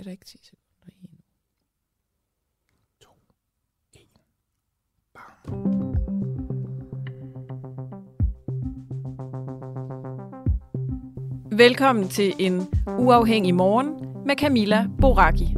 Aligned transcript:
er 0.00 0.04
der 0.04 0.10
ikke 0.10 0.24
10 0.24 0.38
sekunder 0.42 0.86
i 0.86 0.92
endnu. 1.04 1.18
2, 3.00 3.10
1, 3.94 4.00
bam. 5.14 5.32
Velkommen 11.58 12.08
til 12.08 12.34
en 12.38 12.68
uafhængig 12.98 13.54
morgen 13.54 13.88
med 14.26 14.36
Camilla 14.36 14.86
Boraki. 15.00 15.56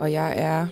Og 0.00 0.12
jeg 0.12 0.34
er 0.36 0.66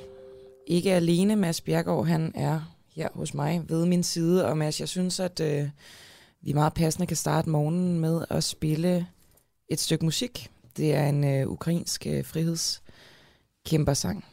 ikke 0.67 0.93
alene. 0.93 1.37
Mads 1.37 1.61
Bjergaard, 1.61 2.07
han 2.07 2.33
er 2.35 2.61
her 2.95 3.09
hos 3.15 3.35
mig 3.35 3.63
ved 3.69 3.87
min 3.87 4.03
side. 4.03 4.47
Og 4.47 4.59
Mads, 4.59 4.81
jeg 4.81 4.89
synes, 4.89 5.21
at 5.21 5.41
øh, 5.41 5.69
vi 6.42 6.54
meget 6.54 6.74
passende 6.74 7.08
kan 7.08 7.18
starte 7.18 7.50
morgenen 7.50 8.00
med 8.00 8.26
at 8.30 8.44
spille 8.44 9.08
et 9.70 9.80
stykke 9.80 10.06
musik. 10.06 10.52
Det 10.78 10.96
er 10.96 11.08
en 11.08 11.24
øh, 11.24 11.48
ukrainsk 11.48 12.08
øh, 12.08 12.26
frihedskæmpersang. 12.26 14.26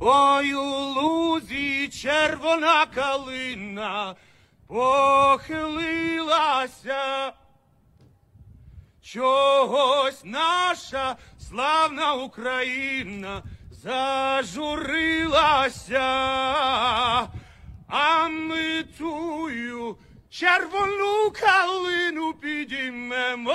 Ой, 0.00 0.54
у 0.54 0.94
лузі 0.94 1.88
червона 1.92 2.86
калина 2.94 4.14
похилилася. 4.68 7.32
Чогось 9.02 10.22
наша 10.24 11.16
славна 11.38 12.14
Україна 12.14 13.42
зажурилася, 13.82 15.98
а 17.88 18.28
ми 18.28 18.84
тую 18.98 19.96
червону 20.34 21.30
калину 21.32 22.32
підіймемо. 22.34 23.52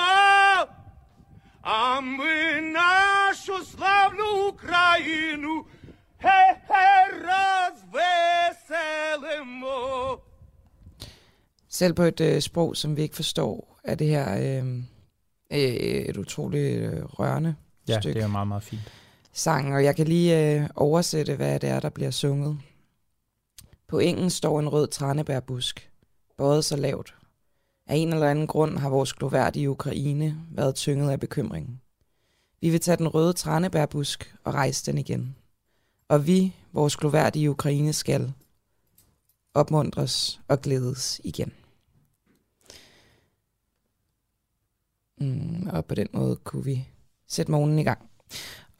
А 1.61 1.99
ми 2.01 2.61
нашу 2.61 3.65
славну 3.65 4.47
Україну 4.47 5.65
хе-хе 6.21 7.11
розвеселимо. 8.75 10.19
Selv 11.69 11.93
på 11.93 12.03
et 12.03 12.21
øh, 12.21 12.41
sprog, 12.41 12.77
som 12.77 12.97
vi 12.97 13.01
ikke 13.01 13.15
forstår, 13.15 13.79
er 13.83 13.95
det 13.95 14.07
her 14.07 14.37
øh, 14.37 14.67
øh, 15.51 15.59
et 16.09 16.17
utroligt 16.17 16.79
øh, 16.93 17.03
rørende 17.03 17.55
Ja, 17.87 17.99
stykke 17.99 18.19
det 18.19 18.23
er 18.23 18.27
meget, 18.27 18.47
meget 18.47 18.63
fint. 18.63 18.81
sang. 19.33 19.75
Og 19.75 19.83
jeg 19.83 19.95
kan 19.95 20.07
lige 20.07 20.55
øh, 20.61 20.69
oversætte, 20.75 21.35
hvad 21.35 21.59
det 21.59 21.69
er, 21.69 21.79
der 21.79 21.89
bliver 21.89 22.11
sunget. 22.11 22.57
På 23.87 23.99
engen 23.99 24.29
står 24.29 24.59
en 24.59 24.69
rød 24.69 24.87
tranebærbusk, 24.87 25.88
bøjet 26.40 26.64
så 26.64 26.76
lavt. 26.76 27.14
Af 27.86 27.96
en 27.96 28.12
eller 28.12 28.30
anden 28.30 28.46
grund 28.46 28.78
har 28.78 28.88
vores 28.88 29.12
gloværdige 29.12 29.70
Ukraine 29.70 30.36
været 30.50 30.74
tynget 30.74 31.10
af 31.10 31.20
bekymringen. 31.20 31.80
Vi 32.60 32.70
vil 32.70 32.80
tage 32.80 32.96
den 32.96 33.08
røde 33.08 33.32
tranebærbusk 33.32 34.36
og 34.44 34.54
rejse 34.54 34.86
den 34.86 34.98
igen. 34.98 35.36
Og 36.08 36.26
vi, 36.26 36.54
vores 36.72 36.96
gloværdige 36.96 37.50
Ukraine, 37.50 37.92
skal 37.92 38.32
opmuntres 39.54 40.40
og 40.48 40.60
glædes 40.60 41.20
igen. 41.24 41.52
Mm, 45.20 45.68
og 45.72 45.84
på 45.84 45.94
den 45.94 46.08
måde 46.12 46.36
kunne 46.36 46.64
vi 46.64 46.88
sætte 47.26 47.52
morgenen 47.52 47.78
i 47.78 47.84
gang. 47.84 48.10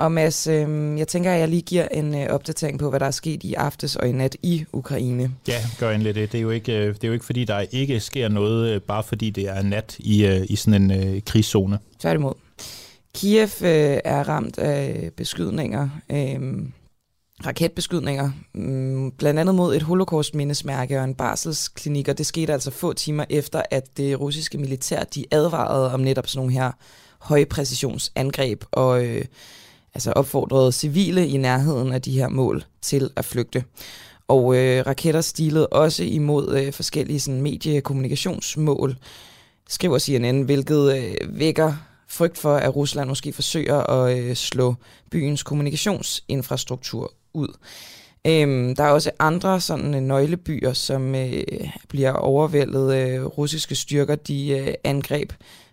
Og 0.01 0.13
Mads, 0.13 0.47
øh, 0.47 0.99
jeg 0.99 1.09
tænker, 1.09 1.33
at 1.33 1.41
jeg 1.41 1.49
lige 1.49 1.63
giver 1.63 1.89
en 1.89 2.15
øh, 2.15 2.27
opdatering 2.31 2.79
på, 2.79 2.91
hvad 2.91 3.01
der 3.01 3.07
er 3.07 3.11
sket 3.11 3.45
i 3.45 3.55
aftes 3.55 3.97
og 3.97 4.09
i 4.09 4.13
nat 4.13 4.37
i 4.43 4.65
Ukraine. 4.73 5.31
Ja, 5.49 5.59
gør 5.79 5.91
endelig 5.91 6.15
det. 6.15 6.33
Det 6.33 6.39
er 6.39 6.43
jo 6.43 6.51
ikke, 6.51 6.79
øh, 6.79 6.95
det 6.95 7.05
er 7.05 7.09
jo 7.09 7.13
ikke 7.13 7.25
fordi, 7.25 7.45
der 7.45 7.65
ikke 7.73 8.01
sker 8.01 8.29
noget, 8.29 8.71
øh, 8.71 8.81
bare 8.81 9.03
fordi 9.03 9.31
det 9.31 9.49
er 9.49 9.63
nat 9.63 9.97
i, 9.99 10.27
øh, 10.27 10.47
i 10.49 10.57
sådan 10.57 10.83
en 10.83 10.91
øh, 10.91 11.23
krigszone. 11.27 11.79
Tværtimod. 11.99 12.33
Kiev 13.15 13.49
øh, 13.63 13.99
er 14.05 14.29
ramt 14.29 14.59
af 14.59 15.11
beskydninger, 15.17 15.89
øh, 16.11 16.41
raketbeskydninger, 17.47 18.31
øh, 18.55 19.13
blandt 19.19 19.41
andet 19.41 19.55
mod 19.55 19.77
et 19.77 19.83
holocaust-mindesmærke 19.83 20.99
og 20.99 21.05
en 21.05 21.15
barselsklinik, 21.15 22.09
og 22.09 22.19
det 22.19 22.27
skete 22.27 22.53
altså 22.53 22.71
få 22.71 22.93
timer 22.93 23.25
efter, 23.31 23.63
at 23.71 23.97
det 23.97 24.21
russiske 24.21 24.59
militær 24.59 25.05
de 25.05 25.25
advarede 25.31 25.95
om 25.95 26.01
netop 26.01 26.27
sådan 26.27 26.39
nogle 26.39 26.53
her 26.53 26.73
højpræcisionsangreb 27.19 28.65
og 28.73 29.05
øh, 29.05 29.25
altså 29.95 30.13
opfordrede 30.13 30.73
civile 30.73 31.29
i 31.29 31.37
nærheden 31.37 31.93
af 31.93 32.03
de 32.03 32.13
her 32.13 32.29
mål 32.29 32.65
til 32.83 33.11
at 33.17 33.25
flygte. 33.25 33.65
Og 34.29 34.57
øh, 34.57 34.87
raketter 34.87 35.21
stilede 35.21 35.67
også 35.67 36.05
imod 36.05 36.57
øh, 36.57 36.73
forskellige 36.73 37.21
sådan, 37.21 37.43
mediekommunikationsmål, 37.43 38.97
skriver 39.69 39.99
CNN, 39.99 40.43
hvilket 40.43 40.97
øh, 40.97 41.39
vækker 41.39 41.73
frygt 42.09 42.39
for, 42.39 42.57
at 42.57 42.77
Rusland 42.77 43.09
måske 43.09 43.33
forsøger 43.33 43.91
at 43.91 44.19
øh, 44.19 44.35
slå 44.35 44.75
byens 45.11 45.43
kommunikationsinfrastruktur 45.43 47.13
ud. 47.35 47.49
Øhm, 48.27 48.75
der 48.75 48.85
er 48.85 48.91
også 48.91 49.11
andre 49.19 49.61
sådan 49.61 49.95
øh, 49.95 50.01
nøglebyer, 50.01 50.73
som 50.73 51.15
øh, 51.15 51.43
bliver 51.89 52.13
overvældet. 52.13 52.95
Øh, 52.95 53.25
russiske 53.25 53.75
styrker, 53.75 54.15
de 54.15 54.49
øh, 54.49 54.75
angreb 54.85 55.33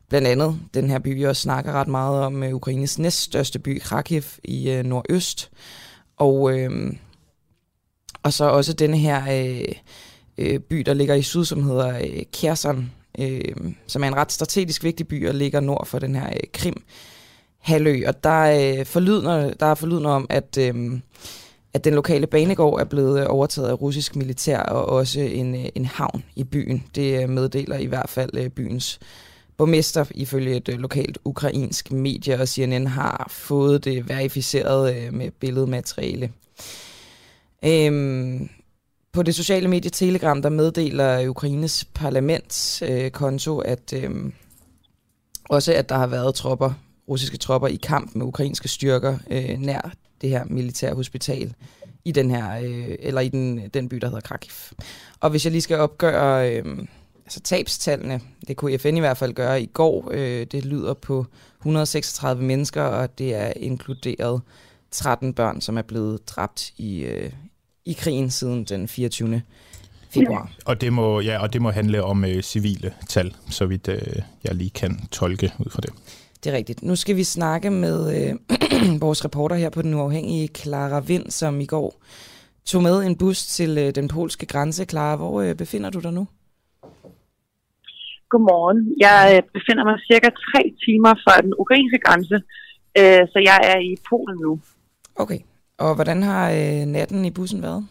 blandt 0.09 0.27
andet 0.27 0.59
den 0.73 0.89
her 0.89 0.99
by, 0.99 1.13
vi 1.13 1.23
også 1.23 1.41
snakker 1.41 1.71
ret 1.71 1.87
meget 1.87 2.21
om, 2.21 2.43
øh, 2.43 2.55
Ukraines 2.55 2.99
næststørste 2.99 3.59
by, 3.59 3.79
Kharkiv 3.79 4.23
i 4.43 4.71
øh, 4.71 4.83
nordøst. 4.83 5.51
Og, 6.17 6.59
øh, 6.59 6.93
og 8.23 8.33
så 8.33 8.45
også 8.45 8.73
denne 8.73 8.97
her 8.97 9.23
øh, 9.31 9.75
øh, 10.37 10.59
by, 10.59 10.77
der 10.77 10.93
ligger 10.93 11.15
i 11.15 11.21
syd, 11.21 11.45
som 11.45 11.63
hedder 11.63 11.97
øh, 11.97 12.23
Kherson, 12.33 12.91
øh, 13.19 13.55
som 13.87 14.03
er 14.03 14.07
en 14.07 14.15
ret 14.15 14.31
strategisk 14.31 14.83
vigtig 14.83 15.07
by 15.07 15.27
og 15.27 15.35
ligger 15.35 15.59
nord 15.59 15.85
for 15.85 15.99
den 15.99 16.15
her 16.15 16.27
øh, 16.27 16.39
Krim 16.53 16.83
halvø. 17.59 18.01
Og 18.07 18.23
der, 18.23 18.79
øh, 18.79 18.85
forlydner, 18.85 19.53
der 19.53 19.65
er 19.65 19.75
forlydende 19.75 20.09
om, 20.09 20.27
at, 20.29 20.57
øh, 20.59 20.99
at 21.73 21.83
den 21.83 21.93
lokale 21.93 22.27
banegård 22.27 22.79
er 22.79 22.85
blevet 22.85 23.19
øh, 23.19 23.25
overtaget 23.29 23.69
af 23.69 23.81
russisk 23.81 24.15
militær 24.15 24.59
og 24.59 24.85
også 24.85 25.19
en, 25.19 25.55
øh, 25.55 25.65
en 25.75 25.85
havn 25.85 26.23
i 26.35 26.43
byen. 26.43 26.83
Det 26.95 27.23
øh, 27.23 27.29
meddeler 27.29 27.77
i 27.77 27.85
hvert 27.85 28.09
fald 28.09 28.29
øh, 28.33 28.49
byens 28.49 28.99
borgmester 29.57 30.05
ifølge 30.15 30.55
et 30.55 30.69
øh, 30.69 30.79
lokalt 30.79 31.17
ukrainsk 31.25 31.91
medie, 31.91 32.39
og 32.39 32.47
CNN 32.47 32.87
har 32.87 33.27
fået 33.29 33.85
det 33.85 34.09
verificeret 34.09 34.95
øh, 34.95 35.13
med 35.13 35.31
billedmateriale. 35.31 36.31
Øhm, 37.65 38.49
på 39.11 39.23
det 39.23 39.35
sociale 39.35 39.67
medie 39.67 39.91
Telegram, 39.91 40.41
der 40.41 40.49
meddeler 40.49 41.27
Ukraines 41.29 41.85
parlamentskonto, 41.93 42.93
øh, 42.93 43.11
konto, 43.11 43.59
at 43.59 43.93
øh, 43.93 44.11
også 45.49 45.73
at 45.73 45.89
der 45.89 45.95
har 45.97 46.07
været 46.07 46.35
tropper, 46.35 46.73
russiske 47.09 47.37
tropper 47.37 47.67
i 47.67 47.75
kamp 47.75 48.15
med 48.15 48.25
ukrainske 48.25 48.67
styrker 48.67 49.17
øh, 49.29 49.59
nær 49.59 49.91
det 50.21 50.29
her 50.29 50.45
militære 50.45 50.95
hospital 50.95 51.53
i 52.05 52.11
den 52.11 52.31
her 52.31 52.59
øh, 52.59 52.95
eller 52.99 53.21
i 53.21 53.29
den, 53.29 53.69
den 53.73 53.89
by 53.89 53.95
der 53.95 54.07
hedder 54.07 54.21
Kharkiv. 54.21 54.51
Og 55.19 55.29
hvis 55.29 55.45
jeg 55.45 55.51
lige 55.51 55.61
skal 55.61 55.77
opgøre 55.77 56.51
øh, 56.55 56.65
altså 57.27 57.39
tabstallene, 57.39 58.21
det 58.47 58.57
kunne 58.57 58.77
FN 58.77 58.97
i 58.97 58.99
hvert 58.99 59.17
fald 59.17 59.33
gøre 59.33 59.61
i 59.61 59.65
går, 59.65 60.09
øh, 60.13 60.47
det 60.51 60.65
lyder 60.65 60.93
på 60.93 61.25
136 61.59 62.43
mennesker, 62.43 62.81
og 62.81 63.17
det 63.17 63.35
er 63.35 63.53
inkluderet 63.55 64.41
13 64.91 65.33
børn, 65.33 65.61
som 65.61 65.77
er 65.77 65.81
blevet 65.81 66.29
dræbt 66.29 66.71
i, 66.77 66.99
øh, 66.99 67.31
i 67.85 67.93
krigen 67.93 68.29
siden 68.29 68.63
den 68.63 68.87
24. 68.87 69.41
februar. 70.09 70.51
Og 70.65 70.81
det 70.81 70.93
må, 70.93 71.19
ja, 71.19 71.41
og 71.41 71.53
det 71.53 71.61
må 71.61 71.71
handle 71.71 72.03
om 72.03 72.25
øh, 72.25 72.43
civile 72.43 72.93
tal, 73.09 73.35
så 73.49 73.65
vidt 73.65 73.87
øh, 73.87 74.21
jeg 74.43 74.55
lige 74.55 74.69
kan 74.69 74.99
tolke 75.11 75.53
ud 75.59 75.69
fra 75.71 75.81
det. 75.81 75.89
Det 76.43 76.53
er 76.53 76.57
rigtigt. 76.57 76.83
Nu 76.83 76.95
skal 76.95 77.15
vi 77.15 77.23
snakke 77.23 77.69
med 77.69 78.29
øh, 78.29 78.35
vores 79.05 79.25
reporter 79.25 79.55
her 79.55 79.69
på 79.69 79.81
Den 79.81 79.93
Uafhængige, 79.93 80.47
Clara 80.47 80.99
Vind, 80.99 81.31
som 81.31 81.61
i 81.61 81.65
går 81.65 82.01
tog 82.65 82.83
med 82.83 83.03
en 83.03 83.15
bus 83.15 83.45
til 83.45 83.77
øh, 83.77 83.95
den 83.95 84.07
polske 84.07 84.45
grænse. 84.45 84.85
Clara, 84.85 85.15
hvor 85.15 85.41
øh, 85.41 85.55
befinder 85.55 85.89
du 85.89 85.99
dig 85.99 86.13
nu? 86.13 86.27
Godmorgen. 88.31 88.79
Jeg 89.05 89.19
øh, 89.33 89.41
befinder 89.55 89.83
mig 89.89 89.97
cirka 90.09 90.29
tre 90.47 90.61
timer 90.85 91.13
fra 91.23 91.33
den 91.45 91.53
ukrainske 91.63 91.99
grænse, 92.05 92.37
øh, 92.99 93.23
så 93.31 93.37
jeg 93.49 93.59
er 93.71 93.79
i 93.89 93.91
Polen 94.09 94.37
nu. 94.45 94.53
Okay. 95.23 95.39
Og 95.83 95.91
hvordan 95.97 96.19
har 96.29 96.43
øh, 96.59 96.83
natten 96.95 97.21
i 97.25 97.35
bussen 97.37 97.61
været? 97.67 97.83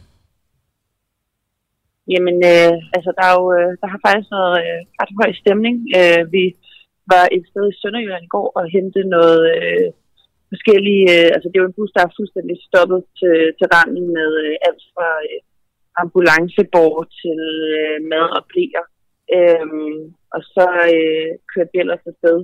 Jamen, 2.13 2.37
øh, 2.53 2.75
altså, 2.97 3.11
der, 3.19 3.25
er 3.31 3.35
jo, 3.41 3.47
øh, 3.59 3.71
der 3.81 3.89
har 3.93 4.01
faktisk 4.07 4.31
været 4.37 4.57
øh, 4.65 4.81
ret 5.01 5.13
høj 5.21 5.31
stemning. 5.43 5.77
Øh, 5.99 6.23
vi 6.35 6.45
var 7.13 7.25
et 7.37 7.45
sted 7.51 7.65
i 7.69 7.79
Sønderjylland 7.81 8.25
i 8.27 8.35
går 8.37 8.49
og 8.59 8.65
hentede 8.77 9.09
noget 9.17 9.41
øh, 9.57 9.89
forskellige... 10.53 11.05
Øh, 11.15 11.29
altså, 11.35 11.47
det 11.49 11.57
er 11.57 11.65
jo 11.65 11.71
en 11.71 11.79
bus, 11.79 11.93
der 11.97 12.03
er 12.05 12.17
fuldstændig 12.19 12.57
stoppet 12.69 13.01
til, 13.21 13.37
til 13.59 13.67
randen 13.75 14.07
med 14.17 14.31
øh, 14.45 14.55
alt 14.69 14.83
fra 14.93 15.09
øh, 15.29 15.41
ambulancebord 16.03 17.01
til 17.21 17.41
øh, 17.77 17.97
mad 18.11 18.27
og 18.39 18.43
blæer. 18.51 18.85
Øhm, 19.37 19.99
og 20.35 20.41
så 20.55 20.67
øh, 20.95 21.31
kørte 21.53 21.71
vi 21.73 21.79
ellers 21.83 22.05
afsted. 22.13 22.39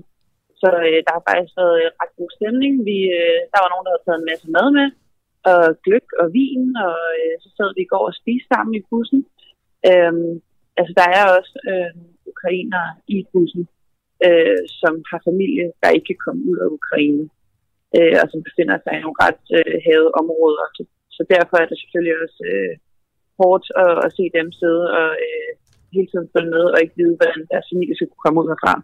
Så 0.61 0.69
øh, 0.87 0.99
der 1.07 1.13
har 1.17 1.25
faktisk 1.31 1.55
været 1.63 1.77
øh, 1.83 1.91
ret 2.01 2.13
god 2.19 2.31
stemning. 2.39 2.75
Vi, 2.89 2.99
øh, 3.21 3.41
der 3.53 3.59
var 3.61 3.71
nogen, 3.71 3.85
der 3.85 3.93
havde 3.93 4.07
taget 4.07 4.21
en 4.21 4.31
masse 4.33 4.47
mad 4.57 4.69
med, 4.79 4.89
og 5.51 5.63
gløk 5.85 6.09
og 6.23 6.27
vin, 6.39 6.65
og 6.87 6.99
øh, 7.21 7.35
så 7.43 7.49
sad 7.57 7.69
vi 7.77 7.83
i 7.85 7.93
går 7.93 8.05
og 8.11 8.19
spiste 8.21 8.49
sammen 8.53 8.75
i 8.81 8.87
bussen. 8.91 9.21
Øhm, 9.91 10.33
altså, 10.79 10.93
der 11.01 11.09
er 11.19 11.25
også 11.39 11.55
øh, 11.71 11.93
ukrainer 12.33 12.85
i 13.15 13.17
bussen. 13.33 13.65
øh, 14.27 14.61
som 14.81 14.95
har 15.11 15.21
familie, 15.29 15.67
der 15.83 15.95
ikke 15.97 16.09
kan 16.11 16.23
komme 16.27 16.43
ud 16.51 16.59
af 16.65 16.69
Ukraine, 16.79 17.25
øh, 17.97 18.15
og 18.23 18.27
som 18.33 18.41
befinder 18.49 18.77
sig 18.81 18.93
i 18.95 19.03
nogle 19.05 19.21
ret 19.27 19.45
øh, 19.59 19.77
havede 19.87 20.13
områder. 20.21 20.65
Så, 20.77 20.83
så 21.17 21.23
derfor 21.35 21.57
er 21.59 21.67
det 21.69 21.79
selvfølgelig 21.79 22.17
også 22.25 22.41
øh, 22.53 22.75
hårdt 23.41 23.67
at, 23.85 23.95
at 24.07 24.11
se 24.19 24.25
dem 24.39 24.49
sidde 24.61 24.85
og 25.01 25.11
øh, 25.27 25.51
hele 25.97 26.09
tiden 26.11 26.29
følge 26.35 26.51
med, 26.57 26.65
og 26.75 26.79
ikke 26.83 26.97
vide, 27.01 27.17
hvordan 27.21 27.41
deres 27.53 27.67
familie 27.73 27.95
skal 27.97 28.09
kunne 28.09 28.25
komme 28.25 28.41
ud 28.41 28.49
herfra. 28.53 28.75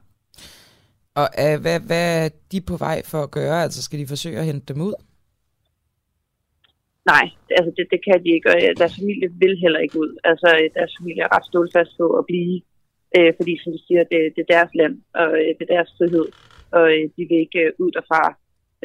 Og 1.21 1.29
uh, 1.45 1.57
hvad, 1.63 1.79
hvad 1.89 2.07
er 2.21 2.29
de 2.53 2.59
på 2.71 2.77
vej 2.87 2.99
for 3.11 3.21
at 3.23 3.35
gøre? 3.39 3.57
Altså 3.67 3.81
skal 3.83 3.99
de 4.03 4.13
forsøge 4.15 4.39
at 4.41 4.49
hente 4.51 4.67
dem 4.73 4.81
ud? 4.89 4.95
Nej, 7.13 7.27
altså 7.59 7.71
det, 7.77 7.85
det 7.93 8.01
kan 8.07 8.19
de 8.25 8.31
ikke, 8.37 8.49
og 8.53 8.57
deres 8.81 8.97
familie 9.01 9.29
vil 9.43 9.55
heller 9.65 9.81
ikke 9.85 9.99
ud. 10.05 10.13
Altså 10.31 10.49
deres 10.77 10.93
familie 10.99 11.23
er 11.25 11.33
ret 11.37 11.49
stålfast 11.51 11.93
på 12.01 12.07
at 12.21 12.25
blive, 12.31 12.55
øh, 13.17 13.31
fordi 13.39 13.53
som 13.59 13.73
du 13.77 13.81
siger, 13.87 14.03
det, 14.13 14.21
det 14.35 14.43
er 14.43 14.55
deres 14.57 14.73
land, 14.81 14.95
og 15.21 15.29
øh, 15.41 15.51
det 15.57 15.63
er 15.65 15.75
deres 15.77 15.91
frihed, 15.97 16.27
og 16.77 16.85
øh, 16.95 17.05
de 17.15 17.23
vil 17.29 17.41
ikke 17.47 17.63
øh, 17.67 17.73
ud 17.83 17.91
derfra. 17.97 18.23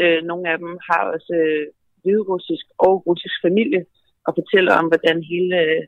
Øh, 0.01 0.19
nogle 0.29 0.45
af 0.51 0.57
dem 0.63 0.71
har 0.89 1.01
også 1.15 1.33
øh, 1.43 1.65
hviderussisk 2.03 2.65
og 2.87 2.93
russisk 3.07 3.37
familie, 3.47 3.81
og 4.27 4.31
fortæller 4.39 4.73
om, 4.79 4.87
hvordan 4.91 5.17
hele 5.31 5.55
øh, 5.65 5.81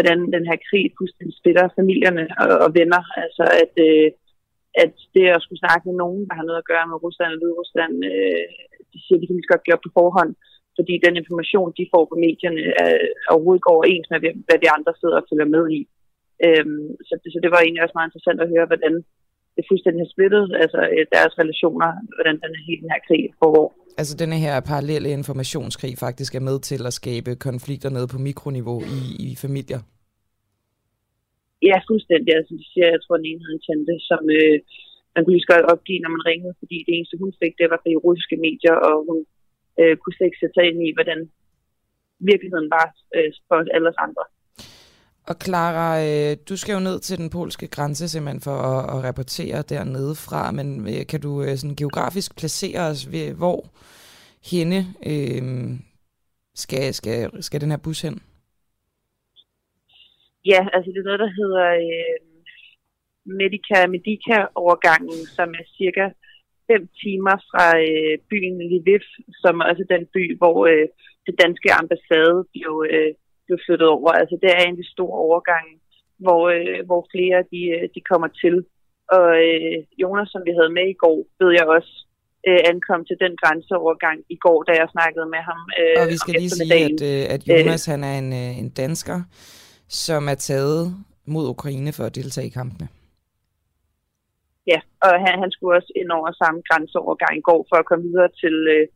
hvordan 0.00 0.20
den 0.36 0.44
her 0.50 0.58
krig 0.68 0.86
fuldstændig 0.98 1.34
spiller 1.40 1.74
familierne 1.78 2.24
og, 2.42 2.48
og 2.64 2.70
venner. 2.78 3.02
Altså 3.24 3.44
at, 3.62 3.74
øh, 3.88 4.08
at 4.82 4.94
det 5.14 5.26
at 5.34 5.42
skulle 5.42 5.62
snakke 5.64 5.84
med 5.88 5.96
nogen, 6.02 6.22
der 6.28 6.34
har 6.38 6.46
noget 6.46 6.62
at 6.62 6.70
gøre 6.72 6.86
med 6.90 7.02
Rusland 7.04 7.32
og 7.34 7.58
Rusland, 7.60 7.94
øh, 8.10 8.46
de 8.92 8.98
siger, 9.02 9.16
at 9.16 9.20
de 9.22 9.26
kan 9.26 9.36
lige 9.36 9.52
godt 9.54 9.68
gøre 9.68 9.84
på 9.84 9.90
forhånd, 9.98 10.32
fordi 10.78 10.94
den 11.06 11.14
information, 11.22 11.76
de 11.78 11.90
får 11.92 12.04
på 12.08 12.16
medierne, 12.26 12.62
er 12.84 12.92
overhovedet 13.32 13.58
ikke 13.60 13.74
overens 13.74 14.08
med, 14.10 14.18
hvad 14.46 14.58
de 14.64 14.72
andre 14.76 14.92
sidder 15.00 15.18
og 15.20 15.26
følger 15.30 15.48
med 15.56 15.64
i. 15.78 15.80
Øhm, 16.46 16.86
så, 17.08 17.14
det, 17.20 17.28
så 17.34 17.38
det 17.44 17.50
var 17.52 17.60
egentlig 17.60 17.82
også 17.82 17.96
meget 17.96 18.08
interessant 18.08 18.40
at 18.42 18.52
høre, 18.54 18.70
hvordan 18.70 18.94
det 19.56 19.64
fuldstændig 19.70 20.00
har 20.04 20.12
splittet, 20.14 20.44
altså 20.62 20.80
øh, 20.94 21.04
deres 21.16 21.32
relationer, 21.42 21.88
hvordan 22.16 22.36
den, 22.42 22.52
hele 22.68 22.82
den 22.82 22.92
her 22.94 23.02
krig 23.08 23.22
foregår. 23.40 23.68
Altså 24.00 24.14
denne 24.22 24.38
her 24.44 24.54
parallelle 24.70 25.10
informationskrig 25.18 25.92
faktisk 26.06 26.32
er 26.34 26.44
med 26.48 26.56
til 26.70 26.82
at 26.88 26.96
skabe 27.00 27.30
konflikter 27.48 27.90
nede 27.96 28.08
på 28.12 28.18
mikroniveau 28.28 28.78
i, 28.98 29.00
i 29.26 29.30
familier? 29.44 29.80
Ja, 31.68 31.76
fuldstændig. 31.90 32.30
Altså, 32.38 32.52
det 32.60 32.66
siger, 32.72 32.88
jeg 32.94 33.00
tror, 33.02 33.16
den 33.16 33.28
ene 33.30 33.42
havde 33.44 33.58
en 33.58 33.66
tante, 33.68 33.94
som 34.10 34.22
øh, 34.38 34.56
man 35.12 35.20
kunne 35.22 35.34
lige 35.36 35.46
så 35.46 35.52
godt 35.54 35.70
opgive, 35.72 36.02
når 36.04 36.12
man 36.16 36.26
ringede, 36.30 36.54
fordi 36.62 36.76
det 36.86 36.92
eneste, 36.96 37.20
hun 37.22 37.32
fik, 37.40 37.54
det 37.60 37.66
var 37.72 37.78
fra 37.80 37.90
de 37.92 38.02
russiske 38.06 38.36
medier, 38.46 38.76
og 38.88 38.94
hun 39.08 39.18
øh, 39.80 39.94
kunne 40.00 40.14
slet 40.14 40.28
ikke 40.28 40.42
sætte 40.42 40.56
sig 40.56 40.64
ind 40.70 40.78
i, 40.88 40.90
hvordan 40.96 41.20
virkeligheden 42.30 42.68
var 42.76 42.86
øh, 43.16 43.30
for 43.48 43.56
alle 43.76 43.88
os 43.92 44.02
andre. 44.06 44.24
Og 45.28 45.34
Clara, 45.44 45.88
øh, 46.06 46.36
du 46.48 46.56
skal 46.56 46.72
jo 46.72 46.80
ned 46.80 47.00
til 47.00 47.18
den 47.18 47.30
polske 47.30 47.66
grænse 47.68 48.08
simpelthen 48.08 48.40
for 48.40 48.56
at, 48.72 48.82
at 48.94 49.04
rapportere 49.04 49.62
dernede 49.62 50.14
fra, 50.14 50.52
men 50.52 50.68
øh, 50.92 51.06
kan 51.06 51.20
du 51.20 51.42
øh, 51.42 51.56
sådan 51.56 51.76
geografisk 51.76 52.38
placere 52.38 52.80
os 52.80 53.12
ved, 53.12 53.34
hvor 53.34 53.60
hende 54.52 54.80
øh, 55.12 55.42
skal, 56.54 56.94
skal, 56.94 57.42
skal 57.42 57.60
den 57.60 57.70
her 57.70 57.82
bus 57.84 58.00
hen? 58.02 58.22
Ja, 60.46 60.60
altså 60.74 60.88
det 60.90 61.00
er 61.00 61.08
noget, 61.10 61.24
der 61.26 61.32
hedder 61.40 61.66
øh, 61.86 62.18
Medica 63.40 63.78
Medica-overgangen, 63.94 65.20
som 65.36 65.48
er 65.60 65.64
cirka 65.78 66.04
5 66.66 66.88
timer 67.02 67.36
fra 67.50 67.66
øh, 67.86 68.14
byen 68.30 68.58
Lviv, 68.70 69.04
som 69.42 69.60
er 69.60 69.64
også 69.70 69.84
den 69.94 70.04
by, 70.14 70.24
hvor 70.40 70.56
øh, 70.72 70.86
det 71.26 71.34
danske 71.42 71.70
ambassade 71.80 72.38
blev, 72.52 72.72
øh, 72.90 73.12
blev 73.50 73.60
flyttet 73.66 73.88
over. 73.96 74.10
Altså 74.20 74.36
det 74.42 74.50
er 74.58 74.62
en 74.64 74.84
stor 74.94 75.12
overgang, 75.26 75.66
hvor, 76.24 76.42
øh, 76.56 76.78
hvor 76.88 77.02
flere 77.14 77.38
de, 77.52 77.62
øh, 77.76 77.84
de 77.94 78.00
kommer 78.10 78.28
til. 78.42 78.56
Og 79.16 79.28
øh, 79.46 79.76
Jonas, 80.02 80.28
som 80.34 80.42
vi 80.48 80.52
havde 80.58 80.72
med 80.78 80.86
i 80.94 80.98
går, 81.04 81.18
ved 81.40 81.50
jeg 81.58 81.66
også, 81.76 81.92
øh, 82.48 82.60
ankom 82.72 83.00
til 83.08 83.16
den 83.24 83.34
grænseovergang 83.42 84.18
i 84.34 84.36
går, 84.44 84.58
da 84.68 84.72
jeg 84.80 84.88
snakkede 84.96 85.26
med 85.34 85.42
ham. 85.50 85.60
Øh, 85.78 85.96
og 86.00 86.04
vi 86.12 86.16
skal 86.22 86.34
lige 86.42 86.50
sige, 86.60 86.84
at, 86.88 86.98
øh, 87.10 87.34
at 87.34 87.40
Jonas 87.48 87.84
han 87.92 88.00
er 88.10 88.16
en, 88.22 88.30
øh, 88.42 88.52
en 88.62 88.70
dansker, 88.82 89.18
som 90.04 90.22
er 90.28 90.38
taget 90.50 90.80
mod 91.34 91.44
Ukraine 91.54 91.92
for 91.96 92.04
at 92.04 92.14
deltage 92.14 92.46
i 92.50 92.56
kampene. 92.60 92.88
Ja, 94.72 94.80
og 95.06 95.12
han, 95.24 95.34
han 95.42 95.50
skulle 95.54 95.76
også 95.78 95.92
ind 96.00 96.10
over 96.18 96.28
samme 96.42 96.60
grænseovergang 96.68 97.34
i 97.38 97.46
går 97.48 97.60
for 97.70 97.76
at 97.76 97.88
komme 97.90 98.04
videre 98.08 98.30
til 98.42 98.56
øh, 98.76 98.86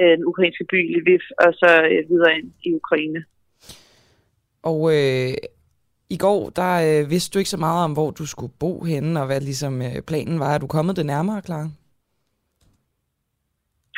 øh 0.00 0.14
den 0.18 0.24
ukrainske 0.30 0.64
by 0.72 0.80
Lviv, 0.96 1.24
og 1.44 1.50
så 1.62 1.70
øh, 1.92 2.00
videre 2.10 2.32
ind 2.38 2.48
i 2.66 2.70
Ukraine. 2.80 3.20
Og 4.62 4.78
øh, 4.94 5.32
i 6.10 6.16
går, 6.16 6.40
der 6.60 6.72
øh, 6.88 7.10
vidste 7.10 7.30
du 7.34 7.38
ikke 7.38 7.54
så 7.56 7.62
meget 7.66 7.84
om, 7.84 7.92
hvor 7.92 8.10
du 8.10 8.26
skulle 8.26 8.52
bo 8.60 8.72
henne, 8.84 9.20
og 9.20 9.26
hvad 9.26 9.40
ligesom 9.40 9.82
øh, 9.82 10.02
planen 10.10 10.40
var. 10.40 10.54
Er 10.54 10.58
du 10.58 10.66
kommet 10.66 10.96
det 10.96 11.06
nærmere, 11.06 11.42
klar? 11.42 11.64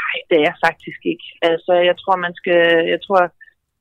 Nej, 0.01 0.17
det 0.29 0.37
er 0.39 0.47
jeg 0.51 0.57
faktisk 0.67 1.01
ikke. 1.13 1.27
Altså, 1.43 1.73
jeg 1.89 1.97
tror, 1.99 2.17
man 2.27 2.35
skal, 2.41 2.63
jeg 2.95 3.01
tror, 3.07 3.21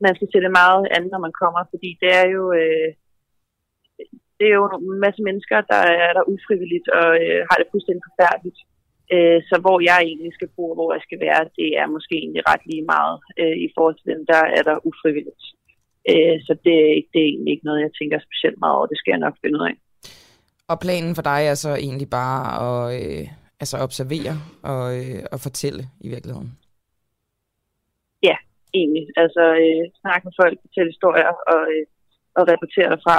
man 0.06 0.16
skal 0.16 0.28
se 0.32 0.38
det 0.46 0.52
meget 0.62 0.88
andet, 0.96 1.12
når 1.12 1.22
man 1.28 1.36
kommer, 1.42 1.62
fordi 1.74 1.90
det 2.02 2.12
er 2.22 2.28
jo, 2.36 2.44
øh, 2.62 2.90
det 4.38 4.46
er 4.48 4.56
jo 4.60 4.66
en 4.94 5.00
masse 5.06 5.22
mennesker, 5.28 5.58
der 5.74 5.82
er 6.06 6.12
der 6.18 6.30
ufrivilligt 6.34 6.88
og 7.00 7.10
øh, 7.24 7.42
har 7.50 7.58
det 7.58 7.72
fuldstændig 7.72 8.04
forfærdeligt. 8.10 8.60
Øh, 9.14 9.40
så 9.50 9.56
hvor 9.64 9.78
jeg 9.90 10.00
egentlig 10.02 10.34
skal 10.34 10.50
bo, 10.56 10.64
og 10.72 10.76
hvor 10.78 10.90
jeg 10.96 11.04
skal 11.08 11.20
være, 11.28 11.42
det 11.60 11.70
er 11.82 11.88
måske 11.96 12.16
egentlig 12.24 12.44
ret 12.52 12.64
lige 12.72 12.86
meget 12.96 13.16
øh, 13.42 13.56
i 13.66 13.68
forhold 13.76 13.96
til 13.98 14.08
dem, 14.14 14.22
der 14.32 14.42
er 14.58 14.64
der 14.70 14.86
ufrivilligt. 14.90 15.44
Øh, 16.10 16.36
så 16.48 16.54
det, 16.66 16.76
det 17.12 17.20
er 17.22 17.30
egentlig 17.32 17.52
ikke 17.54 17.68
noget, 17.70 17.86
jeg 17.86 17.94
tænker 18.00 18.20
specielt 18.20 18.60
meget 18.60 18.76
over. 18.78 18.86
Det 18.92 18.98
skal 18.98 19.12
jeg 19.12 19.26
nok 19.26 19.36
finde 19.42 19.58
ud 19.60 19.66
af. 19.72 19.76
Og 20.72 20.80
planen 20.86 21.16
for 21.16 21.22
dig 21.32 21.42
er 21.52 21.58
så 21.66 21.72
egentlig 21.76 22.10
bare 22.10 22.42
at 22.66 22.82
øh, 22.98 23.28
altså 23.62 23.76
observere 23.86 24.34
og, 24.72 24.84
øh, 24.98 25.22
og 25.34 25.40
fortælle 25.40 25.84
i 26.06 26.08
virkeligheden? 26.10 26.52
Ja, 28.24 28.38
egentlig. 28.74 29.06
Altså 29.24 29.44
øh, 29.64 29.84
snakke 30.02 30.24
med 30.28 30.34
folk, 30.42 30.58
fortælle 30.62 30.90
historier 30.94 31.34
og, 31.54 31.62
øh, 31.74 31.86
og 32.38 32.44
rapportere 32.50 32.90
derfra. 32.94 33.18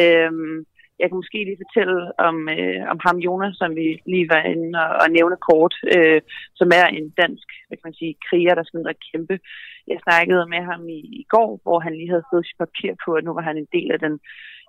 Øhm, 0.00 0.56
jeg 1.00 1.06
kan 1.08 1.20
måske 1.22 1.38
lige 1.44 1.62
fortælle 1.64 1.98
om, 2.28 2.36
øh, 2.56 2.80
om 2.92 2.98
ham 3.06 3.16
Jonas, 3.26 3.56
som 3.56 3.70
vi 3.80 3.86
lige 4.12 4.28
var 4.34 4.42
inde 4.52 4.70
og, 4.84 4.90
og 5.02 5.08
nævne 5.16 5.36
kort, 5.48 5.74
øh, 5.96 6.20
som 6.58 6.68
er 6.80 6.86
en 6.86 7.06
dansk 7.22 7.48
hvad 7.66 7.76
kan 7.76 7.88
man 7.88 8.00
sige, 8.00 8.22
kriger, 8.28 8.54
der 8.54 8.64
skal 8.64 8.78
ned 8.78 8.86
og 8.94 9.00
kæmpe. 9.10 9.36
Jeg 9.88 9.98
snakkede 10.06 10.46
med 10.54 10.62
ham 10.70 10.88
i, 10.88 11.00
i 11.22 11.24
går, 11.28 11.60
hvor 11.62 11.78
han 11.80 11.94
lige 11.96 12.10
havde 12.10 12.28
fået 12.32 12.46
sit 12.46 12.58
papir 12.58 12.92
på, 13.04 13.12
at 13.14 13.24
nu 13.24 13.32
var 13.34 13.42
han 13.42 13.58
en 13.58 13.68
del 13.72 13.90
af 13.92 13.98
den 13.98 14.20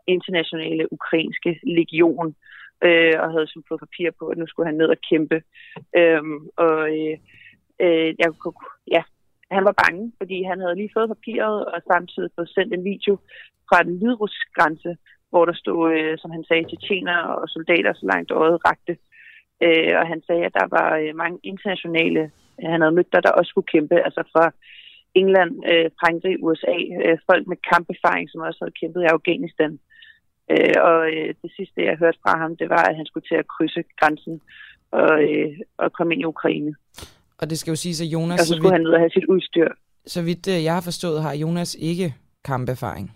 internationale 0.08 0.94
ukrainske 0.94 1.60
legion, 1.64 2.36
øh, 2.84 3.14
og 3.22 3.32
havde 3.32 3.48
som 3.48 3.64
fået 3.68 3.80
papir 3.80 4.10
på, 4.20 4.28
at 4.28 4.38
nu 4.38 4.48
skulle 4.48 4.68
han 4.70 4.78
ned 4.78 4.90
og 4.96 5.02
kæmpe. 5.10 5.38
Øhm, 6.00 6.40
og 6.66 6.80
øh, 6.98 7.18
øh, 7.84 8.10
jeg 8.22 8.28
kunne, 8.42 8.54
ja, 8.96 9.02
han 9.52 9.64
var 9.66 9.76
bange, 9.84 10.14
fordi 10.18 10.44
han 10.44 10.60
havde 10.60 10.76
lige 10.76 10.96
fået 10.96 11.10
papiret 11.16 11.66
og 11.66 11.82
samtidig 11.92 12.30
fået 12.36 12.50
sendt 12.50 12.74
en 12.74 12.84
video 12.84 13.14
fra 13.70 13.84
den 13.84 13.98
hvidrussiske 13.98 14.52
grænse, 14.58 14.98
hvor 15.30 15.46
der 15.46 15.54
stod, 15.54 15.94
øh, 15.94 16.18
som 16.18 16.32
han 16.32 16.44
sagde, 16.44 16.78
tjener 16.88 17.18
og 17.18 17.50
soldater 17.50 17.94
så 17.94 18.06
langt 18.06 18.32
øjet 18.32 18.60
rakte. 18.68 18.98
Øh, 19.66 19.94
og 20.00 20.08
han 20.08 20.22
sagde, 20.28 20.46
at 20.46 20.54
der 20.60 20.68
var 20.78 20.90
øh, 20.98 21.16
mange 21.16 21.40
internationale, 21.44 22.32
han 22.72 22.82
havde 22.82 22.96
mødt 22.98 23.14
der, 23.14 23.22
der 23.22 23.32
også 23.32 23.50
skulle 23.50 23.72
kæmpe, 23.74 23.96
altså 24.08 24.24
fra 24.34 24.46
England, 25.22 25.52
øh, 25.72 25.88
Frankrig, 26.00 26.36
USA, 26.46 26.78
øh, 27.06 27.18
folk 27.30 27.44
med 27.52 27.58
kamperfaring, 27.72 28.26
som 28.30 28.42
også 28.48 28.60
havde 28.62 28.78
kæmpet 28.82 29.02
i 29.04 29.14
Afghanistan. 29.16 29.72
Øh, 30.52 30.78
og 30.90 31.00
øh, 31.14 31.30
det 31.42 31.52
sidste, 31.58 31.78
jeg 31.90 31.96
hørte 32.04 32.20
fra 32.24 32.34
ham, 32.42 32.52
det 32.62 32.70
var, 32.76 32.84
at 32.90 32.96
han 33.00 33.06
skulle 33.06 33.28
til 33.28 33.38
at 33.44 33.48
krydse 33.54 33.84
grænsen 34.00 34.36
og, 34.92 35.14
øh, 35.30 35.52
og 35.78 35.88
komme 35.98 36.14
ind 36.14 36.22
i 36.22 36.32
Ukraine. 36.36 36.72
Og 37.40 37.50
det 37.50 37.58
skal 37.60 37.72
jo 37.72 37.76
sige, 37.76 38.06
at 38.06 38.10
Jonas... 38.16 38.40
Og 38.40 38.46
så 38.46 38.54
skulle 38.56 38.58
så 38.58 38.64
vidt, 38.64 38.74
han 38.74 38.82
ned 38.82 38.92
og 38.98 39.00
have 39.00 39.16
sit 39.18 39.26
udstyr. 39.26 39.70
Så 40.06 40.20
vidt 40.28 40.48
øh, 40.54 40.64
jeg 40.64 40.74
har 40.74 40.82
forstået, 40.90 41.22
har 41.22 41.34
Jonas 41.44 41.76
ikke 41.80 42.16
kamperfaring. 42.44 43.08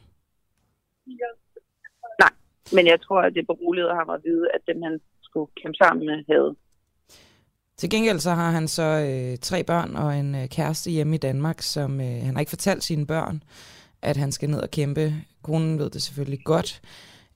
Nej, 2.24 2.34
men 2.76 2.84
jeg 2.88 3.02
tror, 3.02 3.22
at 3.22 3.34
det 3.36 3.48
beroliget 3.48 3.92
ham 4.00 4.10
at 4.10 4.20
vide, 4.26 4.46
at 4.56 4.62
dem 4.70 4.82
han 4.88 5.00
skulle 5.28 5.50
kæmpe 5.62 5.78
sammen 5.84 6.06
med 6.06 6.18
havde. 6.32 6.56
Til 7.78 7.90
gengæld 7.90 8.20
så 8.20 8.32
har 8.32 8.52
han 8.52 8.68
så 8.68 8.84
øh, 8.84 9.38
tre 9.38 9.64
børn 9.64 9.96
og 9.96 10.16
en 10.16 10.36
øh, 10.36 10.48
kæreste 10.48 10.92
hjemme 10.92 11.16
i 11.16 11.18
Danmark, 11.18 11.62
som 11.62 12.02
øh, 12.02 12.22
han 12.26 12.34
har 12.34 12.40
ikke 12.40 12.50
fortalt 12.50 12.84
sine 12.84 13.08
børn, 13.08 13.44
at 14.02 14.18
han 14.18 14.32
skal 14.32 14.50
ned 14.50 14.62
og 14.62 14.72
kæmpe. 14.72 15.14
Konen 15.44 15.80
ved 15.80 15.90
det 15.90 16.02
selvfølgelig 16.02 16.44
godt, 16.46 16.82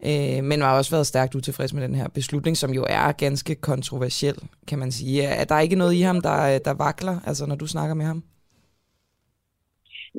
øh, 0.10 0.44
men 0.44 0.62
har 0.62 0.78
også 0.78 0.96
været 0.96 1.08
stærkt 1.08 1.36
utilfreds 1.36 1.74
med 1.74 1.84
den 1.84 1.96
her 1.96 2.08
beslutning, 2.10 2.58
som 2.58 2.72
jo 2.72 2.86
er 2.90 3.12
ganske 3.12 3.56
kontroversiel, 3.56 4.36
kan 4.68 4.80
man 4.80 4.92
sige. 4.92 5.24
Er 5.24 5.44
der 5.44 5.60
ikke 5.60 5.76
noget 5.76 5.94
i 5.94 6.02
ham, 6.02 6.22
der, 6.22 6.38
øh, 6.54 6.60
der 6.66 6.84
vakler, 6.86 7.16
altså 7.28 7.46
når 7.46 7.56
du 7.56 7.68
snakker 7.68 7.96
med 7.96 8.06
ham? 8.06 8.24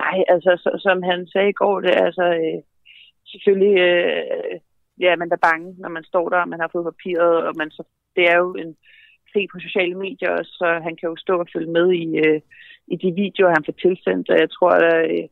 Nej, 0.05 0.19
altså 0.29 0.51
så, 0.63 0.71
som 0.87 1.03
han 1.03 1.27
sagde 1.33 1.49
i 1.49 1.59
går, 1.63 1.81
det 1.81 1.91
er 1.97 2.05
altså 2.05 2.27
øh, 2.43 2.59
selvfølgelig, 3.27 3.77
øh, 3.89 4.55
ja, 5.01 5.17
man 5.17 5.33
er 5.33 5.47
bange, 5.49 5.75
når 5.79 5.89
man 5.89 6.05
står 6.05 6.29
der, 6.29 6.41
og 6.45 6.49
man 6.49 6.61
har 6.61 6.71
fået 6.73 6.91
papiret, 6.91 7.37
og 7.47 7.53
man 7.57 7.71
så, 7.71 7.83
det 8.17 8.25
er 8.33 8.37
jo 8.37 8.55
en 8.55 8.77
se 9.37 9.49
på 9.53 9.59
sociale 9.67 9.97
medier, 10.05 10.35
så 10.43 10.67
han 10.87 10.95
kan 10.97 11.09
jo 11.11 11.17
stå 11.25 11.35
og 11.43 11.49
følge 11.55 11.73
med 11.79 11.87
i, 12.05 12.07
øh, 12.25 12.41
i 12.93 12.97
de 13.03 13.11
videoer, 13.23 13.57
han 13.57 13.67
får 13.67 13.77
tilsendt, 13.85 14.27
og 14.33 14.37
jeg 14.43 14.51
tror, 14.51 14.71
at 14.71 15.11
øh, 15.11 15.25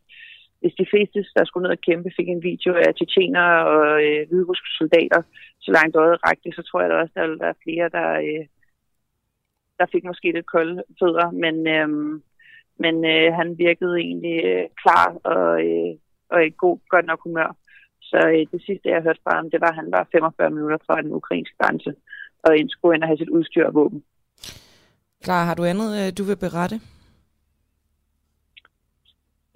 hvis 0.64 0.80
de 0.82 0.90
fleste, 0.92 1.18
der 1.36 1.44
skulle 1.44 1.64
ned 1.64 1.76
og 1.76 1.84
kæmpe, 1.88 2.16
fik 2.18 2.28
en 2.28 2.46
video 2.50 2.72
af 2.74 2.94
tjetjener 2.94 3.46
og 3.74 3.86
øh, 4.06 4.20
hviderussiske 4.28 4.72
soldater, 4.80 5.20
så 5.64 5.70
langt 5.76 5.96
øjet 5.96 6.18
rakte, 6.26 6.50
så 6.52 6.62
tror 6.62 6.80
jeg 6.80 6.90
da 6.90 6.94
også, 6.94 7.14
der 7.16 7.26
ville 7.26 7.44
være 7.46 7.62
flere, 7.64 7.86
der, 7.96 8.08
øh, 8.26 8.44
der 9.78 9.86
fik 9.92 10.04
måske 10.04 10.32
lidt 10.32 10.52
kolde 10.54 10.82
fødder. 11.00 11.28
Men, 11.44 11.56
øh, 11.76 11.88
men 12.82 12.94
øh, 13.14 13.28
han 13.38 13.48
virkede 13.58 13.94
egentlig 14.06 14.36
øh, 14.44 14.66
klar 14.82 15.06
og, 15.34 15.50
øh, 15.68 15.92
og 16.32 16.46
i 16.46 16.50
god, 16.62 16.78
godt 16.88 17.06
nok 17.06 17.20
humør. 17.22 17.50
Så 18.10 18.18
øh, 18.34 18.46
det 18.52 18.60
sidste, 18.66 18.88
jeg 18.88 19.02
hørte 19.02 19.24
fra 19.24 19.36
ham, 19.36 19.50
det 19.50 19.60
var, 19.60 19.70
at 19.70 19.80
han 19.80 19.90
var 19.96 20.08
45 20.12 20.50
minutter 20.50 20.78
fra 20.86 21.02
den 21.02 21.12
ukrainske 21.12 21.56
grænse, 21.60 21.94
og 22.44 22.50
skulle 22.68 22.94
ind 22.94 23.02
og 23.02 23.08
have 23.08 23.18
sit 23.18 23.34
udstyr 23.36 23.66
og 23.66 23.74
våben. 23.74 24.04
Klar, 25.24 25.44
har 25.44 25.54
du 25.54 25.64
andet, 25.64 25.90
øh, 26.00 26.12
du 26.18 26.24
vil 26.24 26.36
berette? 26.36 26.76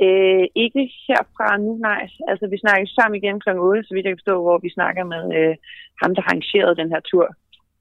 Øh, 0.06 0.46
ikke 0.64 0.82
herfra 1.08 1.56
nu, 1.56 1.76
nej. 1.76 2.02
Altså, 2.30 2.46
vi 2.52 2.58
snakker 2.58 2.86
sammen 2.86 3.16
igen 3.20 3.40
kl. 3.40 3.48
8, 3.48 3.84
så 3.84 3.94
vidt 3.94 4.04
jeg 4.04 4.12
kan 4.12 4.20
forstå, 4.22 4.42
hvor 4.42 4.58
vi 4.58 4.70
snakker 4.70 5.04
med 5.04 5.24
øh, 5.38 5.56
ham, 6.02 6.14
der 6.14 6.22
har 6.22 6.30
arrangeret 6.30 6.78
den 6.80 6.88
her 6.92 7.00
tur. 7.10 7.26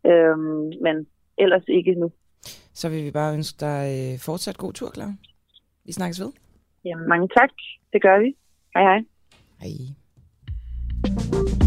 Øh, 0.09 0.37
men 0.85 0.95
ellers 1.37 1.65
ikke 1.67 1.91
nu. 1.91 2.11
Så 2.73 2.89
vil 2.89 3.05
vi 3.05 3.11
bare 3.11 3.33
ønske 3.33 3.59
dig 3.59 3.81
øh, 3.97 4.19
fortsat 4.19 4.57
god 4.57 4.73
tur, 4.73 4.91
Clara. 4.93 5.13
Vi 5.85 5.91
snakkes 5.91 6.21
ved. 6.21 6.31
Jamen, 6.85 7.09
mange 7.09 7.27
tak. 7.37 7.49
Det 7.93 8.01
gør 8.01 8.19
vi. 8.19 8.35
Hej 8.75 8.83
hej. 8.83 8.99
Hej. 9.61 11.66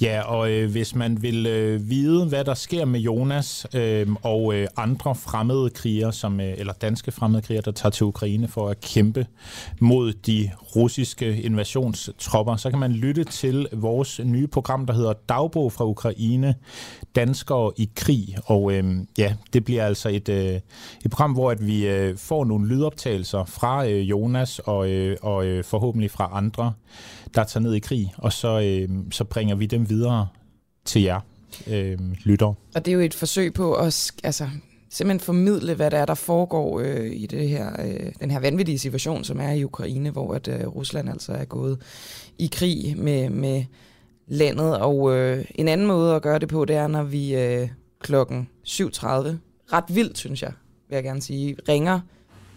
Ja, 0.00 0.22
og 0.22 0.50
øh, 0.50 0.70
hvis 0.70 0.94
man 0.94 1.22
vil 1.22 1.46
øh, 1.46 1.90
vide, 1.90 2.26
hvad 2.26 2.44
der 2.44 2.54
sker 2.54 2.84
med 2.84 3.00
Jonas 3.00 3.66
øh, 3.74 4.06
og 4.22 4.54
øh, 4.54 4.68
andre 4.76 5.14
fremmede 5.14 5.70
krigere, 5.70 6.12
som, 6.12 6.40
øh, 6.40 6.54
eller 6.58 6.72
danske 6.72 7.12
fremmede 7.12 7.42
krigere, 7.42 7.62
der 7.64 7.72
tager 7.72 7.90
til 7.90 8.06
Ukraine 8.06 8.48
for 8.48 8.68
at 8.68 8.80
kæmpe 8.80 9.26
mod 9.80 10.12
de 10.12 10.50
russiske 10.76 11.42
invasionstropper, 11.42 12.56
så 12.56 12.70
kan 12.70 12.78
man 12.78 12.92
lytte 12.92 13.24
til 13.24 13.68
vores 13.72 14.20
nye 14.24 14.46
program, 14.46 14.86
der 14.86 14.94
hedder 14.94 15.12
Dagbog 15.28 15.72
fra 15.72 15.86
Ukraine, 15.86 16.54
Danskere 17.16 17.72
i 17.76 17.90
krig. 17.96 18.36
Og 18.44 18.72
øh, 18.72 18.94
ja, 19.18 19.34
det 19.52 19.64
bliver 19.64 19.86
altså 19.86 20.08
et, 20.08 20.28
øh, 20.28 20.60
et 21.04 21.10
program, 21.10 21.32
hvor 21.32 21.50
at 21.50 21.66
vi 21.66 21.86
øh, 21.86 22.16
får 22.16 22.44
nogle 22.44 22.68
lydoptagelser 22.68 23.44
fra 23.44 23.86
øh, 23.86 24.10
Jonas 24.10 24.58
og, 24.58 24.90
øh, 24.90 25.16
og 25.22 25.46
øh, 25.46 25.64
forhåbentlig 25.64 26.10
fra 26.10 26.30
andre 26.32 26.72
der 27.34 27.44
tager 27.44 27.62
ned 27.62 27.74
i 27.74 27.78
krig, 27.78 28.14
og 28.16 28.32
så, 28.32 28.60
øh, 28.60 28.88
så 29.10 29.24
bringer 29.24 29.54
vi 29.54 29.66
dem 29.66 29.90
videre 29.90 30.28
til 30.84 31.02
jer, 31.02 31.20
øh, 31.66 31.98
lytter. 32.24 32.54
Og 32.74 32.84
det 32.84 32.88
er 32.88 32.92
jo 32.92 33.00
et 33.00 33.14
forsøg 33.14 33.54
på 33.54 33.74
at 33.74 34.10
altså, 34.24 34.48
simpelthen 34.90 35.20
formidle, 35.20 35.74
hvad 35.74 35.90
der 35.90 35.98
er, 35.98 36.06
der 36.06 36.14
foregår 36.14 36.80
øh, 36.80 37.10
i 37.12 37.26
det 37.26 37.48
her, 37.48 37.70
øh, 37.84 38.12
den 38.20 38.30
her 38.30 38.40
vanvittige 38.40 38.78
situation, 38.78 39.24
som 39.24 39.40
er 39.40 39.50
i 39.50 39.64
Ukraine, 39.64 40.10
hvor 40.10 40.34
at, 40.34 40.48
øh, 40.48 40.66
Rusland 40.66 41.08
altså 41.08 41.32
er 41.32 41.44
gået 41.44 41.78
i 42.38 42.48
krig 42.52 42.94
med, 42.98 43.30
med 43.30 43.64
landet. 44.26 44.78
Og 44.78 45.16
øh, 45.16 45.44
en 45.54 45.68
anden 45.68 45.86
måde 45.86 46.14
at 46.14 46.22
gøre 46.22 46.38
det 46.38 46.48
på, 46.48 46.64
det 46.64 46.76
er, 46.76 46.86
når 46.86 47.02
vi 47.02 47.34
øh, 47.34 47.68
klokken 48.00 48.48
7.30, 48.68 48.78
ret 49.72 49.84
vildt, 49.88 50.18
synes 50.18 50.42
jeg, 50.42 50.52
vil 50.88 50.96
jeg 50.96 51.04
gerne 51.04 51.22
sige, 51.22 51.56
ringer 51.68 52.00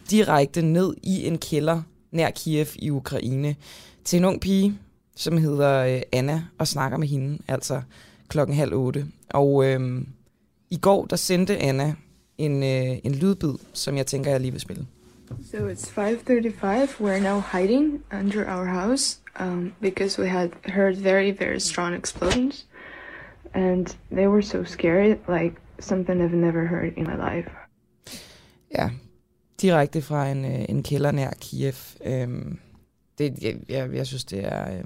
direkte 0.09 0.61
ned 0.61 0.93
i 1.03 1.27
en 1.27 1.37
kælder 1.37 1.81
nær 2.11 2.29
Kiev 2.29 2.67
i 2.75 2.89
Ukraine 2.89 3.55
til 4.03 4.17
en 4.17 4.25
ung 4.25 4.41
pige, 4.41 4.79
som 5.15 5.37
hedder 5.37 5.95
øh, 5.95 6.01
Anna, 6.11 6.43
og 6.57 6.67
snakker 6.67 6.97
med 6.97 7.07
hende, 7.07 7.37
altså 7.47 7.81
klokken 8.27 8.55
halv 8.55 8.73
otte. 8.73 9.05
Og 9.29 9.65
øh, 9.65 10.01
i 10.69 10.77
går, 10.77 11.05
der 11.05 11.15
sendte 11.15 11.57
Anna 11.57 11.95
en, 12.37 12.63
øh, 12.63 12.97
en 13.03 13.15
lydbid, 13.15 13.53
som 13.73 13.97
jeg 13.97 14.07
tænker, 14.07 14.31
jeg 14.31 14.39
lige 14.39 14.51
vil 14.51 14.61
spille. 14.61 14.85
So 15.51 15.57
it's 15.57 15.89
5:35. 15.89 16.99
We're 16.99 17.19
now 17.19 17.41
hiding 17.53 18.03
under 18.19 18.45
our 18.45 18.65
house 18.65 19.21
um, 19.39 19.73
because 19.81 20.21
we 20.21 20.27
had 20.27 20.49
heard 20.65 20.95
very, 20.95 21.31
very 21.31 21.59
strong 21.59 21.95
explosions, 21.95 22.67
and 23.53 23.87
they 24.11 24.27
were 24.27 24.41
so 24.41 24.63
scary, 24.63 25.15
like 25.27 25.55
something 25.79 26.21
I've 26.21 26.35
never 26.35 26.65
heard 26.65 26.93
in 26.97 27.03
my 27.03 27.15
life. 27.15 27.49
Ja, 28.77 28.89
direkte 29.61 30.01
fra 30.01 30.29
en, 30.29 30.45
øh, 30.45 30.65
en 30.69 30.83
kælder 30.83 31.11
nær 31.11 31.31
Kiev. 31.41 31.73
Øhm, 32.05 32.59
det, 33.21 33.43
jeg, 33.43 33.55
jeg, 33.69 33.89
jeg 33.93 34.07
synes, 34.07 34.25
det 34.25 34.45
er... 34.45 34.71
Øh, 34.71 34.83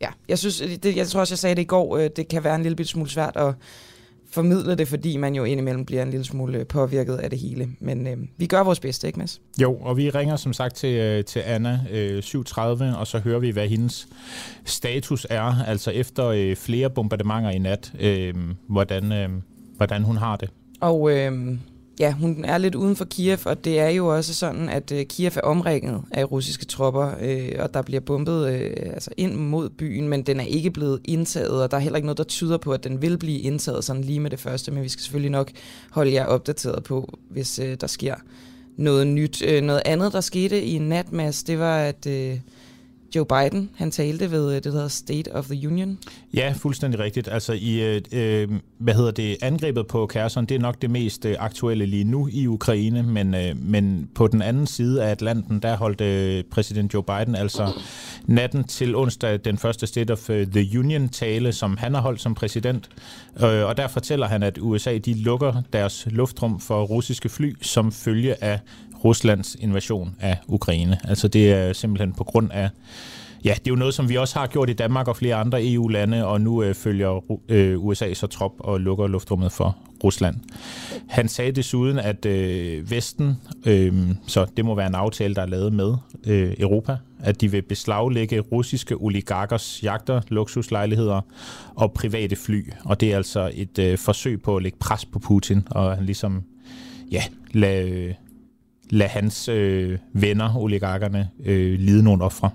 ja, 0.00 0.08
jeg, 0.28 0.38
synes, 0.38 0.62
det, 0.82 0.96
jeg 0.96 1.08
tror 1.08 1.20
også, 1.20 1.32
jeg 1.32 1.38
sagde 1.38 1.56
det 1.56 1.62
i 1.62 1.64
går, 1.64 1.96
øh, 1.96 2.10
det 2.16 2.28
kan 2.28 2.44
være 2.44 2.54
en 2.54 2.62
lille 2.62 2.84
smule 2.84 3.10
svært 3.10 3.36
at 3.36 3.54
formidle 4.30 4.74
det, 4.74 4.88
fordi 4.88 5.16
man 5.16 5.34
jo 5.34 5.44
indimellem 5.44 5.84
bliver 5.84 6.02
en 6.02 6.10
lille 6.10 6.24
smule 6.24 6.64
påvirket 6.64 7.16
af 7.16 7.30
det 7.30 7.38
hele. 7.38 7.68
Men 7.80 8.06
øh, 8.06 8.16
vi 8.36 8.46
gør 8.46 8.62
vores 8.62 8.80
bedste, 8.80 9.06
ikke 9.06 9.18
Mads? 9.18 9.40
Jo, 9.62 9.74
og 9.74 9.96
vi 9.96 10.10
ringer 10.10 10.36
som 10.36 10.52
sagt 10.52 10.74
til, 10.74 10.94
øh, 10.94 11.24
til 11.24 11.42
Anna 11.44 11.80
øh, 11.90 12.18
7.30, 12.18 12.60
og 12.96 13.06
så 13.06 13.18
hører 13.18 13.38
vi, 13.38 13.50
hvad 13.50 13.68
hendes 13.68 14.08
status 14.64 15.26
er, 15.30 15.64
altså 15.66 15.90
efter 15.90 16.26
øh, 16.26 16.56
flere 16.56 16.90
bombardementer 16.90 17.50
i 17.50 17.58
nat, 17.58 17.92
øh, 18.00 18.34
hvordan, 18.68 19.12
øh, 19.12 19.28
hvordan 19.76 20.02
hun 20.02 20.16
har 20.16 20.36
det. 20.36 20.50
Og 20.80 21.10
øh, 21.10 21.58
ja, 21.98 22.12
hun 22.12 22.44
er 22.44 22.58
lidt 22.58 22.74
uden 22.74 22.96
for 22.96 23.04
Kiev, 23.04 23.38
og 23.44 23.64
det 23.64 23.78
er 23.78 23.88
jo 23.88 24.06
også 24.16 24.34
sådan, 24.34 24.68
at 24.68 24.92
øh, 24.92 25.06
Kiev 25.06 25.32
er 25.36 25.40
omringet 25.40 26.02
af 26.10 26.32
russiske 26.32 26.64
tropper, 26.64 27.10
øh, 27.20 27.52
og 27.58 27.74
der 27.74 27.82
bliver 27.82 28.00
bombet 28.00 28.48
øh, 28.48 28.70
altså 28.94 29.10
ind 29.16 29.34
mod 29.34 29.68
byen, 29.68 30.08
men 30.08 30.22
den 30.22 30.40
er 30.40 30.44
ikke 30.44 30.70
blevet 30.70 31.00
indtaget, 31.04 31.62
og 31.62 31.70
der 31.70 31.76
er 31.76 31.80
heller 31.80 31.96
ikke 31.96 32.06
noget, 32.06 32.18
der 32.18 32.24
tyder 32.24 32.56
på, 32.56 32.72
at 32.72 32.84
den 32.84 33.02
vil 33.02 33.18
blive 33.18 33.38
indtaget 33.38 33.84
sådan 33.84 34.02
lige 34.02 34.20
med 34.20 34.30
det 34.30 34.40
første, 34.40 34.70
men 34.70 34.82
vi 34.82 34.88
skal 34.88 35.02
selvfølgelig 35.02 35.30
nok 35.30 35.50
holde 35.90 36.12
jer 36.12 36.26
opdateret 36.26 36.84
på, 36.84 37.18
hvis 37.30 37.58
øh, 37.58 37.76
der 37.80 37.86
sker 37.86 38.14
noget 38.76 39.06
nyt. 39.06 39.42
Øh, 39.46 39.62
noget 39.62 39.82
andet, 39.84 40.12
der 40.12 40.20
skete 40.20 40.62
i 40.62 40.78
nat, 40.78 41.12
Mads, 41.12 41.42
det 41.42 41.58
var, 41.58 41.78
at... 41.78 42.06
Øh, 42.06 42.38
Joe 43.14 43.26
Biden, 43.26 43.70
han 43.76 43.90
talte 43.90 44.30
ved 44.30 44.48
øh, 44.48 44.54
det, 44.54 44.64
der 44.64 44.70
hedder 44.70 44.88
State 44.88 45.34
of 45.34 45.46
the 45.46 45.68
Union. 45.68 45.98
Ja, 46.34 46.54
fuldstændig 46.56 47.00
rigtigt. 47.00 47.28
Altså 47.28 47.52
i, 47.52 47.82
øh, 47.82 48.02
øh 48.12 48.48
hvad 48.78 48.94
hedder 48.94 49.10
det, 49.10 49.36
angrebet 49.42 49.86
på 49.86 50.06
Kherson, 50.06 50.46
det 50.46 50.54
er 50.54 50.58
nok 50.58 50.82
det 50.82 50.90
mest 50.90 51.24
øh, 51.24 51.36
aktuelle 51.38 51.86
lige 51.86 52.04
nu 52.04 52.28
i 52.32 52.46
Ukraine, 52.46 53.02
men, 53.02 53.34
øh, 53.34 53.56
men 53.62 54.08
på 54.14 54.26
den 54.26 54.42
anden 54.42 54.66
side 54.66 55.04
af 55.04 55.10
Atlanten, 55.10 55.60
der 55.60 55.76
holdt 55.76 56.00
øh, 56.00 56.44
præsident 56.50 56.94
Joe 56.94 57.02
Biden 57.02 57.34
altså 57.34 57.72
natten 58.26 58.64
til 58.64 58.96
onsdag 58.96 59.40
den 59.44 59.58
første 59.58 59.86
State 59.86 60.12
of 60.12 60.24
the 60.52 60.78
Union 60.78 61.08
tale, 61.08 61.52
som 61.52 61.76
han 61.76 61.94
har 61.94 62.00
holdt 62.00 62.20
som 62.20 62.34
præsident, 62.34 62.88
øh, 63.42 63.64
og 63.64 63.76
der 63.76 63.88
fortæller 63.88 64.26
han, 64.26 64.42
at 64.42 64.58
USA 64.60 64.98
de 64.98 65.14
lukker 65.14 65.62
deres 65.72 66.06
luftrum 66.10 66.60
for 66.60 66.82
russiske 66.82 67.28
fly 67.28 67.54
som 67.62 67.92
følge 67.92 68.44
af 68.44 68.60
Ruslands 69.04 69.56
invasion 69.60 70.14
af 70.20 70.38
Ukraine. 70.48 70.98
Altså 71.04 71.28
det 71.28 71.52
er 71.52 71.72
simpelthen 71.72 72.12
på 72.12 72.24
grund 72.24 72.52
af 72.52 72.70
Ja, 73.44 73.54
det 73.54 73.66
er 73.66 73.70
jo 73.70 73.76
noget, 73.76 73.94
som 73.94 74.08
vi 74.08 74.16
også 74.16 74.38
har 74.38 74.46
gjort 74.46 74.70
i 74.70 74.72
Danmark 74.72 75.08
og 75.08 75.16
flere 75.16 75.34
andre 75.34 75.72
EU-lande, 75.72 76.26
og 76.26 76.40
nu 76.40 76.62
øh, 76.62 76.74
følger 76.74 77.40
øh, 77.48 77.84
USA 77.84 78.14
så 78.14 78.26
trop 78.26 78.52
og 78.58 78.80
lukker 78.80 79.06
luftrummet 79.06 79.52
for 79.52 79.76
Rusland. 80.04 80.36
Han 81.08 81.28
sagde 81.28 81.52
desuden, 81.52 81.98
at 81.98 82.26
øh, 82.26 82.90
Vesten, 82.90 83.36
øh, 83.66 83.94
så 84.26 84.46
det 84.56 84.64
må 84.64 84.74
være 84.74 84.86
en 84.86 84.94
aftale, 84.94 85.34
der 85.34 85.42
er 85.42 85.46
lavet 85.46 85.72
med 85.72 85.94
øh, 86.26 86.54
Europa, 86.58 86.96
at 87.20 87.40
de 87.40 87.50
vil 87.50 87.62
beslaglægge 87.62 88.40
russiske 88.40 88.94
oligarkers 88.94 89.80
jagter, 89.82 90.20
luksuslejligheder 90.28 91.20
og 91.74 91.92
private 91.92 92.36
fly. 92.36 92.72
Og 92.84 93.00
det 93.00 93.12
er 93.12 93.16
altså 93.16 93.50
et 93.54 93.78
øh, 93.78 93.98
forsøg 93.98 94.42
på 94.42 94.56
at 94.56 94.62
lægge 94.62 94.78
pres 94.78 95.04
på 95.04 95.18
Putin, 95.18 95.62
og 95.70 95.96
han 95.96 96.04
ligesom 96.04 96.42
ja, 97.10 97.22
lade 97.52 97.90
øh, 97.90 98.14
lade 98.90 99.08
hans 99.08 99.48
øh, 99.48 99.98
venner, 100.12 100.56
oligarkerne, 100.56 101.28
øh, 101.44 101.78
lide 101.78 102.02
nogle 102.02 102.24
ofre. 102.24 102.50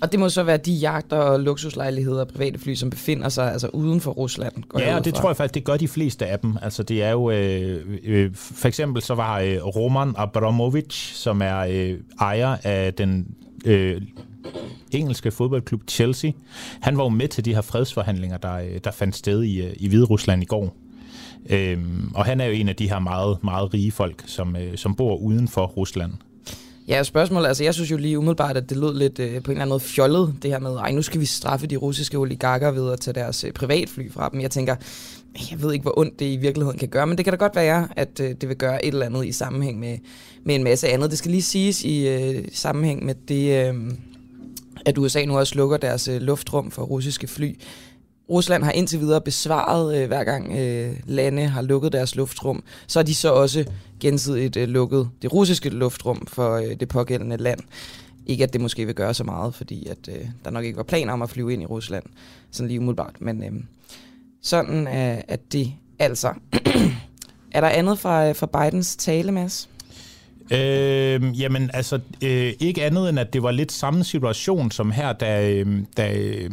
Og 0.00 0.12
det 0.12 0.20
må 0.20 0.28
så 0.28 0.42
være 0.42 0.56
de 0.56 0.72
jagter 0.72 1.16
og 1.16 1.40
luksuslejligheder 1.40 2.20
og 2.20 2.28
private 2.28 2.58
fly, 2.58 2.74
som 2.74 2.90
befinder 2.90 3.28
sig 3.28 3.52
altså 3.52 3.68
uden 3.68 4.00
for 4.00 4.10
Rusland. 4.10 4.62
Går 4.68 4.80
ja, 4.80 4.96
og 4.96 5.04
det 5.04 5.14
tror 5.14 5.28
jeg 5.28 5.36
faktisk, 5.36 5.54
det 5.54 5.64
gør 5.64 5.76
de 5.76 5.88
fleste 5.88 6.26
af 6.26 6.38
dem. 6.38 6.56
Altså 6.62 6.82
det 6.82 7.02
er 7.02 7.10
jo, 7.10 7.30
øh, 7.30 7.84
øh, 8.04 8.30
for 8.34 8.68
eksempel 8.68 9.02
så 9.02 9.14
var 9.14 9.40
øh, 9.40 9.66
Roman 9.66 10.14
Abramovich, 10.16 11.14
som 11.14 11.42
er 11.42 11.58
øh, 11.58 11.98
ejer 12.20 12.56
af 12.64 12.94
den 12.94 13.26
øh, 13.64 14.00
engelske 14.90 15.30
fodboldklub 15.30 15.80
Chelsea. 15.88 16.30
Han 16.80 16.96
var 16.96 17.02
jo 17.02 17.08
med 17.08 17.28
til 17.28 17.44
de 17.44 17.54
her 17.54 17.60
fredsforhandlinger, 17.60 18.36
der, 18.36 18.54
øh, 18.54 18.80
der 18.84 18.90
fandt 18.90 19.16
sted 19.16 19.42
i, 19.42 19.60
øh, 19.60 19.72
i 19.76 19.88
Hvide 19.88 20.04
Rusland 20.04 20.42
i 20.42 20.46
går. 20.46 20.76
Øhm, 21.48 22.10
og 22.14 22.24
han 22.24 22.40
er 22.40 22.44
jo 22.44 22.52
en 22.52 22.68
af 22.68 22.76
de 22.76 22.88
her 22.88 22.98
meget, 22.98 23.44
meget 23.44 23.74
rige 23.74 23.92
folk, 23.92 24.22
som, 24.26 24.56
øh, 24.56 24.76
som 24.76 24.94
bor 24.94 25.16
uden 25.16 25.48
for 25.48 25.66
Rusland. 25.66 26.12
Ja, 26.88 27.02
spørgsmålet, 27.02 27.48
altså 27.48 27.64
jeg 27.64 27.74
synes 27.74 27.90
jo 27.90 27.96
lige 27.96 28.18
umiddelbart, 28.18 28.56
at 28.56 28.68
det 28.68 28.76
lød 28.76 28.98
lidt 28.98 29.18
øh, 29.18 29.28
på 29.28 29.32
en 29.32 29.36
eller 29.36 29.50
anden 29.50 29.68
måde 29.68 29.80
fjollet, 29.80 30.34
det 30.42 30.50
her 30.50 30.58
med, 30.58 30.76
ej 30.76 30.92
nu 30.92 31.02
skal 31.02 31.20
vi 31.20 31.26
straffe 31.26 31.66
de 31.66 31.76
russiske 31.76 32.18
oligarker 32.18 32.70
ved 32.70 32.92
at 32.92 33.00
tage 33.00 33.14
deres 33.14 33.44
øh, 33.44 33.52
privatfly 33.52 34.10
fra 34.10 34.28
dem. 34.32 34.40
Jeg 34.40 34.50
tænker, 34.50 34.76
jeg 35.50 35.62
ved 35.62 35.72
ikke, 35.72 35.82
hvor 35.82 35.98
ondt 35.98 36.20
det 36.20 36.26
i 36.26 36.36
virkeligheden 36.36 36.78
kan 36.78 36.88
gøre, 36.88 37.06
men 37.06 37.16
det 37.16 37.24
kan 37.24 37.32
da 37.32 37.36
godt 37.36 37.56
være, 37.56 37.88
at 37.96 38.20
øh, 38.20 38.34
det 38.40 38.48
vil 38.48 38.56
gøre 38.56 38.84
et 38.84 38.92
eller 38.92 39.06
andet 39.06 39.26
i 39.26 39.32
sammenhæng 39.32 39.78
med, 39.78 39.98
med 40.44 40.54
en 40.54 40.64
masse 40.64 40.88
andet. 40.88 41.10
Det 41.10 41.18
skal 41.18 41.30
lige 41.30 41.42
siges 41.42 41.84
i 41.84 42.08
øh, 42.08 42.44
sammenhæng 42.52 43.04
med 43.04 43.14
det, 43.28 43.68
øh, 43.68 43.74
at 44.86 44.98
USA 44.98 45.24
nu 45.24 45.38
også 45.38 45.54
lukker 45.54 45.76
deres 45.76 46.08
øh, 46.08 46.20
luftrum 46.20 46.70
for 46.70 46.82
russiske 46.82 47.26
fly 47.26 47.54
Rusland 48.30 48.64
har 48.64 48.72
indtil 48.72 49.00
videre 49.00 49.20
besvaret, 49.20 49.96
øh, 49.96 50.06
hver 50.06 50.24
gang 50.24 50.58
øh, 50.58 50.96
lande 51.06 51.46
har 51.46 51.62
lukket 51.62 51.92
deres 51.92 52.16
luftrum, 52.16 52.62
så 52.86 52.98
har 52.98 53.04
de 53.04 53.14
så 53.14 53.32
også 53.32 53.64
gensidigt 54.00 54.56
øh, 54.56 54.68
lukket 54.68 55.08
det 55.22 55.32
russiske 55.32 55.68
luftrum 55.68 56.26
for 56.26 56.54
øh, 56.54 56.80
det 56.80 56.88
pågældende 56.88 57.36
land. 57.36 57.60
Ikke 58.26 58.44
at 58.44 58.52
det 58.52 58.60
måske 58.60 58.86
vil 58.86 58.94
gøre 58.94 59.14
så 59.14 59.24
meget, 59.24 59.54
fordi 59.54 59.86
at 59.86 60.08
øh, 60.08 60.26
der 60.44 60.50
nok 60.50 60.64
ikke 60.64 60.76
var 60.76 60.82
planer 60.82 61.12
om 61.12 61.22
at 61.22 61.30
flyve 61.30 61.52
ind 61.52 61.62
i 61.62 61.66
Rusland, 61.66 62.04
sådan 62.50 62.68
lige 62.68 62.80
umiddelbart. 62.80 63.14
Men 63.20 63.42
øh, 63.42 63.50
sådan 64.42 64.86
er, 64.86 65.22
at 65.28 65.40
det 65.52 65.72
altså. 65.98 66.32
er 67.54 67.60
der 67.60 67.68
andet 67.68 67.98
fra, 67.98 68.28
øh, 68.28 68.36
fra 68.36 68.46
Bidens 68.46 68.96
tale, 68.96 69.32
Mads? 69.32 69.68
Øh, 70.52 71.40
jamen, 71.40 71.70
altså, 71.74 72.00
øh, 72.22 72.52
ikke 72.60 72.84
andet 72.84 73.08
end, 73.08 73.18
at 73.18 73.32
det 73.32 73.42
var 73.42 73.50
lidt 73.50 73.72
samme 73.72 74.04
situation 74.04 74.70
som 74.70 74.90
her, 74.90 75.12
da, 75.12 75.50
øh, 75.50 75.82
da, 75.96 76.12
øh, 76.12 76.50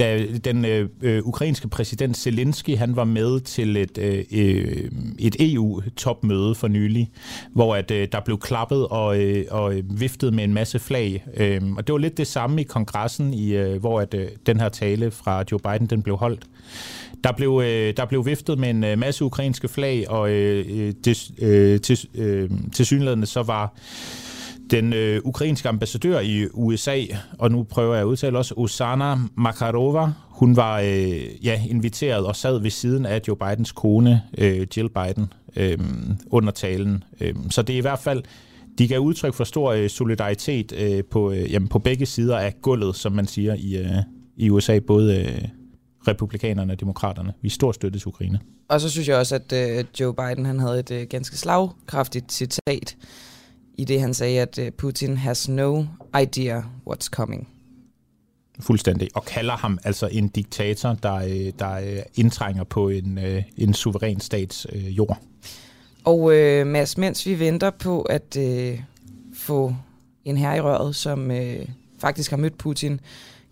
da 0.00 0.26
den 0.44 0.64
øh, 0.64 0.88
øh, 1.02 1.22
ukrainske 1.24 1.68
præsident 1.68 2.16
Zelensky 2.16 2.76
han 2.76 2.96
var 2.96 3.04
med 3.04 3.40
til 3.40 3.76
et, 3.76 3.98
øh, 3.98 4.24
øh 4.32 4.90
et 5.18 5.36
EU-topmøde 5.40 6.54
for 6.54 6.68
nylig, 6.68 7.10
hvor 7.52 7.74
at, 7.76 7.90
øh, 7.90 8.08
der 8.12 8.20
blev 8.20 8.38
klappet 8.38 8.88
og, 8.88 9.22
øh, 9.22 9.44
og 9.50 9.74
viftet 9.84 10.34
med 10.34 10.44
en 10.44 10.54
masse 10.54 10.78
flag. 10.78 11.24
Øh, 11.36 11.60
og 11.76 11.86
det 11.86 11.92
var 11.92 11.98
lidt 11.98 12.18
det 12.18 12.26
samme 12.26 12.60
i 12.60 12.64
kongressen, 12.64 13.34
i, 13.34 13.56
øh, 13.56 13.80
hvor 13.80 14.00
at, 14.00 14.14
øh, 14.14 14.28
den 14.46 14.60
her 14.60 14.68
tale 14.68 15.10
fra 15.10 15.44
Joe 15.52 15.60
Biden 15.60 15.86
den 15.86 16.02
blev 16.02 16.16
holdt. 16.16 16.46
Der 17.24 17.32
blev, 17.32 17.62
øh, 17.64 17.94
der 17.96 18.04
blev 18.04 18.26
viftet 18.26 18.58
med 18.58 18.70
en 18.70 18.84
øh, 18.84 18.98
masse 18.98 19.24
ukrainske 19.24 19.68
flag, 19.68 20.10
og 20.10 20.30
øh, 20.30 20.66
øh 20.68 20.92
det, 21.04 21.30
øh, 21.38 21.80
til, 21.80 22.08
øh, 22.14 22.50
til 22.72 22.86
synligheden 22.86 23.26
så 23.26 23.42
var 23.42 23.74
den 24.70 24.92
øh, 24.92 25.20
ukrainske 25.24 25.68
ambassadør 25.68 26.20
i 26.20 26.46
USA, 26.52 27.00
og 27.38 27.50
nu 27.50 27.62
prøver 27.62 27.94
jeg 27.94 28.02
at 28.02 28.06
udtale 28.06 28.38
også, 28.38 28.54
Osana 28.56 29.16
Makarova, 29.34 30.12
hun 30.28 30.56
var 30.56 30.80
øh, 30.80 31.44
ja, 31.46 31.62
inviteret 31.68 32.26
og 32.26 32.36
sad 32.36 32.58
ved 32.58 32.70
siden 32.70 33.06
af 33.06 33.20
Joe 33.28 33.36
Bidens 33.36 33.72
kone, 33.72 34.22
øh, 34.38 34.66
Jill 34.76 34.88
Biden, 34.88 35.32
øh, 35.56 35.78
under 36.30 36.52
talen. 36.52 37.04
Øh, 37.20 37.34
så 37.50 37.62
det 37.62 37.72
er 37.72 37.78
i 37.78 37.80
hvert 37.80 37.98
fald, 37.98 38.22
de 38.78 38.88
gav 38.88 38.98
udtryk 38.98 39.34
for 39.34 39.44
stor 39.44 39.72
øh, 39.72 39.90
solidaritet 39.90 40.72
øh, 40.72 41.04
på, 41.10 41.30
øh, 41.30 41.52
jamen, 41.52 41.68
på 41.68 41.78
begge 41.78 42.06
sider 42.06 42.38
af 42.38 42.54
gulvet, 42.62 42.96
som 42.96 43.12
man 43.12 43.26
siger 43.26 43.54
i, 43.58 43.76
øh, 43.76 43.90
i 44.36 44.50
USA, 44.50 44.78
både 44.78 45.20
øh, 45.20 45.48
republikanerne 46.08 46.72
og 46.72 46.80
demokraterne. 46.80 47.32
Vi 47.42 47.46
er 47.46 47.50
stor 47.50 47.72
støtte 47.72 47.98
til 47.98 48.08
Ukraine. 48.08 48.38
Og 48.68 48.80
så 48.80 48.90
synes 48.90 49.08
jeg 49.08 49.16
også, 49.16 49.34
at 49.34 49.52
øh, 49.52 49.84
Joe 50.00 50.14
Biden 50.14 50.46
han 50.46 50.58
havde 50.58 50.78
et 50.78 50.90
øh, 50.90 51.06
ganske 51.10 51.36
slagkraftigt 51.36 52.32
citat 52.32 52.96
i 53.80 53.84
det, 53.84 54.00
han 54.00 54.14
sagde, 54.14 54.40
at 54.40 54.58
øh, 54.58 54.72
Putin 54.72 55.16
has 55.16 55.48
no 55.48 55.84
idea 56.22 56.62
what's 56.90 57.08
coming. 57.10 57.48
Fuldstændig. 58.60 59.08
Og 59.14 59.24
kalder 59.24 59.56
ham 59.56 59.78
altså 59.84 60.08
en 60.12 60.28
diktator, 60.28 60.92
der, 61.02 61.14
øh, 61.14 61.52
der 61.58 61.72
øh, 61.72 61.98
indtrænger 62.14 62.64
på 62.64 62.88
en, 62.88 63.18
en 63.56 63.74
suveræn 63.74 64.20
stats 64.20 64.66
jord. 64.74 65.18
Og 66.04 66.34
øh, 66.36 66.66
Mads, 66.66 66.98
mens 66.98 67.26
vi 67.26 67.38
venter 67.38 67.70
på 67.70 68.02
at 68.02 68.36
øh, 68.36 68.80
få 69.34 69.74
en 70.24 70.36
her 70.36 70.54
i 70.54 70.60
røret, 70.60 70.96
som 70.96 71.30
øh, 71.30 71.66
faktisk 71.98 72.30
har 72.30 72.36
mødt 72.36 72.58
Putin 72.58 73.00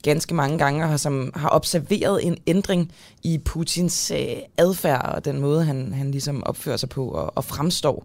ganske 0.03 0.35
mange 0.35 0.59
gange, 0.59 0.85
og 0.85 1.01
som, 1.01 1.33
har 1.35 1.51
observeret 1.53 2.27
en 2.27 2.37
ændring 2.47 2.93
i 3.23 3.39
Putins 3.39 4.11
øh, 4.11 4.37
adfærd 4.59 5.15
og 5.15 5.25
den 5.25 5.41
måde, 5.41 5.65
han, 5.65 5.93
han 5.93 6.11
ligesom 6.11 6.43
opfører 6.45 6.77
sig 6.77 6.89
på 6.89 7.09
og, 7.09 7.37
og 7.37 7.45
fremstår, 7.45 8.05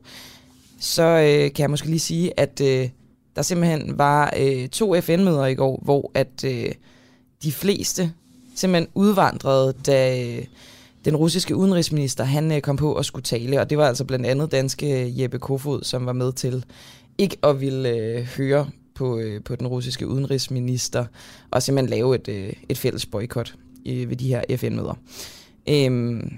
så 0.83 1.03
øh, 1.03 1.53
kan 1.53 1.61
jeg 1.61 1.69
måske 1.69 1.87
lige 1.87 1.99
sige, 1.99 2.39
at 2.39 2.61
øh, 2.61 2.89
der 3.35 3.41
simpelthen 3.41 3.97
var 3.97 4.33
øh, 4.39 4.67
to 4.67 5.01
FN-møder 5.01 5.45
i 5.45 5.55
går, 5.55 5.81
hvor 5.83 6.11
at 6.13 6.43
øh, 6.45 6.71
de 7.43 7.51
fleste 7.51 8.11
simpelthen 8.55 8.87
udvandrede, 8.93 9.73
da 9.85 10.23
øh, 10.23 10.45
den 11.05 11.15
russiske 11.15 11.55
udenrigsminister 11.55 12.23
han 12.23 12.51
øh, 12.51 12.61
kom 12.61 12.75
på 12.75 12.93
og 12.93 13.05
skulle 13.05 13.23
tale, 13.23 13.61
og 13.61 13.69
det 13.69 13.77
var 13.77 13.87
altså 13.87 14.05
blandt 14.05 14.25
andet 14.25 14.51
danske 14.51 15.03
øh, 15.03 15.21
Jeppe 15.21 15.39
Kofod, 15.39 15.83
som 15.83 16.05
var 16.05 16.13
med 16.13 16.33
til 16.33 16.65
ikke 17.17 17.37
at 17.43 17.61
ville 17.61 17.89
øh, 17.89 18.23
høre 18.23 18.69
på, 18.95 19.19
øh, 19.19 19.43
på 19.43 19.55
den 19.55 19.67
russiske 19.67 20.07
udenrigsminister, 20.07 21.05
og 21.51 21.63
simpelthen 21.63 21.89
lave 21.89 22.15
et, 22.15 22.27
øh, 22.27 22.53
et 22.69 22.77
fælles 22.77 23.05
boykot 23.05 23.55
øh, 23.85 24.09
ved 24.09 24.15
de 24.15 24.27
her 24.27 24.57
FN-møder. 24.57 24.93
Øhm, 25.69 26.37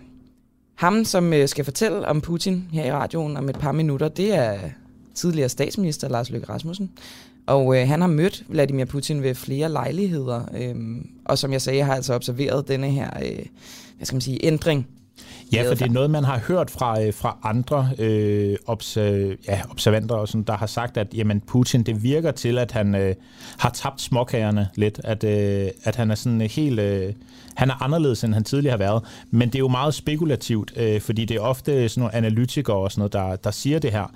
ham, 0.75 1.05
som 1.05 1.33
øh, 1.33 1.47
skal 1.47 1.65
fortælle 1.65 2.07
om 2.07 2.21
Putin 2.21 2.67
her 2.71 2.85
i 2.85 2.91
radioen 2.91 3.37
om 3.37 3.49
et 3.49 3.59
par 3.59 3.71
minutter, 3.71 4.07
det 4.07 4.35
er 4.35 4.59
tidligere 5.13 5.49
statsminister 5.49 6.09
Lars 6.09 6.29
Løkke 6.29 6.49
Rasmussen. 6.49 6.91
Og 7.45 7.77
øh, 7.77 7.87
han 7.87 8.01
har 8.01 8.07
mødt 8.07 8.43
Vladimir 8.47 8.85
Putin 8.85 9.23
ved 9.23 9.35
flere 9.35 9.71
lejligheder, 9.71 10.41
øh, 10.57 10.75
og 11.25 11.37
som 11.37 11.51
jeg 11.51 11.61
sagde, 11.61 11.83
har 11.83 11.95
altså 11.95 12.13
observeret 12.13 12.67
denne 12.67 12.89
her, 12.89 13.09
øh, 13.23 13.45
hvad 13.97 14.05
skal 14.05 14.15
man 14.15 14.21
sige, 14.21 14.45
ændring 14.45 14.87
Ja, 15.55 15.69
for 15.69 15.75
det 15.75 15.81
er 15.87 15.91
noget, 15.91 16.11
man 16.11 16.23
har 16.23 16.39
hørt 16.47 16.71
fra, 16.71 17.01
øh, 17.01 17.13
fra 17.13 17.37
andre 17.43 17.89
øh, 17.99 18.55
obs, 18.65 18.97
ja, 18.97 19.61
observanter, 19.71 20.15
og 20.15 20.27
sådan, 20.27 20.43
der 20.43 20.57
har 20.57 20.67
sagt, 20.67 20.97
at 20.97 21.07
jamen, 21.13 21.41
Putin, 21.41 21.83
det 21.83 22.03
virker 22.03 22.31
til, 22.31 22.57
at 22.57 22.71
han 22.71 22.95
øh, 22.95 23.15
har 23.57 23.69
tabt 23.69 24.01
småkagerne 24.01 24.69
lidt. 24.75 25.01
At, 25.03 25.23
øh, 25.23 25.67
at 25.83 25.95
han 25.95 26.11
er 26.11 26.15
sådan 26.15 26.41
helt... 26.41 26.79
Øh, 26.79 27.13
han 27.55 27.69
er 27.69 27.83
anderledes, 27.83 28.23
end 28.23 28.33
han 28.33 28.43
tidligere 28.43 28.71
har 28.71 28.77
været. 28.77 29.03
Men 29.31 29.47
det 29.49 29.55
er 29.55 29.59
jo 29.59 29.67
meget 29.67 29.93
spekulativt, 29.93 30.73
øh, 30.77 31.01
fordi 31.01 31.25
det 31.25 31.37
er 31.37 31.41
ofte 31.41 31.89
sådan 31.89 32.01
nogle 32.01 32.15
analytikere 32.15 32.75
og 32.75 32.91
sådan 32.91 32.99
noget, 32.99 33.13
der, 33.13 33.35
der 33.35 33.51
siger 33.51 33.79
det 33.79 33.91
her. 33.91 34.11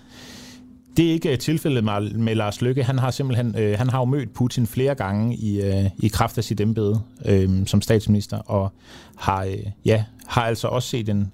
Det 0.98 1.08
er 1.08 1.12
ikke 1.12 1.38
tilfældet 1.38 1.84
med, 1.84 2.12
med 2.12 2.36
Lars 2.36 2.62
Lykke. 2.62 2.84
Han 2.84 3.00
har 3.00 3.12
simpelthen 3.12 3.56
øh, 3.58 3.78
han 3.78 3.90
har 3.90 4.00
jo 4.00 4.06
mødt 4.06 4.34
Putin 4.34 4.68
flere 4.68 4.96
gange 4.96 5.36
i, 5.36 5.62
øh, 5.62 5.86
i 6.00 6.08
kraft 6.08 6.38
af 6.38 6.44
sit 6.44 6.62
embede 6.62 7.02
øh, 7.26 7.50
som 7.66 7.82
statsminister, 7.82 8.38
og 8.38 8.72
har, 9.18 9.44
øh, 9.44 9.58
ja, 9.86 10.04
har 10.30 10.42
altså 10.42 10.68
også 10.68 10.90
set 10.90 11.10
en, 11.10 11.32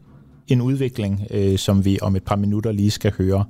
en 0.47 0.61
udvikling, 0.61 1.27
øh, 1.31 1.57
som 1.57 1.85
vi 1.85 1.99
om 2.01 2.15
et 2.15 2.23
par 2.23 2.35
minutter 2.35 2.71
lige 2.71 2.91
skal 2.91 3.13
høre 3.17 3.45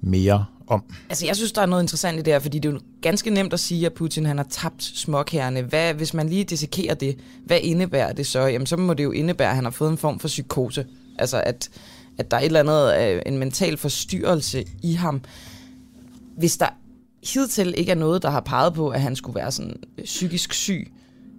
mere 0.00 0.44
om. 0.66 0.84
Altså, 1.08 1.26
jeg 1.26 1.36
synes, 1.36 1.52
der 1.52 1.62
er 1.62 1.66
noget 1.66 1.82
interessant 1.82 2.18
i 2.18 2.22
det 2.22 2.32
her, 2.32 2.40
fordi 2.40 2.58
det 2.58 2.68
er 2.68 2.72
jo 2.72 2.80
ganske 3.00 3.30
nemt 3.30 3.52
at 3.52 3.60
sige, 3.60 3.86
at 3.86 3.92
Putin 3.92 4.26
han 4.26 4.36
har 4.36 4.46
tabt 4.50 4.82
småkærne. 4.82 5.62
Hvad, 5.62 5.94
hvis 5.94 6.14
man 6.14 6.28
lige 6.28 6.44
dissekerer 6.44 6.94
det, 6.94 7.18
hvad 7.44 7.58
indebærer 7.62 8.12
det 8.12 8.26
så? 8.26 8.40
Jamen, 8.40 8.66
så 8.66 8.76
må 8.76 8.94
det 8.94 9.04
jo 9.04 9.12
indebære, 9.12 9.48
at 9.48 9.54
han 9.54 9.64
har 9.64 9.70
fået 9.70 9.90
en 9.90 9.98
form 9.98 10.18
for 10.18 10.28
psykose. 10.28 10.86
Altså, 11.18 11.40
at, 11.40 11.68
at 12.18 12.30
der 12.30 12.36
er 12.36 12.40
et 12.40 12.46
eller 12.46 12.60
andet, 12.60 13.14
øh, 13.16 13.22
en 13.26 13.38
mental 13.38 13.76
forstyrrelse 13.76 14.64
i 14.82 14.92
ham. 14.92 15.20
Hvis 16.36 16.56
der 16.56 16.68
hidtil 17.32 17.74
ikke 17.76 17.90
er 17.90 17.96
noget, 17.96 18.22
der 18.22 18.30
har 18.30 18.40
peget 18.40 18.74
på, 18.74 18.88
at 18.88 19.00
han 19.00 19.16
skulle 19.16 19.36
være 19.36 19.52
sådan 19.52 19.76
øh, 19.98 20.04
psykisk 20.04 20.52
syg, 20.52 20.92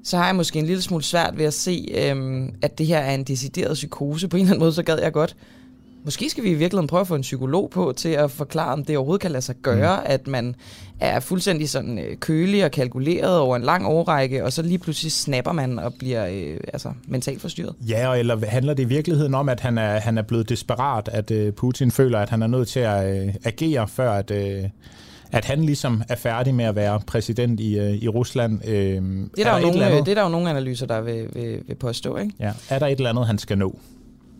så 0.07 0.17
har 0.17 0.25
jeg 0.25 0.35
måske 0.35 0.59
en 0.59 0.65
lille 0.65 0.81
smule 0.81 1.03
svært 1.03 1.37
ved 1.37 1.45
at 1.45 1.53
se, 1.53 1.87
øhm, 1.95 2.53
at 2.61 2.77
det 2.77 2.85
her 2.85 2.97
er 2.97 3.13
en 3.13 3.23
decideret 3.23 3.73
psykose. 3.73 4.27
På 4.27 4.37
en 4.37 4.41
eller 4.41 4.51
anden 4.51 4.59
måde, 4.59 4.73
så 4.73 4.83
gad 4.83 4.99
jeg 5.01 5.13
godt. 5.13 5.35
Måske 6.03 6.29
skal 6.29 6.43
vi 6.43 6.49
i 6.49 6.53
virkeligheden 6.53 6.87
prøve 6.87 7.01
at 7.01 7.07
få 7.07 7.15
en 7.15 7.21
psykolog 7.21 7.69
på 7.69 7.93
til 7.97 8.09
at 8.09 8.31
forklare, 8.31 8.73
om 8.73 8.85
det 8.85 8.97
overhovedet 8.97 9.21
kan 9.21 9.31
lade 9.31 9.41
sig 9.41 9.55
gøre, 9.55 9.99
mm. 9.99 10.05
at 10.05 10.27
man 10.27 10.55
er 10.99 11.19
fuldstændig 11.19 11.69
sådan 11.69 11.99
øh, 11.99 12.17
kølig 12.17 12.65
og 12.65 12.71
kalkuleret 12.71 13.39
over 13.39 13.55
en 13.55 13.61
lang 13.61 13.85
årrække, 13.85 14.43
og 14.43 14.53
så 14.53 14.61
lige 14.61 14.77
pludselig 14.77 15.11
snapper 15.11 15.51
man 15.51 15.79
og 15.79 15.93
bliver 15.99 16.27
øh, 16.27 16.57
altså, 16.73 16.91
mentalt 17.07 17.41
forstyrret. 17.41 17.75
Ja, 17.89 18.13
eller 18.13 18.45
handler 18.45 18.73
det 18.73 18.83
i 18.83 18.87
virkeligheden 18.87 19.33
om, 19.33 19.49
at 19.49 19.59
han 19.59 19.77
er, 19.77 19.99
han 19.99 20.17
er 20.17 20.21
blevet 20.21 20.49
desperat, 20.49 21.09
at 21.11 21.31
øh, 21.31 21.53
Putin 21.53 21.91
føler, 21.91 22.19
at 22.19 22.29
han 22.29 22.41
er 22.41 22.47
nødt 22.47 22.67
til 22.67 22.79
at 22.79 23.21
øh, 23.21 23.33
agere, 23.43 23.87
før 23.87 24.11
at... 24.11 24.31
Øh 24.31 24.63
at 25.31 25.45
han 25.45 25.63
ligesom 25.63 26.03
er 26.09 26.15
færdig 26.15 26.55
med 26.55 26.65
at 26.65 26.75
være 26.75 26.99
præsident 27.07 27.59
i, 27.59 27.79
øh, 27.79 27.93
i 27.93 28.07
Rusland. 28.07 28.67
Øh, 28.67 28.73
det, 28.73 28.95
er 29.37 29.43
der, 29.43 29.51
er 29.51 29.59
der, 29.59 29.61
nogle, 29.61 29.85
andet, 29.85 30.05
det 30.05 30.11
er 30.11 30.15
der 30.15 30.23
jo 30.23 30.29
nogle 30.29 30.49
analyser, 30.49 30.85
der 30.85 31.01
vil, 31.01 31.29
vil, 31.33 31.61
vil 31.67 31.75
påstå. 31.75 32.17
Ikke? 32.17 32.33
Ja. 32.39 32.53
Er 32.69 32.79
der 32.79 32.87
et 32.87 32.97
eller 32.97 33.09
andet, 33.09 33.27
han 33.27 33.37
skal 33.37 33.57
nå? 33.57 33.79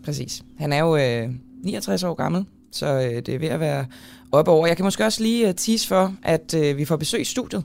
Præcis. 0.06 0.44
Han 0.60 0.74
er 0.74 0.80
jo 0.80 0.98
øh, 0.98 1.30
69 1.64 2.04
år 2.04 2.14
gammel, 2.14 2.46
så 2.72 2.86
øh, 2.86 3.16
det 3.26 3.30
er 3.30 3.40
ved 3.40 3.48
at 3.48 3.60
være 3.60 3.86
op 4.32 4.48
over. 4.48 4.68
Jeg 4.68 4.76
kan 4.76 4.86
måske 4.86 5.06
også 5.06 5.24
lige 5.24 5.48
uh, 5.48 5.54
tease 5.56 5.88
for, 5.88 6.14
at 6.24 6.54
øh, 6.54 6.78
vi 6.78 6.86
får 6.86 6.96
besøg 6.96 7.22
i 7.22 7.24
studiet. 7.24 7.64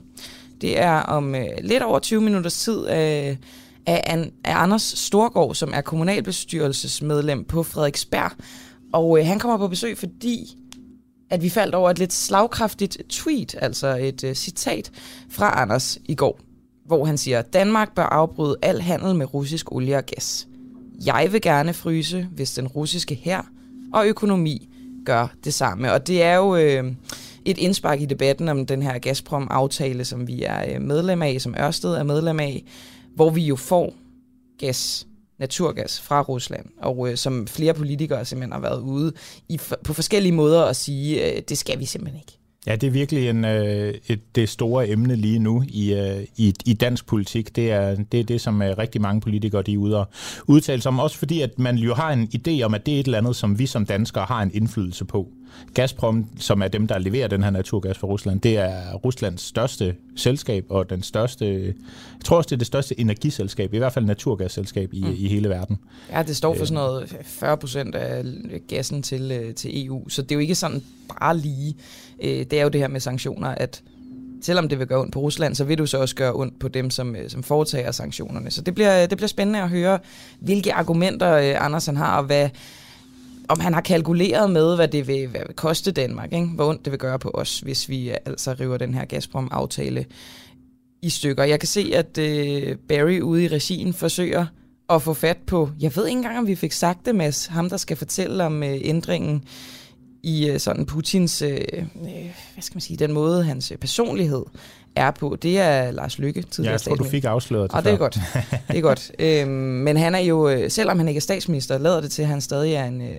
Det 0.61 0.79
er 0.79 0.99
om 0.99 1.35
øh, 1.35 1.45
lidt 1.61 1.83
over 1.83 1.99
20 1.99 2.21
minutters 2.21 2.57
tid 2.57 2.79
øh, 2.79 3.35
af, 3.85 4.27
af 4.43 4.55
Anders 4.55 4.81
Storgård, 4.81 5.55
som 5.55 5.71
er 5.73 5.81
kommunalbestyrelsesmedlem 5.81 7.43
på 7.43 7.63
Frederiksberg. 7.63 8.31
Og 8.93 9.19
øh, 9.19 9.25
han 9.25 9.39
kommer 9.39 9.57
på 9.57 9.67
besøg, 9.67 9.97
fordi 9.97 10.57
at 11.33 11.41
vi 11.41 11.49
faldt 11.49 11.75
over 11.75 11.89
et 11.89 11.99
lidt 11.99 12.13
slagkraftigt 12.13 12.97
tweet, 13.09 13.55
altså 13.61 13.87
et 13.87 14.23
uh, 14.23 14.33
citat 14.33 14.91
fra 15.29 15.61
Anders 15.61 15.97
i 16.05 16.15
går, 16.15 16.39
hvor 16.85 17.05
han 17.05 17.17
siger, 17.17 17.41
Danmark 17.41 17.95
bør 17.95 18.03
afbryde 18.03 18.55
al 18.61 18.81
handel 18.81 19.15
med 19.15 19.33
russisk 19.33 19.71
olie 19.71 19.97
og 19.97 20.05
gas. 20.05 20.47
Jeg 21.05 21.29
vil 21.31 21.41
gerne 21.41 21.73
fryse, 21.73 22.27
hvis 22.31 22.53
den 22.53 22.67
russiske 22.67 23.15
her 23.15 23.41
og 23.93 24.07
økonomi 24.07 24.69
gør 25.05 25.27
det 25.43 25.53
samme. 25.53 25.93
Og 25.93 26.07
det 26.07 26.23
er 26.23 26.35
jo 26.35 26.55
øh, 26.55 26.83
et 27.45 27.57
indspark 27.57 28.01
i 28.01 28.05
debatten 28.05 28.49
om 28.49 28.65
den 28.65 28.81
her 28.81 28.99
Gazprom-aftale, 28.99 30.05
som 30.05 30.27
vi 30.27 30.43
er 30.43 30.73
øh, 30.73 30.81
medlem 30.81 31.21
af, 31.21 31.41
som 31.41 31.55
Ørsted 31.59 31.93
er 31.93 32.03
medlem 32.03 32.39
af, 32.39 32.63
hvor 33.15 33.29
vi 33.29 33.41
jo 33.41 33.55
får 33.55 33.93
gas 34.59 35.07
naturgas 35.39 36.01
fra 36.01 36.21
Rusland, 36.21 36.65
og 36.81 37.09
øh, 37.11 37.17
som 37.17 37.47
flere 37.47 37.73
politikere 37.73 38.25
simpelthen 38.25 38.51
har 38.51 38.59
været 38.59 38.81
ude 38.81 39.13
i, 39.49 39.59
på 39.83 39.93
forskellige 39.93 40.33
måder 40.33 40.65
at 40.65 40.75
sige, 40.75 41.35
øh, 41.35 41.41
det 41.49 41.57
skal 41.57 41.79
vi 41.79 41.85
simpelthen 41.85 42.21
ikke. 42.21 42.39
Ja, 42.67 42.75
det 42.75 42.87
er 42.87 42.91
virkelig 42.91 43.29
en, 43.29 43.45
øh, 43.45 43.93
et, 44.07 44.35
det 44.35 44.49
store 44.49 44.89
emne 44.89 45.15
lige 45.15 45.39
nu 45.39 45.63
i, 45.67 45.93
øh, 45.93 46.23
i, 46.37 46.53
i 46.65 46.73
dansk 46.73 47.05
politik. 47.05 47.55
Det 47.55 47.71
er, 47.71 47.95
det 47.95 48.19
er 48.19 48.23
det, 48.23 48.41
som 48.41 48.61
øh, 48.61 48.77
rigtig 48.77 49.01
mange 49.01 49.21
politikere 49.21 49.61
de 49.61 49.73
er 49.73 49.77
ude 49.77 49.97
og 49.97 50.07
udtale 50.47 50.81
sig 50.81 50.89
om. 50.89 50.99
Også 50.99 51.17
fordi, 51.17 51.41
at 51.41 51.59
man 51.59 51.75
jo 51.75 51.93
har 51.93 52.11
en 52.11 52.29
idé 52.35 52.61
om, 52.61 52.73
at 52.73 52.85
det 52.85 52.95
er 52.95 52.99
et 52.99 53.05
eller 53.05 53.17
andet, 53.17 53.35
som 53.35 53.59
vi 53.59 53.65
som 53.65 53.85
danskere 53.85 54.25
har 54.25 54.41
en 54.41 54.51
indflydelse 54.53 55.05
på. 55.05 55.27
Gazprom, 55.73 56.27
som 56.39 56.61
er 56.61 56.67
dem, 56.67 56.87
der 56.87 56.97
leverer 56.97 57.27
den 57.27 57.43
her 57.43 57.49
naturgas 57.49 57.97
for 57.97 58.07
Rusland, 58.07 58.41
det 58.41 58.57
er 58.57 58.93
Ruslands 58.93 59.41
største 59.41 59.95
selskab 60.15 60.65
og 60.69 60.89
den 60.89 61.03
største, 61.03 61.45
jeg 61.63 62.25
tror 62.25 62.37
også, 62.37 62.47
det 62.47 62.55
er 62.55 62.57
det 62.57 62.67
største 62.67 62.99
energiselskab, 62.99 63.73
i 63.73 63.77
hvert 63.77 63.93
fald 63.93 64.05
naturgasselskab 64.05 64.93
i, 64.93 65.01
mm. 65.01 65.15
i 65.17 65.27
hele 65.27 65.49
verden. 65.49 65.79
Ja, 66.11 66.23
det 66.23 66.35
står 66.35 66.55
for 66.55 66.65
sådan 66.65 66.83
noget 66.83 67.17
40 67.23 67.57
procent 67.57 67.95
af 67.95 68.23
gassen 68.67 69.03
til, 69.03 69.31
øh, 69.31 69.53
til 69.53 69.85
EU, 69.85 70.09
så 70.09 70.21
det 70.21 70.31
er 70.31 70.35
jo 70.35 70.39
ikke 70.39 70.55
sådan 70.55 70.83
bare 71.19 71.37
lige. 71.37 71.75
Øh, 72.23 72.29
det 72.29 72.53
er 72.53 72.63
jo 72.63 72.69
det 72.69 72.81
her 72.81 72.87
med 72.87 72.99
sanktioner, 72.99 73.47
at 73.47 73.83
selvom 74.41 74.69
det 74.69 74.79
vil 74.79 74.87
gøre 74.87 74.99
ondt 74.99 75.13
på 75.13 75.19
Rusland, 75.19 75.55
så 75.55 75.63
vil 75.63 75.77
det 75.77 75.89
så 75.89 75.97
også 75.97 76.15
gøre 76.15 76.33
ondt 76.33 76.59
på 76.59 76.67
dem, 76.67 76.89
som, 76.89 77.15
øh, 77.15 77.29
som 77.29 77.43
foretager 77.43 77.91
sanktionerne. 77.91 78.51
Så 78.51 78.61
det 78.61 78.75
bliver, 78.75 79.05
det 79.05 79.17
bliver 79.17 79.27
spændende 79.27 79.61
at 79.61 79.69
høre, 79.69 79.99
hvilke 80.39 80.73
argumenter 80.73 81.59
Andersen 81.59 81.97
har, 81.97 82.17
og 82.17 82.23
hvad, 82.23 82.49
om 83.49 83.59
han 83.59 83.73
har 83.73 83.81
kalkuleret 83.81 84.51
med, 84.51 84.75
hvad 84.75 84.87
det 84.87 85.07
vil, 85.07 85.27
hvad 85.27 85.41
vil 85.47 85.55
koste 85.55 85.91
Danmark, 85.91 86.33
ikke? 86.33 86.47
hvor 86.47 86.69
ondt 86.69 86.85
det 86.85 86.91
vil 86.91 86.99
gøre 86.99 87.19
på 87.19 87.31
os, 87.33 87.59
hvis 87.59 87.89
vi 87.89 88.09
øh, 88.09 88.17
altså 88.25 88.55
river 88.59 88.77
den 88.77 88.93
her 88.93 89.05
Gazprom-aftale 89.05 90.05
i 91.01 91.09
stykker. 91.09 91.43
Jeg 91.43 91.59
kan 91.59 91.67
se, 91.67 91.91
at 91.95 92.17
øh, 92.17 92.77
Barry 92.87 93.19
ude 93.19 93.43
i 93.43 93.47
regien 93.47 93.93
forsøger 93.93 94.45
at 94.89 95.01
få 95.01 95.13
fat 95.13 95.37
på, 95.37 95.69
jeg 95.79 95.95
ved 95.95 96.07
ikke 96.07 96.17
engang, 96.17 96.37
om 96.37 96.47
vi 96.47 96.55
fik 96.55 96.71
sagt 96.71 97.05
det, 97.05 97.15
Mads, 97.15 97.45
ham 97.45 97.69
der 97.69 97.77
skal 97.77 97.97
fortælle 97.97 98.43
om 98.43 98.63
øh, 98.63 98.77
ændringen 98.81 99.43
i 100.23 100.49
øh, 100.49 100.59
sådan 100.59 100.85
Putins, 100.85 101.41
øh, 101.41 101.51
øh 101.51 101.85
hvad 102.53 102.61
skal 102.61 102.75
man 102.75 102.81
sige, 102.81 102.97
den 102.97 103.13
måde, 103.13 103.43
hans 103.43 103.71
øh, 103.71 103.77
personlighed 103.77 104.43
er 104.95 105.11
på. 105.11 105.37
Det 105.41 105.59
er 105.59 105.91
Lars 105.91 106.19
Lykke, 106.19 106.41
tidligere 106.41 106.71
Ja, 106.71 106.73
jeg 106.73 106.81
tror, 106.81 106.95
du 106.95 107.03
fik 107.03 107.23
afsløret 107.23 107.71
det 107.71 107.77
Og 107.77 107.83
det 107.83 107.93
er 107.93 107.97
godt. 107.97 108.19
Det 108.67 108.77
er 108.77 108.81
godt. 108.81 109.11
Øhm, 109.19 109.49
men 109.49 109.97
han 109.97 110.15
er 110.15 110.19
jo, 110.19 110.49
øh, 110.49 110.71
selvom 110.71 110.97
han 110.97 111.07
ikke 111.07 111.17
er 111.17 111.21
statsminister, 111.21 111.77
lader 111.77 112.01
det 112.01 112.11
til, 112.11 112.21
at 112.21 112.27
han 112.27 112.41
stadig 112.41 112.73
er 112.73 112.85
en 112.85 113.01
øh, 113.01 113.15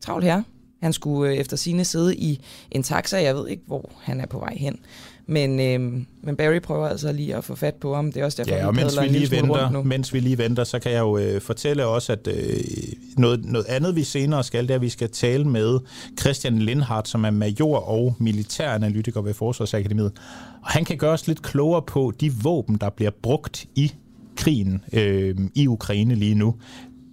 travl 0.00 0.22
herre. 0.22 0.44
Han 0.82 0.92
skulle 0.92 1.32
øh, 1.32 1.38
efter 1.38 1.56
sine 1.56 1.84
sidde 1.84 2.16
i 2.16 2.40
en 2.70 2.82
taxa. 2.82 3.22
Jeg 3.22 3.34
ved 3.34 3.48
ikke, 3.48 3.62
hvor 3.66 3.90
han 4.02 4.20
er 4.20 4.26
på 4.26 4.38
vej 4.38 4.54
hen. 4.56 4.78
Men, 5.30 5.60
øh, 5.60 6.02
men 6.22 6.36
Barry 6.36 6.60
prøver 6.60 6.88
altså 6.88 7.12
lige 7.12 7.36
at 7.36 7.44
få 7.44 7.54
fat 7.54 7.74
på 7.74 7.94
ham. 7.94 8.12
Det 8.12 8.20
er 8.20 8.24
også 8.24 8.42
derfor, 8.42 8.56
ja, 8.56 8.66
og 8.66 8.76
vi 8.76 8.80
mens 8.80 9.00
vi, 9.00 9.06
lige 9.06 9.30
venter, 9.30 9.82
mens 9.82 10.14
vi 10.14 10.20
lige 10.20 10.38
venter, 10.38 10.64
så 10.64 10.78
kan 10.78 10.92
jeg 10.92 11.00
jo 11.00 11.18
øh, 11.18 11.40
fortælle 11.40 11.86
også, 11.86 12.12
at 12.12 12.28
øh, 12.28 12.60
noget, 13.16 13.44
noget 13.44 13.66
andet, 13.66 13.96
vi 13.96 14.02
senere 14.02 14.44
skal, 14.44 14.62
det 14.62 14.70
er, 14.70 14.74
at 14.74 14.80
vi 14.80 14.88
skal 14.88 15.10
tale 15.10 15.44
med 15.44 15.78
Christian 16.20 16.58
Lindhardt, 16.58 17.08
som 17.08 17.24
er 17.24 17.30
major 17.30 17.76
og 17.76 18.14
militæranalytiker 18.18 19.20
ved 19.20 19.34
Forsvarsakademiet. 19.34 20.12
Og 20.68 20.74
han 20.74 20.84
kan 20.84 20.96
gøre 20.96 21.12
os 21.12 21.26
lidt 21.26 21.42
klogere 21.42 21.82
på 21.82 22.12
de 22.20 22.32
våben, 22.32 22.76
der 22.76 22.90
bliver 22.90 23.10
brugt 23.22 23.66
i 23.74 23.92
krigen 24.36 24.84
øh, 24.92 25.36
i 25.54 25.66
Ukraine 25.66 26.14
lige 26.14 26.34
nu 26.34 26.54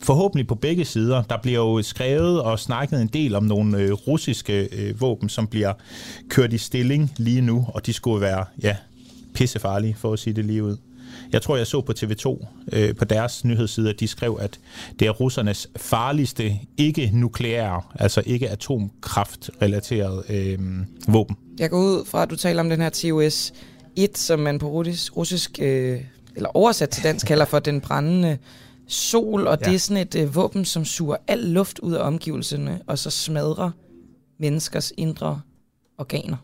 forhåbentlig 0.03 0.47
på 0.47 0.55
begge 0.55 0.85
sider. 0.85 1.21
Der 1.21 1.37
bliver 1.41 1.59
jo 1.59 1.81
skrevet 1.81 2.41
og 2.41 2.59
snakket 2.59 3.01
en 3.01 3.07
del 3.07 3.35
om 3.35 3.43
nogle 3.43 3.77
øh, 3.77 3.91
russiske 3.91 4.69
øh, 4.71 5.01
våben, 5.01 5.29
som 5.29 5.47
bliver 5.47 5.73
kørt 6.29 6.53
i 6.53 6.57
stilling 6.57 7.11
lige 7.17 7.41
nu, 7.41 7.65
og 7.73 7.85
de 7.85 7.93
skulle 7.93 8.21
være 8.21 8.45
ja, 8.63 8.75
pissefarlige, 9.33 9.95
for 9.95 10.13
at 10.13 10.19
sige 10.19 10.33
det 10.33 10.45
lige 10.45 10.63
ud. 10.63 10.77
Jeg 11.35 11.41
tror, 11.41 11.57
jeg 11.57 11.67
så 11.67 11.81
på 11.81 11.93
TV2 11.99 12.45
øh, 12.71 12.95
på 12.95 13.05
deres 13.05 13.45
nyhedsside, 13.45 13.89
at 13.89 13.99
de 13.99 14.07
skrev, 14.07 14.37
at 14.41 14.59
det 14.99 15.07
er 15.07 15.11
russernes 15.11 15.69
farligste 15.77 16.59
ikke-nukleære, 16.77 17.81
altså 17.95 18.23
ikke 18.25 18.49
atomkraft-relateret 18.49 20.23
øh, 20.29 20.59
våben. 21.07 21.37
Jeg 21.59 21.69
går 21.69 21.77
ud 21.77 22.05
fra, 22.05 22.23
at 22.23 22.29
du 22.29 22.35
taler 22.35 22.59
om 22.59 22.69
den 22.69 22.81
her 22.81 22.89
TOS 22.89 23.53
1, 23.95 24.17
som 24.17 24.39
man 24.39 24.59
på 24.59 24.67
russisk, 24.67 25.17
russisk 25.17 25.59
øh, 25.61 26.01
eller 26.35 26.49
oversat 26.53 26.89
til 26.89 27.03
dansk 27.03 27.27
kalder 27.27 27.45
for 27.45 27.59
den 27.59 27.81
brændende 27.81 28.37
sol, 28.87 29.47
og 29.47 29.57
ja. 29.61 29.65
det 29.69 29.75
er 29.75 29.79
sådan 29.79 30.01
et 30.01 30.15
øh, 30.15 30.35
våben, 30.35 30.65
som 30.65 30.85
suger 30.85 31.15
al 31.27 31.39
luft 31.39 31.79
ud 31.79 31.93
af 31.93 32.07
omgivelserne, 32.07 32.81
og 32.87 32.99
så 32.99 33.09
smadrer 33.09 33.71
menneskers 34.39 34.93
indre 34.97 35.41
organer. 35.97 36.37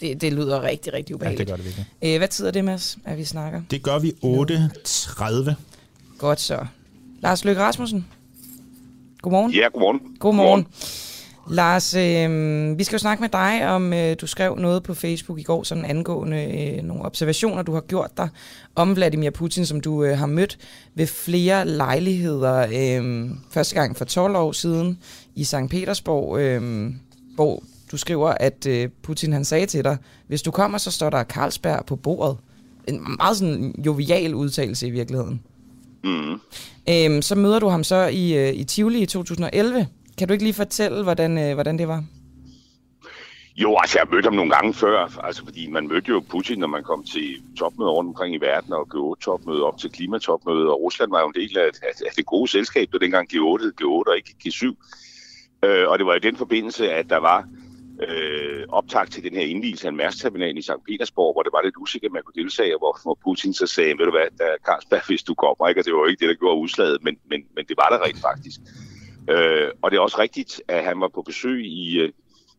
Det, 0.00 0.20
det 0.20 0.32
lyder 0.32 0.62
rigtig, 0.62 0.92
rigtig 0.92 1.14
ubehageligt. 1.14 1.40
Ja, 1.40 1.44
det 1.44 1.50
gør 1.52 1.56
det 1.56 1.64
virkelig. 1.64 1.86
Æ, 2.02 2.18
hvad 2.18 2.28
tid 2.28 2.46
er 2.46 2.50
det, 2.50 2.64
Mads, 2.64 2.98
at 3.04 3.18
vi 3.18 3.24
snakker? 3.24 3.62
Det 3.70 3.82
gør 3.82 3.98
vi 3.98 4.12
8.30. 4.24 5.52
Godt 6.18 6.40
så. 6.40 6.66
Lars 7.20 7.44
Løkke 7.44 7.62
Rasmussen. 7.62 8.06
Godmorgen. 9.22 9.52
Ja, 9.52 9.68
godmorgen. 9.72 10.00
Godmorgen. 10.18 10.64
godmorgen. 10.64 10.66
Lars, 11.50 11.94
øh, 11.94 12.78
vi 12.78 12.84
skal 12.84 12.96
jo 12.96 12.98
snakke 12.98 13.20
med 13.20 13.28
dig 13.28 13.68
om, 13.68 13.92
øh, 13.92 14.16
du 14.20 14.26
skrev 14.26 14.56
noget 14.56 14.82
på 14.82 14.94
Facebook 14.94 15.38
i 15.38 15.42
går, 15.42 15.62
sådan 15.62 15.84
angående 15.84 16.44
øh, 16.76 16.82
nogle 16.82 17.04
observationer, 17.04 17.62
du 17.62 17.74
har 17.74 17.80
gjort 17.80 18.10
dig 18.16 18.28
om 18.74 18.96
Vladimir 18.96 19.30
Putin, 19.30 19.66
som 19.66 19.80
du 19.80 20.04
øh, 20.04 20.18
har 20.18 20.26
mødt 20.26 20.58
ved 20.94 21.06
flere 21.06 21.68
lejligheder. 21.68 22.66
Øh, 22.72 23.30
første 23.50 23.74
gang 23.74 23.96
for 23.96 24.04
12 24.04 24.36
år 24.36 24.52
siden 24.52 24.98
i 25.34 25.44
St. 25.44 25.54
Petersborg, 25.70 26.38
øh, 26.38 26.90
hvor 27.34 27.62
du 27.96 28.00
skriver, 28.00 28.28
at 28.28 28.66
øh, 28.66 28.88
Putin 29.02 29.32
han 29.32 29.44
sagde 29.44 29.66
til 29.66 29.84
dig, 29.84 29.96
hvis 30.26 30.42
du 30.42 30.50
kommer, 30.50 30.78
så 30.78 30.90
står 30.90 31.10
der 31.10 31.24
Carlsberg 31.24 31.86
på 31.86 31.96
bordet. 31.96 32.38
En 32.88 33.16
meget 33.18 33.36
sådan 33.36 33.74
jovial 33.86 34.34
udtalelse 34.34 34.86
i 34.86 34.90
virkeligheden. 34.90 35.42
Mm. 36.04 36.32
Øh, 36.88 37.22
så 37.22 37.34
møder 37.34 37.58
du 37.58 37.68
ham 37.68 37.84
så 37.84 38.06
i, 38.06 38.48
øh, 38.48 38.54
i 38.54 38.64
Tivoli 38.64 39.00
i 39.00 39.06
2011, 39.06 39.86
kan 40.18 40.28
du 40.28 40.32
ikke 40.32 40.44
lige 40.44 40.54
fortælle, 40.54 41.02
hvordan, 41.02 41.38
øh, 41.38 41.54
hvordan 41.54 41.78
det 41.78 41.88
var? 41.88 42.04
Jo, 43.56 43.76
altså 43.76 43.98
jeg 43.98 44.06
mødte 44.12 44.26
ham 44.26 44.34
nogle 44.34 44.50
gange 44.50 44.74
før, 44.74 45.24
altså 45.24 45.44
fordi 45.44 45.70
man 45.70 45.88
mødte 45.88 46.08
jo 46.08 46.22
Putin, 46.30 46.58
når 46.58 46.66
man 46.66 46.82
kom 46.82 47.04
til 47.04 47.42
topmøder 47.58 47.90
rundt 47.90 48.08
omkring 48.08 48.34
i 48.34 48.38
verden, 48.38 48.72
og 48.72 48.88
G8-topmøde 48.94 49.62
op 49.62 49.78
til 49.78 49.90
klimatopmøde, 49.90 50.70
og 50.70 50.82
Rusland 50.82 51.10
var 51.10 51.20
jo 51.20 51.26
en 51.26 51.34
del 51.34 51.58
af, 51.58 51.70
af 51.82 52.12
det 52.16 52.26
gode 52.26 52.50
selskab, 52.50 52.88
det 52.92 53.00
dengang 53.00 53.28
G8 53.32 53.62
G8 53.80 54.10
og 54.10 54.16
ikke 54.16 54.34
G7. 54.44 54.66
Øh, 55.62 55.88
og 55.88 55.98
det 55.98 56.06
var 56.06 56.14
i 56.14 56.26
den 56.28 56.36
forbindelse, 56.36 56.92
at 56.92 57.10
der 57.10 57.16
var 57.16 57.48
øh, 58.08 58.64
optag 58.68 59.08
til 59.10 59.22
den 59.22 59.34
her 59.34 59.46
indvielse 59.46 59.86
af 59.86 59.90
en 59.90 59.96
mærksterminal 59.96 60.58
i 60.58 60.62
St. 60.62 60.84
Petersborg, 60.88 61.32
hvor 61.34 61.42
det 61.42 61.52
var 61.52 61.62
lidt 61.62 61.76
usikkert, 61.76 62.08
at 62.08 62.12
man 62.12 62.22
kunne 62.22 62.42
deltage, 62.42 62.78
hvor, 62.78 62.98
hvor 63.02 63.18
Putin 63.24 63.54
så 63.54 63.66
sagde, 63.66 63.98
ved 63.98 64.04
du 64.04 64.10
hvad, 64.10 64.28
der 64.38 64.44
er 64.44 64.56
Carlsberg, 64.66 65.06
hvis 65.06 65.22
du 65.22 65.34
kommer, 65.34 65.68
ikke? 65.68 65.80
Og 65.80 65.84
det 65.84 65.92
var 65.92 65.98
jo 65.98 66.06
ikke 66.06 66.20
det, 66.20 66.28
der 66.28 66.34
gjorde 66.34 66.60
udslaget, 66.60 66.98
men, 67.02 67.16
men, 67.30 67.40
men 67.56 67.64
det 67.68 67.76
var 67.76 67.88
der 67.88 68.04
rent 68.04 68.20
faktisk. 68.20 68.60
Øh, 69.30 69.70
og 69.82 69.90
det 69.90 69.96
er 69.96 70.00
også 70.00 70.18
rigtigt, 70.18 70.62
at 70.68 70.84
han 70.84 71.00
var 71.00 71.08
på 71.08 71.22
besøg 71.22 71.64
i, 71.64 72.00
øh, 72.00 72.12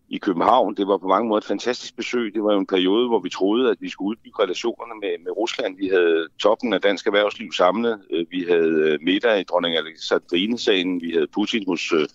i 0.09 0.17
København. 0.17 0.75
Det 0.75 0.87
var 0.87 0.97
på 0.97 1.07
mange 1.07 1.27
måder 1.27 1.37
et 1.37 1.45
fantastisk 1.45 1.95
besøg. 1.95 2.33
Det 2.33 2.43
var 2.43 2.53
jo 2.53 2.59
en 2.59 2.67
periode, 2.67 3.07
hvor 3.07 3.19
vi 3.19 3.29
troede, 3.29 3.71
at 3.71 3.77
vi 3.79 3.89
skulle 3.89 4.09
udbygge 4.09 4.43
relationerne 4.43 4.99
med, 5.01 5.13
med 5.25 5.31
Rusland. 5.37 5.77
Vi 5.77 5.87
havde 5.87 6.27
toppen 6.39 6.73
af 6.73 6.81
dansk 6.81 7.07
erhvervsliv 7.07 7.51
samlet. 7.51 8.01
Øh, 8.11 8.25
vi 8.31 8.45
havde 8.49 8.73
øh, 8.87 8.99
middag 9.01 9.39
i 9.39 9.43
dronning 9.43 9.75
Alexandrine-sagen. 9.75 11.01
Vi 11.01 11.11
havde 11.11 11.27
Putin 11.27 11.63
hos, 11.67 11.91
øh, 11.91 12.07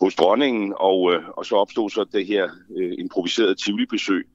hos 0.00 0.14
dronningen. 0.14 0.74
Og, 0.76 1.12
øh, 1.12 1.22
og 1.28 1.46
så 1.46 1.56
opstod 1.56 1.90
så 1.90 2.04
det 2.12 2.26
her 2.26 2.48
øh, 2.76 2.92
improviserede 2.98 3.54
Tivoli-besøg, 3.54 4.28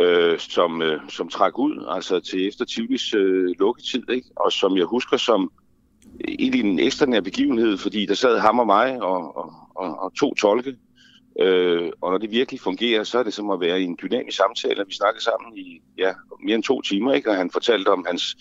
øh, 0.00 0.38
som, 0.38 0.82
øh, 0.82 1.00
som 1.08 1.28
trak 1.28 1.58
ud, 1.58 1.86
altså 1.88 2.20
til 2.20 2.48
efter 2.48 2.64
Tivolis 2.64 3.14
øh, 3.14 3.54
lukketid, 3.58 4.10
ikke? 4.10 4.28
og 4.36 4.52
som 4.52 4.76
jeg 4.76 4.84
husker 4.84 5.16
som 5.16 5.52
egentlig 6.28 6.60
en 6.60 6.78
ekstraordinær 6.78 7.20
begivenhed, 7.20 7.78
fordi 7.78 8.06
der 8.06 8.14
sad 8.14 8.38
ham 8.38 8.58
og 8.58 8.66
mig 8.66 9.02
og, 9.02 9.36
og, 9.36 9.52
og, 9.74 9.98
og 9.98 10.14
to 10.14 10.34
tolke. 10.34 10.76
Øh, 11.40 11.90
og 12.00 12.10
når 12.10 12.18
det 12.18 12.30
virkelig 12.30 12.60
fungerer, 12.60 13.04
så 13.04 13.18
er 13.18 13.22
det 13.22 13.34
som 13.34 13.50
at 13.50 13.60
være 13.60 13.80
i 13.80 13.84
en 13.84 13.98
dynamisk 14.02 14.36
samtale. 14.36 14.84
Vi 14.86 14.94
snakkede 14.94 15.24
sammen 15.24 15.58
i 15.58 15.80
ja, 15.98 16.12
mere 16.44 16.54
end 16.54 16.62
to 16.62 16.82
timer, 16.82 17.12
ikke? 17.12 17.30
og 17.30 17.36
han 17.36 17.50
fortalte 17.50 17.88
om 17.88 18.04
hans 18.08 18.36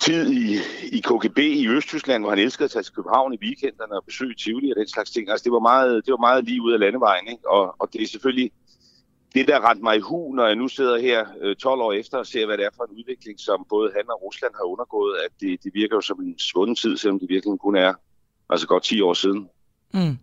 tid 0.00 0.30
i, 0.30 0.58
i 0.96 1.00
KGB 1.00 1.38
i 1.38 1.68
Østtyskland, 1.68 2.22
hvor 2.22 2.30
han 2.30 2.38
elskede 2.38 2.64
at 2.64 2.70
tage 2.70 2.82
til 2.82 2.94
København 2.94 3.34
i 3.34 3.38
weekenderne 3.42 3.96
og 3.96 4.04
besøge 4.04 4.34
Tivoli 4.34 4.70
og 4.70 4.76
den 4.76 4.88
slags 4.88 5.10
ting. 5.10 5.30
Altså, 5.30 5.44
det 5.44 5.52
var 5.52 5.58
meget, 5.58 6.06
det 6.06 6.12
var 6.12 6.26
meget 6.28 6.44
lige 6.44 6.62
ud 6.62 6.72
af 6.72 6.80
landevejen, 6.80 7.28
ikke? 7.28 7.50
Og, 7.50 7.76
og 7.78 7.88
det 7.92 8.02
er 8.02 8.06
selvfølgelig 8.06 8.50
det, 9.34 9.48
der 9.48 9.70
rent 9.70 9.82
mig 9.82 9.96
i 9.96 10.00
hu, 10.00 10.34
når 10.34 10.46
jeg 10.46 10.56
nu 10.56 10.68
sidder 10.68 10.98
her 10.98 11.26
øh, 11.42 11.56
12 11.56 11.80
år 11.80 11.92
efter 11.92 12.18
og 12.18 12.26
ser, 12.26 12.46
hvad 12.46 12.58
det 12.58 12.64
er 12.64 12.70
for 12.76 12.84
en 12.84 12.98
udvikling, 12.98 13.40
som 13.40 13.66
både 13.68 13.90
han 13.96 14.04
og 14.08 14.22
Rusland 14.22 14.52
har 14.54 14.64
undergået, 14.64 15.16
at 15.24 15.30
det, 15.40 15.64
det 15.64 15.70
virker 15.74 15.96
jo 15.96 16.00
som 16.00 16.20
en 16.20 16.38
svunden 16.38 16.76
tid, 16.76 16.96
selvom 16.96 17.20
det 17.20 17.28
virkelig 17.28 17.58
kun 17.58 17.76
er 17.76 17.94
altså 18.50 18.66
godt 18.66 18.82
10 18.82 19.00
år 19.00 19.14
siden. 19.14 19.48
Mm. 19.94 20.18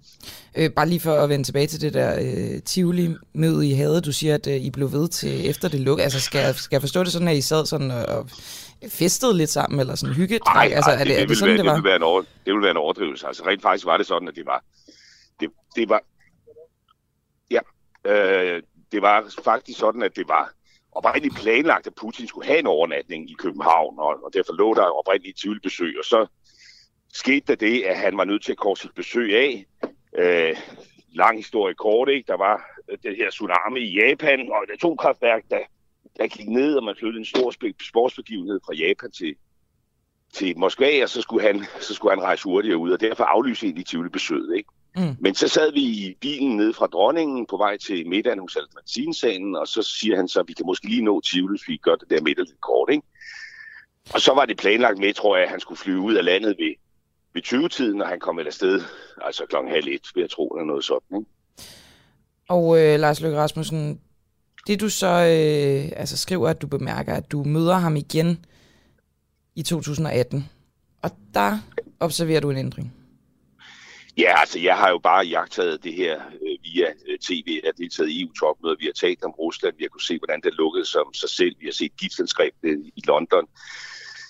Øh, 0.58 0.70
bare 0.70 0.90
lige 0.90 1.00
for 1.00 1.14
at 1.14 1.30
vende 1.30 1.46
tilbage 1.46 1.68
til 1.68 1.82
det 1.82 1.94
der 1.94 2.20
øh, 2.22 2.62
Tivoli-møde, 2.62 3.68
I 3.68 3.74
havde. 3.74 4.02
Du 4.02 4.12
siger, 4.12 4.36
at 4.36 4.48
øh, 4.48 4.56
I 4.56 4.70
blev 4.70 4.92
ved 4.92 5.08
til 5.08 5.50
efter 5.50 5.68
det 5.68 5.80
lukkede. 5.80 6.04
Altså, 6.04 6.20
skal, 6.20 6.56
skal 6.56 6.76
jeg 6.76 6.82
forstå 6.82 7.04
det 7.04 7.12
sådan, 7.12 7.28
at 7.28 7.38
I 7.38 7.42
sad 7.42 7.66
sådan 7.66 7.92
og, 7.92 8.30
og 8.84 8.92
festede 8.92 9.38
lidt 9.38 9.50
sammen, 9.50 9.80
eller 9.80 9.96
sådan 9.96 10.16
hygget? 10.16 10.42
Nej, 10.46 10.72
altså, 10.74 10.92
det, 10.92 11.02
er 11.02 11.06
det, 11.06 11.18
det, 11.18 11.30
det 11.30 11.38
sådan, 11.38 11.50
være, 11.50 11.58
det 11.58 11.66
var? 11.66 11.76
Det 11.76 11.84
vil, 11.84 11.90
være 11.90 11.96
en 11.96 12.04
over, 12.04 12.22
det 12.46 12.54
vil 12.54 12.62
være 12.62 12.72
en 12.72 12.78
overdrivelse. 12.78 13.28
Altså, 13.28 13.46
rent 13.46 13.62
faktisk 13.62 13.86
var 13.86 13.98
det 13.98 14.06
sådan, 14.06 14.28
at 14.28 14.36
det 14.36 14.46
var... 14.46 14.64
Det, 15.40 15.50
det 15.76 15.90
var 15.90 16.02
ja, 17.52 17.60
øh, 18.06 18.64
det 18.92 19.02
var 19.02 19.34
faktisk 19.44 19.80
sådan, 19.80 20.04
at 20.04 20.16
det 20.16 20.28
var 20.28 20.52
oprindeligt 20.92 21.36
planlagt, 21.36 21.88
at 21.88 21.96
Putin 21.96 22.28
skulle 22.28 22.48
have 22.48 22.60
en 22.60 22.68
overnatning 22.68 23.32
i 23.32 23.34
København, 23.34 24.00
og, 24.00 24.24
og 24.24 24.34
derfor 24.34 24.54
lå 24.54 24.74
der 24.74 24.98
oprindeligt 25.00 25.36
et 25.36 25.42
tvivlbesøg, 25.42 25.96
og 26.00 26.06
så 26.06 26.28
skete 27.14 27.46
der 27.48 27.56
det, 27.56 27.84
at 27.84 27.98
han 27.98 28.18
var 28.18 28.26
nødt 28.26 28.44
til 28.44 28.52
at 28.52 28.58
korte 28.58 28.82
sit 28.82 28.96
besøg 28.96 29.36
af. 29.36 29.66
Øh, 30.18 30.58
lang 31.14 31.38
historie 31.38 31.74
kort, 31.74 32.10
ikke? 32.10 32.28
Der 32.28 32.38
var 32.38 32.66
øh, 32.90 32.98
den 33.04 33.16
her 33.16 33.30
tsunami 33.30 33.80
i 33.80 34.00
Japan, 34.00 34.40
og 34.52 34.64
et 34.64 34.74
atomkraftværk, 34.74 35.44
der, 35.52 35.60
der 36.20 36.28
gik 36.28 36.50
ned, 36.50 36.76
og 36.76 36.84
man 36.84 36.96
flyttede 37.00 37.20
en 37.20 37.26
stor 37.26 37.54
sportsbegivenhed 37.90 38.60
fra 38.66 38.74
Japan 38.74 39.12
til, 39.12 39.36
til 40.34 40.58
Moskva, 40.58 41.04
og 41.04 41.10
så 41.10 41.22
skulle, 41.22 41.48
han, 41.48 41.66
så 41.82 41.94
skulle 41.94 42.16
han 42.16 42.24
rejse 42.24 42.44
hurtigere 42.44 42.78
ud, 42.78 42.92
og 42.92 43.02
derfor 43.02 43.24
aflyste 43.24 43.66
egentlig 43.66 43.86
Tivoli 43.86 44.10
besøget, 44.10 44.58
ikke? 44.58 44.70
Mm. 44.96 45.16
Men 45.20 45.36
så 45.36 45.48
sad 45.48 45.72
vi 45.72 45.82
i 45.82 46.18
bilen 46.22 46.58
ned 46.58 46.74
fra 46.74 46.88
dronningen 46.88 47.46
på 47.46 47.58
vej 47.58 47.78
til 47.78 48.08
middagen 48.08 48.40
hos 48.40 48.56
Albertinsalen, 48.56 49.56
og 49.56 49.68
så 49.68 49.82
siger 49.82 50.16
han 50.16 50.28
så, 50.28 50.40
at 50.40 50.48
vi 50.48 50.54
kan 50.54 50.66
måske 50.66 50.86
lige 50.86 51.02
nå 51.02 51.22
Tivoli, 51.22 51.52
hvis 51.52 51.68
vi 51.68 51.78
gør 51.78 51.96
det 51.96 52.10
der 52.10 52.22
middag 52.22 52.46
lidt 52.46 52.62
kort, 52.62 52.90
ikke? 52.92 53.08
Og 54.14 54.22
så 54.22 54.34
var 54.34 54.46
det 54.46 54.58
planlagt 54.58 55.00
med, 55.00 55.14
tror 55.14 55.36
jeg, 55.36 55.46
at 55.46 55.52
han 55.52 55.60
skulle 55.60 55.80
flyve 55.80 56.00
ud 56.00 56.14
af 56.14 56.26
landet 56.26 56.56
ved, 56.60 56.74
ved 57.34 57.42
20-tiden, 57.46 58.02
og 58.02 58.08
han 58.08 58.20
kom 58.20 58.40
afsted, 58.40 58.82
altså 59.22 59.46
klokken 59.46 59.72
halv 59.72 59.88
et, 59.88 60.08
ved 60.16 60.24
jeg 60.24 60.30
tro, 60.30 60.48
eller 60.48 60.66
noget 60.66 60.84
sådan. 60.84 61.18
Ikke? 61.18 61.32
Og 62.50 62.80
øh, 62.80 63.00
Lars 63.00 63.22
Løkke 63.22 63.38
Rasmussen, 63.38 64.02
det 64.68 64.80
du 64.80 64.90
så 64.90 65.08
øh, 65.08 65.92
altså 65.96 66.18
skriver, 66.18 66.50
at 66.50 66.62
du 66.62 66.68
bemærker, 66.68 67.14
at 67.14 67.32
du 67.32 67.44
møder 67.44 67.78
ham 67.78 67.96
igen 67.96 68.46
i 69.56 69.64
2018, 69.64 70.50
og 71.02 71.12
der 71.34 71.58
observerer 72.00 72.40
du 72.40 72.50
en 72.50 72.58
ændring. 72.58 72.94
Ja, 74.18 74.40
altså 74.40 74.60
jeg 74.60 74.78
har 74.78 74.90
jo 74.90 74.98
bare 74.98 75.26
jagtet 75.26 75.84
det 75.84 75.94
her 75.94 76.16
øh, 76.16 76.58
via 76.64 76.88
øh, 77.08 77.20
tv. 77.20 77.44
Jeg 77.48 77.62
har 77.66 77.72
deltaget 77.72 78.10
i 78.10 78.22
EU-topmøder, 78.22 78.76
vi 78.80 78.86
har 78.86 79.08
talt 79.08 79.24
om 79.24 79.32
Rusland, 79.32 79.74
vi 79.78 79.84
har 79.84 79.90
kunne 79.90 80.10
se, 80.12 80.18
hvordan 80.18 80.42
det 80.42 80.54
lukkede 80.54 80.86
som 80.86 81.14
sig 81.14 81.30
selv. 81.30 81.56
Vi 81.60 81.66
har 81.66 81.72
set 81.72 81.98
giftselskabet 81.98 82.60
øh, 82.64 82.78
i 82.96 83.02
London. 83.08 83.46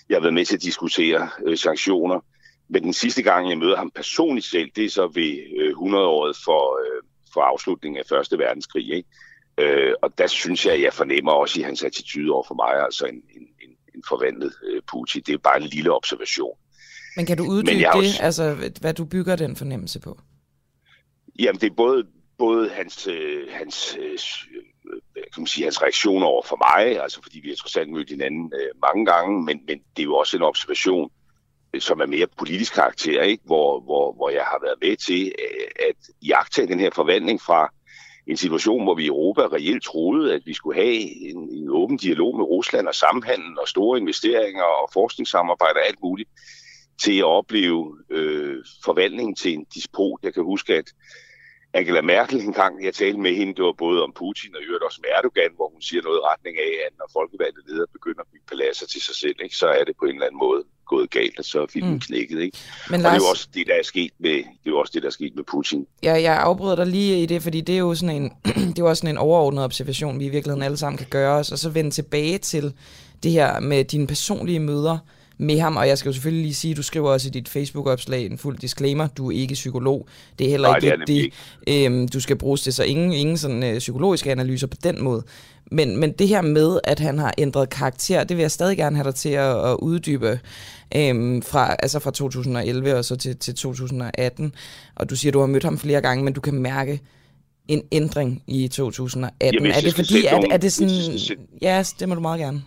Jeg 0.10 0.15
har 0.15 0.22
været 0.22 0.34
med 0.34 0.46
til 0.46 0.56
at 0.56 0.62
diskutere 0.62 1.30
øh, 1.46 1.58
sanktioner. 1.58 2.20
Men 2.70 2.84
den 2.84 2.94
sidste 2.94 3.22
gang, 3.22 3.50
jeg 3.50 3.58
møder 3.58 3.78
ham 3.78 3.92
personligt 3.92 4.46
selv, 4.46 4.70
det 4.76 4.86
er 4.86 4.89
så 4.89 5.08
ved 5.08 5.32
øh, 5.58 5.72
100-året 5.72 6.38
for, 6.46 6.80
øh, 6.86 7.02
for 7.34 7.42
afslutningen 7.42 8.00
af 8.00 8.06
Første 8.10 8.38
Verdenskrig. 8.38 8.94
Ikke? 8.94 9.10
Øh, 9.60 9.93
og 10.02 10.17
der 10.17 10.28
synes 10.28 10.65
jeg, 10.65 10.74
at 10.74 10.82
jeg 10.82 10.93
fornemmer 10.93 11.32
også 11.32 11.60
i 11.60 11.63
hans 11.63 11.84
attitude 11.84 12.32
over 12.32 12.43
for 12.48 12.56
mig, 12.56 12.84
altså 12.86 13.06
en, 13.06 13.15
en, 13.15 13.48
en, 13.62 13.69
en 13.95 14.04
forvandlet 14.10 14.54
øh, 14.63 14.82
Putin. 14.91 15.22
Det 15.26 15.34
er 15.34 15.38
bare 15.38 15.58
en 15.58 15.67
lille 15.67 15.91
observation. 15.91 16.58
Men 17.15 17.26
kan 17.26 17.38
du 17.38 17.43
uddybe 17.43 17.80
det, 17.80 17.88
også... 17.88 18.24
altså 18.24 18.72
hvad 18.82 18.93
du 18.93 19.06
bygger 19.06 19.36
den 19.36 19.56
fornemmelse 19.56 20.00
på? 20.00 20.19
Jamen 21.39 21.62
det 21.62 21.69
er 21.69 21.76
både, 21.76 22.04
både 22.38 22.69
hans, 22.69 23.08
øh, 23.08 23.48
hans, 23.52 23.98
øh, 24.00 24.19
kan 25.13 25.41
man 25.41 25.48
sige, 25.48 25.63
hans 25.63 25.82
reaktion 25.82 26.24
over 26.24 26.43
for 26.43 26.58
mig, 26.58 27.02
altså 27.02 27.19
fordi 27.24 27.39
vi 27.39 27.50
har 27.50 27.56
trods 27.56 27.78
alt 27.78 27.89
mødt 27.89 28.10
hinanden 28.10 28.54
øh, 28.56 28.69
mange 28.82 29.06
gange, 29.06 29.43
men, 29.43 29.62
men 29.67 29.78
det 29.78 30.02
er 30.02 30.04
jo 30.04 30.15
også 30.15 30.38
en 30.38 30.43
observation, 30.43 31.10
øh, 31.74 31.82
som 31.82 32.00
er 32.00 32.06
mere 32.06 32.28
politisk 32.38 32.74
karakter, 32.74 33.22
ikke? 33.22 33.43
Hvor, 33.45 33.80
hvor, 33.80 34.13
hvor 34.13 34.30
jeg 34.30 34.43
har 34.43 34.60
været 34.62 34.78
med 34.82 34.98
til 34.98 35.34
øh, 35.39 35.88
at 35.89 36.28
jagtage 36.28 36.67
den 36.67 36.80
her 36.80 36.89
forvandling 36.95 37.41
fra 37.41 37.74
en 38.30 38.38
situation, 38.38 38.84
hvor 38.84 38.96
vi 38.96 39.04
i 39.04 39.08
Europa 39.08 39.42
reelt 39.42 39.84
troede, 39.84 40.34
at 40.34 40.42
vi 40.46 40.54
skulle 40.54 40.82
have 40.82 40.96
en, 41.30 41.50
en 41.52 41.70
åben 41.70 41.98
dialog 41.98 42.38
med 42.38 42.46
Rusland 42.46 42.88
og 42.88 42.96
samhandel 42.96 43.60
og 43.60 43.68
store 43.68 44.00
investeringer 44.00 44.63
og 44.63 44.89
forskningssamarbejde 44.94 45.80
og 45.80 45.88
alt 45.88 46.02
muligt, 46.04 46.30
til 47.04 47.18
at 47.18 47.24
opleve 47.26 47.98
øh, 48.10 48.58
forvandlingen 48.84 49.36
til 49.36 49.54
en 49.54 49.65
dispot. 49.74 50.20
Jeg 50.24 50.34
kan 50.34 50.44
huske, 50.44 50.74
at 50.74 50.86
Angela 51.73 52.01
Merkel 52.01 52.39
en 52.41 52.53
gang, 52.53 52.86
jeg 52.86 52.93
talte 52.93 53.19
med 53.19 53.34
hende, 53.36 53.53
det 53.58 53.63
var 53.63 53.75
både 53.86 54.03
om 54.03 54.12
Putin 54.21 54.55
og 54.55 54.62
øvrigt 54.62 54.84
også 54.84 54.99
med 55.03 55.10
Erdogan, 55.17 55.51
hvor 55.55 55.69
hun 55.73 55.82
siger 55.82 56.01
noget 56.03 56.17
i 56.17 56.25
retning 56.32 56.55
af, 56.58 56.71
at 56.86 56.93
når 56.99 57.08
folkevalgte 57.17 57.62
ledere 57.67 57.88
begynder 57.97 58.21
at 58.21 58.29
bygge 58.32 58.47
paladser 58.51 58.88
til 58.88 59.01
sig 59.01 59.15
selv, 59.15 59.36
ikke, 59.43 59.55
så 59.55 59.67
er 59.67 59.84
det 59.84 59.95
på 59.99 60.05
en 60.05 60.15
eller 60.15 60.25
anden 60.25 60.39
måde 60.47 60.63
gået 60.86 61.10
galt, 61.10 61.39
og 61.39 61.45
så 61.45 61.62
er 61.62 61.67
filmen 61.73 61.93
mm. 61.93 61.99
knækket. 61.99 62.39
Ikke? 62.39 62.58
Men 62.89 63.01
Lars... 63.01 63.05
Og 63.05 63.13
det 63.13 63.21
er 63.21 63.25
jo 63.25 63.29
også 63.29 63.47
det, 63.53 63.67
der 63.67 63.73
er 63.73 63.84
sket 63.84 64.13
med, 64.19 64.38
det 64.62 64.65
er 64.69 64.73
jo 64.75 64.79
også 64.79 64.91
det, 64.95 65.01
der 65.01 65.08
er 65.08 65.17
sket 65.19 65.36
med 65.36 65.43
Putin. 65.43 65.88
Ja, 66.03 66.13
jeg 66.21 66.38
afbryder 66.38 66.75
dig 66.75 66.88
lige 66.88 67.23
i 67.23 67.25
det, 67.25 67.43
fordi 67.43 67.62
det 67.62 67.75
er 67.75 67.79
jo 67.79 67.95
sådan 67.95 68.15
en, 68.15 68.34
det 68.73 68.79
er 68.79 68.84
også 68.84 69.01
sådan 69.01 69.15
en 69.15 69.17
overordnet 69.17 69.63
observation, 69.63 70.19
vi 70.19 70.25
i 70.25 70.29
virkeligheden 70.29 70.63
alle 70.63 70.77
sammen 70.77 70.97
kan 70.97 71.08
gøre 71.10 71.34
os, 71.39 71.51
og 71.51 71.58
så 71.58 71.69
vende 71.69 71.91
tilbage 71.91 72.38
til 72.38 72.73
det 73.23 73.32
her 73.32 73.60
med 73.60 73.84
dine 73.84 74.08
personlige 74.08 74.60
møder 74.60 74.97
med 75.39 75.60
ham, 75.60 75.78
og 75.78 75.88
jeg 75.88 75.97
skal 75.97 76.10
jo 76.10 76.13
selvfølgelig 76.13 76.43
lige 76.43 76.54
sige, 76.54 76.75
du 76.75 76.84
skriver 76.84 77.10
også 77.12 77.28
i 77.28 77.32
dit 77.32 77.49
Facebook-opslag 77.49 78.25
en 78.25 78.38
fuld 78.38 78.58
disclaimer, 78.58 79.08
du 79.08 79.28
er 79.28 79.36
ikke 79.36 79.54
psykolog, 79.54 80.08
det 80.39 80.45
er 80.45 80.52
heller 80.52 80.67
Nej, 80.67 80.78
ikke 80.78 81.06
det, 81.08 81.34
det 81.67 81.86
øhm, 81.86 82.08
du 82.08 82.19
skal 82.19 82.36
bruges 82.36 82.62
til, 82.62 82.73
så 82.73 82.84
ingen, 82.84 83.13
ingen 83.13 83.38
sådan, 83.38 83.63
øh, 83.63 83.80
psykologiske 83.80 84.32
analyser 84.32 84.67
på 84.67 84.78
den 84.84 85.04
måde. 85.04 85.23
Men, 85.71 85.97
men 85.97 86.12
det 86.12 86.28
her 86.28 86.41
med, 86.41 86.80
at 86.84 86.99
han 86.99 87.19
har 87.19 87.34
ændret 87.38 87.69
karakter, 87.69 88.23
det 88.23 88.38
vil 88.38 88.43
jeg 88.43 88.52
stadig 88.52 88.78
gerne 88.78 88.95
have 88.95 89.04
dig 89.04 89.15
til 89.15 89.30
at, 89.30 89.71
at 89.71 89.75
uddybe 89.75 90.39
øhm, 90.95 91.41
fra, 91.41 91.75
altså 91.80 91.99
fra 91.99 92.12
2011 92.12 92.95
og 92.95 93.06
så 93.06 93.15
til, 93.15 93.38
til 93.38 93.56
2018. 93.56 94.54
Og 94.95 95.10
du 95.10 95.15
siger, 95.15 95.32
du 95.32 95.39
har 95.39 95.47
mødt 95.47 95.63
ham 95.63 95.78
flere 95.78 96.02
gange, 96.02 96.23
men 96.23 96.34
du 96.34 96.41
kan 96.41 96.54
mærke 96.54 97.02
en 97.67 97.82
ændring 97.91 98.43
i 98.47 98.67
2018. 98.67 99.54
Jamen, 99.54 99.71
er 99.71 99.82
det 99.82 99.95
fordi, 99.95 100.25
at, 100.25 100.45
er 100.52 100.58
det 100.58 100.73
sådan... 100.73 100.89
Ja, 101.62 101.84
det 101.99 102.10
må 102.10 102.15
du 102.15 102.21
meget 102.21 102.39
gerne. 102.39 102.62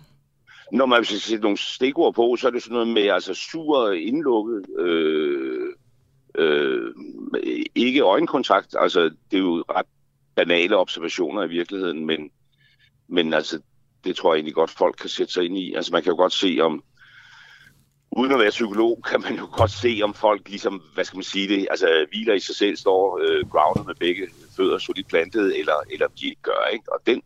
Når 0.72 0.87
man 0.87 1.04
skal 1.04 1.20
sætte 1.20 1.42
nogle 1.42 1.58
stikord 1.58 2.14
på, 2.14 2.37
så 2.37 2.46
er 2.46 2.50
det 2.50 2.62
sådan 2.62 2.72
noget 2.72 2.88
med 2.88 3.02
altså 3.08 3.35
sur, 3.35 3.90
indlukket, 3.90 4.66
øh, 4.78 5.68
øh, 6.35 6.94
ikke 7.74 8.00
øjenkontakt. 8.00 8.76
Altså, 8.78 9.00
det 9.02 9.37
er 9.37 9.38
jo 9.38 9.64
ret 9.70 9.87
banale 10.35 10.76
observationer 10.76 11.42
i 11.42 11.48
virkeligheden, 11.48 12.06
men, 12.06 12.30
men 13.08 13.35
altså, 13.35 13.61
det 14.04 14.16
tror 14.16 14.32
jeg 14.32 14.38
egentlig 14.38 14.54
godt, 14.54 14.70
folk 14.70 14.96
kan 15.00 15.08
sætte 15.08 15.32
sig 15.32 15.44
ind 15.44 15.58
i. 15.58 15.74
Altså, 15.74 15.92
man 15.92 16.02
kan 16.02 16.11
jo 16.11 16.16
godt 16.16 16.32
se, 16.32 16.58
om 16.62 16.82
uden 18.12 18.32
at 18.32 18.38
være 18.38 18.50
psykolog, 18.50 19.02
kan 19.08 19.20
man 19.20 19.37
jo 19.37 19.48
godt 19.52 19.70
se, 19.70 20.00
om 20.04 20.14
folk 20.14 20.48
ligesom, 20.48 20.82
hvad 20.94 21.04
skal 21.04 21.16
man 21.16 21.24
sige 21.24 21.48
det, 21.48 21.66
altså 21.70 22.06
hviler 22.11 22.35
i 22.35 22.40
sig 22.40 22.56
selv, 22.56 22.76
står 22.76 23.20
øh, 23.22 23.48
grounded 23.50 23.85
med 23.85 23.94
begge 23.94 24.28
fødder 24.56 24.78
solidt 24.78 25.08
plantet, 25.08 25.58
eller, 25.58 25.74
eller 25.90 26.06
de 26.06 26.26
ikke 26.26 26.42
gør, 26.42 26.68
ikke? 26.72 26.92
Og 26.92 27.00
den 27.06 27.22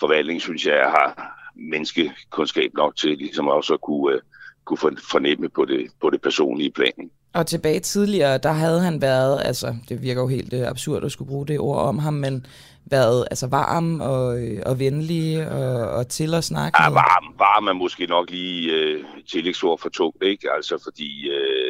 forvaltning, 0.00 0.40
synes 0.40 0.66
jeg, 0.66 0.90
har, 0.90 1.41
menneskekundskab 1.54 2.70
nok 2.74 2.96
til 2.96 3.18
ligesom 3.18 3.48
også 3.48 3.74
at 3.74 3.80
kunne, 3.80 4.14
uh, 4.14 4.20
kunne 4.64 4.78
fornemme 5.10 5.48
på 5.48 5.64
det, 5.64 5.86
på 6.00 6.10
det 6.10 6.20
personlige 6.22 6.70
plan. 6.70 7.10
Og 7.34 7.46
tilbage 7.46 7.80
tidligere, 7.80 8.38
der 8.38 8.52
havde 8.52 8.80
han 8.80 9.02
været, 9.02 9.42
altså 9.44 9.74
det 9.88 10.02
virker 10.02 10.20
jo 10.20 10.28
helt 10.28 10.52
uh, 10.52 10.68
absurd 10.68 11.04
at 11.04 11.12
skulle 11.12 11.28
bruge 11.28 11.46
det 11.46 11.58
ord 11.60 11.78
om 11.78 11.98
ham, 11.98 12.14
men 12.14 12.46
været 12.84 13.26
altså 13.30 13.46
varm 13.46 14.00
og, 14.00 14.42
øh, 14.42 14.62
og 14.66 14.78
venlig 14.78 15.48
og, 15.48 15.90
og 15.90 16.08
til 16.08 16.34
at 16.34 16.44
snakke 16.44 16.82
ja, 16.82 16.90
varm, 16.90 17.34
varm 17.38 17.66
er 17.66 17.72
måske 17.72 18.06
nok 18.06 18.30
lige 18.30 18.60
uh, 18.74 19.04
tillægsord 19.32 19.78
for 19.78 19.88
tungt, 19.88 20.22
ikke? 20.22 20.48
Altså 20.56 20.74
fordi 20.84 21.08
uh, 21.30 21.61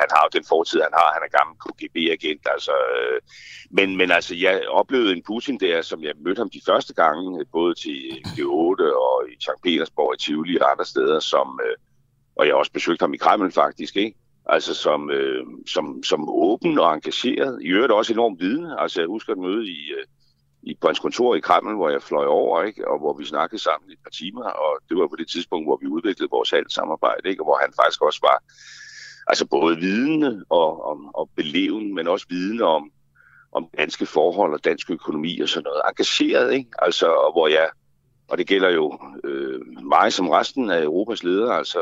han 0.00 0.08
har 0.14 0.22
jo 0.26 0.38
den 0.38 0.46
fortid, 0.48 0.80
han 0.80 0.94
har. 1.00 1.08
Han 1.16 1.22
er 1.26 1.36
gammel 1.38 1.56
KGB-agent, 1.62 2.44
altså. 2.54 2.72
øh, 2.96 3.20
men, 3.70 3.96
men 3.96 4.10
altså, 4.10 4.34
jeg 4.34 4.68
oplevede 4.68 5.12
en 5.12 5.22
Putin 5.22 5.60
der, 5.60 5.82
som 5.82 6.02
jeg 6.02 6.12
mødte 6.24 6.40
ham 6.40 6.50
de 6.50 6.60
første 6.66 6.94
gange, 6.94 7.40
øh, 7.40 7.46
både 7.52 7.74
til 7.74 7.98
G8 8.36 8.82
og 9.06 9.16
i 9.28 9.34
St. 9.40 9.62
Petersborg, 9.64 10.14
i 10.14 10.18
Tivoli 10.18 10.58
og 10.60 10.70
andre 10.70 10.84
steder, 10.84 11.20
som, 11.20 11.60
øh, 11.66 11.76
og 12.36 12.46
jeg 12.46 12.52
har 12.52 12.58
også 12.58 12.72
besøgt 12.72 13.00
ham 13.00 13.14
i 13.14 13.16
Kreml 13.16 13.52
faktisk, 13.52 13.96
ikke? 13.96 14.16
Altså 14.48 14.74
som, 14.74 15.10
øh, 15.10 15.44
som, 15.66 16.02
som 16.02 16.28
åben 16.28 16.78
og 16.78 16.94
engageret. 16.94 17.62
I 17.62 17.68
øvrigt 17.68 17.92
også 17.92 18.12
enormt 18.12 18.40
viden. 18.40 18.72
Altså 18.78 19.00
jeg 19.00 19.08
husker 19.08 19.32
et 19.32 19.38
møde 19.38 19.66
i, 19.66 19.80
øh, 19.98 20.06
i, 20.62 20.78
på 20.80 20.86
hans 20.86 20.98
kontor 20.98 21.34
i 21.34 21.40
Kreml, 21.40 21.74
hvor 21.74 21.90
jeg 21.90 22.02
fløj 22.02 22.26
over, 22.26 22.62
ikke? 22.62 22.88
og 22.88 22.98
hvor 22.98 23.14
vi 23.18 23.24
snakkede 23.24 23.62
sammen 23.62 23.90
i 23.90 23.92
et 23.92 23.98
par 24.04 24.10
timer, 24.10 24.44
og 24.44 24.72
det 24.88 24.96
var 24.96 25.06
på 25.06 25.16
det 25.16 25.28
tidspunkt, 25.28 25.66
hvor 25.66 25.78
vi 25.82 25.86
udviklede 25.86 26.30
vores 26.30 26.54
samarbejde, 26.68 27.28
ikke? 27.28 27.42
og 27.42 27.46
hvor 27.46 27.58
han 27.64 27.72
faktisk 27.80 28.02
også 28.02 28.20
var 28.22 28.38
altså 29.26 29.46
både 29.46 29.76
vidende 29.76 30.44
og, 30.48 30.84
om, 30.90 31.14
og 31.14 31.30
beleven, 31.36 31.94
men 31.94 32.08
også 32.08 32.26
vidende 32.28 32.64
om, 32.64 32.90
om 33.52 33.68
danske 33.78 34.06
forhold 34.06 34.52
og 34.52 34.64
dansk 34.64 34.90
økonomi 34.90 35.40
og 35.40 35.48
sådan 35.48 35.64
noget. 35.64 35.82
Engageret, 35.88 36.52
ikke? 36.52 36.70
Altså, 36.78 37.06
og 37.06 37.32
hvor 37.32 37.48
jeg, 37.48 37.68
og 38.28 38.38
det 38.38 38.46
gælder 38.46 38.70
jo 38.70 38.98
øh, 39.24 39.60
mig 39.82 40.12
som 40.12 40.28
resten 40.28 40.70
af 40.70 40.82
Europas 40.82 41.24
ledere, 41.24 41.56
altså 41.58 41.78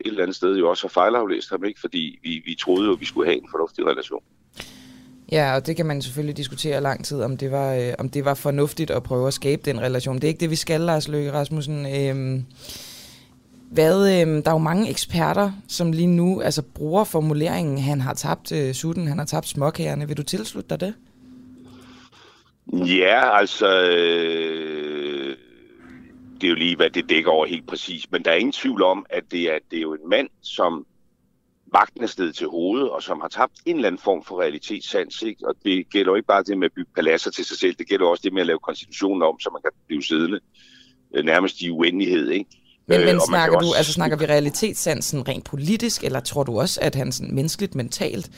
et 0.00 0.06
eller 0.06 0.22
andet 0.22 0.36
sted 0.36 0.56
jo 0.56 0.70
også 0.70 0.84
har 0.84 0.88
fejlaflæst 0.88 1.50
ham, 1.50 1.64
ikke? 1.64 1.80
fordi 1.80 2.18
vi, 2.22 2.42
vi 2.46 2.54
troede 2.60 2.86
jo, 2.86 2.92
at 2.92 3.00
vi 3.00 3.04
skulle 3.04 3.28
have 3.28 3.42
en 3.42 3.48
fornuftig 3.50 3.86
relation. 3.86 4.22
Ja, 5.32 5.54
og 5.56 5.66
det 5.66 5.76
kan 5.76 5.86
man 5.86 6.02
selvfølgelig 6.02 6.36
diskutere 6.36 6.80
lang 6.80 7.04
tid, 7.04 7.22
om 7.22 7.36
det 7.36 7.50
var, 7.50 7.74
øh, 7.74 7.92
om 7.98 8.08
det 8.08 8.24
var 8.24 8.34
fornuftigt 8.34 8.90
at 8.90 9.02
prøve 9.02 9.26
at 9.26 9.34
skabe 9.34 9.62
den 9.64 9.80
relation. 9.80 10.16
Det 10.16 10.24
er 10.24 10.28
ikke 10.28 10.40
det, 10.40 10.50
vi 10.50 10.56
skal, 10.56 10.80
Lars 10.80 11.08
Løkke 11.08 11.32
Rasmussen. 11.32 11.86
Øh, 11.86 12.42
hvad, 13.70 14.08
øh, 14.08 14.44
der 14.44 14.50
er 14.50 14.54
jo 14.54 14.58
mange 14.58 14.90
eksperter, 14.90 15.52
som 15.68 15.92
lige 15.92 16.06
nu 16.06 16.40
altså, 16.40 16.62
bruger 16.62 17.04
formuleringen, 17.04 17.78
han 17.78 18.00
har 18.00 18.14
tabt 18.14 18.52
øh, 18.52 18.74
sutten, 18.74 19.06
han 19.08 19.18
har 19.18 19.24
tabt 19.24 19.48
småkagerne. 19.48 20.08
Vil 20.08 20.16
du 20.16 20.22
tilslutte 20.22 20.68
dig 20.68 20.80
det? 20.80 20.94
Ja, 22.72 23.38
altså... 23.38 23.90
Øh, 23.90 25.36
det 26.40 26.46
er 26.46 26.48
jo 26.48 26.54
lige, 26.54 26.76
hvad 26.76 26.90
det 26.90 27.08
dækker 27.08 27.30
over 27.30 27.46
helt 27.46 27.66
præcis. 27.66 28.10
Men 28.10 28.24
der 28.24 28.30
er 28.30 28.34
ingen 28.34 28.52
tvivl 28.52 28.82
om, 28.82 29.06
at 29.10 29.24
det 29.30 29.40
er, 29.54 29.58
det 29.70 29.76
er 29.76 29.82
jo 29.82 29.94
en 29.94 30.08
mand, 30.08 30.28
som 30.42 30.86
magten 31.72 32.02
er 32.02 32.06
stedet 32.06 32.34
til 32.34 32.46
hovedet, 32.46 32.90
og 32.90 33.02
som 33.02 33.20
har 33.20 33.28
tabt 33.28 33.52
en 33.66 33.76
eller 33.76 33.88
anden 33.88 34.02
form 34.02 34.24
for 34.24 34.40
realitetssans. 34.40 35.22
Ikke? 35.22 35.48
Og 35.48 35.54
det 35.64 35.90
gælder 35.90 36.10
jo 36.10 36.16
ikke 36.16 36.26
bare 36.26 36.42
det 36.42 36.58
med 36.58 36.64
at 36.66 36.72
bygge 36.72 36.90
paladser 36.94 37.30
til 37.30 37.44
sig 37.44 37.58
selv, 37.58 37.74
det 37.74 37.88
gælder 37.88 38.06
også 38.06 38.22
det 38.22 38.32
med 38.32 38.40
at 38.40 38.46
lave 38.46 38.58
konstitutionen 38.58 39.22
om, 39.22 39.40
så 39.40 39.50
man 39.52 39.62
kan 39.62 39.70
blive 39.86 40.02
siddende 40.02 40.40
øh, 41.14 41.24
nærmest 41.24 41.60
i 41.60 41.70
uendelighed. 41.70 42.30
Ikke? 42.30 42.50
Men, 42.88 43.00
men 43.00 43.14
øh, 43.14 43.20
snakker 43.20 43.58
du, 43.58 43.66
også... 43.66 43.76
altså 43.76 43.92
snakker 43.92 44.16
vi 44.16 44.26
realitetssansen 44.26 45.28
rent 45.28 45.44
politisk, 45.44 46.04
eller 46.04 46.20
tror 46.20 46.42
du 46.42 46.60
også, 46.60 46.80
at 46.82 46.94
han 46.94 47.12
sådan 47.12 47.34
menneskeligt, 47.34 47.74
mentalt, 47.74 48.30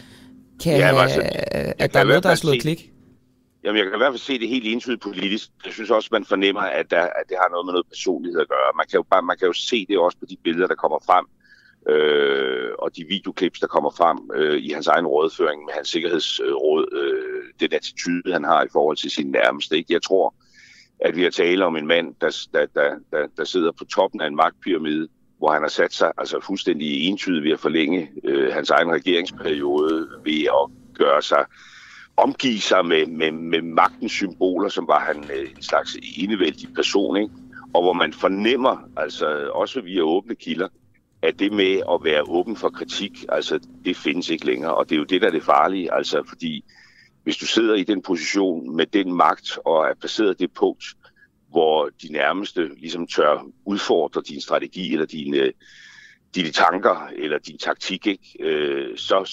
kan, 0.63 0.79
ja, 0.79 1.03
altså, 1.03 1.21
at 1.79 1.95
der 1.95 2.01
er 2.01 2.05
noget, 2.05 2.23
der 2.23 2.31
er 2.31 2.35
slået 2.35 2.61
klik? 2.61 2.93
Jamen, 3.65 3.79
jeg 3.79 3.85
kan 3.85 3.95
i 3.95 3.99
hvert 3.99 4.13
fald 4.13 4.21
se 4.21 4.39
det 4.39 4.49
helt 4.49 4.67
entydigt 4.67 5.03
politisk. 5.03 5.49
Jeg 5.65 5.73
synes 5.73 5.91
også, 5.91 6.09
man 6.13 6.25
fornemmer, 6.25 6.61
at, 6.61 6.91
der, 6.91 7.03
at 7.03 7.25
det 7.29 7.37
har 7.41 7.49
noget 7.49 7.67
med 7.67 7.73
noget 7.73 7.87
personlighed 7.87 8.41
at 8.41 8.49
gøre. 8.49 8.77
Man 8.77 8.87
kan 8.91 8.97
jo, 8.97 9.05
bare, 9.11 9.23
man 9.23 9.37
kan 9.39 9.47
jo 9.47 9.53
se 9.53 9.87
det 9.89 9.99
også 9.99 10.19
på 10.19 10.27
de 10.31 10.37
billeder, 10.45 10.67
der 10.67 10.75
kommer 10.75 10.99
frem, 11.07 11.27
øh, 11.93 12.71
og 12.79 12.97
de 12.97 13.05
videoklips, 13.09 13.61
der 13.61 13.67
kommer 13.67 13.91
frem 13.91 14.19
øh, 14.35 14.59
i 14.59 14.69
hans 14.71 14.87
egen 14.87 15.07
rådføring 15.07 15.65
med 15.65 15.73
hans 15.75 15.89
sikkerhedsråd, 15.89 16.85
øh, 17.01 17.43
den 17.61 17.73
attitude, 17.73 18.33
han 18.33 18.45
har 18.45 18.65
i 18.65 18.73
forhold 18.73 18.97
til 18.97 19.11
sin 19.11 19.31
nærmeste. 19.31 19.77
Ikke? 19.77 19.93
Jeg 19.93 20.03
tror, 20.03 20.35
at 21.01 21.17
vi 21.17 21.23
har 21.23 21.31
tale 21.31 21.65
om 21.65 21.77
en 21.77 21.87
mand, 21.87 22.15
der, 22.21 22.47
der, 22.53 22.67
der, 22.75 22.95
der, 23.11 23.27
der 23.37 23.45
sidder 23.45 23.73
på 23.73 23.85
toppen 23.85 24.21
af 24.21 24.27
en 24.27 24.37
magtpyramide, 24.37 25.09
hvor 25.39 25.53
han 25.53 25.63
har 25.63 25.69
sat 25.69 25.93
sig 25.93 26.13
altså 26.19 26.41
fuldstændig 26.41 27.09
entydigt 27.09 27.45
ved 27.45 27.53
at 27.53 27.61
forlænge 27.61 28.11
øh, 28.25 28.53
hans 28.53 28.71
egen 28.71 28.93
regeringsperiode, 28.93 30.09
ved 30.25 30.43
at 30.43 30.95
gøre 30.95 31.23
sig 31.23 31.45
omgive 32.19 32.61
sig 32.61 32.87
med, 32.87 33.07
med, 33.07 33.33
med 33.33 33.63
magtens 33.63 34.13
symboler, 34.13 34.69
som 34.69 34.89
var 34.89 35.01
han 35.01 35.31
øh, 35.35 35.51
en 35.57 35.63
slags 35.63 35.97
enevældig 36.17 36.75
person, 36.75 37.17
ikke? 37.17 37.35
og 37.75 37.83
hvor 37.83 37.93
man 37.93 38.13
fornemmer, 38.13 38.91
altså 38.97 39.51
også 39.55 39.81
via 39.81 40.03
åbne 40.03 40.35
kilder, 40.35 40.69
at 41.23 41.39
det 41.39 41.53
med 41.53 41.83
at 41.93 42.05
være 42.05 42.23
åben 42.23 42.57
for 42.57 42.69
kritik, 42.69 43.25
altså 43.29 43.61
det 43.85 43.97
findes 43.97 44.29
ikke 44.31 44.47
længere, 44.47 44.75
og 44.75 44.89
det 44.89 44.95
er 44.95 44.99
jo 44.99 45.05
det, 45.05 45.21
der 45.21 45.27
er 45.27 45.31
det 45.33 45.43
farlige, 45.43 45.95
altså 45.95 46.23
fordi 46.29 46.65
hvis 47.29 47.37
du 47.37 47.47
sidder 47.47 47.75
i 47.75 47.85
den 47.85 48.03
position 48.03 48.77
med 48.77 48.87
den 48.87 49.13
magt 49.13 49.59
og 49.65 49.87
er 49.87 49.95
placeret 49.95 50.39
det 50.39 50.53
punkt, 50.53 50.85
hvor 51.51 51.91
de 52.03 52.13
nærmeste 52.13 52.69
ligesom 52.75 53.07
tør 53.07 53.47
udfordre 53.65 54.23
din 54.29 54.41
strategi 54.41 54.93
eller 54.93 55.07
dine, 55.07 55.53
dine 56.35 56.51
tanker 56.51 57.09
eller 57.17 57.39
din 57.39 57.59
taktik, 57.59 58.07
ikke? 58.07 58.37
Øh, 58.41 58.99
så, 58.99 59.25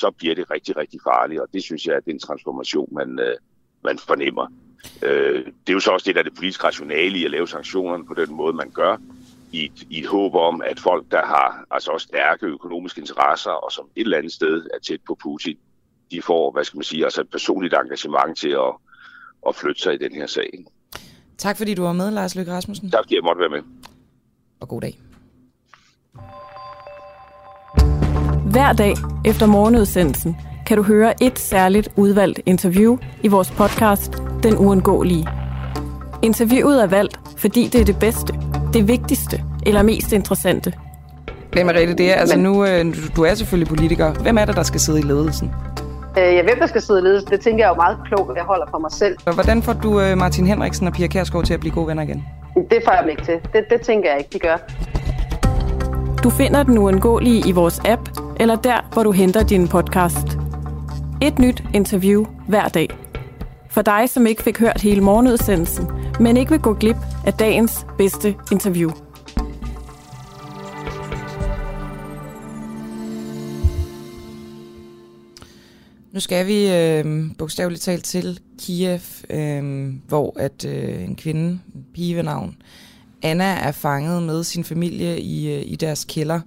så 0.00 0.10
bliver 0.10 0.34
det 0.34 0.50
rigtig, 0.50 0.76
rigtig 0.76 1.00
farligt, 1.04 1.40
og 1.40 1.48
det 1.52 1.62
synes 1.62 1.86
jeg 1.86 1.94
er 1.94 2.00
den 2.00 2.18
transformation, 2.18 2.88
man, 2.94 3.18
øh, 3.18 3.36
man 3.84 3.98
fornemmer. 3.98 4.46
Øh, 5.02 5.44
det 5.44 5.68
er 5.68 5.72
jo 5.72 5.80
så 5.80 5.90
også 5.90 6.04
det, 6.04 6.14
der 6.14 6.20
er 6.20 6.24
det 6.24 6.36
politiske 6.36 6.64
rationale 6.64 7.18
i 7.18 7.24
at 7.24 7.30
lave 7.30 7.48
sanktionerne 7.48 8.06
på 8.06 8.14
den 8.14 8.34
måde, 8.34 8.52
man 8.52 8.70
gør, 8.70 8.96
i 9.52 9.64
et, 9.64 9.86
i 9.90 9.98
et 9.98 10.06
håb 10.06 10.34
om, 10.34 10.62
at 10.62 10.80
folk, 10.80 11.04
der 11.10 11.26
har 11.26 11.64
altså 11.70 11.90
også 11.90 12.04
stærke 12.04 12.46
økonomiske 12.46 13.00
interesser, 13.00 13.50
og 13.50 13.72
som 13.72 13.88
et 13.96 14.00
eller 14.00 14.18
andet 14.18 14.32
sted 14.32 14.66
er 14.74 14.78
tæt 14.78 15.00
på 15.06 15.14
Putin, 15.22 15.56
de 16.10 16.22
får, 16.22 16.52
hvad 16.52 16.64
skal 16.64 16.76
man 16.76 16.84
sige, 16.84 17.04
altså 17.04 17.20
et 17.20 17.30
personligt 17.30 17.74
engagement 17.74 18.38
til 18.38 18.48
at, 18.48 18.74
at 19.48 19.54
flytte 19.54 19.82
sig 19.82 19.94
i 19.94 19.98
den 19.98 20.14
her 20.14 20.26
sag. 20.26 20.64
Tak 21.38 21.56
fordi 21.56 21.74
du 21.74 21.82
var 21.82 21.92
med, 21.92 22.10
Lars 22.10 22.34
Løkke 22.34 22.52
Rasmussen. 22.52 22.90
Tak 22.90 23.04
fordi 23.04 23.14
jeg 23.14 23.22
måtte 23.24 23.40
være 23.40 23.48
med. 23.48 23.62
Og 24.60 24.68
god 24.68 24.80
dag. 24.80 24.98
Hver 28.50 28.72
dag 28.72 28.94
efter 29.24 29.46
morgenudsendelsen 29.46 30.36
kan 30.66 30.76
du 30.76 30.82
høre 30.82 31.22
et 31.22 31.38
særligt 31.38 31.88
udvalgt 31.96 32.40
interview 32.46 32.98
i 33.22 33.28
vores 33.28 33.50
podcast 33.50 34.12
Den 34.42 34.56
Uundgåelige. 34.58 35.28
Interviewet 36.22 36.82
er 36.82 36.86
valgt, 36.86 37.20
fordi 37.36 37.68
det 37.72 37.80
er 37.80 37.84
det 37.84 37.98
bedste, 37.98 38.34
det 38.72 38.88
vigtigste 38.88 39.42
eller 39.66 39.82
mest 39.82 40.12
interessante. 40.12 40.72
Er 41.56 41.72
det? 41.72 41.98
Det 41.98 42.10
er, 42.10 42.14
altså 42.14 42.38
nu, 42.38 42.66
øh, 42.66 42.94
du 43.16 43.22
er 43.22 43.34
selvfølgelig 43.34 43.68
politiker. 43.68 44.12
Hvem 44.12 44.38
er 44.38 44.44
det, 44.44 44.56
der 44.56 44.62
skal 44.62 44.80
sidde 44.80 44.98
i 44.98 45.02
ledelsen? 45.02 45.50
Øh, 46.18 46.34
ja, 46.34 46.42
hvem 46.42 46.58
der 46.58 46.66
skal 46.66 46.82
sidde 46.82 47.00
i 47.00 47.02
ledelsen, 47.02 47.30
det 47.30 47.40
tænker 47.40 47.64
jeg 47.64 47.70
jo 47.70 47.74
meget 47.74 47.98
klogt, 48.06 48.30
at 48.30 48.36
jeg 48.36 48.44
holder 48.44 48.66
for 48.70 48.78
mig 48.78 48.92
selv. 48.92 49.16
Hvordan 49.34 49.62
får 49.62 49.72
du 49.72 50.00
øh, 50.00 50.18
Martin 50.18 50.46
Henriksen 50.46 50.86
og 50.86 50.92
Pia 50.92 51.06
Kærsgaard 51.06 51.44
til 51.44 51.54
at 51.54 51.60
blive 51.60 51.72
gode 51.72 51.86
venner 51.86 52.02
igen? 52.02 52.24
Det 52.70 52.82
får 52.84 52.92
jeg 52.92 53.02
dem 53.02 53.10
ikke 53.10 53.24
til. 53.24 53.34
Det, 53.52 53.64
det 53.70 53.80
tænker 53.80 54.10
jeg 54.10 54.18
ikke, 54.18 54.30
de 54.32 54.38
gør. 54.38 54.56
Du 56.22 56.30
finder 56.30 56.62
den 56.62 56.78
uundgåelige 56.78 57.48
i 57.48 57.52
vores 57.52 57.80
app, 57.84 58.00
eller 58.40 58.56
der, 58.56 58.88
hvor 58.92 59.02
du 59.02 59.12
henter 59.12 59.44
din 59.44 59.68
podcast. 59.68 60.38
Et 61.22 61.38
nyt 61.38 61.62
interview 61.74 62.24
hver 62.48 62.68
dag. 62.68 62.88
For 63.70 63.82
dig, 63.82 64.10
som 64.10 64.26
ikke 64.26 64.42
fik 64.42 64.58
hørt 64.58 64.80
hele 64.80 65.00
morgenudsendelsen, 65.00 65.90
men 66.20 66.36
ikke 66.36 66.50
vil 66.50 66.60
gå 66.60 66.74
glip 66.74 66.96
af 67.26 67.32
dagens 67.32 67.86
bedste 67.98 68.34
interview. 68.52 68.90
Nu 76.16 76.20
skal 76.20 76.46
vi 76.46 76.70
øh, 76.70 77.30
bogstaveligt 77.38 77.82
talt 77.82 78.04
til 78.04 78.40
Kiev, 78.58 79.00
øh, 79.30 79.92
hvor 80.08 80.40
at 80.40 80.64
øh, 80.64 81.04
en 81.04 81.16
kvinde, 81.16 81.60
en 81.74 81.86
pige 81.94 82.16
ved 82.16 82.22
navn, 82.22 82.56
Anna 83.22 83.44
er 83.44 83.72
fanget 83.72 84.22
med 84.22 84.44
sin 84.44 84.64
familie 84.64 85.20
i, 85.20 85.54
øh, 85.56 85.62
i 85.66 85.76
deres 85.76 86.04
kælder 86.04 86.40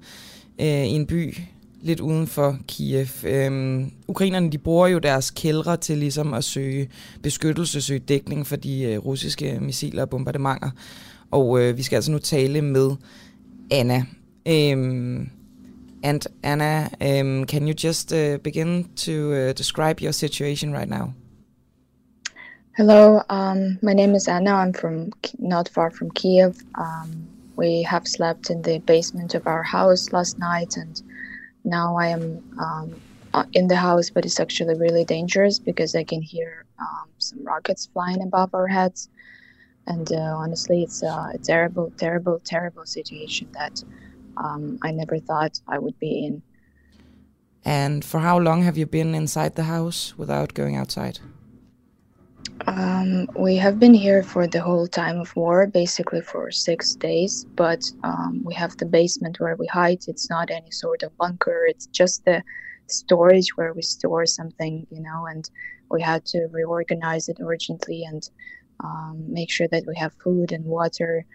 øh, 0.61 0.85
i 0.85 0.89
en 0.89 1.05
by 1.07 1.37
lidt 1.81 1.99
uden 1.99 2.27
for 2.27 2.57
Kiev. 2.67 3.07
Øhm, 3.23 3.91
ukrainerne 4.07 4.51
de 4.51 4.57
bruger 4.57 4.87
jo 4.87 4.99
deres 4.99 5.31
kældre 5.31 5.77
til 5.77 5.97
ligesom 5.97 6.33
at 6.33 6.43
søge 6.43 6.89
beskyttelse, 7.23 7.81
søge 7.81 7.99
dækning 7.99 8.47
for 8.47 8.55
de 8.55 8.81
øh, 8.81 8.97
russiske 8.97 9.59
missiler 9.61 10.01
og 10.01 10.09
bombardementer. 10.09 10.69
Og 11.31 11.61
øh, 11.61 11.77
vi 11.77 11.83
skal 11.83 11.95
altså 11.95 12.11
nu 12.11 12.19
tale 12.19 12.61
med 12.61 12.91
Anna. 13.71 14.05
Um, 14.49 15.29
and 16.03 16.25
Anna, 16.43 16.89
um, 17.01 17.45
can 17.45 17.67
you 17.67 17.73
just 17.73 18.13
uh, 18.13 18.37
begin 18.37 18.89
to 18.95 19.33
uh, 19.33 19.53
describe 19.53 19.99
your 19.99 20.13
situation 20.13 20.71
right 20.71 20.87
now? 20.87 21.13
Hello, 22.77 23.21
um, 23.29 23.77
my 23.81 23.93
name 23.93 24.15
is 24.15 24.27
Anna. 24.27 24.53
I'm 24.53 24.71
from 24.73 25.11
not 25.37 25.67
far 25.67 25.91
from 25.91 26.11
Kiev. 26.11 26.57
Um, 26.75 27.27
we 27.57 27.81
have 27.83 28.07
slept 28.07 28.49
in 28.49 28.61
the 28.61 28.79
basement 28.79 29.35
of 29.35 29.47
our 29.47 29.63
house 29.63 30.13
last 30.13 30.39
night, 30.39 30.77
and 30.77 31.01
now 31.65 31.97
I 31.97 32.07
am 32.07 32.41
um, 32.57 33.01
uh, 33.33 33.43
in 33.51 33.67
the 33.67 33.75
house, 33.75 34.09
but 34.09 34.25
it's 34.25 34.39
actually 34.39 34.75
really 34.75 35.03
dangerous 35.03 35.59
because 35.59 35.93
I 35.93 36.05
can 36.05 36.21
hear 36.21 36.65
um, 36.79 37.09
some 37.17 37.43
rockets 37.43 37.89
flying 37.91 38.21
above 38.21 38.53
our 38.53 38.67
heads. 38.67 39.09
And 39.87 40.09
uh, 40.11 40.35
honestly, 40.37 40.83
it's 40.83 41.03
a 41.03 41.33
terrible, 41.43 41.91
terrible, 41.97 42.39
terrible 42.45 42.85
situation 42.85 43.49
that 43.53 43.83
um, 44.43 44.79
I 44.81 44.91
never 44.91 45.19
thought 45.19 45.59
I 45.67 45.77
would 45.79 45.97
be 45.99 46.25
in. 46.25 46.41
And 47.65 48.03
for 48.03 48.19
how 48.19 48.39
long 48.39 48.63
have 48.63 48.77
you 48.77 48.85
been 48.85 49.13
inside 49.13 49.55
the 49.55 49.63
house 49.63 50.17
without 50.17 50.53
going 50.53 50.75
outside? 50.75 51.19
Um, 52.67 53.27
we 53.35 53.55
have 53.55 53.79
been 53.79 53.93
here 53.93 54.23
for 54.23 54.47
the 54.47 54.61
whole 54.61 54.87
time 54.87 55.19
of 55.19 55.35
war, 55.35 55.67
basically 55.67 56.21
for 56.21 56.51
six 56.51 56.95
days. 56.95 57.45
But 57.55 57.83
um, 58.03 58.41
we 58.43 58.53
have 58.55 58.75
the 58.77 58.85
basement 58.85 59.39
where 59.39 59.55
we 59.55 59.67
hide. 59.67 60.03
It's 60.07 60.29
not 60.29 60.51
any 60.51 60.71
sort 60.71 61.03
of 61.03 61.15
bunker. 61.17 61.65
It's 61.67 61.87
just 61.87 62.25
the 62.25 62.43
storage 62.87 63.55
where 63.55 63.73
we 63.73 63.81
store 63.81 64.25
something, 64.25 64.87
you 64.89 65.01
know. 65.01 65.25
And 65.25 65.49
we 65.89 66.01
had 66.01 66.25
to 66.25 66.47
reorganize 66.51 67.29
it 67.29 67.37
urgently 67.41 68.03
and 68.03 68.29
um, 68.83 69.25
make 69.27 69.51
sure 69.51 69.67
that 69.69 69.85
we 69.87 69.95
have 69.97 70.13
food 70.13 70.51
and 70.51 70.65
water. 70.65 71.25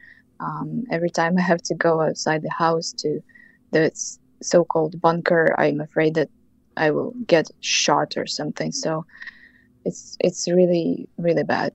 Um, 0.44 0.84
every 0.90 1.10
time 1.10 1.38
I 1.38 1.42
have 1.42 1.62
to 1.62 1.74
go 1.74 2.00
outside 2.00 2.42
the 2.42 2.50
house 2.50 2.92
to 2.98 3.22
the 3.70 3.90
so-called 4.42 5.00
bunker, 5.00 5.54
I'm 5.58 5.80
afraid 5.80 6.14
that 6.14 6.28
I 6.76 6.90
will 6.90 7.12
get 7.26 7.50
shot 7.60 8.16
or 8.16 8.26
something. 8.26 8.72
So 8.72 9.06
it's 9.84 10.16
it's 10.20 10.48
really 10.48 11.08
really 11.18 11.44
bad. 11.44 11.72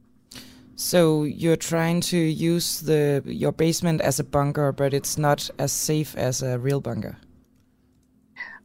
So 0.76 1.24
you're 1.24 1.58
trying 1.58 2.02
to 2.02 2.18
use 2.18 2.82
the 2.82 3.22
your 3.26 3.52
basement 3.52 4.02
as 4.02 4.20
a 4.20 4.24
bunker, 4.24 4.72
but 4.72 4.94
it's 4.94 5.18
not 5.18 5.50
as 5.58 5.72
safe 5.72 6.16
as 6.16 6.42
a 6.42 6.58
real 6.58 6.82
bunker. 6.82 7.18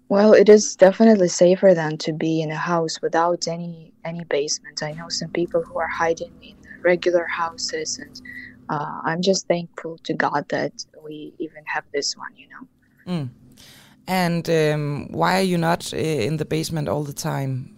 Well, 0.08 0.34
it 0.34 0.48
is 0.48 0.76
definitely 0.76 1.28
safer 1.28 1.74
than 1.74 1.96
to 1.98 2.12
be 2.12 2.42
in 2.42 2.50
a 2.50 2.56
house 2.72 3.00
without 3.02 3.48
any 3.48 3.92
any 4.04 4.24
basement. 4.24 4.82
I 4.82 4.92
know 4.92 5.08
some 5.08 5.30
people 5.30 5.62
who 5.62 5.78
are 5.78 5.88
hiding 5.88 6.32
in 6.42 6.56
regular 6.82 7.26
houses, 7.26 7.98
and 7.98 8.20
uh, 8.68 9.00
I'm 9.04 9.22
just 9.22 9.46
thankful 9.46 9.98
to 10.04 10.14
God 10.14 10.48
that 10.48 10.72
we 11.04 11.34
even 11.38 11.64
have 11.66 11.84
this 11.92 12.16
one. 12.16 12.34
You 12.36 12.48
know. 12.48 13.12
Mm. 13.12 13.28
And 14.06 14.50
um, 14.50 15.08
why 15.12 15.38
are 15.38 15.42
you 15.42 15.56
not 15.56 15.92
uh, 15.94 15.96
in 15.96 16.36
the 16.36 16.44
basement 16.44 16.88
all 16.88 17.04
the 17.04 17.14
time? 17.14 17.74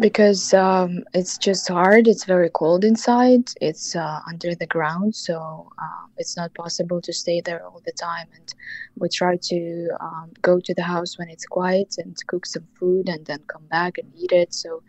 because 0.00 0.54
um, 0.54 1.02
it's 1.12 1.38
just 1.38 1.68
hard. 1.68 2.06
It's 2.06 2.24
very 2.24 2.50
cold 2.50 2.84
inside. 2.84 3.50
It's 3.60 3.96
uh, 3.96 4.20
under 4.28 4.54
the 4.54 4.66
ground, 4.66 5.14
so 5.14 5.68
uh, 5.78 6.06
it's 6.16 6.36
not 6.36 6.54
possible 6.54 7.00
to 7.00 7.12
stay 7.12 7.40
there 7.40 7.64
all 7.66 7.82
the 7.84 7.92
time. 7.92 8.26
And 8.34 8.54
we 8.96 9.08
try 9.08 9.36
to 9.36 9.88
um, 10.00 10.32
go 10.42 10.60
to 10.60 10.74
the 10.74 10.82
house 10.82 11.18
when 11.18 11.28
it's 11.28 11.46
quiet 11.46 11.96
and 11.98 12.16
cook 12.26 12.46
some 12.46 12.66
food, 12.78 13.08
and 13.08 13.26
then 13.26 13.40
come 13.48 13.66
back 13.66 13.98
and 13.98 14.10
eat 14.16 14.32
it. 14.32 14.54
So 14.54 14.82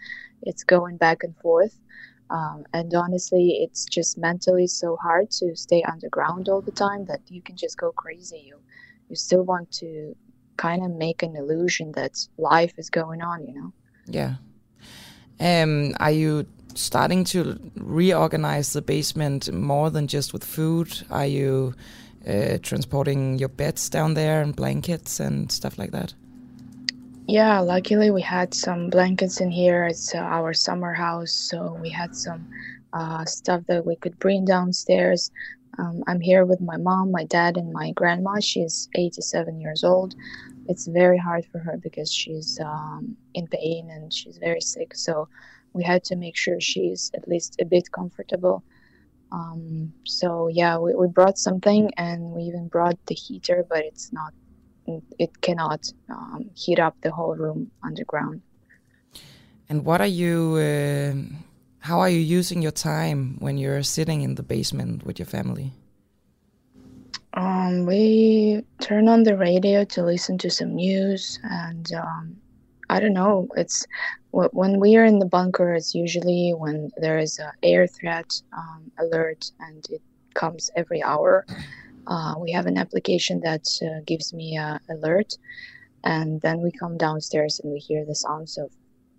it's 0.43 0.63
going 0.63 0.97
back 0.97 1.23
and 1.23 1.35
forth. 1.37 1.75
Um, 2.29 2.65
and 2.73 2.93
honestly, 2.93 3.59
it's 3.61 3.85
just 3.85 4.17
mentally 4.17 4.67
so 4.67 4.95
hard 4.97 5.31
to 5.31 5.55
stay 5.55 5.81
underground 5.83 6.47
all 6.47 6.61
the 6.61 6.71
time 6.71 7.05
that 7.05 7.21
you 7.27 7.41
can 7.41 7.55
just 7.55 7.77
go 7.77 7.91
crazy. 7.91 8.43
You 8.47 8.59
you 9.09 9.15
still 9.15 9.43
want 9.43 9.71
to 9.71 10.15
kind 10.57 10.83
of 10.83 10.91
make 10.91 11.23
an 11.23 11.35
illusion 11.35 11.91
that 11.93 12.27
life 12.37 12.73
is 12.77 12.89
going 12.89 13.21
on, 13.21 13.47
you 13.47 13.53
know. 13.55 13.73
Yeah. 14.05 14.35
Um, 15.39 15.95
are 15.99 16.11
you 16.11 16.45
starting 16.75 17.23
to 17.25 17.59
reorganize 17.75 18.73
the 18.73 18.81
basement 18.81 19.51
more 19.51 19.89
than 19.89 20.07
just 20.07 20.33
with 20.33 20.43
food? 20.43 21.05
Are 21.09 21.25
you 21.25 21.73
uh, 22.27 22.57
transporting 22.61 23.39
your 23.39 23.49
beds 23.49 23.89
down 23.89 24.13
there 24.13 24.41
and 24.41 24.55
blankets 24.55 25.19
and 25.19 25.51
stuff 25.51 25.77
like 25.79 25.91
that? 25.91 26.13
Yeah, 27.29 27.59
luckily 27.59 28.09
we 28.11 28.23
had 28.23 28.55
some 28.55 28.89
blankets 28.89 29.39
in 29.39 29.51
here. 29.51 29.85
It's 29.85 30.15
uh, 30.15 30.19
our 30.19 30.53
summer 30.53 30.93
house, 30.95 31.31
so 31.33 31.77
we 31.79 31.89
had 31.91 32.15
some 32.15 32.47
uh, 32.93 33.25
stuff 33.25 33.63
that 33.67 33.85
we 33.85 33.97
could 33.97 34.17
bring 34.19 34.45
downstairs. 34.45 35.31
Um, 35.77 36.03
I'm 36.07 36.21
here 36.21 36.45
with 36.45 36.59
my 36.61 36.77
mom, 36.77 37.11
my 37.11 37.25
dad, 37.25 37.57
and 37.57 37.71
my 37.71 37.91
grandma. 37.93 38.39
She's 38.41 38.89
87 38.95 39.61
years 39.61 39.83
old. 39.83 40.15
It's 40.67 40.87
very 40.87 41.19
hard 41.19 41.45
for 41.51 41.59
her 41.59 41.77
because 41.83 42.11
she's 42.11 42.59
um, 42.65 43.15
in 43.35 43.47
pain 43.47 43.89
and 43.91 44.11
she's 44.11 44.39
very 44.39 44.61
sick. 44.61 44.95
So 44.95 45.29
we 45.73 45.83
had 45.83 46.03
to 46.05 46.15
make 46.17 46.35
sure 46.37 46.59
she's 46.59 47.11
at 47.15 47.27
least 47.27 47.57
a 47.61 47.65
bit 47.65 47.91
comfortable. 47.91 48.63
Um, 49.31 49.93
so 50.05 50.47
yeah, 50.49 50.79
we, 50.79 50.95
we 50.95 51.07
brought 51.07 51.37
something 51.37 51.91
and 51.97 52.31
we 52.31 52.43
even 52.43 52.69
brought 52.69 52.97
the 53.07 53.15
heater, 53.15 53.65
but 53.69 53.79
it's 53.85 54.11
not, 54.13 54.33
it 55.17 55.31
cannot 55.41 55.81
um, 56.09 56.49
heat 56.55 56.79
up 56.79 56.95
the 57.01 57.11
whole 57.11 57.35
room 57.35 57.71
underground. 57.83 58.41
And 59.69 59.85
what 59.85 60.01
are 60.01 60.13
you? 60.21 60.55
Uh, 60.57 61.13
how 61.79 61.99
are 61.99 62.09
you 62.09 62.19
using 62.19 62.61
your 62.61 62.71
time 62.73 63.37
when 63.39 63.57
you're 63.57 63.83
sitting 63.83 64.21
in 64.21 64.35
the 64.35 64.43
basement 64.43 65.05
with 65.05 65.19
your 65.19 65.25
family? 65.25 65.73
Um, 67.33 67.85
we 67.85 68.63
turn 68.81 69.07
on 69.07 69.23
the 69.23 69.37
radio 69.37 69.85
to 69.85 70.03
listen 70.03 70.37
to 70.39 70.49
some 70.49 70.75
news, 70.75 71.39
and 71.43 71.85
um, 71.93 72.35
I 72.89 72.99
don't 72.99 73.13
know. 73.13 73.47
It's 73.55 73.85
when 74.31 74.79
we 74.79 74.97
are 74.97 75.05
in 75.05 75.19
the 75.19 75.25
bunker. 75.25 75.73
It's 75.73 75.93
usually 75.93 76.53
when 76.57 76.89
there 76.97 77.19
is 77.19 77.39
a 77.39 77.53
air 77.61 77.85
threat 77.87 78.41
um, 78.51 78.91
alert, 78.97 79.51
and 79.59 79.85
it 79.89 80.01
comes 80.33 80.71
every 80.75 81.03
hour. 81.03 81.45
Uh, 82.09 82.33
we 82.39 82.51
have 82.51 82.65
an 82.65 82.77
application 82.77 83.39
that 83.41 83.65
uh, 83.83 84.01
gives 84.05 84.33
me 84.33 84.57
a 84.57 84.79
alert, 84.89 85.31
and 86.03 86.41
then 86.41 86.59
we 86.59 86.71
come 86.71 86.97
downstairs 86.97 87.59
and 87.59 87.71
we 87.71 87.79
hear 87.79 88.03
the 88.03 88.15
sounds 88.15 88.57
of 88.57 88.71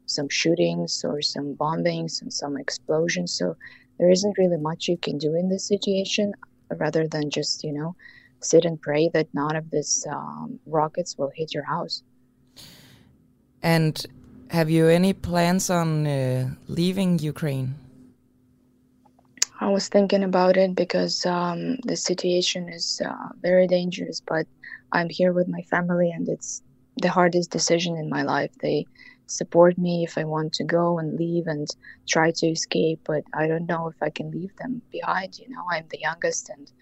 some 0.07 0.29
shootings 0.29 1.05
or 1.05 1.23
some 1.23 1.55
bombings 1.55 2.21
and 2.21 2.33
some 2.33 2.57
explosions. 2.59 3.33
So 3.33 3.57
there 3.99 4.11
isn't 4.11 4.39
really 4.39 4.57
much 4.57 4.89
you 4.89 4.97
can 4.97 5.19
do 5.19 5.37
in 5.37 5.49
this 5.49 5.69
situation 5.69 6.35
rather 6.77 7.07
than 7.07 7.31
just, 7.31 7.63
you 7.63 7.73
know, 7.73 7.95
sit 8.41 8.65
and 8.65 8.81
pray 8.81 9.09
that 9.15 9.29
none 9.33 9.55
of 9.55 9.71
these 9.71 10.05
um, 10.11 10.59
rockets 10.67 11.17
will 11.17 11.31
hit 11.35 11.55
your 11.55 11.65
house. 11.65 12.03
And 13.63 14.05
have 14.51 14.69
you 14.69 14.89
any 14.89 15.13
plans 15.13 15.71
on 15.71 16.07
uh, 16.07 16.51
leaving 16.67 17.19
Ukraine? 17.21 17.77
I 19.61 19.69
was 19.69 19.89
thinking 19.89 20.25
about 20.25 20.57
it 20.57 20.75
because 20.75 21.25
um, 21.27 21.77
the 21.85 21.97
situation 21.97 22.69
is 22.69 23.01
uh, 23.05 23.29
very 23.43 23.67
dangerous, 23.69 24.23
but 24.27 24.47
I'm 24.93 25.09
here 25.11 25.33
with 25.33 25.49
my 25.49 25.63
family 25.71 26.11
and 26.11 26.29
it's 26.29 26.63
the 26.97 27.11
hardest 27.11 27.51
decision 27.51 27.97
in 27.97 28.09
my 28.11 28.23
life. 28.23 28.53
They 28.63 28.89
support 29.27 29.79
me 29.79 30.05
if 30.05 30.19
I 30.19 30.25
want 30.25 30.55
to 30.55 30.65
go 30.65 30.99
and 30.99 31.19
leave 31.19 31.47
and 31.47 31.69
try 32.09 32.33
to 32.37 32.47
escape, 32.49 33.01
but 33.07 33.23
I 33.35 33.47
don't 33.49 33.67
know 33.67 33.89
if 33.89 33.97
I 34.03 34.11
can 34.11 34.31
leave 34.33 34.55
them 34.59 34.83
behind. 34.91 35.39
You 35.39 35.49
know, 35.51 35.65
I'm 35.71 35.87
the 35.91 36.01
youngest 36.01 36.51
and 36.51 36.73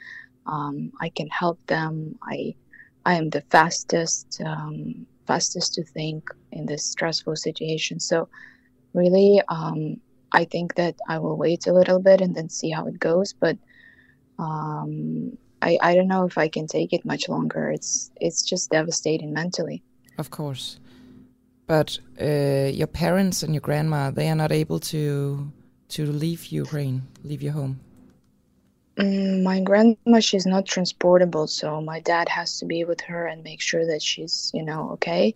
um, 0.46 0.92
I 1.00 1.10
can 1.10 1.28
help 1.28 1.60
them. 1.66 2.18
I 2.22 2.54
I 3.04 3.14
am 3.14 3.30
the 3.30 3.42
fastest 3.50 4.40
um, 4.44 5.06
fastest 5.26 5.74
to 5.74 5.84
think 5.84 6.24
in 6.52 6.66
this 6.66 6.86
stressful 6.86 7.36
situation. 7.36 8.00
So 8.00 8.28
really, 8.94 9.42
um, 9.48 9.96
I 10.32 10.44
think 10.44 10.74
that 10.74 10.96
I 11.08 11.18
will 11.18 11.36
wait 11.36 11.66
a 11.66 11.72
little 11.72 12.00
bit 12.00 12.20
and 12.20 12.34
then 12.34 12.48
see 12.48 12.70
how 12.70 12.86
it 12.86 12.98
goes. 12.98 13.32
But 13.32 13.56
um, 14.38 15.36
I 15.62 15.78
I 15.80 15.94
don't 15.94 16.08
know 16.08 16.24
if 16.24 16.38
I 16.38 16.48
can 16.48 16.66
take 16.66 16.92
it 16.92 17.04
much 17.04 17.28
longer. 17.28 17.70
It's 17.70 18.10
it's 18.20 18.42
just 18.42 18.70
devastating 18.70 19.32
mentally. 19.32 19.82
Of 20.18 20.30
course 20.30 20.78
but 21.68 21.98
uh, 22.20 22.70
your 22.72 22.86
parents 22.86 23.42
and 23.44 23.54
your 23.54 23.60
grandma 23.60 24.10
they 24.10 24.28
are 24.28 24.34
not 24.34 24.50
able 24.50 24.80
to 24.80 25.52
to 25.88 26.06
leave 26.06 26.46
Ukraine, 26.46 27.02
leave 27.24 27.42
your 27.42 27.52
home. 27.52 27.80
Mm, 28.98 29.42
my 29.42 29.60
grandma, 29.60 30.20
she's 30.20 30.44
not 30.44 30.66
transportable, 30.66 31.46
so 31.46 31.80
my 31.80 32.00
dad 32.00 32.28
has 32.28 32.58
to 32.58 32.66
be 32.66 32.84
with 32.84 33.00
her 33.02 33.26
and 33.26 33.42
make 33.42 33.60
sure 33.60 33.86
that 33.86 34.02
she's, 34.02 34.50
you 34.52 34.62
know, 34.62 34.90
okay. 34.94 35.34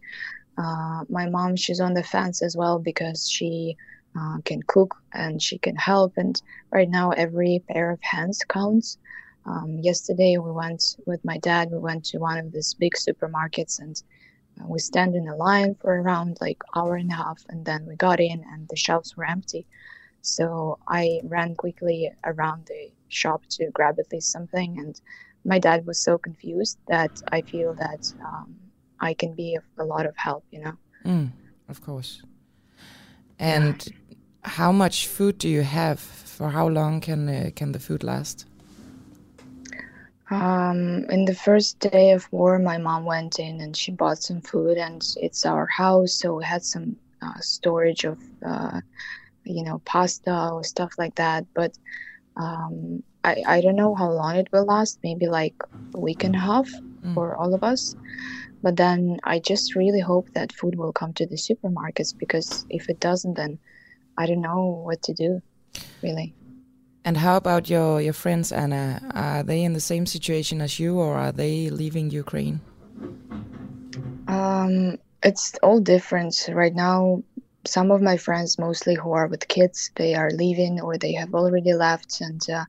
Uh, 0.59 1.05
my 1.09 1.29
mom, 1.29 1.57
she's 1.57 1.81
on 1.81 1.95
the 1.95 2.03
fence 2.03 2.43
as 2.43 2.57
well 2.57 2.79
because 2.79 3.31
she 3.31 3.77
uh, 4.19 4.39
can 4.45 4.63
cook 4.63 4.97
and 5.13 5.41
she 5.43 5.59
can 5.59 5.77
help. 5.77 6.13
And 6.17 6.41
right 6.71 6.89
now, 6.89 7.11
every 7.11 7.63
pair 7.69 7.91
of 7.91 8.01
hands 8.03 8.41
counts. 8.49 8.99
Um, 9.45 9.79
yesterday, 9.81 10.39
we 10.39 10.53
went 10.53 10.97
with 11.07 11.25
my 11.25 11.39
dad. 11.39 11.71
We 11.71 11.79
went 11.79 12.05
to 12.07 12.19
one 12.19 12.39
of 12.39 12.53
these 12.53 12.75
big 12.75 12.93
supermarkets, 12.95 13.81
and 13.81 14.01
we 14.67 14.79
stand 14.79 15.15
in 15.15 15.29
a 15.29 15.37
line 15.37 15.75
for 15.75 16.01
around 16.01 16.39
like 16.41 16.63
hour 16.75 16.97
and 16.97 17.11
a 17.11 17.15
half 17.15 17.45
and 17.49 17.65
then 17.65 17.87
we 17.87 17.97
got 17.97 18.21
in 18.21 18.45
and 18.53 18.69
the 18.69 18.77
shelves 18.77 19.17
were 19.17 19.25
empty 19.25 19.67
so 20.21 20.79
i 20.89 21.21
ran 21.25 21.55
quickly 21.55 22.11
around 22.25 22.67
the 22.67 22.91
shop 23.09 23.43
to 23.49 23.71
grab 23.73 23.99
at 23.99 24.11
least 24.13 24.31
something 24.31 24.79
and 24.79 25.01
my 25.45 25.59
dad 25.59 25.85
was 25.87 25.99
so 25.99 26.19
confused 26.19 26.79
that 26.89 27.11
i 27.31 27.41
feel 27.43 27.75
that 27.75 28.13
um, 28.25 28.55
i 29.01 29.15
can 29.15 29.35
be 29.35 29.55
of 29.55 29.65
a 29.79 29.85
lot 29.85 30.07
of 30.07 30.17
help 30.17 30.45
you 30.51 30.61
know 30.61 30.75
mm, 31.05 31.31
of 31.69 31.81
course 31.83 32.23
and 33.39 33.93
how 34.43 34.73
much 34.73 35.07
food 35.07 35.39
do 35.39 35.49
you 35.49 35.63
have 35.63 36.01
for 36.01 36.51
how 36.51 36.69
long 36.69 37.01
can 37.01 37.29
uh, 37.29 37.51
can 37.55 37.73
the 37.73 37.79
food 37.79 38.03
last 38.03 38.47
um, 40.33 41.05
in 41.11 41.27
the 41.27 41.35
first 41.35 41.79
day 41.79 42.13
of 42.13 42.27
war, 42.33 42.59
my 42.59 42.79
mom 42.79 43.05
went 43.05 43.39
in 43.39 43.61
and 43.61 43.77
she 43.77 43.93
bought 43.93 44.17
some 44.19 44.41
food, 44.41 44.79
and 44.79 45.07
it's 45.17 45.45
our 45.45 45.67
house, 45.67 46.15
so 46.15 46.37
we 46.37 46.45
had 46.45 46.65
some 46.65 46.97
uh, 47.21 47.39
storage 47.41 48.05
of, 48.05 48.19
uh, 48.45 48.81
you 49.45 49.63
know, 49.63 49.83
pasta 49.85 50.49
or 50.51 50.65
stuff 50.65 50.95
like 50.97 51.17
that. 51.17 51.45
But 51.53 51.77
um, 52.37 53.03
I, 53.25 53.43
I 53.47 53.61
don't 53.61 53.77
know 53.77 53.95
how 53.95 54.11
long 54.11 54.37
it 54.37 54.49
will 54.53 54.65
last, 54.65 54.99
maybe 55.03 55.29
like 55.29 55.55
a 55.95 56.01
week 56.01 56.25
and 56.25 56.35
a 56.35 56.39
half 56.39 56.71
mm. 57.05 57.15
for 57.15 57.37
all 57.37 57.53
of 57.53 57.63
us. 57.63 57.95
But 58.63 58.77
then 58.77 59.19
I 59.25 59.39
just 59.39 59.75
really 59.75 60.01
hope 60.01 60.31
that 60.33 60.53
food 60.53 60.77
will 60.77 60.93
come 60.93 61.13
to 61.15 61.27
the 61.27 61.37
supermarkets 61.37 62.17
because 62.17 62.65
if 62.71 62.89
it 62.89 63.01
doesn't, 63.01 63.35
then 63.35 63.59
I 64.17 64.27
don't 64.27 64.41
know 64.41 64.83
what 64.85 65.03
to 65.03 65.15
do, 65.15 65.41
really. 66.03 66.35
And 67.05 67.17
how 67.17 67.37
about 67.37 67.69
your, 67.69 68.01
your 68.01 68.13
friends, 68.13 68.53
Anna? 68.53 69.03
Are 69.15 69.43
they 69.43 69.65
in 69.65 69.73
the 69.73 69.81
same 69.81 70.07
situation 70.07 70.61
as 70.61 70.79
you, 70.79 70.99
or 70.99 71.15
are 71.15 71.33
they 71.33 71.69
leaving 71.69 72.11
Ukraine? 72.11 72.61
Um, 74.29 74.99
it's 75.23 75.55
all 75.63 75.81
different. 75.81 76.49
Right 76.53 76.75
now, 76.75 77.23
some 77.65 77.91
of 77.91 78.01
my 78.03 78.17
friends, 78.17 78.59
mostly 78.59 78.95
who 78.95 79.13
are 79.13 79.27
with 79.27 79.49
kids, 79.49 79.91
they 79.97 80.15
are 80.15 80.31
leaving 80.31 80.81
or 80.81 80.97
they 80.97 81.13
have 81.15 81.35
already 81.35 81.73
left. 81.75 82.21
And 82.21 82.41
uh, 82.49 82.65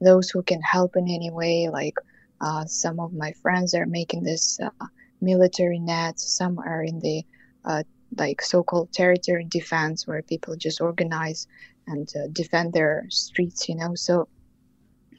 those 0.00 0.30
who 0.30 0.42
can 0.42 0.60
help 0.60 0.96
in 0.96 1.08
any 1.08 1.30
way, 1.30 1.68
like 1.72 1.94
uh, 2.40 2.64
some 2.66 3.00
of 3.00 3.12
my 3.12 3.32
friends 3.42 3.74
are 3.74 3.86
making 3.86 4.22
this 4.22 4.60
uh, 4.60 4.86
military 5.20 5.78
net. 5.78 6.20
Some 6.20 6.58
are 6.58 6.82
in 6.82 7.00
the 7.00 7.24
uh, 7.64 7.82
like 8.16 8.42
so-called 8.42 8.92
territory 8.92 9.44
defense, 9.44 10.06
where 10.06 10.22
people 10.22 10.56
just 10.56 10.80
organize 10.80 11.46
and 11.86 12.08
uh, 12.16 12.28
defend 12.32 12.72
their 12.72 13.04
streets 13.08 13.68
you 13.68 13.74
know? 13.76 13.94
So 13.94 14.28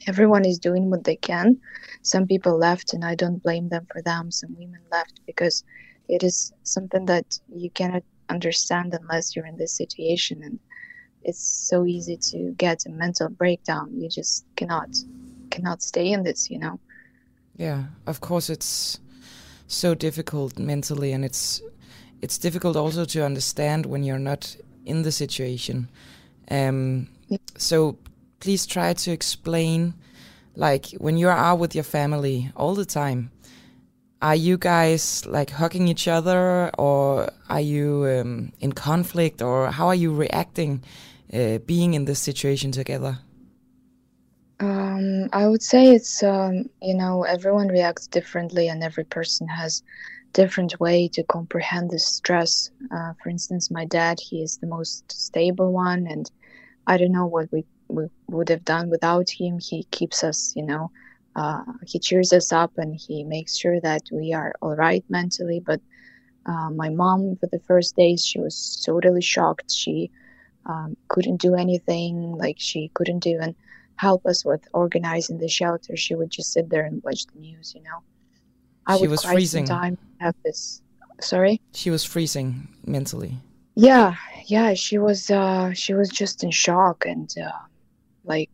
everyone 0.06 0.44
is 0.44 0.58
doing 0.58 0.90
what 0.90 1.04
they 1.04 1.16
can. 1.16 1.60
Some 2.02 2.26
people 2.26 2.56
left 2.56 2.94
and 2.94 3.04
i 3.04 3.14
don't 3.14 3.42
blame 3.42 3.68
them 3.68 3.86
for 3.92 4.02
them. 4.02 4.30
Some 4.30 4.56
women 4.58 4.80
left 4.90 5.20
because 5.26 5.64
it 6.08 6.22
is 6.22 6.52
something 6.62 7.06
that 7.06 7.38
you 7.54 7.70
cannot 7.70 8.02
understand 8.28 8.94
unless 8.94 9.34
you're 9.34 9.46
in 9.46 9.56
this 9.56 9.76
situation 9.76 10.42
and 10.42 10.58
it's 11.22 11.42
so 11.42 11.84
easy 11.84 12.16
to 12.16 12.52
get 12.56 12.86
a 12.86 12.90
mental 12.90 13.28
breakdown. 13.28 13.90
You 14.00 14.08
just 14.08 14.44
cannot 14.56 14.88
cannot 15.50 15.82
stay 15.82 16.12
in 16.12 16.22
this 16.22 16.50
you 16.50 16.58
know? 16.58 16.78
Yeah 17.56 17.84
of 18.06 18.20
course 18.20 18.48
it's 18.50 18.98
so 19.66 19.94
difficult 19.94 20.58
mentally 20.58 21.12
and 21.12 21.24
it's 21.24 21.62
it's 22.22 22.38
difficult 22.38 22.76
also 22.76 23.04
to 23.04 23.24
understand 23.24 23.86
when 23.86 24.02
you're 24.02 24.18
not 24.18 24.56
in 24.84 25.02
the 25.02 25.12
situation 25.12 25.88
um, 26.50 27.08
so 27.56 27.96
please 28.40 28.66
try 28.66 28.92
to 28.92 29.12
explain, 29.12 29.94
like 30.56 30.86
when 30.98 31.16
you 31.16 31.28
are 31.28 31.36
out 31.36 31.58
with 31.58 31.74
your 31.74 31.84
family 31.84 32.50
all 32.56 32.74
the 32.74 32.84
time, 32.84 33.30
are 34.20 34.34
you 34.34 34.58
guys 34.58 35.24
like 35.26 35.50
hugging 35.50 35.88
each 35.88 36.08
other 36.08 36.70
or 36.76 37.30
are 37.48 37.60
you 37.60 38.06
um, 38.06 38.52
in 38.60 38.72
conflict 38.72 39.40
or 39.40 39.70
how 39.70 39.86
are 39.86 39.94
you 39.94 40.12
reacting 40.12 40.82
uh, 41.32 41.58
being 41.58 41.94
in 41.94 42.04
this 42.04 42.18
situation 42.18 42.72
together? 42.72 43.18
Um, 44.58 45.30
I 45.32 45.46
would 45.46 45.62
say 45.62 45.94
it's 45.94 46.22
um, 46.22 46.68
you 46.82 46.94
know 46.94 47.22
everyone 47.22 47.68
reacts 47.68 48.06
differently 48.06 48.68
and 48.68 48.82
every 48.82 49.04
person 49.04 49.48
has 49.48 49.82
different 50.32 50.78
way 50.80 51.08
to 51.14 51.22
comprehend 51.24 51.90
the 51.90 51.98
stress. 51.98 52.70
Uh, 52.94 53.12
for 53.22 53.28
instance, 53.30 53.70
my 53.70 53.84
dad 53.86 54.18
he 54.20 54.42
is 54.42 54.58
the 54.58 54.66
most 54.66 55.04
stable 55.10 55.72
one 55.72 56.06
and 56.08 56.30
I 56.86 56.96
don't 56.98 57.12
know 57.12 57.26
what 57.26 57.48
we, 57.52 57.64
we 57.88 58.06
would 58.28 58.48
have 58.50 58.64
done 58.64 58.90
without 58.90 59.28
him. 59.38 59.58
He 59.60 59.84
keeps 59.90 60.22
us, 60.24 60.52
you 60.56 60.64
know, 60.64 60.90
uh, 61.36 61.62
he 61.86 61.98
cheers 62.00 62.32
us 62.32 62.52
up 62.52 62.72
and 62.76 62.94
he 63.06 63.24
makes 63.24 63.56
sure 63.56 63.80
that 63.80 64.02
we 64.12 64.32
are 64.32 64.54
all 64.62 64.76
right 64.76 65.04
mentally. 65.08 65.60
But 65.64 65.80
Uh, 66.46 66.70
my 66.70 66.88
mom, 66.90 67.36
for 67.40 67.48
the 67.52 67.60
first 67.68 67.96
days, 67.96 68.24
she 68.24 68.38
was 68.40 68.82
totally 68.86 69.20
shocked. 69.22 69.70
She 69.72 70.10
um, 70.66 70.96
couldn't 71.08 71.40
do 71.40 71.54
anything. 71.54 72.32
Like 72.44 72.56
she 72.58 72.90
couldn't 72.94 73.26
even 73.26 73.54
help 73.96 74.24
us 74.26 74.44
with 74.44 74.62
organizing 74.72 75.38
the 75.38 75.48
shelter. 75.48 75.96
She 75.96 76.14
would 76.14 76.30
just 76.30 76.52
sit 76.52 76.68
there 76.70 76.84
and 76.84 77.02
watch 77.04 77.26
the 77.32 77.38
news. 77.40 77.72
You 77.74 77.82
know, 77.82 78.00
I 78.90 78.98
She 78.98 79.08
was 79.08 79.24
freezing. 79.24 79.64
Time 79.64 79.98
have 80.20 80.34
this. 80.44 80.82
Sorry. 81.20 81.60
She 81.74 81.90
was 81.90 82.04
freezing 82.04 82.68
mentally. 82.86 83.36
Yeah, 83.76 84.16
yeah. 84.46 84.74
She 84.74 84.98
was. 84.98 85.30
Uh, 85.30 85.72
she 85.72 85.94
was 85.94 86.08
just 86.08 86.42
in 86.44 86.50
shock 86.50 87.06
and 87.06 87.30
uh, 87.38 87.50
like 88.24 88.50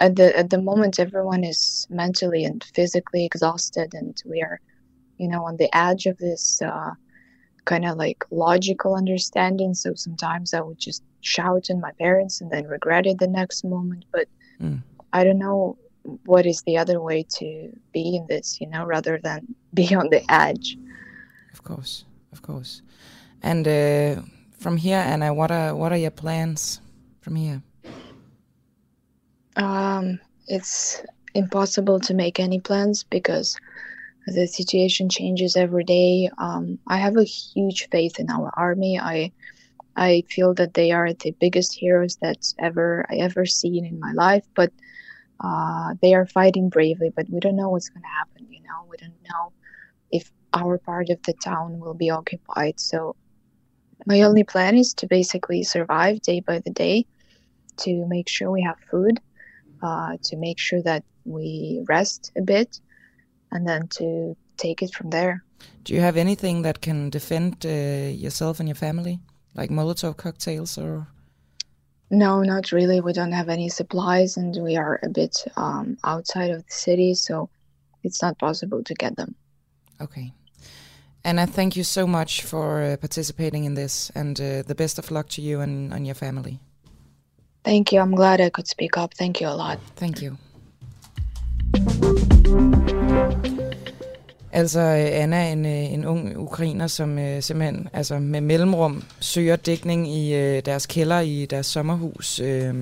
at 0.00 0.16
the 0.16 0.36
at 0.38 0.50
the 0.50 0.60
moment, 0.60 1.00
everyone 1.00 1.42
is 1.44 1.86
mentally 1.90 2.44
and 2.44 2.62
physically 2.74 3.24
exhausted, 3.24 3.94
and 3.94 4.14
we 4.24 4.42
are, 4.42 4.60
you 5.18 5.28
know, 5.28 5.44
on 5.44 5.56
the 5.56 5.74
edge 5.76 6.06
of 6.06 6.16
this. 6.18 6.60
Uh, 6.62 6.92
kind 7.64 7.84
of 7.84 7.96
like 7.96 8.24
logical 8.30 8.94
understanding. 8.94 9.74
So 9.74 9.92
sometimes 9.96 10.54
I 10.54 10.60
would 10.60 10.78
just 10.78 11.02
shout 11.20 11.68
at 11.68 11.78
my 11.78 11.90
parents 11.98 12.40
and 12.40 12.48
then 12.50 12.64
regret 12.66 13.06
it 13.06 13.18
the 13.18 13.26
next 13.26 13.64
moment. 13.64 14.04
But 14.12 14.28
Mm. 14.60 14.82
I 15.12 15.24
don't 15.24 15.38
know 15.38 15.76
what 16.24 16.46
is 16.46 16.62
the 16.62 16.78
other 16.78 17.00
way 17.00 17.24
to 17.38 17.72
be 17.92 18.16
in 18.16 18.26
this, 18.28 18.60
you 18.60 18.68
know, 18.68 18.84
rather 18.84 19.18
than 19.22 19.54
be 19.74 19.94
on 19.94 20.08
the 20.10 20.22
edge. 20.32 20.76
Of 21.52 21.62
course, 21.62 22.04
of 22.32 22.42
course. 22.42 22.82
And 23.42 23.66
uh, 23.66 24.22
from 24.58 24.76
here, 24.76 24.98
Anna, 24.98 25.32
what 25.34 25.50
are 25.50 25.74
what 25.74 25.92
are 25.92 25.98
your 25.98 26.10
plans 26.10 26.80
from 27.20 27.36
here? 27.36 27.62
Um, 29.56 30.20
it's 30.48 31.02
impossible 31.34 32.00
to 32.00 32.14
make 32.14 32.40
any 32.40 32.60
plans 32.60 33.04
because 33.04 33.56
the 34.26 34.46
situation 34.46 35.08
changes 35.08 35.56
every 35.56 35.84
day. 35.84 36.30
Um, 36.38 36.78
I 36.86 36.98
have 36.98 37.16
a 37.16 37.24
huge 37.24 37.88
faith 37.90 38.18
in 38.18 38.30
our 38.30 38.50
army. 38.56 38.98
I 38.98 39.32
I 39.96 40.24
feel 40.28 40.52
that 40.54 40.74
they 40.74 40.92
are 40.92 41.12
the 41.12 41.30
biggest 41.40 41.72
heroes 41.74 42.16
that 42.16 42.52
ever 42.58 43.06
I 43.08 43.16
ever 43.16 43.46
seen 43.46 43.84
in 43.84 43.98
my 43.98 44.12
life. 44.12 44.44
But 44.54 44.72
uh, 45.40 45.94
they 46.00 46.14
are 46.14 46.26
fighting 46.26 46.68
bravely. 46.68 47.10
But 47.14 47.28
we 47.30 47.40
don't 47.40 47.56
know 47.56 47.70
what's 47.70 47.88
going 47.88 48.02
to 48.02 48.08
happen. 48.08 48.46
You 48.50 48.62
know, 48.62 48.86
we 48.88 48.96
don't 48.96 49.22
know 49.28 49.52
if 50.10 50.30
our 50.52 50.78
part 50.78 51.10
of 51.10 51.20
the 51.22 51.34
town 51.34 51.78
will 51.78 51.94
be 51.94 52.10
occupied. 52.10 52.80
So 52.80 53.16
my 54.06 54.22
only 54.22 54.44
plan 54.44 54.76
is 54.76 54.94
to 54.94 55.06
basically 55.06 55.62
survive 55.62 56.20
day 56.20 56.40
by 56.40 56.60
the 56.60 56.70
day, 56.70 57.06
to 57.78 58.06
make 58.06 58.28
sure 58.28 58.50
we 58.50 58.62
have 58.62 58.78
food 58.90 59.20
uh, 59.82 60.16
to 60.24 60.36
make 60.36 60.58
sure 60.58 60.82
that 60.82 61.04
we 61.24 61.84
rest 61.88 62.32
a 62.36 62.42
bit 62.42 62.80
and 63.52 63.66
then 63.66 63.88
to 63.88 64.36
take 64.56 64.82
it 64.82 64.94
from 64.94 65.10
there. 65.10 65.44
Do 65.84 65.94
you 65.94 66.00
have 66.00 66.16
anything 66.16 66.62
that 66.62 66.80
can 66.80 67.10
defend 67.10 67.64
uh, 67.64 67.68
yourself 67.68 68.60
and 68.60 68.68
your 68.68 68.76
family, 68.76 69.20
like 69.54 69.70
Molotov 69.70 70.16
cocktails 70.16 70.78
or? 70.78 71.08
No, 72.10 72.42
not 72.42 72.72
really. 72.72 73.00
We 73.00 73.12
don't 73.12 73.32
have 73.32 73.48
any 73.48 73.68
supplies 73.68 74.36
and 74.36 74.56
we 74.62 74.76
are 74.76 75.00
a 75.02 75.08
bit 75.08 75.44
um, 75.56 75.98
outside 76.04 76.50
of 76.50 76.64
the 76.64 76.72
city, 76.72 77.14
so 77.14 77.50
it's 78.04 78.22
not 78.22 78.38
possible 78.38 78.82
to 78.84 78.94
get 78.94 79.16
them. 79.16 79.34
Okay. 80.00 80.32
Anna, 81.24 81.46
thank 81.46 81.74
you 81.74 81.82
so 81.82 82.06
much 82.06 82.42
for 82.42 82.82
uh, 82.82 82.96
participating 82.98 83.64
in 83.64 83.74
this, 83.74 84.10
and 84.14 84.40
uh, 84.40 84.62
the 84.62 84.76
best 84.76 84.96
of 84.96 85.10
luck 85.10 85.28
to 85.30 85.42
you 85.42 85.60
and, 85.60 85.92
and 85.92 86.06
your 86.06 86.14
family. 86.14 86.60
Thank 87.64 87.90
you. 87.90 87.98
I'm 87.98 88.14
glad 88.14 88.40
I 88.40 88.48
could 88.48 88.68
speak 88.68 88.96
up. 88.96 89.12
Thank 89.14 89.40
you 89.40 89.48
a 89.48 89.56
lot. 89.56 89.80
Thank 89.96 90.22
you. 90.22 90.38
Altså, 94.56 94.80
øh, 94.80 95.22
Anna 95.22 95.36
er 95.36 95.52
en, 95.52 95.66
øh, 95.66 95.92
en 95.92 96.04
ung 96.04 96.38
ukrainer, 96.38 96.86
som 96.86 97.18
øh, 97.18 97.42
simpelthen 97.42 97.88
altså, 97.92 98.18
med 98.18 98.40
mellemrum 98.40 99.02
søger 99.20 99.56
dækning 99.56 100.08
i 100.08 100.34
øh, 100.34 100.62
deres 100.64 100.86
kælder 100.86 101.20
i 101.20 101.46
deres 101.46 101.66
sommerhus, 101.66 102.40
øh, 102.40 102.74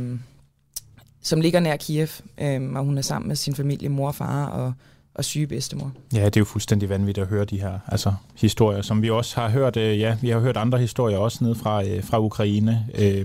som 1.22 1.40
ligger 1.40 1.60
nær 1.60 1.76
Kiev, 1.76 2.08
øh, 2.38 2.72
og 2.72 2.84
hun 2.84 2.98
er 2.98 3.02
sammen 3.02 3.28
med 3.28 3.36
sin 3.36 3.54
familie, 3.54 3.88
mor 3.88 4.08
og 4.08 4.14
far 4.14 4.46
og, 4.46 4.72
og 5.14 5.24
syge 5.24 5.46
bedstemor. 5.46 5.92
Ja, 6.12 6.24
det 6.24 6.36
er 6.36 6.40
jo 6.40 6.44
fuldstændig 6.44 6.88
vanvittigt 6.88 7.22
at 7.22 7.28
høre 7.28 7.44
de 7.44 7.60
her 7.60 7.78
altså, 7.86 8.12
historier, 8.36 8.82
som 8.82 9.02
vi 9.02 9.10
også 9.10 9.40
har 9.40 9.48
hørt. 9.48 9.76
Øh, 9.76 10.00
ja, 10.00 10.16
vi 10.20 10.28
har 10.28 10.38
hørt 10.38 10.56
andre 10.56 10.78
historier 10.78 11.18
også 11.18 11.44
ned 11.44 11.54
fra, 11.54 11.84
øh, 11.84 12.04
fra 12.04 12.20
Ukraine. 12.20 12.86
Øh, 12.94 13.24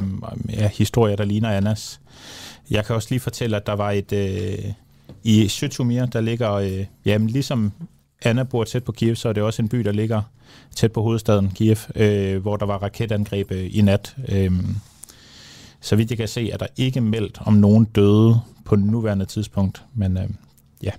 ja, 0.49 0.67
historier, 0.67 1.15
der 1.15 1.25
ligner 1.25 1.49
Annas. 1.49 1.99
Jeg 2.69 2.85
kan 2.85 2.95
også 2.95 3.07
lige 3.11 3.19
fortælle, 3.19 3.57
at 3.57 3.65
der 3.65 3.73
var 3.73 3.91
et... 3.91 4.13
Øh, 4.13 4.71
I 5.23 5.47
Sjøtumir, 5.47 6.05
der 6.05 6.21
ligger... 6.21 6.53
Øh, 6.53 6.85
jamen, 7.05 7.29
ligesom 7.29 7.71
Anna 8.21 8.43
bor 8.43 8.63
tæt 8.63 8.83
på 8.83 8.91
Kiev, 8.91 9.15
så 9.15 9.29
er 9.29 9.33
det 9.33 9.43
også 9.43 9.61
en 9.61 9.69
by, 9.69 9.77
der 9.77 9.91
ligger 9.91 10.21
tæt 10.75 10.91
på 10.91 11.01
hovedstaden 11.01 11.51
Kiev, 11.51 11.77
øh, 11.95 12.41
hvor 12.41 12.57
der 12.57 12.65
var 12.65 12.77
raketangreb 12.77 13.51
øh, 13.51 13.77
i 13.77 13.81
nat. 13.81 14.15
Øh, 14.29 14.51
så 15.81 15.95
vidt 15.95 16.09
jeg 16.09 16.17
kan 16.17 16.27
se, 16.27 16.51
er 16.51 16.57
der 16.57 16.67
ikke 16.77 17.01
meldt 17.01 17.39
om 17.45 17.53
nogen 17.53 17.85
døde 17.85 18.39
på 18.65 18.75
nuværende 18.75 19.25
tidspunkt, 19.25 19.83
men 19.93 20.17
øh, 20.17 20.29
ja. 20.83 20.91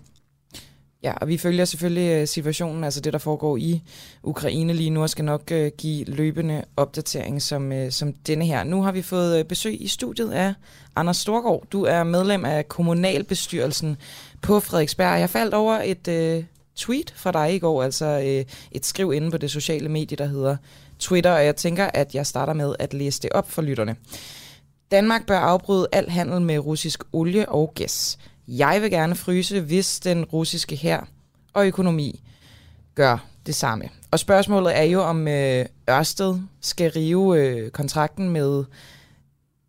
Ja, 1.02 1.12
og 1.12 1.28
vi 1.28 1.38
følger 1.38 1.64
selvfølgelig 1.64 2.10
øh, 2.10 2.26
situationen, 2.26 2.84
altså 2.84 3.00
det, 3.00 3.12
der 3.12 3.18
foregår 3.18 3.56
i 3.56 3.82
Ukraine 4.22 4.72
lige 4.72 4.90
nu, 4.90 5.02
og 5.02 5.10
skal 5.10 5.24
nok 5.24 5.52
øh, 5.52 5.70
give 5.78 6.04
løbende 6.04 6.64
opdatering 6.76 7.42
som, 7.42 7.72
øh, 7.72 7.90
som 7.90 8.12
denne 8.12 8.46
her. 8.46 8.64
Nu 8.64 8.82
har 8.82 8.92
vi 8.92 9.02
fået 9.02 9.38
øh, 9.38 9.44
besøg 9.44 9.82
i 9.82 9.88
studiet 9.88 10.30
af 10.30 10.54
Anders 10.96 11.16
Storgård. 11.16 11.66
Du 11.72 11.84
er 11.84 12.04
medlem 12.04 12.44
af 12.44 12.68
kommunalbestyrelsen 12.68 13.96
på 14.42 14.60
Frederiksberg. 14.60 15.20
Jeg 15.20 15.30
faldt 15.30 15.54
over 15.54 15.80
et 15.84 16.08
øh, 16.08 16.44
tweet 16.80 17.12
fra 17.16 17.32
dig 17.32 17.54
i 17.54 17.58
går, 17.58 17.82
altså 17.82 18.06
øh, 18.06 18.44
et 18.72 18.86
skriv 18.86 19.12
inde 19.12 19.30
på 19.30 19.38
det 19.38 19.50
sociale 19.50 19.88
medie, 19.88 20.16
der 20.16 20.26
hedder 20.26 20.56
Twitter, 20.98 21.32
og 21.32 21.44
jeg 21.44 21.56
tænker, 21.56 21.90
at 21.94 22.14
jeg 22.14 22.26
starter 22.26 22.52
med 22.52 22.74
at 22.78 22.94
læse 22.94 23.22
det 23.22 23.32
op 23.32 23.50
for 23.50 23.62
lytterne. 23.62 23.96
Danmark 24.90 25.26
bør 25.26 25.38
afbryde 25.38 25.88
al 25.92 26.10
handel 26.10 26.40
med 26.40 26.58
russisk 26.58 27.02
olie 27.12 27.48
og 27.48 27.72
gas. 27.74 28.18
Jeg 28.48 28.82
vil 28.82 28.90
gerne 28.90 29.14
fryse, 29.14 29.60
hvis 29.60 30.00
den 30.00 30.24
russiske 30.24 30.76
her 30.76 31.00
og 31.52 31.66
økonomi 31.66 32.20
gør 32.94 33.26
det 33.46 33.54
samme. 33.54 33.84
Og 34.10 34.18
spørgsmålet 34.18 34.78
er 34.78 34.82
jo, 34.82 35.02
om 35.02 35.28
øh, 35.28 35.66
Ørsted 35.90 36.38
skal 36.60 36.90
rive 36.90 37.38
øh, 37.38 37.70
kontrakten 37.70 38.30
med 38.30 38.64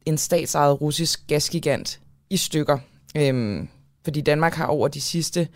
en 0.05 0.17
statsejet 0.17 0.81
russisk 0.81 1.27
gasgigant 1.27 1.99
i 2.29 2.37
stykker. 2.37 2.77
Øhm, 3.17 3.67
fordi 4.03 4.21
Danmark 4.21 4.53
har 4.53 4.65
over 4.65 4.87
de 4.87 5.01
sidste 5.01 5.47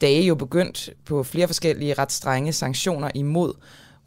dage 0.00 0.22
jo 0.22 0.34
begyndt 0.34 0.90
på 1.04 1.22
flere 1.22 1.46
forskellige 1.46 1.94
ret 1.94 2.12
strenge 2.12 2.52
sanktioner 2.52 3.10
imod 3.14 3.52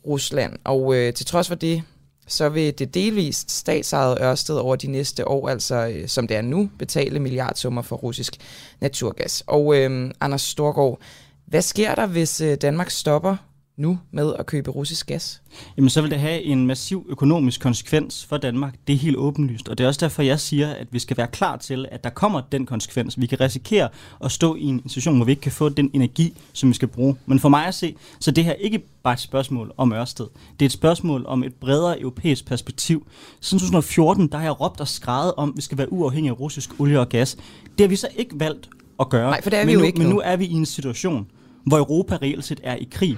Rusland. 0.08 0.58
Og 0.64 0.96
øh, 0.96 1.14
til 1.14 1.26
trods 1.26 1.48
for 1.48 1.56
det, 1.56 1.84
så 2.28 2.50
vil 2.50 2.80
det 2.80 2.94
delvist 2.94 3.52
statsejede 3.52 4.18
Ørsted 4.22 4.56
over 4.56 4.76
de 4.76 4.88
næste 4.88 5.28
år, 5.28 5.50
altså 5.50 5.76
øh, 5.88 6.08
som 6.08 6.28
det 6.28 6.38
er 6.38 6.42
nu, 6.42 6.70
betale 6.80 7.20
milliardsummer 7.20 7.82
for 7.82 7.96
russisk 7.96 8.38
naturgas. 8.82 9.44
Og 9.48 9.76
øh, 9.78 10.12
Anders 10.20 10.42
Storgård, 10.42 11.02
hvad 11.46 11.62
sker 11.62 11.96
der, 11.96 12.06
hvis 12.06 12.42
øh, 12.42 12.56
Danmark 12.56 12.90
stopper 12.90 13.36
nu 13.82 14.00
med 14.12 14.34
at 14.40 14.46
købe 14.46 14.72
russisk 14.72 15.08
gas? 15.08 15.42
Jamen 15.78 15.90
så 15.90 16.02
vil 16.02 16.12
det 16.12 16.20
have 16.20 16.42
en 16.42 16.68
massiv 16.68 17.06
økonomisk 17.10 17.62
konsekvens 17.62 18.26
for 18.26 18.38
Danmark. 18.38 18.76
Det 18.88 18.94
er 18.94 18.98
helt 18.98 19.18
åbenlyst, 19.18 19.70
og 19.70 19.78
det 19.78 19.84
er 19.84 19.88
også 19.88 20.00
derfor, 20.00 20.22
jeg 20.22 20.40
siger, 20.40 20.74
at 20.74 20.88
vi 20.92 21.00
skal 21.00 21.18
være 21.18 21.28
klar 21.28 21.58
til, 21.58 21.88
at 21.92 22.04
der 22.04 22.10
kommer 22.10 22.42
den 22.52 22.66
konsekvens. 22.66 23.22
Vi 23.22 23.26
kan 23.26 23.40
risikere 23.40 23.90
at 24.24 24.32
stå 24.32 24.56
i 24.56 24.64
en 24.64 24.90
situation, 24.90 25.16
hvor 25.16 25.26
vi 25.26 25.32
ikke 25.32 25.42
kan 25.42 25.52
få 25.52 25.70
den 25.70 25.92
energi, 25.94 26.34
som 26.54 26.70
vi 26.70 26.74
skal 26.74 26.88
bruge. 26.88 27.16
Men 27.26 27.40
for 27.40 27.50
mig 27.50 27.66
at 27.66 27.76
se, 27.76 27.96
så 28.20 28.32
det 28.32 28.44
her 28.44 28.54
ikke 28.54 28.82
bare 29.04 29.14
et 29.14 29.20
spørgsmål 29.20 29.72
om 29.78 29.94
Ørsted. 29.94 30.26
Det 30.60 30.66
er 30.66 30.68
et 30.68 30.72
spørgsmål 30.72 31.26
om 31.28 31.44
et 31.44 31.54
bredere 31.54 32.00
europæisk 32.00 32.46
perspektiv. 32.46 33.08
Siden 33.40 33.60
2014, 33.60 34.28
der 34.28 34.38
har 34.38 34.44
jeg 34.44 34.62
råbt 34.62 34.82
og 34.82 34.88
skrevet 34.88 35.34
om, 35.38 35.50
at 35.50 35.56
vi 35.56 35.62
skal 35.62 35.78
være 35.78 35.94
uafhængige 35.94 36.32
af 36.32 36.40
russisk 36.40 36.80
olie 36.80 37.00
og 37.00 37.10
gas. 37.10 37.38
Det 37.64 37.80
har 37.80 37.88
vi 37.88 37.96
så 37.96 38.08
ikke 38.16 38.40
valgt 38.40 38.70
at 39.00 39.10
gøre. 39.10 39.30
Nej, 39.30 39.42
for 39.42 39.50
det 39.50 39.60
er 39.60 39.66
vi 39.66 39.66
men 39.66 39.74
jo 39.74 39.80
nu, 39.80 39.86
ikke 39.86 40.00
Men 40.00 40.10
nu 40.10 40.22
er 40.24 40.36
vi 40.36 40.46
i 40.46 40.54
en 40.54 40.66
situation, 40.66 41.28
hvor 41.66 41.78
Europa 41.78 42.16
reelt 42.22 42.46
set 42.46 42.60
er 42.64 42.76
i 42.76 42.88
krig. 42.92 43.18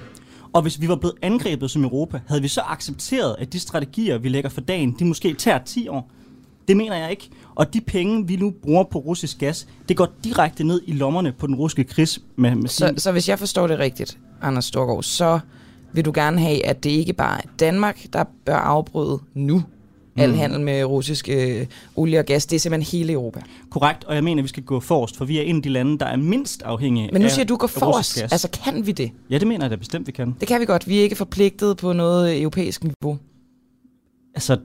Og 0.54 0.62
hvis 0.62 0.82
vi 0.82 0.88
var 0.88 0.96
blevet 0.96 1.16
angrebet 1.22 1.72
som 1.72 1.84
Europa, 1.84 2.22
havde 2.28 2.42
vi 2.42 2.48
så 2.48 2.62
accepteret, 2.62 3.36
at 3.40 3.54
de 3.54 3.60
strategier, 3.60 4.18
vi 4.18 4.30
lægger 4.30 4.50
for 4.50 4.62
dagen, 4.62 4.96
de 5.00 5.06
måske 5.06 5.34
tager 5.34 5.60
10 5.66 5.88
år? 5.88 6.12
Det 6.68 6.78
mener 6.78 6.96
jeg 6.96 7.12
ikke. 7.12 7.30
Og 7.56 7.74
de 7.74 7.82
penge, 7.82 8.28
vi 8.28 8.36
nu 8.36 8.54
bruger 8.64 8.84
på 8.84 9.00
russisk 9.00 9.40
gas, 9.40 9.68
det 9.90 9.98
går 9.98 10.08
direkte 10.24 10.64
ned 10.64 10.82
i 10.86 10.94
lommerne 10.94 11.32
på 11.32 11.48
den 11.48 11.56
russiske 11.56 11.84
krigs 11.84 12.20
med, 12.36 12.56
med 12.56 12.70
Så, 12.70 12.94
så 12.98 13.12
hvis 13.12 13.30
jeg 13.30 13.40
forstår 13.40 13.68
det 13.68 13.80
rigtigt, 13.80 14.18
Anders 14.42 14.66
Storgård, 14.66 15.04
så 15.04 15.40
vil 15.94 16.06
du 16.06 16.12
gerne 16.16 16.40
have, 16.40 16.66
at 16.66 16.84
det 16.84 16.90
ikke 16.90 17.14
bare 17.14 17.38
er 17.38 17.48
Danmark, 17.60 18.06
der 18.14 18.24
bør 18.46 18.56
afbryde 18.56 19.20
nu 19.34 19.64
al 20.18 20.30
Mm. 20.30 20.38
handel 20.38 20.62
med 20.62 20.84
russisk 20.84 21.30
øh, 21.30 21.66
olie 21.96 22.20
og 22.20 22.26
gas. 22.26 22.46
Det 22.46 22.56
er 22.56 22.60
simpelthen 22.60 23.00
hele 23.00 23.14
Europa. 23.14 23.42
Korrekt, 23.72 24.04
og 24.04 24.16
jeg 24.16 24.24
mener, 24.24 24.42
at 24.42 24.44
vi 24.44 24.48
skal 24.50 24.64
gå 24.64 24.80
forrest, 24.80 25.18
for 25.18 25.26
vi 25.26 25.38
er 25.38 25.42
en 25.42 25.56
af 25.56 25.62
de 25.62 25.70
lande, 25.70 26.00
der 26.00 26.06
er 26.06 26.16
mindst 26.16 26.62
afhængige 26.62 27.10
Men 27.12 27.22
nu 27.22 27.26
af 27.26 27.32
siger 27.32 27.46
du, 27.46 27.56
gå 27.56 27.66
af 27.68 27.70
russisk 27.70 27.80
forrest. 28.20 28.32
Altså, 28.34 28.50
kan 28.64 28.86
vi 28.86 28.92
det? 28.92 29.12
Ja, 29.30 29.38
det 29.38 29.48
mener 29.48 29.66
jeg 29.66 29.72
da 29.72 29.76
bestemt, 29.76 30.08
vi 30.08 30.12
kan. 30.12 30.36
Det 30.40 30.48
kan 30.48 30.62
vi 30.62 30.66
godt. 30.66 30.88
Vi 30.88 31.00
er 31.00 31.04
ikke 31.04 31.16
forpligtet 31.16 31.78
på 31.78 31.94
noget 31.94 32.42
europæisk 32.42 32.84
niveau 32.84 33.18
altså, 34.36 34.58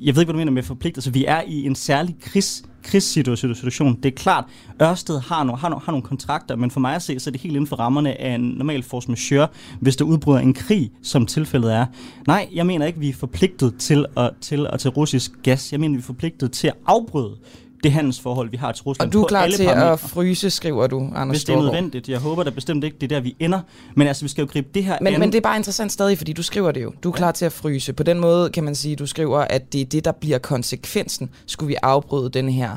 jeg 0.00 0.14
ved 0.14 0.22
ikke, 0.22 0.32
hvad 0.32 0.34
du 0.34 0.38
mener 0.38 0.52
med 0.52 0.62
forpligtet. 0.62 0.98
Altså, 0.98 1.10
vi 1.10 1.24
er 1.24 1.42
i 1.46 1.66
en 1.66 1.74
særlig 1.74 2.16
krigs, 2.20 2.64
krigssituation. 2.82 3.96
Det 4.02 4.06
er 4.12 4.16
klart, 4.16 4.44
Ørsted 4.82 5.20
har 5.20 5.44
no, 5.44 5.54
har, 5.54 5.68
no, 5.68 5.78
har 5.78 5.92
nogle 5.92 6.06
kontrakter, 6.06 6.56
men 6.56 6.70
for 6.70 6.80
mig 6.80 6.94
at 6.94 7.02
se, 7.02 7.20
så 7.20 7.30
er 7.30 7.32
det 7.32 7.40
helt 7.40 7.54
inden 7.54 7.66
for 7.66 7.76
rammerne 7.76 8.20
af 8.20 8.34
en 8.34 8.40
normal 8.40 8.82
force 8.82 9.08
majeure, 9.10 9.48
hvis 9.80 9.96
der 9.96 10.04
udbryder 10.04 10.40
en 10.40 10.54
krig, 10.54 10.90
som 11.02 11.26
tilfældet 11.26 11.74
er. 11.74 11.86
Nej, 12.26 12.48
jeg 12.54 12.66
mener 12.66 12.86
ikke, 12.86 12.98
vi 12.98 13.08
er 13.08 13.14
forpligtet 13.14 13.74
til 13.78 14.06
at, 14.16 14.30
til 14.40 14.66
at 14.72 14.80
tage 14.80 14.92
russisk 14.92 15.32
gas. 15.42 15.72
Jeg 15.72 15.80
mener, 15.80 15.94
vi 15.94 15.98
er 15.98 16.02
forpligtet 16.02 16.52
til 16.52 16.68
at 16.68 16.74
afbryde 16.86 17.36
det 17.82 17.92
handelsforhold, 17.92 18.50
vi 18.50 18.56
har 18.56 18.72
til 18.72 18.82
Rusland. 18.84 19.08
Og 19.08 19.12
du 19.12 19.22
er 19.22 19.26
klar 19.26 19.46
til 19.48 19.64
parametre. 19.64 19.92
at 19.92 20.00
fryse, 20.00 20.50
skriver 20.50 20.86
du, 20.86 21.10
Anders 21.14 21.36
Hvis 21.36 21.44
det 21.44 21.52
er 21.54 21.62
nødvendigt. 21.62 22.08
Jeg 22.08 22.18
håber 22.18 22.42
da 22.42 22.50
bestemt 22.50 22.84
ikke, 22.84 22.96
det 23.00 23.12
er 23.12 23.16
der, 23.16 23.20
vi 23.20 23.36
ender. 23.40 23.60
Men 23.94 24.08
altså, 24.08 24.24
vi 24.24 24.28
skal 24.28 24.42
jo 24.42 24.48
gribe 24.52 24.68
det 24.74 24.84
her 24.84 24.98
Men, 25.00 25.14
an. 25.14 25.20
men 25.20 25.32
det 25.32 25.38
er 25.38 25.42
bare 25.42 25.56
interessant 25.56 25.92
stadig, 25.92 26.18
fordi 26.18 26.32
du 26.32 26.42
skriver 26.42 26.72
det 26.72 26.82
jo. 26.82 26.92
Du 27.02 27.08
er 27.08 27.12
klar 27.12 27.32
til 27.32 27.44
at 27.44 27.52
fryse. 27.52 27.92
På 27.92 28.02
den 28.02 28.20
måde 28.20 28.50
kan 28.50 28.64
man 28.64 28.74
sige, 28.74 28.96
du 28.96 29.06
skriver, 29.06 29.38
at 29.38 29.72
det 29.72 29.80
er 29.80 29.84
det, 29.84 30.04
der 30.04 30.12
bliver 30.12 30.38
konsekvensen. 30.38 31.30
Skulle 31.46 31.68
vi 31.68 31.76
afbryde 31.82 32.30
den 32.30 32.48
her 32.48 32.70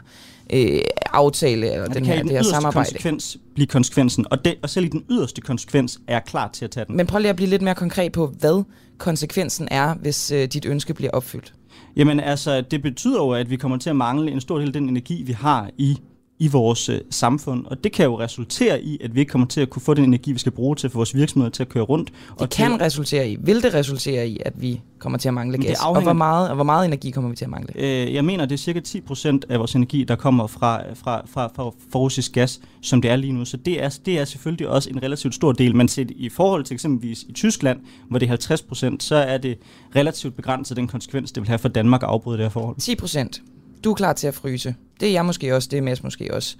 øh, 0.53 0.79
aftale, 1.13 1.71
eller 1.71 1.87
Og 1.89 1.93
den 1.95 2.05
her, 2.05 2.13
i 2.13 2.17
den 2.17 2.27
det 2.27 2.35
her 2.35 2.43
samarbejde. 2.43 2.89
konsekvens 2.89 3.37
blive 3.55 3.67
konsekvensen. 3.67 4.25
Og, 4.31 4.45
det, 4.45 4.55
og 4.63 4.69
selv 4.69 4.85
i 4.85 4.89
den 4.89 5.03
yderste 5.09 5.41
konsekvens 5.41 5.99
er 6.07 6.13
jeg 6.13 6.23
klar 6.25 6.49
til 6.53 6.65
at 6.65 6.71
tage 6.71 6.85
den. 6.85 6.97
Men 6.97 7.07
prøv 7.07 7.19
lige 7.19 7.29
at 7.29 7.35
blive 7.35 7.49
lidt 7.49 7.61
mere 7.61 7.75
konkret 7.75 8.11
på, 8.11 8.27
hvad 8.39 8.63
konsekvensen 8.97 9.67
er, 9.71 9.93
hvis 9.93 10.31
øh, 10.31 10.47
dit 10.47 10.65
ønske 10.65 10.93
bliver 10.93 11.11
opfyldt. 11.11 11.53
Jamen 11.95 12.19
altså, 12.19 12.61
det 12.61 12.81
betyder 12.81 13.23
jo, 13.23 13.29
at 13.29 13.49
vi 13.49 13.55
kommer 13.55 13.77
til 13.77 13.89
at 13.89 13.95
mangle 13.95 14.31
en 14.31 14.41
stor 14.41 14.57
del 14.57 14.67
af 14.67 14.73
den 14.73 14.89
energi, 14.89 15.23
vi 15.23 15.31
har 15.31 15.69
i 15.77 15.97
i 16.39 16.47
vores 16.47 16.89
øh, 16.89 16.99
samfund, 17.11 17.65
og 17.65 17.83
det 17.83 17.91
kan 17.91 18.05
jo 18.05 18.19
resultere 18.19 18.81
i, 18.81 18.97
at 19.03 19.15
vi 19.15 19.19
ikke 19.19 19.29
kommer 19.29 19.47
til 19.47 19.61
at 19.61 19.69
kunne 19.69 19.81
få 19.81 19.93
den 19.93 20.03
energi, 20.03 20.31
vi 20.31 20.39
skal 20.39 20.51
bruge 20.51 20.75
til 20.75 20.89
for 20.89 20.97
vores 20.97 21.15
virksomheder 21.15 21.49
til 21.51 21.63
at 21.63 21.69
køre 21.69 21.83
rundt. 21.83 22.07
Det 22.07 22.41
og 22.41 22.49
kan 22.49 22.71
til, 22.71 22.79
resultere 22.81 23.29
i, 23.29 23.37
vil 23.39 23.63
det 23.63 23.73
resultere 23.73 24.27
i, 24.27 24.39
at 24.45 24.61
vi 24.61 24.81
kommer 24.99 25.17
til 25.19 25.27
at 25.27 25.33
mangle 25.33 25.57
gas? 25.57 25.79
Og 25.79 25.87
afhænger- 25.87 26.01
hvor 26.03 26.13
meget, 26.13 26.49
og 26.49 26.55
hvor 26.55 26.63
meget 26.63 26.85
energi 26.85 27.11
kommer 27.11 27.29
vi 27.29 27.35
til 27.35 27.45
at 27.45 27.51
mangle? 27.51 27.73
øh, 27.75 28.13
jeg 28.13 28.25
mener, 28.25 28.45
det 28.45 28.53
er 28.53 28.57
cirka 28.57 28.79
10% 28.79 29.39
af 29.49 29.59
vores 29.59 29.75
energi, 29.75 30.03
der 30.03 30.15
kommer 30.15 30.47
fra, 30.47 30.81
fra, 30.93 31.21
fra, 31.25 31.47
fra, 31.55 31.71
fra 31.91 31.99
russisk 31.99 32.31
gas, 32.33 32.59
som 32.81 33.01
det 33.01 33.11
er 33.11 33.15
lige 33.15 33.33
nu. 33.33 33.45
Så 33.45 33.57
det 33.57 33.83
er, 33.83 33.99
det 34.05 34.19
er 34.19 34.25
selvfølgelig 34.25 34.67
også 34.67 34.89
en 34.89 35.03
relativt 35.03 35.35
stor 35.35 35.51
del, 35.51 35.75
men 35.75 35.87
set 35.87 36.11
i 36.15 36.29
forhold 36.29 36.63
til 36.63 36.73
eksempelvis 36.73 37.23
i 37.23 37.31
Tyskland, 37.31 37.79
hvor 38.09 38.19
det 38.19 38.29
er 38.29 38.55
50%, 38.93 38.95
så 38.99 39.15
er 39.15 39.37
det 39.37 39.57
relativt 39.95 40.35
begrænset 40.35 40.77
den 40.77 40.87
konsekvens, 40.87 41.31
det 41.31 41.41
vil 41.41 41.47
have 41.47 41.59
for 41.59 41.69
Danmark 41.69 42.03
at 42.03 42.09
afbryde 42.09 42.37
det 42.37 42.45
her 42.45 42.49
forhold. 42.49 42.75
10 42.79 42.95
procent. 42.95 43.41
Du 43.83 43.91
er 43.91 43.95
klar 43.95 44.13
til 44.13 44.27
at 44.27 44.33
fryse. 44.33 44.75
Det 44.99 45.07
er 45.07 45.11
jeg 45.11 45.25
måske 45.25 45.55
også, 45.55 45.69
det 45.71 45.77
er 45.77 45.81
Mads 45.81 46.03
måske 46.03 46.33
også. 46.33 46.55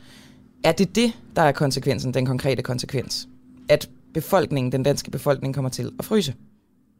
Er 0.64 0.72
det 0.72 0.96
det, 0.96 1.14
der 1.36 1.42
er 1.42 1.52
konsekvensen, 1.52 2.14
den 2.14 2.26
konkrete 2.26 2.62
konsekvens? 2.62 3.28
At 3.70 3.90
befolkningen, 4.14 4.72
den 4.72 4.84
danske 4.84 5.12
befolkning, 5.12 5.56
kommer 5.56 5.70
til 5.70 5.92
at 6.00 6.06
fryse? 6.06 6.34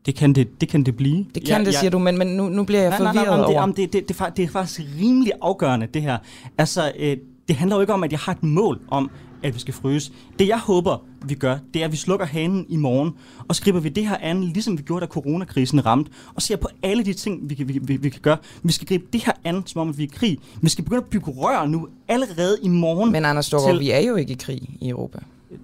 Det 0.06 0.16
kan 0.16 0.34
det, 0.34 0.62
det, 0.62 0.70
kan 0.70 0.84
det 0.84 0.98
blive. 0.98 1.26
Det 1.36 1.46
kan 1.46 1.66
det, 1.66 1.76
siger 1.76 1.92
du, 1.92 2.00
men, 2.00 2.18
men 2.18 2.28
nu, 2.28 2.50
nu 2.50 2.64
bliver 2.64 2.82
jeg 2.82 2.90
nej, 2.90 3.00
nej, 3.00 3.08
forvirret 3.08 3.28
nej, 3.28 3.38
nej, 3.38 3.46
over... 3.46 3.54
det, 3.54 3.62
om 3.62 3.74
det, 3.74 3.94
det, 3.94 4.10
det, 4.10 4.22
er 4.22 4.30
det 4.30 4.44
er 4.44 4.50
faktisk 4.50 4.90
rimelig 5.02 5.32
afgørende, 5.42 5.88
det 5.94 6.02
her. 6.02 6.18
Altså, 6.58 6.92
øh, 7.00 7.18
det 7.48 7.56
handler 7.56 7.76
jo 7.76 7.82
ikke 7.82 7.94
om, 7.94 8.04
at 8.04 8.12
jeg 8.12 8.20
har 8.20 8.32
et 8.32 8.44
mål 8.44 8.80
om, 8.88 9.12
at 9.44 9.54
vi 9.56 9.60
skal 9.60 9.74
fryse. 9.74 10.12
Det 10.40 10.48
jeg 10.48 10.60
håber, 10.60 10.98
vi 11.26 11.34
gør, 11.34 11.58
det 11.74 11.82
er, 11.82 11.86
at 11.86 11.92
vi 11.92 11.98
slukker 11.98 12.26
hanen 12.26 12.66
i 12.70 12.76
morgen, 12.76 13.12
og 13.48 13.56
skriver 13.56 13.80
vi 13.80 13.90
det 13.90 14.08
her 14.08 14.18
an, 14.22 14.44
ligesom 14.44 14.78
vi 14.78 14.84
gjorde, 14.84 15.06
da 15.06 15.10
coronakrisen 15.12 15.86
ramte, 15.86 16.12
og 16.36 16.42
ser 16.42 16.56
på 16.56 16.68
alle 16.84 17.04
de 17.06 17.14
ting, 17.14 17.50
vi 17.50 17.56
kan, 17.56 17.68
vi, 17.68 17.80
vi, 17.82 17.98
vi 17.98 18.10
kan 18.10 18.22
gøre. 18.22 18.38
Vi 18.64 18.72
skal 18.72 18.88
gribe 18.88 19.06
det 19.14 19.26
her 19.26 19.34
an, 19.44 19.64
som 19.66 19.82
om 19.82 19.90
at 19.90 19.98
vi 19.98 20.04
er 20.04 20.08
i 20.08 20.12
krig. 20.16 20.38
Vi 20.62 20.70
skal 20.70 20.84
begynde 20.84 21.02
at 21.04 21.10
bygge 21.10 21.32
rør 21.32 21.66
nu, 21.68 21.88
allerede 22.08 22.58
i 22.64 22.68
morgen. 22.68 23.12
Men 23.12 23.26
Anders 23.26 23.46
Storgård, 23.46 23.72
til- 23.72 23.80
vi 23.80 23.92
er 23.92 24.00
jo 24.00 24.16
ikke 24.16 24.32
i 24.34 24.38
krig 24.40 24.70
i 24.82 24.90
Europa. 24.90 25.20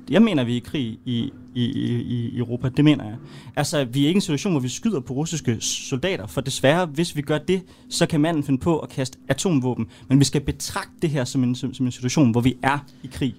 Jeg 0.10 0.22
mener, 0.22 0.44
vi 0.44 0.52
er 0.52 0.56
i 0.56 0.64
krig 0.66 0.82
i, 1.06 1.32
i, 1.56 1.64
i, 1.64 2.02
i 2.02 2.38
Europa. 2.38 2.70
Det 2.70 2.86
mener 2.86 3.04
jeg. 3.04 3.16
Altså, 3.56 3.86
vi 3.86 4.04
er 4.04 4.08
ikke 4.08 4.16
i 4.16 4.16
en 4.18 4.22
situation, 4.22 4.54
hvor 4.54 4.60
vi 4.60 4.70
skyder 4.70 5.00
på 5.00 5.14
russiske 5.14 5.58
soldater, 5.60 6.28
for 6.28 6.42
desværre, 6.42 6.86
hvis 6.86 7.16
vi 7.16 7.22
gør 7.22 7.38
det, 7.38 7.62
så 7.90 8.06
kan 8.06 8.22
manden 8.22 8.44
finde 8.44 8.60
på 8.60 8.80
at 8.80 8.90
kaste 8.90 9.18
atomvåben. 9.28 9.88
Men 10.10 10.20
vi 10.20 10.26
skal 10.26 10.42
betragte 10.42 10.92
det 11.02 11.10
her 11.10 11.26
som 11.26 11.44
en, 11.44 11.56
som, 11.56 11.74
som 11.74 11.86
en 11.86 11.92
situation, 11.92 12.32
hvor 12.32 12.42
vi 12.42 12.56
er 12.64 12.78
i 13.04 13.08
krig. 13.14 13.36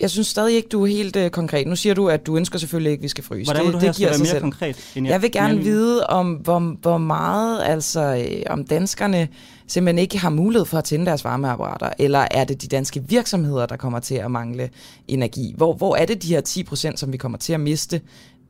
Jeg 0.00 0.10
synes 0.10 0.26
stadig 0.26 0.56
ikke, 0.56 0.68
du 0.68 0.82
er 0.82 0.86
helt 0.86 1.16
øh, 1.16 1.30
konkret. 1.30 1.66
Nu 1.66 1.76
siger 1.76 1.94
du, 1.94 2.08
at 2.08 2.26
du 2.26 2.36
ønsker 2.36 2.58
selvfølgelig 2.58 2.90
ikke, 2.90 3.00
at 3.00 3.02
vi 3.02 3.08
skal 3.08 3.24
fryse. 3.24 3.44
Hvordan 3.52 3.60
det, 3.64 3.66
vil 3.66 3.72
du 3.74 3.78
have, 3.78 3.88
det 3.88 3.96
giver 3.96 4.12
sig 4.12 4.20
mere 4.20 4.26
selv. 4.30 4.40
konkret? 4.40 4.92
End 4.96 5.06
Jeg 5.06 5.22
vil 5.22 5.26
end 5.28 5.32
gerne 5.32 5.54
lige- 5.54 5.64
vide, 5.64 6.06
om 6.06 6.32
hvor, 6.32 6.58
hvor 6.80 6.98
meget, 6.98 7.62
altså 7.64 8.26
øh, 8.30 8.42
om 8.50 8.64
danskerne 8.64 9.28
simpelthen 9.66 9.98
ikke 9.98 10.18
har 10.18 10.30
mulighed 10.30 10.64
for 10.66 10.78
at 10.78 10.84
tænde 10.84 11.06
deres 11.06 11.24
varmeapparater, 11.24 11.90
eller 11.98 12.26
er 12.30 12.44
det 12.44 12.62
de 12.62 12.66
danske 12.66 13.04
virksomheder, 13.08 13.66
der 13.66 13.76
kommer 13.76 13.98
til 14.00 14.14
at 14.14 14.30
mangle 14.30 14.70
energi? 15.08 15.54
Hvor, 15.56 15.74
hvor 15.74 15.96
er 15.96 16.06
det 16.06 16.22
de 16.22 16.28
her 16.28 16.40
10 16.40 16.62
procent, 16.62 16.98
som 17.00 17.12
vi 17.12 17.16
kommer 17.16 17.38
til 17.38 17.52
at 17.52 17.60
miste, 17.60 18.00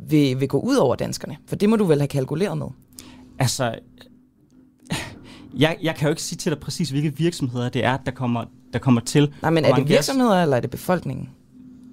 vil, 0.09 0.41
vil 0.41 0.49
gå 0.49 0.59
ud 0.61 0.77
over 0.77 0.95
danskerne? 0.97 1.37
For 1.49 1.57
det 1.57 1.69
må 1.69 1.77
du 1.77 1.85
vel 1.85 1.99
have 1.99 2.09
kalkuleret 2.09 2.59
med. 2.59 2.67
Altså, 3.39 3.75
jeg, 5.59 5.77
jeg 5.83 5.95
kan 5.95 6.07
jo 6.07 6.11
ikke 6.11 6.23
sige 6.23 6.37
til 6.39 6.53
dig 6.53 6.61
præcis, 6.61 6.91
hvilke 6.91 7.17
virksomheder 7.17 7.69
det 7.69 7.85
er, 7.85 7.97
der 7.97 8.11
kommer, 8.13 8.45
der 8.75 8.79
kommer 8.81 9.01
til. 9.01 9.29
Nej, 9.43 9.51
men 9.51 9.65
er 9.65 9.75
det 9.75 9.89
virksomheder, 9.89 10.43
eller 10.43 10.57
er 10.57 10.61
det 10.61 10.71
befolkningen? 10.71 11.29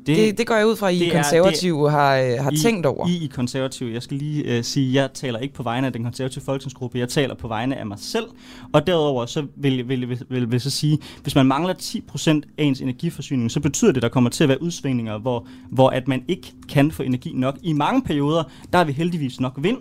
Det, 0.05 0.17
Det, 0.17 0.37
det 0.37 0.47
går 0.47 0.55
jeg 0.55 0.67
ud 0.67 0.75
fra, 0.75 0.89
at 0.89 0.95
I 0.95 0.99
det 0.99 1.07
er- 1.07 1.11
konservative 1.13 1.91
har, 1.91 2.15
øh, 2.17 2.33
har 2.39 2.51
I, 2.51 2.57
tænkt 2.57 2.85
over. 2.85 3.07
I, 3.07 3.23
I 3.23 3.27
konservative. 3.27 3.93
Jeg 3.93 4.03
skal 4.03 4.17
lige 4.17 4.57
øh, 4.57 4.63
sige, 4.63 4.87
at 4.89 4.93
jeg 5.03 5.09
taler 5.13 5.39
ikke 5.39 5.53
på 5.53 5.63
vegne 5.63 5.87
af 5.87 5.93
den 5.93 6.03
konservative 6.03 6.43
folketingsgruppe. 6.43 6.99
Jeg 6.99 7.09
taler 7.09 7.35
på 7.35 7.47
vegne 7.47 7.77
af 7.77 7.85
mig 7.85 7.97
selv. 7.99 8.25
Og 8.73 8.87
derudover 8.87 9.25
så 9.25 9.45
vil, 9.55 9.89
vil, 9.89 10.09
vil, 10.09 10.19
vil, 10.29 10.51
vil 10.51 10.61
så 10.61 10.69
sige, 10.69 10.97
hvis 11.23 11.35
man 11.35 11.45
mangler 11.45 11.73
10% 11.73 12.29
af 12.57 12.63
ens 12.63 12.81
energiforsyning, 12.81 13.51
så 13.51 13.59
betyder 13.59 13.91
det, 13.91 13.97
at 13.97 14.03
der 14.03 14.09
kommer 14.09 14.29
til 14.29 14.43
at 14.43 14.49
være 14.49 14.61
udsvingninger, 14.61 15.17
hvor, 15.19 15.47
hvor 15.69 15.89
at 15.89 16.07
man 16.07 16.23
ikke 16.27 16.53
kan 16.69 16.91
få 16.91 17.03
energi 17.03 17.33
nok. 17.35 17.57
I 17.61 17.73
mange 17.73 18.01
perioder, 18.01 18.43
der 18.71 18.77
har 18.77 18.85
vi 18.85 18.91
heldigvis 18.91 19.39
nok 19.39 19.53
vind 19.57 19.77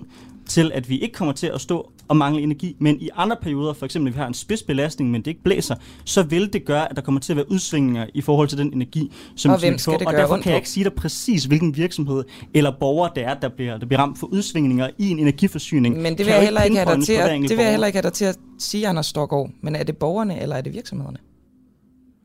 til, 0.46 0.70
at 0.74 0.88
vi 0.88 0.98
ikke 0.98 1.14
kommer 1.14 1.32
til 1.34 1.46
at 1.46 1.60
stå 1.60 1.90
og 2.10 2.16
mangle 2.16 2.42
energi, 2.42 2.76
men 2.80 3.00
i 3.00 3.08
andre 3.14 3.36
perioder, 3.42 3.72
for 3.72 3.84
eksempel, 3.86 4.08
at 4.08 4.14
vi 4.14 4.18
har 4.18 4.26
en 4.26 4.34
spidsbelastning, 4.34 5.10
men 5.10 5.20
det 5.20 5.26
ikke 5.26 5.42
blæser, 5.42 5.74
så 6.04 6.22
vil 6.22 6.52
det 6.52 6.64
gøre, 6.64 6.90
at 6.90 6.96
der 6.96 7.02
kommer 7.02 7.20
til 7.20 7.32
at 7.32 7.36
være 7.36 7.50
udsvingninger 7.50 8.06
i 8.14 8.20
forhold 8.20 8.48
til 8.48 8.58
den 8.58 8.72
energi, 8.72 9.12
som 9.36 9.50
Og 9.52 9.60
hvem 9.60 9.72
vi 9.74 9.78
skal 9.78 9.92
får. 9.92 9.98
det 9.98 10.06
og 10.06 10.12
derfor 10.12 10.36
kan 10.36 10.50
jeg 10.50 10.56
ikke 10.56 10.68
sige 10.68 10.84
dig 10.84 10.92
præcis, 10.92 11.44
hvilken 11.44 11.76
virksomhed 11.76 12.24
eller 12.54 12.72
borger 12.80 13.08
det 13.08 13.24
er, 13.24 13.34
der 13.34 13.48
bliver, 13.48 13.78
der 13.78 13.86
bliver 13.86 14.00
ramt 14.00 14.18
for 14.18 14.26
udsvingninger 14.26 14.88
i 14.98 15.08
en 15.10 15.18
energiforsyning. 15.18 15.96
Men 16.02 16.18
det 16.18 16.26
vil, 16.26 16.32
jeg 16.32 16.42
heller 16.44 16.62
ikke 16.62 16.76
have 16.76 16.94
dig 16.96 17.04
til 17.04 17.12
at, 17.12 17.40
det 17.40 17.50
vil 17.50 17.58
jeg 17.62 17.70
heller 17.70 17.86
ikke 17.86 17.96
have 17.96 18.02
dig 18.02 18.12
til 18.12 18.24
at 18.24 18.38
sige, 18.58 18.88
Anders 18.88 19.06
Storgård. 19.06 19.50
Men 19.62 19.76
er 19.76 19.82
det 19.82 19.96
borgerne, 19.96 20.40
eller 20.42 20.56
er 20.56 20.60
det 20.60 20.72
virksomhederne? 20.74 21.18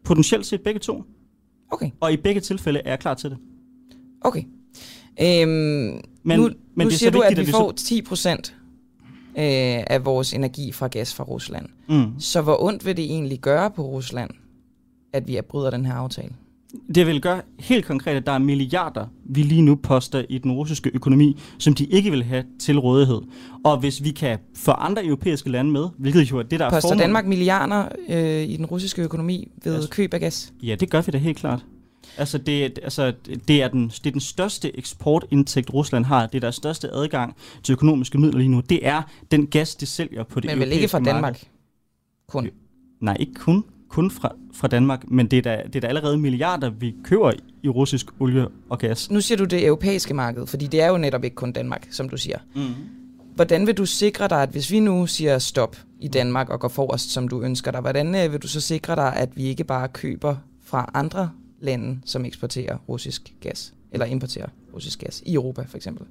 Potentielt 0.05 0.45
set 0.45 0.61
begge 0.61 0.79
to. 0.79 1.03
Okay. 1.71 1.89
Og 1.99 2.13
i 2.13 2.17
begge 2.17 2.41
tilfælde 2.41 2.79
er 2.85 2.89
jeg 2.89 2.99
klar 2.99 3.13
til 3.13 3.29
det. 3.29 3.37
Okay. 4.21 4.43
Øhm, 5.21 5.49
Men- 5.49 6.01
nu, 6.23 6.25
men 6.25 6.39
nu 6.39 6.85
det 6.85 6.85
er 6.85 6.97
siger 6.97 7.11
så 7.11 7.17
du, 7.17 7.21
at 7.21 7.37
vi 7.37 7.45
får 7.45 7.73
så- 7.77 7.85
10 7.85 8.01
procent 8.01 8.55
øh, 9.37 9.83
af 9.87 10.05
vores 10.05 10.33
energi 10.33 10.71
fra 10.71 10.87
gas 10.87 11.13
fra 11.13 11.23
Rusland. 11.23 11.65
Mm. 11.89 12.19
Så 12.19 12.41
hvor 12.41 12.63
ondt 12.63 12.85
vil 12.85 12.97
det 12.97 13.05
egentlig 13.05 13.39
gøre 13.39 13.71
på 13.71 13.81
Rusland, 13.81 14.29
at 15.13 15.27
vi 15.27 15.39
bryder 15.49 15.69
den 15.69 15.85
her 15.85 15.93
aftale? 15.93 16.29
Det 16.95 17.07
vil 17.07 17.21
gøre 17.21 17.41
helt 17.59 17.85
konkret, 17.85 18.15
at 18.15 18.25
der 18.25 18.31
er 18.31 18.37
milliarder, 18.37 19.05
vi 19.25 19.43
lige 19.43 19.61
nu 19.61 19.75
poster 19.75 20.23
i 20.29 20.37
den 20.37 20.51
russiske 20.51 20.91
økonomi, 20.93 21.37
som 21.57 21.73
de 21.73 21.85
ikke 21.85 22.11
vil 22.11 22.23
have 22.23 22.43
til 22.59 22.79
rådighed. 22.79 23.21
Og 23.63 23.79
hvis 23.79 24.03
vi 24.03 24.11
kan 24.11 24.37
få 24.55 24.71
andre 24.71 25.05
europæiske 25.05 25.49
lande 25.49 25.71
med, 25.71 25.87
hvilket 25.97 26.31
jo 26.31 26.37
er 26.39 26.43
det, 26.43 26.59
der 26.59 26.65
er 26.65 26.69
Poster 26.69 26.95
Danmark 26.95 27.25
milliarder 27.25 27.87
øh, 28.09 28.43
i 28.43 28.57
den 28.57 28.65
russiske 28.65 29.01
økonomi 29.01 29.51
ved 29.63 29.75
Altså- 29.75 29.89
køb 29.89 30.13
af 30.13 30.19
gas? 30.19 30.53
Ja, 30.63 30.75
det 30.75 30.89
gør 30.89 31.01
vi 31.01 31.11
da 31.11 31.17
helt 31.17 31.37
klart. 31.37 31.65
Altså, 32.17 32.37
det, 32.37 32.79
altså, 32.83 33.13
det, 33.47 33.63
er 33.63 33.67
den, 33.67 33.89
det 33.89 34.07
er 34.07 34.11
den 34.11 34.21
største 34.21 34.77
eksportindtægt, 34.77 35.73
Rusland 35.73 36.05
har. 36.05 36.27
Det 36.27 36.35
er 36.35 36.39
deres 36.39 36.55
største 36.55 36.89
adgang 36.91 37.35
til 37.63 37.73
økonomiske 37.73 38.17
midler 38.17 38.37
lige 38.37 38.49
nu. 38.49 38.59
Det 38.59 38.87
er 38.87 39.01
den 39.31 39.47
gas, 39.47 39.75
de 39.75 39.85
sælger 39.85 40.23
på 40.23 40.39
det 40.39 40.49
Men 40.51 40.59
vel 40.59 40.71
ikke 40.71 40.87
fra 40.87 40.99
Danmark? 40.99 41.21
marked. 41.21 41.47
Kun. 42.27 42.49
Nej, 43.01 43.17
ikke 43.19 43.33
kun, 43.33 43.63
kun 43.89 44.11
fra, 44.11 44.35
fra 44.53 44.67
Danmark, 44.67 45.03
men 45.07 45.27
det 45.27 45.37
er, 45.37 45.41
da, 45.41 45.61
det 45.65 45.75
er 45.75 45.79
da 45.79 45.87
allerede 45.87 46.17
milliarder, 46.17 46.69
vi 46.69 46.95
køber 47.03 47.31
i 47.63 47.69
russisk 47.69 48.05
olie 48.19 48.47
og 48.69 48.79
gas. 48.79 49.11
Nu 49.11 49.21
siger 49.21 49.37
du 49.37 49.43
det 49.43 49.65
europæiske 49.65 50.13
marked, 50.13 50.47
fordi 50.47 50.67
det 50.67 50.81
er 50.81 50.87
jo 50.87 50.97
netop 50.97 51.23
ikke 51.23 51.35
kun 51.35 51.51
Danmark, 51.51 51.87
som 51.91 52.09
du 52.09 52.17
siger. 52.17 52.37
Mm. 52.55 52.61
Hvordan 53.35 53.67
vil 53.67 53.77
du 53.77 53.85
sikre 53.85 54.27
dig, 54.27 54.41
at 54.41 54.49
hvis 54.49 54.71
vi 54.71 54.79
nu 54.79 55.07
siger 55.07 55.39
stop 55.39 55.77
i 56.01 56.07
Danmark 56.07 56.49
og 56.49 56.59
går 56.59 56.67
forrest, 56.67 57.11
som 57.11 57.27
du 57.27 57.41
ønsker 57.41 57.71
dig, 57.71 57.81
hvordan 57.81 58.15
øh, 58.15 58.31
vil 58.31 58.39
du 58.39 58.47
så 58.47 58.61
sikre 58.61 58.95
dig, 58.95 59.15
at 59.15 59.37
vi 59.37 59.43
ikke 59.43 59.63
bare 59.63 59.87
køber 59.87 60.35
fra 60.63 60.91
andre 60.93 61.29
lande, 61.65 61.99
som 62.05 62.25
eksporterer 62.25 62.77
russisk 62.89 63.33
gas, 63.41 63.73
eller 63.91 64.05
importerer 64.05 64.47
russisk 64.73 64.99
gas, 64.99 65.23
i 65.25 65.33
Europa 65.33 65.61
for 65.67 65.77
eksempel? 65.77 66.07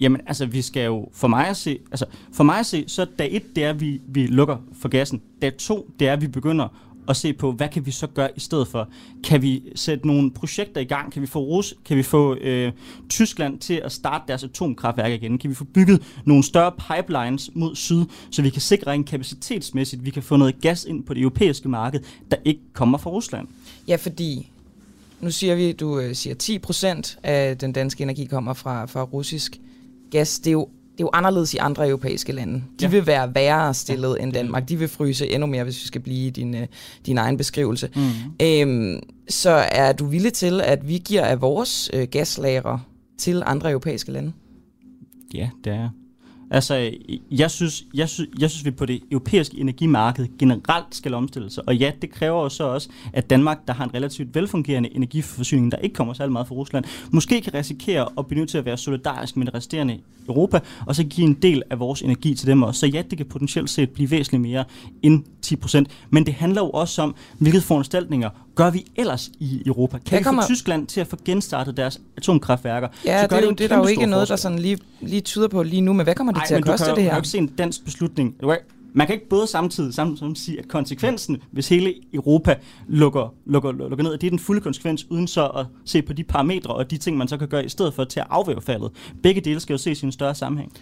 Jamen, 0.00 0.20
altså, 0.26 0.46
vi 0.46 0.62
skal 0.62 0.84
jo, 0.84 1.08
for 1.12 1.28
mig 1.28 1.48
at 1.48 1.56
se, 1.56 1.78
altså, 1.90 2.06
for 2.32 2.44
mig 2.44 2.58
at 2.58 2.66
se, 2.66 2.84
så 2.86 3.06
dag 3.18 3.28
et, 3.36 3.56
det 3.56 3.64
er, 3.64 3.70
at 3.70 3.80
vi, 3.80 4.00
vi 4.08 4.26
lukker 4.26 4.56
for 4.72 4.88
gassen. 4.88 5.22
Dag 5.42 5.56
to, 5.56 5.90
det 6.00 6.08
er, 6.08 6.12
at 6.12 6.20
vi 6.20 6.26
begynder 6.26 6.68
at 7.08 7.16
se 7.16 7.32
på, 7.32 7.52
hvad 7.52 7.68
kan 7.68 7.86
vi 7.86 7.90
så 7.90 8.06
gøre 8.06 8.30
i 8.36 8.40
stedet 8.40 8.68
for? 8.68 8.88
Kan 9.24 9.42
vi 9.42 9.62
sætte 9.74 10.06
nogle 10.06 10.30
projekter 10.30 10.80
i 10.80 10.84
gang? 10.84 11.12
Kan 11.12 11.22
vi 11.22 11.26
få, 11.26 11.38
Rus, 11.38 11.74
kan 11.84 11.96
vi 11.96 12.02
få 12.02 12.34
øh, 12.34 12.72
Tyskland 13.08 13.58
til 13.58 13.74
at 13.74 13.92
starte 13.92 14.24
deres 14.28 14.44
atomkraftværk 14.44 15.12
igen? 15.12 15.38
Kan 15.38 15.50
vi 15.50 15.54
få 15.54 15.64
bygget 15.64 16.02
nogle 16.24 16.42
større 16.42 16.72
pipelines 16.72 17.50
mod 17.54 17.76
syd, 17.76 18.04
så 18.30 18.42
vi 18.42 18.50
kan 18.50 18.60
sikre 18.60 18.94
en 18.94 19.04
kapacitetsmæssigt, 19.04 20.04
vi 20.04 20.10
kan 20.10 20.22
få 20.22 20.36
noget 20.36 20.60
gas 20.60 20.84
ind 20.84 21.04
på 21.04 21.14
det 21.14 21.20
europæiske 21.20 21.68
marked, 21.68 22.00
der 22.30 22.36
ikke 22.44 22.60
kommer 22.72 22.98
fra 22.98 23.10
Rusland? 23.10 23.48
Ja, 23.88 23.96
fordi 23.96 24.50
nu 25.20 25.30
siger 25.30 25.54
vi, 25.54 25.72
du 25.72 25.98
øh, 26.00 26.14
siger 26.14 26.34
10 26.34 26.58
procent 26.58 27.18
af 27.22 27.58
den 27.58 27.72
danske 27.72 28.02
energi 28.02 28.24
kommer 28.24 28.52
fra, 28.52 28.86
fra 28.86 29.02
russisk 29.02 29.60
gas. 30.10 30.38
Det 30.38 30.46
er 30.46 30.52
jo 30.52 30.68
det 30.92 31.04
er 31.04 31.06
jo 31.06 31.10
anderledes 31.12 31.54
i 31.54 31.56
andre 31.56 31.88
europæiske 31.88 32.32
lande. 32.32 32.54
De 32.54 32.62
Ja. 32.84 32.88
vil 32.88 33.06
være 33.06 33.34
værre 33.34 33.74
stillet 33.74 34.16
ja, 34.18 34.22
end 34.22 34.32
Danmark. 34.32 34.68
De 34.68 34.76
vil 34.78 34.88
fryse 34.88 35.28
endnu 35.30 35.46
mere, 35.46 35.64
hvis 35.64 35.82
vi 35.82 35.86
skal 35.86 36.00
blive 36.00 36.26
i 36.26 36.30
din, 36.30 36.54
øh, 36.54 36.66
din 37.06 37.18
egen 37.18 37.36
beskrivelse. 37.36 37.90
Mm. 37.96 38.02
Øhm, 38.46 39.00
så 39.28 39.50
er 39.50 39.92
du 39.92 40.06
villig 40.06 40.32
til, 40.32 40.60
at 40.60 40.88
vi 40.88 41.02
giver 41.04 41.24
af 41.24 41.40
vores 41.40 41.90
øh, 41.92 42.08
gaslager 42.10 42.78
til 43.18 43.42
andre 43.46 43.70
europæiske 43.70 44.12
lande? 44.12 44.32
Ja, 45.34 45.50
det 45.64 45.72
er. 45.72 45.88
Altså, 46.50 46.90
jeg 47.30 47.50
synes, 47.50 47.84
jeg, 47.94 48.08
synes, 48.08 48.30
jeg 48.38 48.50
synes, 48.50 48.64
vi 48.64 48.70
på 48.70 48.86
det 48.86 49.00
europæiske 49.10 49.58
energimarked 49.58 50.26
generelt 50.38 50.94
skal 50.94 51.14
omstille 51.14 51.50
sig. 51.50 51.64
Og 51.66 51.76
ja, 51.76 51.92
det 52.02 52.10
kræver 52.10 52.42
jo 52.42 52.48
så 52.48 52.64
også, 52.64 52.88
at 53.12 53.30
Danmark, 53.30 53.58
der 53.66 53.72
har 53.72 53.84
en 53.84 53.94
relativt 53.94 54.34
velfungerende 54.34 54.96
energiforsyning, 54.96 55.72
der 55.72 55.78
ikke 55.78 55.94
kommer 55.94 56.14
særlig 56.14 56.32
meget 56.32 56.48
fra 56.48 56.54
Rusland, 56.54 56.84
måske 57.10 57.40
kan 57.40 57.54
risikere 57.54 58.08
at 58.18 58.26
blive 58.26 58.38
nødt 58.38 58.50
til 58.50 58.58
at 58.58 58.64
være 58.64 58.76
solidarisk 58.76 59.36
med 59.36 59.46
det 59.46 59.54
resterende 59.54 59.98
Europa, 60.28 60.60
og 60.86 60.94
så 60.94 61.04
give 61.04 61.26
en 61.26 61.34
del 61.34 61.62
af 61.70 61.78
vores 61.78 62.02
energi 62.02 62.34
til 62.34 62.46
dem 62.46 62.62
også. 62.62 62.80
Så 62.80 62.86
ja, 62.86 63.02
det 63.10 63.18
kan 63.18 63.26
potentielt 63.26 63.70
set 63.70 63.90
blive 63.90 64.10
væsentligt 64.10 64.42
mere 64.42 64.64
end 65.02 65.24
10 65.42 65.56
procent. 65.56 65.88
Men 66.10 66.26
det 66.26 66.34
handler 66.34 66.62
jo 66.62 66.70
også 66.70 67.02
om, 67.02 67.14
hvilke 67.38 67.60
foranstaltninger 67.60 68.30
gør 68.58 68.70
vi 68.70 68.84
ellers 68.96 69.30
i 69.40 69.62
Europa? 69.66 69.98
Kan 69.98 70.02
Hvad 70.08 70.18
vi 70.18 70.22
kommer- 70.24 70.42
få 70.42 70.46
Tyskland 70.48 70.86
til 70.86 71.00
at 71.00 71.06
få 71.06 71.16
genstartet 71.24 71.76
deres 71.76 72.00
atomkraftværker? 72.16 72.88
Ja, 73.04 73.18
så 73.18 73.22
det 73.22 73.30
gør 73.30 73.36
er 73.36 73.40
jo 73.42 73.48
en 73.48 73.54
det, 73.58 73.64
er 73.64 73.68
der 73.68 73.76
jo 73.76 73.86
ikke 73.86 74.06
noget, 74.06 74.28
der 74.28 74.32
forskel. 74.34 74.38
sådan 74.42 74.58
lige, 74.58 74.78
lige 75.00 75.20
tyder 75.20 75.48
på 75.48 75.62
lige 75.62 75.80
nu. 75.80 75.92
Men 75.92 76.04
hvad 76.04 76.14
kommer 76.14 76.32
det 76.32 76.40
Ej, 76.40 76.46
til 76.46 76.54
at 76.54 76.64
koste 76.64 76.84
kan, 76.84 76.90
jo- 76.90 76.96
det 76.96 76.96
Du 76.96 77.00
kan 77.02 77.04
jo 77.04 77.10
her? 77.10 77.16
ikke 77.18 77.28
se 77.28 77.38
en 77.38 77.46
dansk 77.46 77.84
beslutning. 77.84 78.34
Man 78.92 79.06
kan 79.06 79.14
ikke 79.14 79.28
både 79.28 79.46
samtidig 79.46 79.94
som 79.94 80.34
sige, 80.34 80.58
at 80.58 80.68
konsekvensen, 80.68 81.36
hvis 81.50 81.68
hele 81.68 81.94
Europa 82.12 82.54
lukker, 82.88 83.34
lukker, 83.46 83.72
lukker 83.72 84.02
ned, 84.02 84.12
det 84.18 84.26
er 84.26 84.30
den 84.30 84.38
fulde 84.38 84.60
konsekvens, 84.60 85.06
uden 85.10 85.26
så 85.28 85.46
at 85.46 85.66
se 85.84 86.02
på 86.02 86.12
de 86.12 86.24
parametre 86.24 86.74
og 86.74 86.90
de 86.90 86.96
ting, 86.96 87.16
man 87.16 87.28
så 87.28 87.36
kan 87.36 87.48
gøre 87.48 87.64
i 87.64 87.68
stedet 87.68 87.94
for 87.94 88.04
til 88.04 88.20
at 88.20 88.26
afvæve 88.30 88.60
faldet. 88.62 88.90
Begge 89.22 89.40
dele 89.40 89.60
skal 89.60 89.74
jo 89.74 89.78
ses 89.78 90.02
i 90.02 90.06
en 90.06 90.12
større 90.12 90.34
sammenhæng. 90.34 90.72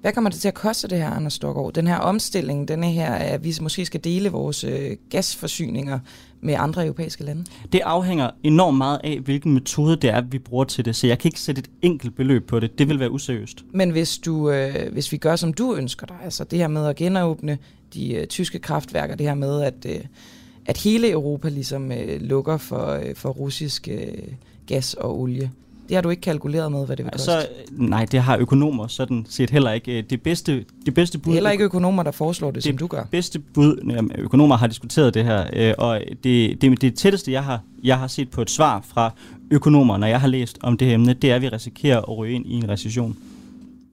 Hvad 0.00 0.12
kommer 0.12 0.30
det 0.30 0.40
til 0.40 0.48
at 0.48 0.54
koste 0.54 0.88
det 0.88 0.98
her, 0.98 1.10
Anders 1.10 1.32
Storgård? 1.32 1.72
Den 1.72 1.86
her 1.86 1.96
omstilling, 1.96 2.68
denne 2.68 2.90
her, 2.90 3.12
at 3.12 3.44
vi 3.44 3.54
måske 3.60 3.84
skal 3.84 4.04
dele 4.04 4.28
vores 4.28 4.64
øh, 4.64 4.96
gasforsyninger 5.10 5.98
med 6.40 6.54
andre 6.58 6.84
europæiske 6.84 7.24
lande? 7.24 7.44
Det 7.72 7.80
afhænger 7.84 8.30
enormt 8.42 8.78
meget 8.78 9.00
af, 9.04 9.18
hvilken 9.18 9.54
metode 9.54 9.96
det 9.96 10.10
er, 10.10 10.20
vi 10.20 10.38
bruger 10.38 10.64
til 10.64 10.84
det, 10.84 10.96
så 10.96 11.06
jeg 11.06 11.18
kan 11.18 11.28
ikke 11.28 11.40
sætte 11.40 11.58
et 11.58 11.70
enkelt 11.82 12.16
beløb 12.16 12.46
på 12.46 12.60
det. 12.60 12.78
Det 12.78 12.88
vil 12.88 13.00
være 13.00 13.10
useriøst. 13.10 13.64
Men 13.74 13.90
hvis, 13.90 14.18
du, 14.18 14.50
øh, 14.50 14.92
hvis 14.92 15.12
vi 15.12 15.16
gør, 15.16 15.36
som 15.36 15.52
du 15.52 15.74
ønsker 15.74 16.06
dig, 16.06 16.16
altså 16.24 16.44
det 16.44 16.58
her 16.58 16.68
med 16.68 16.86
at 16.86 16.96
genåbne 16.96 17.58
de 17.94 18.14
øh, 18.14 18.26
tyske 18.26 18.58
kraftværker, 18.58 19.16
det 19.16 19.26
her 19.26 19.34
med, 19.34 19.62
at, 19.62 19.86
øh, 19.88 20.00
at 20.66 20.78
hele 20.78 21.10
Europa 21.10 21.48
ligesom 21.48 21.92
øh, 21.92 22.20
lukker 22.20 22.56
for, 22.56 22.86
øh, 22.86 23.14
for 23.14 23.30
russisk 23.30 23.88
øh, 23.88 24.12
gas 24.66 24.94
og 24.94 25.20
olie, 25.20 25.50
det 25.88 25.94
har 25.94 26.02
du 26.02 26.10
ikke 26.10 26.20
kalkuleret 26.20 26.72
med, 26.72 26.86
hvad 26.86 26.96
det 26.96 27.04
vil 27.04 27.12
koste? 27.12 27.24
Så, 27.24 27.46
nej, 27.70 28.04
det 28.04 28.20
har 28.20 28.36
økonomer 28.36 28.86
sådan 28.86 29.26
set 29.28 29.50
heller 29.50 29.72
ikke. 29.72 30.02
Det 30.02 30.22
bedste, 30.22 30.64
det 30.86 30.94
bedste 30.94 31.18
bud... 31.18 31.32
Heller 31.32 31.50
ikke 31.50 31.64
økonomer, 31.64 32.02
der 32.02 32.10
foreslår 32.10 32.50
det, 32.50 32.64
som 32.64 32.78
du 32.78 32.86
gør. 32.86 33.04
bedste 33.10 33.38
bud, 33.38 33.76
jamen, 33.90 34.12
økonomer 34.18 34.56
har 34.56 34.66
diskuteret 34.66 35.14
det 35.14 35.24
her, 35.24 35.46
øh, 35.52 35.74
og 35.78 36.00
det, 36.24 36.62
det, 36.62 36.80
det 36.80 36.94
tætteste, 36.94 37.32
jeg 37.32 37.44
har, 37.44 37.60
jeg 37.84 37.98
har 37.98 38.06
set 38.06 38.30
på 38.30 38.42
et 38.42 38.50
svar 38.50 38.84
fra 38.88 39.12
økonomer, 39.50 39.96
når 39.96 40.06
jeg 40.06 40.20
har 40.20 40.28
læst 40.28 40.58
om 40.62 40.76
det 40.76 40.88
her 40.88 40.94
emne, 40.94 41.12
det 41.12 41.30
er, 41.30 41.34
at 41.36 41.42
vi 41.42 41.48
risikerer 41.48 41.98
at 41.98 42.18
ryge 42.18 42.34
ind 42.34 42.46
i 42.46 42.54
en 42.54 42.68
recession. 42.68 43.16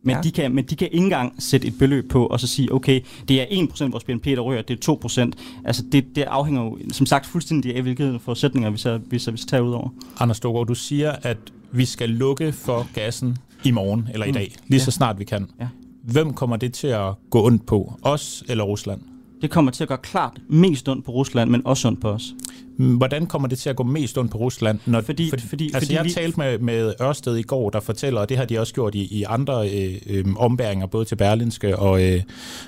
Men, 0.06 0.16
Ja. 0.16 0.22
de 0.22 0.32
kan, 0.32 0.56
men 0.56 0.64
de 0.66 0.76
kan 0.76 0.88
ikke 0.92 1.04
engang 1.04 1.34
sætte 1.40 1.68
et 1.68 1.78
beløb 1.80 2.10
på, 2.10 2.26
og 2.26 2.40
så 2.40 2.48
sige, 2.48 2.74
okay, 2.74 3.02
det 3.28 3.42
er 3.42 3.46
1% 3.46 3.82
af 3.86 3.92
vores 3.92 4.04
BNP, 4.04 4.26
der 4.26 4.40
ryger, 4.40 4.62
det 4.62 4.88
er 4.88 4.92
2%. 5.28 5.32
Altså, 5.66 5.84
det, 5.92 6.16
det 6.16 6.22
afhænger 6.22 6.62
jo, 6.64 6.78
som 6.92 7.06
sagt, 7.06 7.26
fuldstændig 7.26 7.76
af, 7.76 7.82
hvilke 7.82 8.20
forudsætninger 8.22 8.70
vi 8.70 8.78
så, 8.78 9.00
vi 9.10 9.20
så, 9.20 9.32
vi 9.32 9.38
så 9.38 9.46
tager 9.48 9.62
ud 9.62 9.74
over. 9.74 9.90
Anders 10.20 10.38
Storgård, 10.38 10.68
du 10.68 10.76
siger, 10.76 11.12
at 11.22 11.38
vi 11.72 11.86
skal 11.86 12.10
lukke 12.10 12.52
for 12.52 12.88
gassen 12.94 13.38
i 13.64 13.72
morgen 13.72 14.08
eller 14.14 14.26
i 14.26 14.30
Mm. 14.30 14.34
dag, 14.34 14.56
lige 14.68 14.80
så 14.80 14.88
Ja. 14.88 14.92
snart 14.92 15.20
vi 15.20 15.24
kan. 15.24 15.48
Ja. 15.60 15.68
Hvem 16.04 16.34
kommer 16.34 16.56
det 16.58 16.74
til 16.74 16.88
at 16.88 17.14
gå 17.30 17.46
ondt 17.46 17.66
på? 17.66 18.00
Os 18.02 18.44
eller 18.50 18.64
Rusland? 18.64 19.02
Det 19.42 19.50
kommer 19.52 19.72
til 19.72 19.84
at 19.84 19.88
gøre 19.88 19.98
klart 19.98 20.38
mest 20.50 20.90
ondt 20.90 21.06
på 21.06 21.12
Rusland, 21.12 21.50
men 21.50 21.62
også 21.66 21.88
ondt 21.88 22.02
på 22.02 22.10
os. 22.10 22.34
Mm, 22.78 22.96
Hvordan 22.98 23.26
kommer 23.26 23.48
det 23.48 23.58
til 23.58 23.70
at 23.70 23.76
gå 23.76 23.84
mest 23.84 24.18
ondt 24.18 24.32
på 24.32 24.38
Rusland? 24.38 24.80
Når, 24.86 25.02
Fordi- 25.02 25.30
fordi, 25.30 25.48
fordi- 25.48 25.66
altså 25.74 25.80
fordi 25.80 25.94
jeg 25.96 26.06
vi- 26.06 26.10
talte 26.10 26.40
med, 26.40 26.60
med 26.60 26.94
Ørsted 27.02 27.36
i 27.36 27.42
går, 27.42 27.70
der 27.70 27.80
fortæller, 27.80 28.22
og 28.22 28.30
det 28.30 28.38
har 28.38 28.46
de 28.46 28.60
også 28.60 28.74
gjort 28.74 28.96
i, 28.96 29.18
i 29.20 29.24
andre 29.24 29.70
øh, 29.70 29.96
øh, 30.08 30.26
ombæringer, 30.38 30.86
både 30.86 31.06
til 31.06 31.16
Berlinske 31.16 31.80
og, 31.80 32.04
øh, 32.04 32.22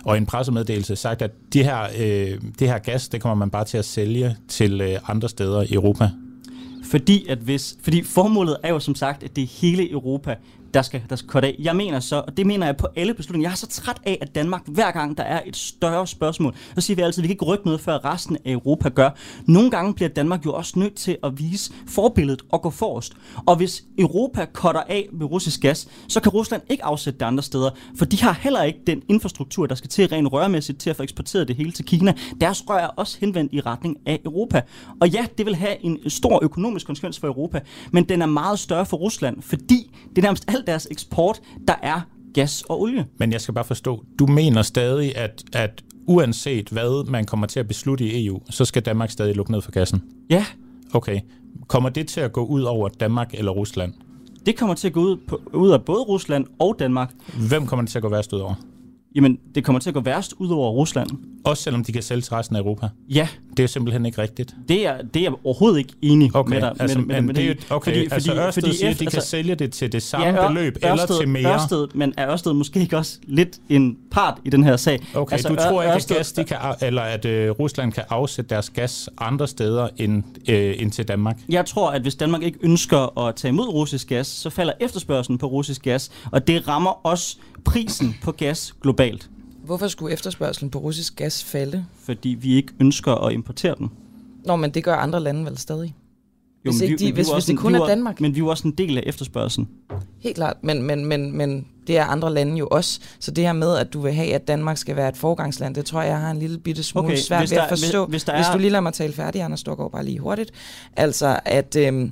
og 0.06 0.18
en 0.18 0.26
pressemeddelelse, 0.26 0.96
sagt, 0.96 1.22
at 1.22 1.32
de 1.54 1.64
her, 1.64 1.84
øh, 2.00 2.40
det 2.60 2.68
her 2.68 2.78
gas, 2.78 3.08
det 3.10 3.22
kommer 3.22 3.36
man 3.36 3.50
bare 3.50 3.66
til 3.66 3.78
at 3.78 3.86
sælge 3.86 4.36
til 4.48 4.82
øh, 4.82 4.98
andre 5.08 5.30
steder 5.30 5.62
i 5.62 5.74
Europa. 5.74 6.10
Fordi, 6.92 7.26
at 7.30 7.38
hvis, 7.38 7.78
fordi 7.82 8.04
formålet 8.04 8.58
er 8.64 8.70
jo 8.70 8.80
som 8.80 8.96
sagt, 8.96 9.24
at 9.24 9.36
det 9.36 9.42
er 9.44 9.48
hele 9.48 9.92
Europa, 9.92 10.36
der 10.74 10.82
skal, 10.82 11.02
der 11.10 11.16
skal 11.16 11.30
korte 11.30 11.48
af. 11.48 11.56
Jeg 11.60 11.76
mener 11.76 12.00
så, 12.00 12.24
og 12.28 12.38
det 12.38 12.46
mener 12.46 12.66
jeg 12.66 12.78
på 12.78 12.88
alle 12.96 13.14
beslutninger, 13.14 13.50
jeg 13.50 13.52
er 13.52 13.58
så 13.58 13.68
træt 13.68 14.02
af, 14.06 14.18
at 14.22 14.36
Danmark 14.36 14.62
hver 14.66 14.92
gang 14.92 15.18
der 15.18 15.24
er 15.24 15.42
et 15.46 15.58
større 15.58 16.08
spørgsmål, 16.08 16.56
så 16.76 16.82
siger 16.82 16.96
vi 16.96 17.02
altid, 17.02 17.22
at 17.22 17.24
vi 17.24 17.28
kan 17.28 17.34
ikke 17.34 17.46
rykke 17.46 17.66
noget, 17.66 17.82
før 17.82 18.06
resten 18.06 18.38
af 18.46 18.52
Europa 18.52 18.90
gør. 18.90 19.10
Nogle 19.46 19.72
gange 19.72 19.94
bliver 19.94 20.10
Danmark 20.10 20.46
jo 20.46 20.54
også 20.54 20.80
nødt 20.80 20.96
til 20.96 21.18
at 21.24 21.40
vise 21.40 21.74
forbilledet 21.88 22.42
og 22.50 22.62
gå 22.62 22.70
forrest. 22.70 23.14
Og 23.46 23.56
hvis 23.56 23.84
Europa 23.98 24.46
cutter 24.54 24.82
af 24.82 25.08
med 25.12 25.26
russisk 25.26 25.62
gas, 25.62 25.88
så 26.08 26.20
kan 26.20 26.32
Rusland 26.32 26.62
ikke 26.70 26.84
afsætte 26.84 27.20
det 27.20 27.26
andre 27.26 27.44
steder, 27.44 27.70
for 27.98 28.06
de 28.06 28.22
har 28.22 28.34
heller 28.42 28.64
ikke 28.64 28.80
den 28.88 29.02
infrastruktur, 29.10 29.66
der 29.66 29.76
skal 29.76 29.90
til 29.90 30.08
rent 30.08 30.34
rørmæssigt 30.34 30.80
til 30.80 30.90
at 30.90 30.96
få 30.96 31.04
eksporteret 31.04 31.48
det 31.48 31.56
hele 31.56 31.72
til 31.72 31.86
Kina. 31.86 32.14
Deres 32.42 32.70
rør 32.70 32.78
er 32.78 32.88
også 32.88 33.18
henvendt 33.20 33.54
i 33.54 33.62
retning 33.62 33.98
af 34.06 34.20
Europa. 34.26 34.62
Og 35.02 35.10
ja, 35.10 35.26
det 35.38 35.46
vil 35.46 35.56
have 35.56 35.86
en 35.86 36.10
stor 36.10 36.40
økonomisk 36.44 36.86
konsekvens 36.86 37.20
for 37.20 37.28
Europa, 37.28 37.60
men 37.92 38.04
den 38.04 38.22
er 38.22 38.26
meget 38.26 38.60
større 38.60 38.86
for 38.86 38.98
Rusland, 38.98 39.42
fordi 39.42 39.92
det 40.10 40.18
er 40.18 40.22
nærmest 40.22 40.46
al 40.58 40.68
deres 40.68 40.88
eksport, 40.92 41.42
der 41.68 41.76
er 41.82 42.02
gas 42.34 42.64
og 42.70 42.82
olie. 42.82 43.06
Men 43.18 43.32
jeg 43.32 43.42
skal 43.42 43.54
bare 43.54 43.66
forstå, 43.66 44.04
du 44.20 44.28
mener 44.28 44.62
stadig, 44.62 45.18
at, 45.18 45.44
at 45.54 45.84
uanset 46.08 46.70
hvad 46.70 47.10
man 47.10 47.26
kommer 47.26 47.48
til 47.48 47.60
at 47.60 47.68
beslutte 47.68 48.06
i 48.06 48.26
EU, 48.26 48.42
så 48.50 48.66
skal 48.66 48.82
Danmark 48.82 49.12
stadig 49.12 49.36
lukke 49.36 49.52
ned 49.52 49.62
for 49.62 49.72
gassen? 49.72 50.04
Ja, 50.30 50.46
Okay. 50.94 51.20
Kommer 51.68 51.90
det 51.90 52.08
til 52.08 52.22
at 52.22 52.34
gå 52.34 52.46
ud 52.46 52.62
over 52.62 52.90
Danmark 52.90 53.34
eller 53.34 53.52
Rusland? 53.52 53.94
det 54.48 54.58
kommer 54.58 54.76
til 54.76 54.88
at 54.88 54.94
gå 54.94 55.02
ud, 55.02 55.18
på, 55.28 55.42
ud 55.54 55.72
af 55.72 55.86
både 55.86 56.00
Rusland 56.00 56.46
og 56.60 56.76
Danmark. 56.80 57.14
Hvem 57.50 57.68
kommer 57.68 57.84
det 57.84 57.92
til 57.92 58.00
at 58.00 58.02
gå 58.02 58.10
værst 58.10 58.34
ud 58.34 58.40
over? 58.40 58.56
Jamen, 59.16 59.38
det 59.56 59.64
kommer 59.64 59.80
til 59.80 59.90
at 59.90 59.94
gå 59.94 60.00
værst 60.02 60.34
ud 60.38 60.50
over 60.50 60.72
Rusland. 60.72 61.10
Også 61.46 61.64
selvom 61.64 61.84
de 61.84 61.92
kan 61.92 62.02
sælge 62.04 62.22
til 62.22 62.34
resten 62.34 62.56
af 62.56 62.60
Europa. 62.60 62.88
Ja, 63.10 63.28
Det 63.58 63.64
er 63.64 63.68
simpelthen 63.68 64.06
ikke 64.06 64.22
rigtigt. 64.22 64.56
det 64.70 64.86
er, 64.88 65.02
det 65.02 65.20
er 65.20 65.24
jeg 65.24 65.32
overhovedet 65.44 65.78
ikke 65.78 65.94
enig 66.02 66.36
Okay, 66.36 66.50
med 66.54 66.62
dig. 66.62 66.74
altså, 66.80 66.98
med, 67.00 67.06
med, 67.08 67.16
men 67.16 67.26
med 67.26 67.34
det 67.34 67.44
er 67.44 67.48
jo, 67.48 67.54
okay, 67.70 67.92
fordi, 67.92 68.08
altså 68.12 68.34
Ørsted 68.34 68.62
fordi 68.64 68.76
siger, 68.78 68.90
at 68.90 69.00
de 69.00 69.06
altså, 69.06 69.18
kan 69.18 69.26
sælge 69.26 69.56
det 69.56 69.72
til 69.72 69.92
det 69.92 70.04
samme 70.04 70.42
Ør- 70.44 70.48
beløb, 70.48 70.78
eller 70.82 71.06
til 71.20 71.28
mere. 71.30 71.54
Ørsted, 71.54 71.88
men 71.96 72.14
er 72.18 72.32
Ørsted 72.32 72.54
måske 72.54 72.80
ikke 72.80 72.98
også 72.98 73.20
lidt 73.24 73.58
en 73.70 73.98
part 74.12 74.38
i 74.46 74.50
den 74.50 74.64
her 74.64 74.78
sag? 74.78 75.00
Okay, 75.16 75.34
altså, 75.34 75.50
du 75.50 75.56
tror 75.56 75.82
ikke, 75.84 75.94
at, 75.94 75.98
Ørsted- 76.02 76.16
gas, 76.16 76.32
de 76.32 76.44
kan, 76.44 76.58
eller 76.82 77.02
at 77.02 77.26
øh, 77.26 77.52
Rusland 77.52 77.92
kan 77.92 78.04
afsætte 78.10 78.50
deres 78.50 78.70
gas 78.70 79.10
andre 79.18 79.48
steder 79.48 79.88
end, 79.98 80.24
øh, 80.50 80.76
end 80.80 80.92
til 80.92 81.08
Danmark? 81.08 81.38
Jeg 81.50 81.66
tror, 81.66 81.90
at 81.92 82.02
hvis 82.02 82.16
Danmark 82.16 82.44
ikke 82.44 82.58
ønsker 82.62 83.20
at 83.28 83.36
tage 83.36 83.50
imod 83.50 83.68
russisk 83.68 84.08
gas, 84.10 84.28
så 84.28 84.50
falder 84.50 84.74
efterspørgselen 84.80 85.38
på 85.38 85.48
russisk 85.48 85.82
gas, 85.84 86.12
og 86.32 86.48
det 86.48 86.68
rammer 86.68 87.06
også 87.08 87.38
prisen 87.66 88.16
på 88.24 88.32
gas 88.32 88.76
globalt, 88.82 89.07
Hvorfor 89.66 89.88
skulle 89.88 90.14
efterspørgselen 90.14 90.70
på 90.70 90.80
russisk 90.80 91.16
gas 91.16 91.44
falde? 91.44 91.86
fordi 92.04 92.30
vi 92.30 92.54
ikke 92.56 92.74
ønsker 92.80 93.12
at 93.16 93.34
importere 93.34 93.76
den. 93.78 93.92
Nå, 94.46 94.56
men 94.56 94.72
det 94.72 94.84
gør 94.84 94.96
andre 94.96 95.20
lande 95.20 95.46
vel 95.46 95.58
stadig. 95.58 95.96
Hvis 96.64 96.76
men 96.76 96.84
ikke 96.84 97.00
vi- 97.04 97.08
de- 97.08 97.14
hvis- 97.14 97.28
jo 97.30 97.34
hvis 97.34 97.46
det 97.46 97.58
kun 97.58 97.76
er 97.76 97.80
jo- 97.80 97.86
Danmark. 97.88 98.22
Men 98.22 98.36
vi 98.36 98.40
er 98.40 98.44
jo 98.44 98.48
også 98.48 98.68
en 98.68 98.74
del 98.74 98.98
af 98.98 99.04
efterspørgselen. 99.06 99.70
Helt 100.20 100.36
klart, 100.36 100.58
men, 100.64 100.84
men, 100.84 101.06
men, 101.06 101.38
men 101.38 101.68
det 101.88 101.98
er 101.98 102.04
andre 102.06 102.34
lande 102.34 102.58
jo 102.58 102.68
også. 102.72 103.00
Så 103.20 103.32
det 103.32 103.44
her 103.44 103.54
med, 103.54 103.76
at 103.78 103.94
du 103.94 104.00
vil 104.02 104.14
have, 104.14 104.34
at 104.34 104.48
Danmark 104.48 104.78
skal 104.78 104.96
være 104.96 105.10
et 105.10 105.18
forgangsland, 105.18 105.76
det 105.76 105.86
tror 105.86 106.02
jeg, 106.02 106.10
jeg 106.12 106.20
har 106.20 106.32
en 106.32 106.40
lille 106.40 106.58
bitte 106.58 106.84
smule 106.84 107.06
Okay, 107.08 107.18
svært 107.18 107.42
hvis 107.42 107.52
ved 107.52 107.58
at 107.58 107.62
der- 107.64 107.70
forstå. 107.78 108.06
hvis- 108.06 108.14
hvis 108.14 108.24
der 108.24 108.36
hvis 108.36 108.48
er- 108.48 108.52
du 108.54 108.58
lige 108.60 108.70
lader 108.70 108.82
mig 108.82 108.94
tale 108.94 109.14
færdig, 109.14 109.42
Anders 109.42 109.60
Storgård, 109.60 109.92
bare 109.92 110.06
lige 110.06 110.20
hurtigt. 110.20 110.52
Altså, 110.96 111.40
at, 111.46 111.76
øhm, 111.76 112.12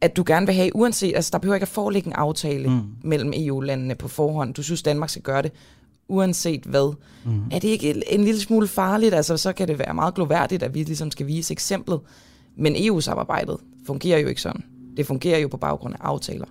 at 0.00 0.16
du 0.16 0.24
gerne 0.26 0.46
vil 0.46 0.54
have, 0.54 0.76
uanset, 0.76 1.12
altså 1.16 1.30
der 1.32 1.38
behøver 1.38 1.54
ikke 1.54 1.64
at 1.64 1.68
foreligge 1.68 2.06
en 2.06 2.12
aftale 2.12 2.68
mm. 2.70 2.80
mellem 3.02 3.32
EU-landene 3.36 3.94
på 3.94 4.08
forhånd. 4.08 4.54
Du 4.54 4.62
synes, 4.62 4.82
Danmark 4.82 5.10
skal 5.10 5.22
gøre 5.22 5.42
det 5.42 5.52
uanset 6.08 6.62
hvad. 6.64 6.94
Mm. 7.24 7.42
Er 7.50 7.58
det 7.58 7.68
ikke 7.68 8.04
en- 8.12 8.24
lille 8.24 8.40
smule 8.40 8.68
farligt? 8.68 9.14
Altså, 9.14 9.36
så 9.36 9.52
kan 9.52 9.68
det 9.68 9.78
være 9.78 9.94
meget 9.94 10.14
gloværdigt, 10.14 10.62
at 10.62 10.74
vi 10.74 10.82
ligesom 10.82 11.10
skal 11.10 11.26
vise 11.26 11.52
eksemplet. 11.52 12.00
Men 12.58 12.74
EU-samarbejdet 12.76 13.56
fungerer 13.86 14.18
jo 14.18 14.28
ikke 14.28 14.40
sådan. 14.42 14.62
Det 14.96 15.06
fungerer 15.06 15.38
jo 15.38 15.48
på 15.48 15.56
baggrund 15.56 15.94
af 15.94 15.98
aftaler. 16.00 16.46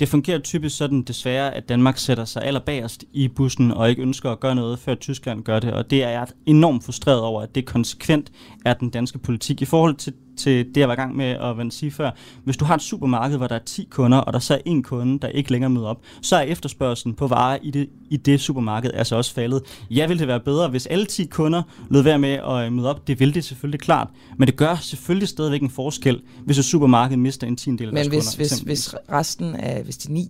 Det 0.00 0.08
fungerer 0.08 0.38
typisk 0.38 0.76
sådan 0.76 1.02
desværre, 1.02 1.54
at 1.54 1.68
Danmark 1.68 1.98
sætter 1.98 2.24
sig 2.24 2.42
allerbagerst 2.42 3.04
i 3.12 3.28
bussen 3.28 3.70
og 3.70 3.90
ikke 3.90 4.02
ønsker 4.02 4.30
at 4.30 4.40
gøre 4.40 4.54
noget, 4.54 4.78
før 4.78 4.94
Tyskland 4.94 5.42
gør 5.42 5.60
det. 5.60 5.72
Og 5.72 5.90
det 5.90 6.02
er 6.04 6.08
jeg 6.08 6.26
enormt 6.46 6.84
frustreret 6.84 7.20
over, 7.20 7.42
at 7.42 7.54
det 7.54 7.66
konsekvent 7.66 8.32
er 8.64 8.74
den 8.74 8.90
danske 8.90 9.18
politik. 9.18 9.62
I 9.62 9.64
forhold 9.64 9.96
til, 9.96 10.12
til 10.36 10.66
det, 10.66 10.76
jeg 10.76 10.88
var 10.88 10.94
i 10.94 10.96
gang 10.96 11.16
med 11.16 11.24
at 11.24 11.58
vende 11.58 11.72
sige 11.72 11.90
før. 11.90 12.10
Hvis 12.44 12.56
du 12.56 12.64
har 12.64 12.74
et 12.74 12.82
supermarked, 12.82 13.36
hvor 13.36 13.46
der 13.46 13.54
er 13.54 13.64
10 13.66 13.88
kunder, 13.90 14.18
og 14.18 14.32
der 14.32 14.38
så 14.38 14.54
er 14.54 14.58
en 14.64 14.82
kunde, 14.82 15.18
der 15.18 15.28
ikke 15.28 15.50
længere 15.50 15.70
møder 15.70 15.86
op, 15.86 16.02
så 16.22 16.36
er 16.36 16.40
efterspørgselen 16.40 17.14
på 17.14 17.26
varer 17.26 17.58
i 17.62 17.70
det, 17.70 17.88
i 18.10 18.16
det 18.16 18.40
supermarked 18.40 18.90
altså 18.94 19.16
også 19.16 19.34
faldet. 19.34 19.62
Ja, 19.90 20.06
ville 20.06 20.18
det 20.18 20.28
være 20.28 20.40
bedre, 20.40 20.68
hvis 20.68 20.86
alle 20.86 21.06
10 21.06 21.24
kunder 21.24 21.62
lød 21.90 22.02
være 22.02 22.18
med 22.18 22.32
at 22.32 22.66
øh, 22.66 22.72
møde 22.72 22.90
op. 22.90 23.06
Det 23.06 23.20
vil 23.20 23.34
det 23.34 23.44
selvfølgelig 23.44 23.80
klart. 23.80 24.08
Men 24.38 24.48
det 24.48 24.56
gør 24.56 24.76
selvfølgelig 24.76 25.28
stadigvæk 25.28 25.62
en 25.62 25.70
forskel, 25.70 26.22
hvis 26.44 26.58
et 26.58 26.64
supermarked 26.64 27.16
mister 27.16 27.46
en 27.46 27.56
tiendel 27.56 27.88
af 27.88 27.92
deres 27.94 28.06
Men 28.06 28.10
kunder. 28.10 28.36
hvis, 28.36 28.50
hvis, 28.50 28.60
hvis 28.60 28.94
resten 29.12 29.54
af, 29.54 29.84
hvis 29.84 29.96
de 29.96 30.12
ni 30.12 30.28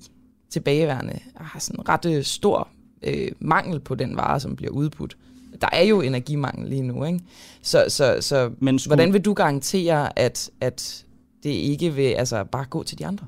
tilbageværende 0.51 1.19
har 1.37 1.61
sådan 1.61 1.89
ret 1.89 2.05
øh, 2.05 2.25
stor 2.25 2.69
øh, 3.03 3.29
mangel 3.41 3.81
på 3.81 3.95
den 3.95 4.17
vare, 4.17 4.41
som 4.41 4.57
bliver 4.57 4.73
udbudt. 4.73 5.17
Der 5.71 5.77
er 5.79 5.83
jo 5.83 6.01
energimangel 6.01 6.69
lige 6.69 6.83
nu, 6.83 7.05
ikke? 7.05 7.21
Så, 7.63 7.85
så, 7.89 8.17
så 8.21 8.51
Men 8.59 8.79
skulle- 8.79 8.91
hvordan 8.91 9.13
vil 9.13 9.21
du 9.25 9.33
garantere, 9.33 10.19
at, 10.19 10.51
at 10.61 11.05
det 11.43 11.51
ikke 11.51 11.95
vil 11.95 12.03
altså, 12.03 12.45
bare 12.45 12.65
gå 12.65 12.83
til 12.83 12.99
de 12.99 13.07
andre? 13.07 13.27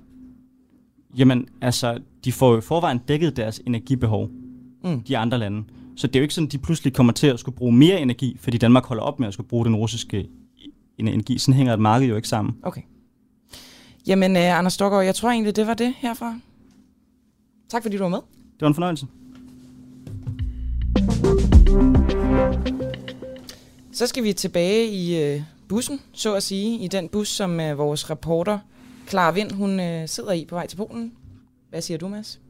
Jamen, 1.18 1.49
altså, 1.61 1.99
de 2.24 2.32
får 2.32 2.55
jo 2.55 2.61
forvejen 2.61 2.99
dækket 3.09 3.37
deres 3.37 3.61
energibehov, 3.66 4.28
Mm. 4.84 5.01
de 5.03 5.18
andre 5.18 5.39
lande. 5.39 5.64
Så 5.97 6.07
det 6.07 6.16
er 6.16 6.20
jo 6.20 6.22
ikke 6.22 6.34
sådan, 6.34 6.47
at 6.47 6.53
de 6.53 6.59
pludselig 6.59 6.93
kommer 6.93 7.12
til 7.12 7.26
at 7.26 7.41
skulle 7.41 7.57
bruge 7.57 7.72
mere 7.72 8.01
energi, 8.01 8.37
fordi 8.41 8.59
Danmark 8.59 8.84
holder 8.87 9.03
op 9.03 9.20
med 9.20 9.28
at 9.28 9.34
skulle 9.34 9.49
bruge 9.49 9.64
den 9.64 9.76
russiske 9.76 10.28
energi. 10.99 11.39
Sådan 11.39 11.55
hænger 11.55 11.74
et 11.74 11.80
marked 11.80 12.09
jo 12.09 12.16
ikke 12.16 12.28
sammen. 12.28 12.55
Okay. 12.62 12.80
Jamen, 14.07 14.37
øh, 14.37 14.59
Anders 14.59 14.72
Storgård, 14.72 15.05
jeg 15.05 15.14
tror 15.14 15.30
egentlig, 15.30 15.57
det 15.57 15.66
var 15.66 15.74
det 15.74 15.95
herfra. 15.99 16.39
Tak 17.68 17.82
fordi 17.82 17.97
du 17.97 18.03
var 18.03 18.09
med. 18.11 18.18
Det 18.53 18.61
var 18.61 18.68
en 18.68 18.74
fornøjelse. 18.74 19.07
Så 23.93 24.07
skal 24.07 24.24
vi 24.24 24.32
tilbage 24.32 24.87
i 24.87 25.22
øh, 25.22 25.43
bussen, 25.68 26.01
så 26.12 26.34
at 26.34 26.43
sige, 26.43 26.78
i 26.78 26.89
den 26.89 27.09
bus, 27.09 27.28
som 27.28 27.61
øh, 27.61 27.78
vores 27.78 28.11
reporter 28.11 28.59
Clara 29.09 29.30
Vind, 29.30 29.53
hun 29.53 29.80
øh, 29.80 30.09
sidder 30.09 30.32
i 30.32 30.45
på 30.49 30.55
vej 30.55 30.66
til 30.66 30.76
Polen. 30.76 31.12
Hvad 31.70 31.82
siger 31.82 31.99
du, 31.99 32.09
Mads? 32.09 32.41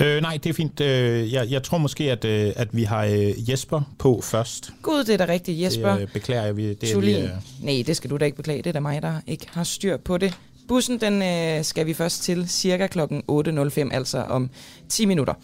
Øh, 0.00 0.22
nej, 0.22 0.38
det 0.42 0.50
er 0.50 0.54
fint. 0.54 0.80
Øh, 0.80 1.32
jeg, 1.32 1.50
jeg 1.50 1.62
tror 1.62 1.78
måske, 1.78 2.12
at, 2.12 2.24
øh, 2.24 2.52
at 2.56 2.76
vi 2.76 2.82
har 2.82 3.04
øh, 3.04 3.50
Jesper 3.50 3.80
på 3.98 4.20
først. 4.20 4.72
Gud, 4.82 5.04
det 5.04 5.20
er 5.20 5.26
da 5.26 5.32
rigtigt, 5.32 5.60
Jesper. 5.60 5.92
Det 5.92 6.02
øh, 6.02 6.12
beklager 6.12 6.44
jeg. 6.44 6.56
Det 6.56 6.92
er 6.92 7.00
lige, 7.00 7.22
øh, 7.22 7.30
Nej, 7.62 7.82
det 7.86 7.96
skal 7.96 8.10
du 8.10 8.16
da 8.16 8.24
ikke 8.24 8.36
beklage. 8.36 8.58
Det 8.58 8.66
er 8.66 8.72
da 8.72 8.80
mig, 8.80 9.02
der 9.02 9.14
ikke 9.26 9.46
har 9.50 9.64
styr 9.64 9.96
på 9.96 10.18
det. 10.18 10.38
Bussen, 10.68 11.00
den 11.00 11.22
øh, 11.22 11.64
skal 11.64 11.86
vi 11.86 11.94
først 11.94 12.22
til 12.22 12.48
cirka 12.48 12.86
kl. 12.86 13.00
8.05, 13.00 13.94
altså 13.94 14.18
om 14.18 14.50
10 14.88 15.06
minutter. 15.06 15.34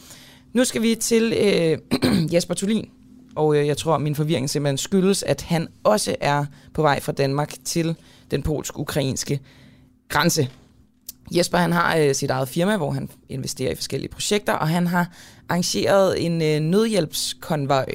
Nu 0.52 0.64
skal 0.64 0.82
vi 0.82 0.94
til 0.94 1.32
øh, 1.32 1.78
Jesper 2.32 2.54
Tulin, 2.54 2.88
og 3.36 3.56
øh, 3.56 3.66
jeg 3.66 3.76
tror, 3.76 3.98
min 3.98 4.14
forvirring 4.14 4.50
simpelthen 4.50 4.78
skyldes, 4.78 5.22
at 5.22 5.42
han 5.42 5.68
også 5.84 6.16
er 6.20 6.44
på 6.74 6.82
vej 6.82 7.00
fra 7.00 7.12
Danmark 7.12 7.54
til 7.64 7.96
den 8.30 8.42
polsk-ukrainske 8.42 9.40
grænse. 10.08 10.48
Jesper 11.30 11.58
han 11.58 11.72
har 11.72 11.96
øh, 11.96 12.14
sit 12.14 12.30
eget 12.30 12.48
firma, 12.48 12.76
hvor 12.76 12.90
han 12.90 13.10
investerer 13.28 13.72
i 13.72 13.74
forskellige 13.74 14.10
projekter, 14.10 14.52
og 14.52 14.68
han 14.68 14.86
har 14.86 15.10
arrangeret 15.48 16.26
en 16.26 16.42
øh, 16.42 16.60
nødhjælpskonvoj, 16.60 17.86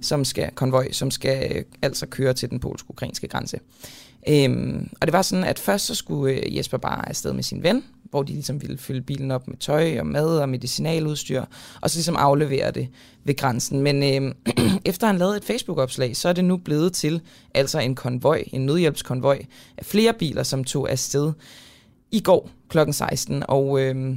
som 0.00 0.24
skal, 0.24 0.50
konvoj, 0.54 0.92
som 0.92 1.10
skal 1.10 1.56
øh, 1.56 1.64
altså 1.82 2.06
køre 2.06 2.34
til 2.34 2.50
den 2.50 2.60
polsk-ukrainske 2.60 3.28
grænse. 3.28 3.58
Øhm, 4.28 4.88
og 5.00 5.06
det 5.06 5.12
var 5.12 5.22
sådan, 5.22 5.44
at 5.44 5.58
først 5.58 5.86
så 5.86 5.94
skulle 5.94 6.34
øh, 6.34 6.56
Jesper 6.56 6.78
bare 6.78 7.08
afsted 7.08 7.32
med 7.32 7.42
sin 7.42 7.62
ven, 7.62 7.84
hvor 8.10 8.22
de 8.22 8.32
ligesom 8.32 8.62
ville 8.62 8.78
fylde 8.78 9.00
bilen 9.00 9.30
op 9.30 9.48
med 9.48 9.56
tøj 9.56 9.98
og 9.98 10.06
mad 10.06 10.38
og 10.38 10.48
medicinaludstyr, 10.48 11.44
og 11.80 11.90
så 11.90 11.96
ligesom 11.96 12.16
aflevere 12.16 12.70
det 12.70 12.88
ved 13.24 13.36
grænsen. 13.36 13.80
Men 13.80 14.02
øh, 14.02 14.34
efter 14.84 15.06
han 15.06 15.18
lavede 15.18 15.36
et 15.36 15.44
Facebook-opslag, 15.44 16.16
så 16.16 16.28
er 16.28 16.32
det 16.32 16.44
nu 16.44 16.56
blevet 16.56 16.92
til 16.92 17.20
altså 17.54 17.78
en 17.78 17.94
konvoj, 17.94 18.44
en 18.52 18.66
nødhjælpskonvoj 18.66 19.44
af 19.78 19.84
flere 19.84 20.12
biler, 20.12 20.42
som 20.42 20.64
tog 20.64 20.90
afsted 20.90 21.32
i 22.10 22.20
går 22.20 22.50
kl. 22.68 22.78
16, 22.90 23.42
og 23.48 23.80
øh, 23.80 24.16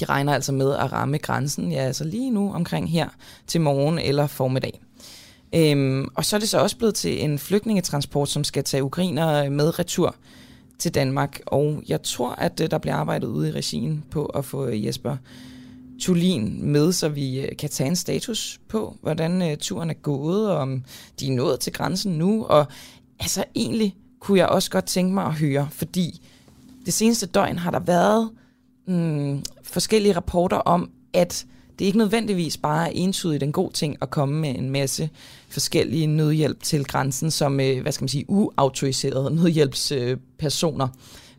de 0.00 0.04
regner 0.04 0.34
altså 0.34 0.52
med 0.52 0.74
at 0.74 0.92
ramme 0.92 1.18
grænsen, 1.18 1.72
ja 1.72 1.78
altså 1.78 2.04
lige 2.04 2.30
nu 2.30 2.52
omkring 2.52 2.90
her 2.90 3.08
til 3.46 3.60
morgen 3.60 3.98
eller 3.98 4.26
formiddag. 4.26 4.80
Øhm, 5.54 6.08
og 6.14 6.24
så 6.24 6.36
er 6.36 6.40
det 6.40 6.48
så 6.48 6.58
også 6.58 6.76
blevet 6.76 6.94
til 6.94 7.24
en 7.24 7.38
flygtningetransport, 7.38 8.28
som 8.28 8.44
skal 8.44 8.64
tage 8.64 8.82
ukrainer 8.82 9.50
med 9.50 9.78
retur 9.78 10.16
til 10.82 10.94
Danmark. 10.94 11.40
Og 11.46 11.82
jeg 11.88 12.02
tror, 12.02 12.30
at 12.30 12.60
øh, 12.60 12.70
der 12.70 12.78
bliver 12.78 12.94
arbejdet 12.94 13.26
ude 13.26 13.48
i 13.48 13.52
regien 13.52 14.04
på 14.10 14.24
at 14.24 14.44
få 14.44 14.66
øh, 14.66 14.86
Jesper 14.86 15.16
Tulin 16.00 16.72
med, 16.72 16.92
så 16.92 17.08
vi 17.08 17.40
øh, 17.40 17.56
kan 17.56 17.70
tage 17.70 17.88
en 17.88 17.96
status 17.96 18.60
på, 18.68 18.96
hvordan 19.02 19.56
turen 19.60 19.90
er 19.90 19.94
gået, 19.94 20.50
og 20.50 20.56
om 20.56 20.84
de 21.20 21.26
er 21.26 21.32
nået 21.32 21.60
til 21.60 21.72
grænsen 21.72 22.12
nu. 22.12 22.44
Og 22.44 22.66
altså 23.20 23.44
egentlig 23.54 23.96
kunne 24.20 24.38
jeg 24.38 24.48
også 24.48 24.70
godt 24.70 24.84
tænke 24.84 25.14
mig 25.14 25.24
at 25.24 25.34
høre, 25.34 25.68
fordi 25.70 26.28
det 26.86 26.94
seneste 26.94 27.26
døgn 27.26 27.58
har 27.58 27.70
der 27.70 27.80
været 27.80 28.30
mm, 28.86 29.42
forskellige 29.62 30.16
rapporter 30.16 30.56
om, 30.56 30.90
at 31.12 31.46
det 31.82 31.86
er 31.86 31.88
ikke 31.88 31.98
nødvendigvis 31.98 32.56
bare 32.56 32.96
entydigt 32.96 33.42
en 33.42 33.52
god 33.52 33.70
ting 33.70 33.96
at 34.02 34.10
komme 34.10 34.40
med 34.40 34.58
en 34.58 34.70
masse 34.70 35.10
forskellige 35.48 36.06
nødhjælp 36.06 36.62
til 36.62 36.84
grænsen 36.84 37.30
som, 37.30 37.60
øh, 37.60 37.82
hvad 37.82 37.92
skal 37.92 38.02
man 38.02 38.08
sige, 38.08 38.24
uautoriserede 38.28 39.34
nødhjælpspersoner, 39.34 40.88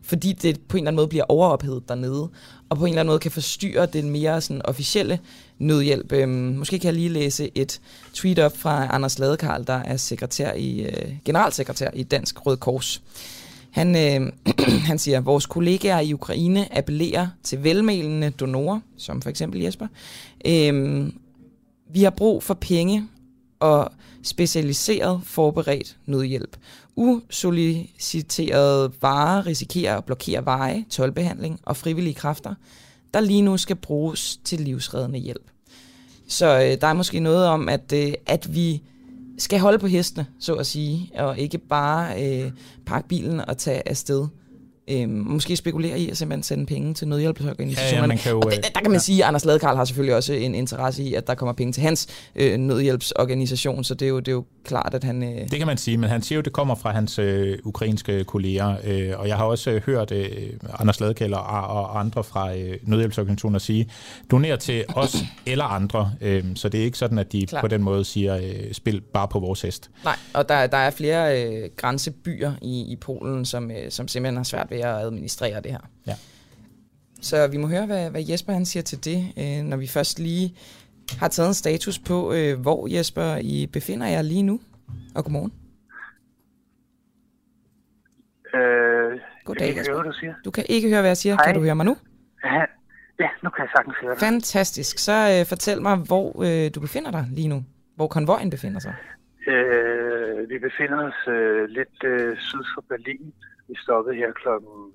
fordi 0.02 0.32
det 0.32 0.60
på 0.60 0.76
en 0.76 0.82
eller 0.82 0.88
anden 0.88 0.96
måde 0.96 1.08
bliver 1.08 1.24
overophedet 1.28 1.88
dernede, 1.88 2.28
og 2.68 2.78
på 2.78 2.84
en 2.84 2.88
eller 2.88 3.00
anden 3.00 3.10
måde 3.10 3.18
kan 3.18 3.30
forstyrre 3.30 3.86
den 3.86 4.10
mere 4.10 4.40
sådan, 4.40 4.62
officielle 4.64 5.18
nødhjælp. 5.58 6.12
Øhm, 6.12 6.30
måske 6.30 6.78
kan 6.78 6.86
jeg 6.86 6.94
lige 6.94 7.08
læse 7.08 7.50
et 7.54 7.80
tweet 8.14 8.38
op 8.38 8.56
fra 8.56 8.94
Anders 8.94 9.18
Ladekarl, 9.18 9.66
der 9.66 9.80
er 9.84 9.96
sekretær 9.96 10.52
i, 10.52 10.80
øh, 10.80 11.12
generalsekretær 11.24 11.90
i 11.94 12.02
Dansk 12.02 12.46
Røde 12.46 12.56
Kors. 12.56 13.02
Han, 13.74 13.96
øh, 13.96 14.32
han 14.88 14.98
siger, 14.98 15.18
at 15.18 15.26
vores 15.26 15.46
kollegaer 15.46 16.00
i 16.00 16.12
Ukraine 16.12 16.76
appellerer 16.76 17.28
til 17.42 17.64
velmelende 17.64 18.30
donorer, 18.30 18.80
som 18.96 19.22
for 19.22 19.30
eksempel 19.30 19.60
Jesper. 19.60 19.86
Øh, 20.46 21.06
vi 21.92 22.02
har 22.02 22.10
brug 22.10 22.42
for 22.42 22.54
penge 22.54 23.08
og 23.60 23.92
specialiseret 24.22 25.20
forberedt 25.24 25.96
nødhjælp. 26.06 26.56
Usoliciterede 26.96 28.92
varer 29.00 29.46
risikerer 29.46 29.96
at 29.96 30.04
blokere 30.04 30.44
veje, 30.44 30.84
tolvbehandling 30.90 31.60
og 31.62 31.76
frivillige 31.76 32.14
kræfter, 32.14 32.54
der 33.14 33.20
lige 33.20 33.42
nu 33.42 33.56
skal 33.56 33.76
bruges 33.76 34.36
til 34.44 34.60
livsreddende 34.60 35.18
hjælp. 35.18 35.50
Så 36.28 36.46
øh, 36.46 36.80
der 36.80 36.86
er 36.86 36.92
måske 36.92 37.20
noget 37.20 37.46
om, 37.46 37.68
at, 37.68 37.92
øh, 37.94 38.12
at 38.26 38.54
vi 38.54 38.82
skal 39.38 39.60
holde 39.60 39.78
på 39.78 39.86
hestene, 39.86 40.26
så 40.38 40.54
at 40.54 40.66
sige, 40.66 41.10
og 41.14 41.38
ikke 41.38 41.58
bare 41.58 42.24
øh, 42.24 42.50
pakke 42.86 43.08
bilen 43.08 43.40
og 43.40 43.58
tage 43.58 43.88
afsted. 43.88 44.26
Øhm, 44.88 45.10
måske 45.10 45.56
spekulere 45.56 45.98
i 45.98 46.10
at 46.10 46.16
simpelthen 46.16 46.42
sende 46.42 46.66
penge 46.66 46.94
til 46.94 47.08
nødhjælpsorganisationerne. 47.08 48.14
Ja, 48.14 48.20
ja, 48.24 48.30
jo, 48.30 48.40
og 48.40 48.52
øh, 48.52 48.62
der, 48.74 48.80
kan 48.80 48.90
man 48.90 49.00
sige, 49.00 49.22
at 49.22 49.28
Anders 49.28 49.44
Ladekarl 49.44 49.76
har 49.76 49.84
selvfølgelig 49.84 50.16
også 50.16 50.32
en 50.32 50.54
interesse 50.54 51.02
i, 51.02 51.14
at 51.14 51.26
der 51.26 51.34
kommer 51.34 51.52
penge 51.52 51.72
til 51.72 51.82
hans 51.82 52.06
øh, 52.36 52.56
nødhjælpsorganisation, 52.58 53.84
så 53.84 53.94
det 53.94 54.06
er, 54.06 54.10
jo, 54.10 54.18
det 54.18 54.28
er 54.28 54.32
jo 54.32 54.44
klart, 54.64 54.94
at 54.94 55.04
han... 55.04 55.22
Øh, 55.22 55.50
Det 55.50 55.58
kan 55.58 55.66
man 55.66 55.76
sige, 55.78 55.96
men 55.98 56.10
han 56.10 56.22
siger 56.22 56.36
jo, 56.36 56.38
at 56.38 56.44
det 56.44 56.52
kommer 56.52 56.74
fra 56.74 56.92
hans 56.92 57.18
øh, 57.18 57.58
ukrainske 57.64 58.24
kolleger, 58.24 58.76
øh, 58.84 59.12
og 59.18 59.28
jeg 59.28 59.36
har 59.36 59.44
også 59.44 59.70
øh, 59.70 59.82
hørt 59.86 60.12
øh, 60.12 60.28
Anders 60.78 61.00
Ladekælder 61.00 61.38
og, 61.38 61.82
og 61.82 62.00
andre 62.00 62.24
fra 62.24 62.56
øh, 62.56 62.76
nødhjælpsorganisationer 62.82 63.58
sige, 63.58 63.90
doner 64.30 64.56
til 64.56 64.84
os 64.94 65.16
eller 65.46 65.64
andre, 65.64 66.12
øh, 66.20 66.44
så 66.54 66.68
det 66.68 66.80
er 66.80 66.84
ikke 66.84 66.98
sådan, 66.98 67.18
at 67.18 67.32
de. 67.32 67.46
Klar. 67.46 67.60
på 67.60 67.68
den 67.68 67.82
måde 67.82 68.04
siger, 68.04 68.36
øh, 68.36 68.72
spil 68.72 69.00
bare 69.00 69.28
på 69.28 69.38
vores 69.38 69.62
hest. 69.62 69.90
Nej, 70.04 70.16
og 70.34 70.48
der, 70.48 70.66
der 70.66 70.76
er 70.76 70.90
flere 70.90 71.44
øh, 71.44 71.70
grænsebyer 71.76 72.52
i, 72.62 72.80
i 72.92 72.96
Polen, 72.96 73.44
som, 73.44 73.70
øh, 73.70 73.76
som 73.90 74.08
simpelthen 74.08 74.36
har 74.36 74.44
svært 74.44 74.70
ved 74.74 74.80
at 74.80 74.94
administrere 75.06 75.60
det 75.60 75.70
her. 75.70 75.84
Ja. 76.06 76.14
Så 77.22 77.48
vi 77.48 77.56
må 77.56 77.66
høre, 77.66 77.86
hvad, 77.86 78.10
hvad 78.10 78.22
Jesper 78.30 78.52
han 78.52 78.66
siger 78.66 78.82
til 78.82 79.04
det, 79.04 79.18
øh, 79.38 79.64
når 79.70 79.76
vi 79.76 79.86
først 79.86 80.18
lige 80.18 80.56
har 81.20 81.28
taget 81.28 81.48
en 81.48 81.54
status 81.54 81.98
på, 81.98 82.32
øh, 82.32 82.60
hvor 82.60 82.80
Jesper 82.96 83.36
I 83.36 83.66
befinder 83.72 84.06
jer 84.06 84.22
lige 84.22 84.42
nu. 84.42 84.60
Og 85.14 85.24
godmorgen. 85.24 85.52
Øh, 88.54 89.20
Goddag, 89.44 89.66
jeg 89.66 89.74
kan 89.74 89.80
Jesper. 89.80 89.94
høre, 89.94 90.02
hvad 90.02 90.12
du 90.12 90.18
siger. 90.18 90.34
Du 90.44 90.50
kan 90.50 90.64
ikke 90.68 90.88
høre, 90.88 91.00
hvad 91.00 91.10
jeg 91.10 91.16
siger. 91.16 91.34
Hej. 91.34 91.44
Kan 91.44 91.54
du 91.54 91.60
høre 91.60 91.74
mig 91.74 91.86
nu? 91.86 91.96
Ja, 92.44 92.62
ja, 93.20 93.28
nu 93.42 93.50
kan 93.50 93.62
jeg 93.64 93.70
sagtens 93.76 93.96
høre 94.02 94.12
dig. 94.14 94.20
Fantastisk. 94.20 94.98
Så 94.98 95.12
øh, 95.40 95.46
fortæl 95.46 95.82
mig, 95.82 95.96
hvor 95.96 96.26
øh, 96.46 96.70
du 96.74 96.80
befinder 96.80 97.10
dig 97.10 97.24
lige 97.30 97.48
nu. 97.48 97.64
Hvor 97.96 98.06
konvojen 98.06 98.50
befinder 98.50 98.80
sig. 98.80 98.94
Øh, 99.46 100.48
vi 100.50 100.58
befinder 100.58 100.98
os 101.08 101.20
øh, 101.28 101.68
lidt 101.68 101.98
øh, 102.04 102.36
syd 102.38 102.64
for 102.74 102.84
Berlin. 102.88 103.32
Vi 103.68 103.74
stoppede 103.76 104.16
her 104.16 104.32
klokken 104.32 104.92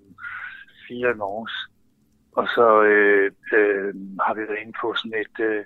4 0.88 1.11
i 1.11 1.13
morges. 1.13 1.55
Og 2.32 2.47
så 2.55 2.84
øh, 2.84 3.32
øh, 3.53 3.93
har 4.26 4.34
vi 4.34 4.41
været 4.41 4.61
inde 4.61 4.78
på 4.82 4.93
sådan 4.95 5.20
et, 5.26 5.38
øh, 5.49 5.65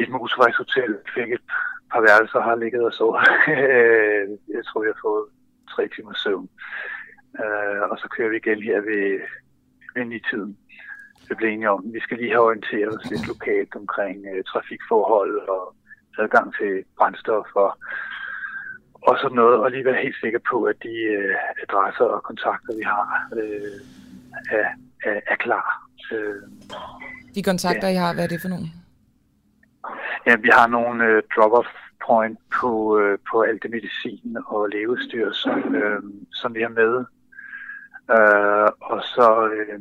et 0.00 0.08
motorvejshotel. 0.08 0.98
Fik 1.14 1.32
et 1.32 1.46
par 1.92 2.00
værelser 2.00 2.40
har 2.40 2.56
ligget 2.56 2.84
og 2.84 2.92
så. 2.92 3.06
Jeg 4.56 4.64
tror, 4.64 4.80
vi 4.82 4.92
har 4.92 5.00
fået 5.02 5.26
tre 5.72 5.88
timer 5.94 6.14
søvn. 6.14 6.48
Øh, 7.42 7.82
og 7.90 7.98
så 7.98 8.06
kører 8.14 8.30
vi 8.30 8.36
igen 8.36 8.62
her 8.62 8.80
ved, 8.80 9.20
ved 9.94 10.12
i 10.12 10.22
tiden. 10.30 10.58
Vi 11.28 11.34
blev 11.34 11.48
enige 11.48 11.70
om, 11.70 11.84
vi 11.94 12.00
skal 12.00 12.18
lige 12.18 12.30
have 12.30 12.48
orienteret 12.48 12.98
os 12.98 13.10
lidt 13.10 13.28
lokalt 13.28 13.74
omkring 13.76 14.26
øh, 14.32 14.44
trafikforhold 14.44 15.48
og 15.48 15.74
adgang 16.18 16.54
til 16.58 16.84
brændstof 16.98 17.46
og, 17.54 17.78
og 19.08 19.18
sådan 19.22 19.36
noget, 19.36 19.56
og 19.58 19.70
lige 19.70 19.84
være 19.84 20.02
helt 20.02 20.16
sikker 20.20 20.38
på, 20.50 20.64
at 20.64 20.76
de 20.82 20.94
øh, 21.18 21.34
adresser 21.62 22.04
og 22.04 22.22
kontakter, 22.22 22.76
vi 22.76 22.82
har, 22.82 23.28
øh, 23.36 23.80
er, 24.50 24.68
er, 25.04 25.20
er 25.26 25.36
klar. 25.36 25.88
Øh, 26.12 26.42
De 27.34 27.42
kontakter, 27.42 27.88
I 27.88 27.94
har, 27.94 28.14
hvad 28.14 28.24
er 28.24 28.28
det 28.28 28.40
for 28.40 28.48
nogen? 28.48 28.72
ja, 30.26 30.36
vi 30.36 30.50
har 30.52 30.66
nogle 30.66 31.04
øh, 31.04 31.22
drop-off 31.36 31.70
point 32.06 32.38
på, 32.60 32.98
øh, 33.00 33.18
på 33.30 33.42
alt 33.42 33.62
det 33.62 33.70
medicin 33.70 34.36
og 34.46 34.68
levestyr, 34.68 35.32
som, 35.32 35.74
øh, 35.74 36.02
som 36.32 36.54
vi 36.54 36.60
har 36.62 36.74
med. 36.82 36.94
Øh, 38.16 38.70
og 38.80 39.02
så 39.14 39.48
øh, 39.48 39.80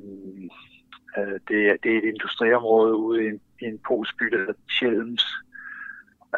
Øh, 1.18 1.40
det, 1.48 1.70
er, 1.70 1.76
det 1.84 1.94
er 1.94 1.98
et 1.98 2.04
industriområde 2.14 2.96
ude 2.96 3.24
i 3.24 3.28
en, 3.28 3.40
i 3.62 3.66
en 3.66 3.80
polsk 3.88 4.18
by, 4.18 4.26
der 4.26 4.38
hedder 4.38 4.54
Chelms. 4.72 5.26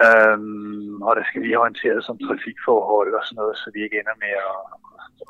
Øhm, 0.04 1.02
og 1.08 1.12
der 1.18 1.24
skal 1.30 1.42
vi 1.46 1.56
orientere 1.62 1.98
os 2.00 2.12
om 2.14 2.20
trafikforhold 2.26 3.12
og 3.18 3.24
sådan 3.26 3.40
noget, 3.42 3.56
så 3.58 3.68
vi 3.74 3.80
ikke 3.84 4.00
ender 4.00 4.18
med 4.26 4.34
at, 4.52 4.62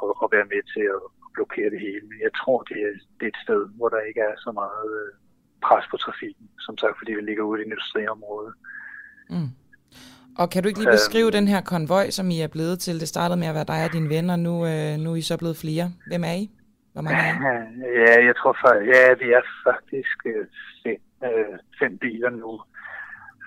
at, 0.03 0.13
at 0.23 0.29
være 0.35 0.51
med 0.53 0.61
til 0.73 0.85
at 0.95 1.01
blokere 1.35 1.69
det 1.73 1.79
hele. 1.87 2.05
Men 2.09 2.17
jeg 2.25 2.33
tror, 2.39 2.59
det 2.69 2.77
er, 2.87 2.91
det 3.17 3.25
er 3.25 3.33
et 3.35 3.43
sted, 3.45 3.61
hvor 3.77 3.89
der 3.89 4.09
ikke 4.09 4.21
er 4.29 4.35
så 4.45 4.51
meget 4.61 4.87
øh, 5.01 5.11
pres 5.65 5.85
på 5.91 5.97
trafikken, 6.05 6.45
som 6.65 6.75
sagt, 6.81 6.95
fordi 6.99 7.11
vi 7.17 7.21
ligger 7.21 7.43
ude 7.43 7.59
i 7.59 7.61
et 7.61 7.65
industriområde. 7.67 8.51
Mm. 9.33 9.51
Og 10.39 10.45
kan 10.49 10.59
du 10.61 10.67
ikke 10.67 10.79
lige 10.79 10.97
beskrive 10.99 11.29
øhm, 11.29 11.37
den 11.39 11.47
her 11.53 11.61
konvoj, 11.61 12.05
som 12.17 12.25
I 12.35 12.37
er 12.41 12.51
blevet 12.55 12.77
til? 12.79 12.99
Det 12.99 13.07
startede 13.07 13.39
med 13.39 13.47
at 13.47 13.55
være 13.55 13.71
dig 13.73 13.81
og 13.85 13.93
dine 13.93 14.09
venner, 14.15 14.35
nu, 14.35 14.53
øh, 14.71 14.93
nu 15.03 15.11
er 15.11 15.15
I 15.15 15.21
så 15.21 15.37
blevet 15.37 15.57
flere. 15.63 15.85
Hvem 16.07 16.23
er 16.23 16.35
I? 16.43 16.45
Hvor 16.93 17.01
mange 17.01 17.21
er 17.27 17.33
I? 17.33 17.37
Ja, 18.03 18.25
jeg 18.27 18.35
tror 18.39 18.57
faktisk, 18.63 18.87
ja, 18.93 19.13
vi 19.23 19.27
er 19.37 19.41
faktisk 19.67 20.17
øh, 20.25 20.45
fem, 20.83 21.01
øh, 21.27 21.55
fem 21.79 21.97
biler 21.97 22.29
nu. 22.29 22.51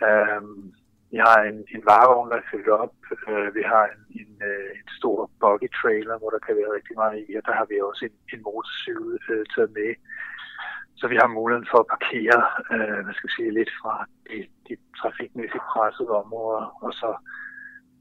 Um, 0.09 0.73
vi 1.13 1.17
har 1.27 1.39
en, 1.51 1.59
en 1.75 1.83
varevogn, 1.91 2.31
der 2.31 2.37
er 2.37 2.51
fyldt 2.51 2.69
op. 2.69 2.95
Øh, 3.29 3.55
vi 3.59 3.63
har 3.73 3.85
en, 3.93 4.01
en, 4.21 4.33
øh, 4.49 4.71
en 4.81 4.89
stor 4.99 5.31
buggy 5.41 5.69
trailer, 5.81 6.19
hvor 6.19 6.31
der 6.31 6.39
kan 6.47 6.57
være 6.57 6.75
rigtig 6.77 6.97
meget 7.03 7.17
i, 7.29 7.35
og 7.39 7.43
der 7.47 7.55
har 7.59 7.67
vi 7.71 7.77
også 7.81 8.05
en, 8.09 8.17
en 8.35 8.43
motorcykel 8.49 9.19
øh, 9.31 9.45
taget 9.55 9.71
med. 9.79 9.91
Så 11.01 11.05
vi 11.13 11.17
har 11.21 11.37
muligheden 11.39 11.71
for 11.73 11.79
at 11.81 11.91
parkere, 11.95 12.39
øh, 12.75 13.01
hvad 13.05 13.15
skal 13.15 13.29
jeg 13.29 13.37
sige, 13.37 13.57
lidt 13.59 13.73
fra 13.81 13.95
de, 14.29 14.37
de 14.69 14.75
trafikmæssigt 15.01 15.69
pressede 15.73 16.13
områder, 16.23 16.65
og 16.85 16.93
så, 17.01 17.11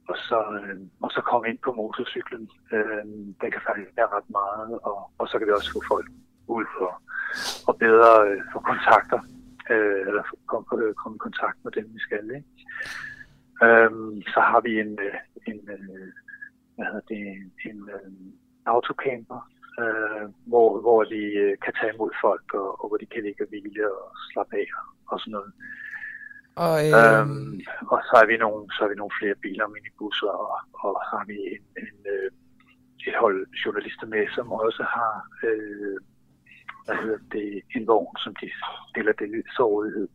og 0.09 0.17
så, 0.27 0.39
øh, 0.57 0.77
og 1.03 1.09
så 1.15 1.21
komme 1.21 1.45
ind 1.49 1.59
på 1.65 1.71
motorcyklen. 1.79 2.43
Øh, 2.73 3.03
den 3.41 3.49
kan 3.53 3.65
faktisk 3.67 3.91
være 3.97 4.13
ret 4.15 4.29
meget, 4.39 4.79
og, 4.89 4.97
og 5.19 5.25
så 5.27 5.33
kan 5.37 5.47
vi 5.47 5.57
også 5.59 5.71
få 5.75 5.81
folk 5.93 6.07
ud 6.47 6.65
for, 6.77 6.91
og 7.67 7.73
bedre 7.85 8.11
øh, 8.27 8.41
få 8.53 8.59
kontakter 8.71 9.19
eller 10.71 10.93
komme 10.93 11.03
kom 11.03 11.15
i 11.15 11.25
kontakt 11.27 11.57
med 11.63 11.71
dem, 11.71 11.87
vi 11.95 11.99
skal. 12.07 12.25
Ikke? 12.37 12.51
Øhm, 13.65 14.21
så 14.33 14.39
har 14.49 14.61
vi 14.67 14.71
en, 14.79 14.93
øh, 15.07 15.19
en, 15.51 15.61
øh, 15.75 16.07
hvad 16.75 16.85
hedder 16.85 17.07
det, 17.13 17.21
en, 17.37 17.51
en 17.69 17.79
autocamper, 18.65 19.41
øh, 19.81 20.25
hvor, 20.51 20.69
hvor 20.83 21.03
de 21.03 21.23
kan 21.63 21.73
tage 21.79 21.93
imod 21.93 22.11
folk, 22.25 22.47
og, 22.53 22.67
og 22.81 22.85
hvor 22.87 22.97
de 22.97 23.05
kan 23.13 23.23
ligge 23.23 23.43
og 23.43 23.49
hvile 23.49 23.83
og 23.97 24.05
slappe 24.31 24.55
af 24.55 24.67
og 25.11 25.19
sådan 25.19 25.31
noget. 25.37 25.53
Og, 26.65 26.75
øh... 26.85 26.93
øhm, 26.99 27.53
og 27.91 27.99
så 28.07 28.13
har 28.19 28.25
vi 28.31 28.37
nogle, 28.37 28.61
så 28.73 28.79
har 28.81 28.89
vi 28.89 29.01
nogle 29.01 29.17
flere 29.19 29.35
biler, 29.43 29.67
minibusser, 29.67 30.33
og, 30.45 30.57
og 30.83 30.93
så 31.07 31.13
har 31.19 31.25
vi 31.31 31.37
en, 31.55 31.65
en, 31.83 31.97
et 33.07 33.15
hold 33.23 33.39
journalister 33.65 34.07
med, 34.07 34.23
som 34.35 34.51
også 34.51 34.83
har 34.95 35.13
øh, 35.47 35.97
hvad 36.87 36.97
hedder 37.03 37.21
det, 37.31 37.47
en 37.75 37.87
vogn, 37.87 38.17
som 38.23 38.35
de 38.41 38.47
stiller 38.89 39.13
det 39.13 39.43
så 39.57 39.63
rådighed. 39.73 40.07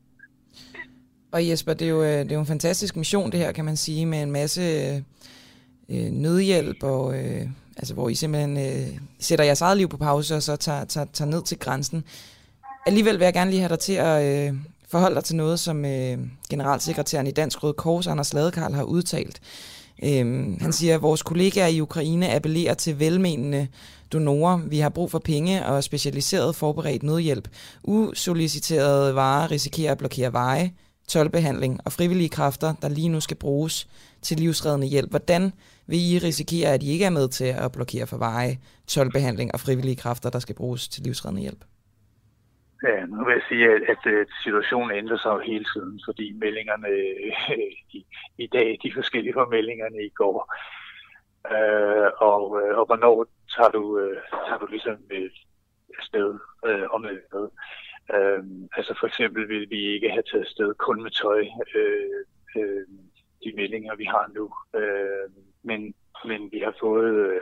Og 1.33 1.49
Jesper, 1.49 1.75
det 1.75 1.85
er, 1.85 1.91
jo, 1.91 2.03
øh, 2.03 2.19
det 2.19 2.33
er 2.33 2.35
jo 2.35 2.41
en 2.41 2.47
fantastisk 2.47 2.97
mission, 2.97 3.33
det 3.33 3.41
her, 3.41 3.53
kan 3.53 3.65
man 3.65 3.77
sige, 3.77 4.07
med 4.07 4.23
en 4.23 4.33
masse 4.33 4.63
øh, 4.63 5.03
øh, 5.89 6.11
nødhjælp, 6.13 6.83
og, 6.83 7.15
øh, 7.15 7.49
altså, 7.77 7.95
hvor 7.95 8.09
I 8.09 8.15
simpelthen 8.15 8.57
øh, 8.57 8.99
sætter 9.21 9.45
jeres 9.45 9.61
eget 9.61 9.77
liv 9.77 9.89
på 9.89 9.97
pause, 9.97 10.37
og 10.37 10.43
så 10.43 10.57
tager, 10.57 10.85
tager, 10.85 11.07
tager 11.13 11.31
ned 11.31 11.43
til 11.43 11.59
grænsen. 11.59 12.05
Alligevel 12.87 13.19
vil 13.19 13.25
jeg 13.25 13.33
gerne 13.33 13.51
lige 13.51 13.61
have 13.61 13.69
dig 13.69 13.79
til 13.79 13.93
at 13.93 14.49
øh, 14.49 14.55
forholde 14.89 15.15
dig 15.15 15.25
til 15.25 15.37
noget, 15.37 15.61
som 15.61 15.85
øh, 15.85 16.19
generalsekretæren 16.51 17.27
i 17.27 17.31
Dansk 17.31 17.63
Røde 17.63 17.75
Kors, 17.75 18.07
Anders 18.07 18.33
Ladekarl, 18.33 18.73
har 18.73 18.83
udtalt. 18.83 19.41
Øh, 20.05 20.61
han 20.61 20.73
siger, 20.73 20.95
at 20.95 21.03
vores 21.03 21.23
kollegaer 21.23 21.67
i 21.67 21.81
Ukraine 21.81 22.35
appellerer 22.35 22.75
til 22.75 22.99
velmenende 22.99 23.69
donorer. 24.13 24.59
Vi 24.71 24.79
har 24.79 24.91
brug 24.91 25.11
for 25.11 25.19
penge 25.19 25.67
og 25.67 25.85
specialiseret 25.85 26.57
forberedt 26.57 27.03
nødhjælp. 27.03 27.49
Usoliciterede 27.85 29.15
varer 29.15 29.51
risikerer 29.51 29.93
at 29.93 29.99
blokere 29.99 30.33
veje, 30.33 30.71
tolvbehandling 31.09 31.81
og 31.87 31.93
frivillige 31.93 32.29
kræfter, 32.29 32.75
der 32.83 32.89
lige 32.89 33.09
nu 33.09 33.21
skal 33.21 33.37
bruges 33.37 33.89
til 34.23 34.37
livsreddende 34.37 34.87
hjælp. 34.87 35.11
Hvordan 35.11 35.53
vil 35.87 35.99
I 36.13 36.19
risikere, 36.19 36.69
at 36.75 36.83
I 36.83 36.91
ikke 36.93 37.05
er 37.05 37.11
med 37.11 37.29
til 37.29 37.51
at 37.65 37.73
blokere 37.73 38.07
for 38.07 38.19
veje, 38.19 38.55
tolvbehandling 38.89 39.51
og 39.55 39.61
frivillige 39.61 39.97
kræfter, 39.97 40.31
der 40.31 40.39
skal 40.39 40.55
bruges 40.55 40.89
til 40.89 41.03
livsreddende 41.03 41.43
hjælp? 41.43 41.65
Ja, 42.89 43.07
nu 43.07 43.25
vil 43.25 43.33
jeg 43.39 43.45
sige, 43.49 43.65
at, 43.75 43.83
at 43.95 44.03
øh, 44.13 44.27
situationen 44.45 44.91
ændrer 45.01 45.19
sig 45.19 45.31
jo 45.37 45.41
hele 45.53 45.67
tiden, 45.75 46.01
fordi 46.07 46.27
meldingerne 46.33 46.89
i, 47.99 48.07
i 48.39 48.47
dag, 48.47 48.79
de 48.83 48.93
forskellige 48.95 49.35
fra 49.35 49.47
meldingerne 49.55 50.01
i 50.11 50.13
går. 50.21 50.39
Øh, 51.55 52.09
og, 52.33 52.45
øh, 52.61 52.79
og 52.79 52.85
hvornår 52.87 53.27
tager 53.55 53.71
du, 53.71 53.99
øh, 53.99 54.23
tager 54.47 54.59
du 54.59 54.67
ligesom 54.67 54.97
øh, 55.11 55.31
afsted 55.99 56.39
øh, 56.67 56.87
om 56.91 57.01
med 57.01 57.49
øh, 58.15 58.45
Altså 58.77 58.97
for 59.01 59.07
eksempel 59.07 59.49
vil 59.49 59.71
vi 59.71 59.81
ikke 59.95 60.11
have 60.11 60.23
taget 60.23 60.45
afsted 60.45 60.75
kun 60.75 61.03
med 61.03 61.11
tøj, 61.11 61.45
øh, 61.75 62.25
øh, 62.57 62.87
de 63.45 63.53
meldinger 63.57 63.95
vi 63.97 64.05
har 64.05 64.31
nu. 64.35 64.45
Øh, 64.81 65.31
men, 65.63 65.95
men 66.25 66.53
vi 66.53 66.59
har 66.59 66.75
fået 66.81 67.15
øh, 67.15 67.41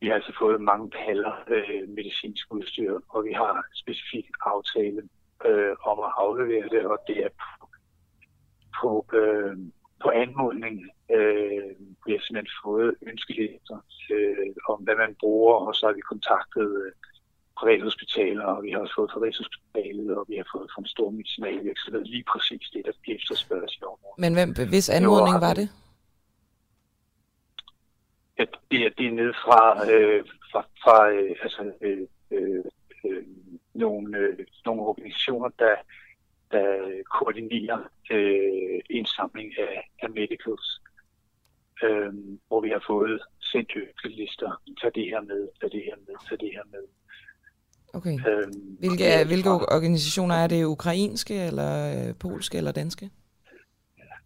vi 0.00 0.06
har 0.08 0.14
altså 0.14 0.32
fået 0.38 0.60
mange 0.60 0.90
paller 0.90 1.44
øh, 1.48 1.88
medicinsk 1.88 2.54
udstyr, 2.54 2.98
og 3.08 3.24
vi 3.24 3.32
har 3.32 3.66
specifikt 3.74 4.36
aftale 4.40 5.02
øh, 5.44 5.74
om 5.86 5.98
at 5.98 6.12
aflevere 6.16 6.68
det, 6.68 6.86
og 6.86 6.98
det 7.06 7.18
er 7.24 7.28
på, 7.28 7.66
på, 8.80 9.16
øh, 9.16 9.56
på 10.02 10.10
anmodning 10.10 10.90
øh, 11.16 11.70
vi 12.04 12.10
har 12.12 12.20
simpelthen 12.22 12.58
fået 12.64 12.94
ønskelister 13.10 13.78
øh, 14.14 14.50
om, 14.68 14.78
hvad 14.84 14.96
man 14.96 15.16
bruger, 15.20 15.54
og 15.66 15.74
så 15.74 15.86
har 15.86 15.94
vi 15.94 16.00
kontaktet 16.00 16.68
øh, 16.84 16.92
privathospitaler, 17.60 18.44
og 18.44 18.62
vi 18.62 18.70
har 18.70 18.78
også 18.78 18.94
fået 18.98 19.10
fra 19.12 19.20
Rigshospitalet, 19.20 20.16
og 20.16 20.24
vi 20.28 20.36
har 20.36 20.48
fået 20.54 20.70
fra 20.74 20.80
en 20.82 20.86
stor 20.86 21.10
medicinalvirksomhed 21.10 22.04
lige 22.04 22.24
præcis 22.32 22.70
det, 22.72 22.82
der 22.86 22.92
efterspørges 23.16 23.74
i 23.76 23.82
området. 23.82 24.18
Men 24.18 24.32
hvem, 24.34 24.68
hvis 24.68 24.88
anmodning 24.90 25.40
var 25.40 25.54
det? 25.60 25.68
Ja, 28.38 28.44
det, 28.70 28.78
er, 28.86 28.90
det 28.98 29.06
er 29.06 29.18
ned 29.22 29.32
fra, 29.44 29.62
øh, 29.92 30.24
fra, 30.52 30.60
fra 30.82 31.10
øh, 31.10 31.36
altså, 31.42 31.72
øh, 31.80 32.06
øh, 32.30 32.64
øh, 33.04 33.24
nogle, 33.74 34.18
øh, 34.18 34.46
nogle 34.66 34.82
organisationer, 34.82 35.48
der, 35.58 35.76
der 36.52 36.68
koordinerer 37.18 37.80
øh, 38.12 38.80
indsamling 38.90 39.58
af, 39.58 39.90
af 40.02 40.10
medicals 40.10 40.81
øh, 41.88 42.12
hvor 42.48 42.60
vi 42.60 42.68
har 42.68 42.84
fået 42.86 43.20
sendt 43.40 43.72
lister. 44.04 44.62
Tag 44.80 44.90
det 44.94 45.04
her 45.04 45.20
med, 45.20 45.48
tag 45.60 45.70
det 45.72 45.82
her 45.88 45.96
med, 46.06 46.14
tag 46.28 46.38
det 46.40 46.50
her 46.56 46.64
med. 46.74 46.84
Okay. 47.94 48.16
Øhm, 48.28 48.76
hvilke, 48.78 49.04
er, 49.04 49.24
hvilke 49.24 49.50
organisationer 49.50 50.34
er 50.34 50.46
det? 50.46 50.64
Ukrainske, 50.64 51.34
eller 51.34 51.70
øh, 52.08 52.14
polske, 52.20 52.58
eller 52.58 52.72
danske? 52.72 53.10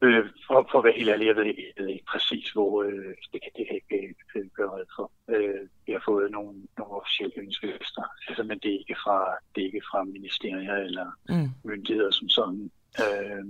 Øh, 0.02 0.24
for, 0.46 0.68
for 0.70 0.78
at 0.78 0.84
være 0.84 0.98
helt 1.00 1.08
ærlig, 1.08 1.26
jeg 1.26 1.36
ved, 1.36 1.44
jeg 1.44 1.74
ved 1.76 1.88
ikke 1.88 2.12
præcis, 2.14 2.50
hvor 2.50 2.82
øh, 2.82 3.14
det 3.32 3.38
kan 3.42 3.52
det 3.56 3.64
kan 3.68 3.76
ikke 3.76 4.14
øh, 4.36 4.46
gøre 4.56 4.70
red 4.76 4.88
for. 4.96 5.10
Øh, 5.28 5.62
vi 5.86 5.92
har 5.92 6.02
fået 6.04 6.30
nogle, 6.30 6.52
nogle 6.78 6.92
officielle 7.00 7.34
ønskelister, 7.36 8.04
altså, 8.28 8.42
men 8.42 8.58
det 8.58 8.68
er 8.74 8.78
ikke 8.78 8.96
fra, 9.04 9.18
det 9.54 9.60
er 9.60 9.66
ikke 9.66 9.88
fra 9.90 10.04
ministerier 10.04 10.76
eller 10.88 11.08
mm. 11.28 11.50
myndigheder 11.64 12.10
som 12.10 12.28
sådan. 12.28 12.70
Øh, 13.04 13.44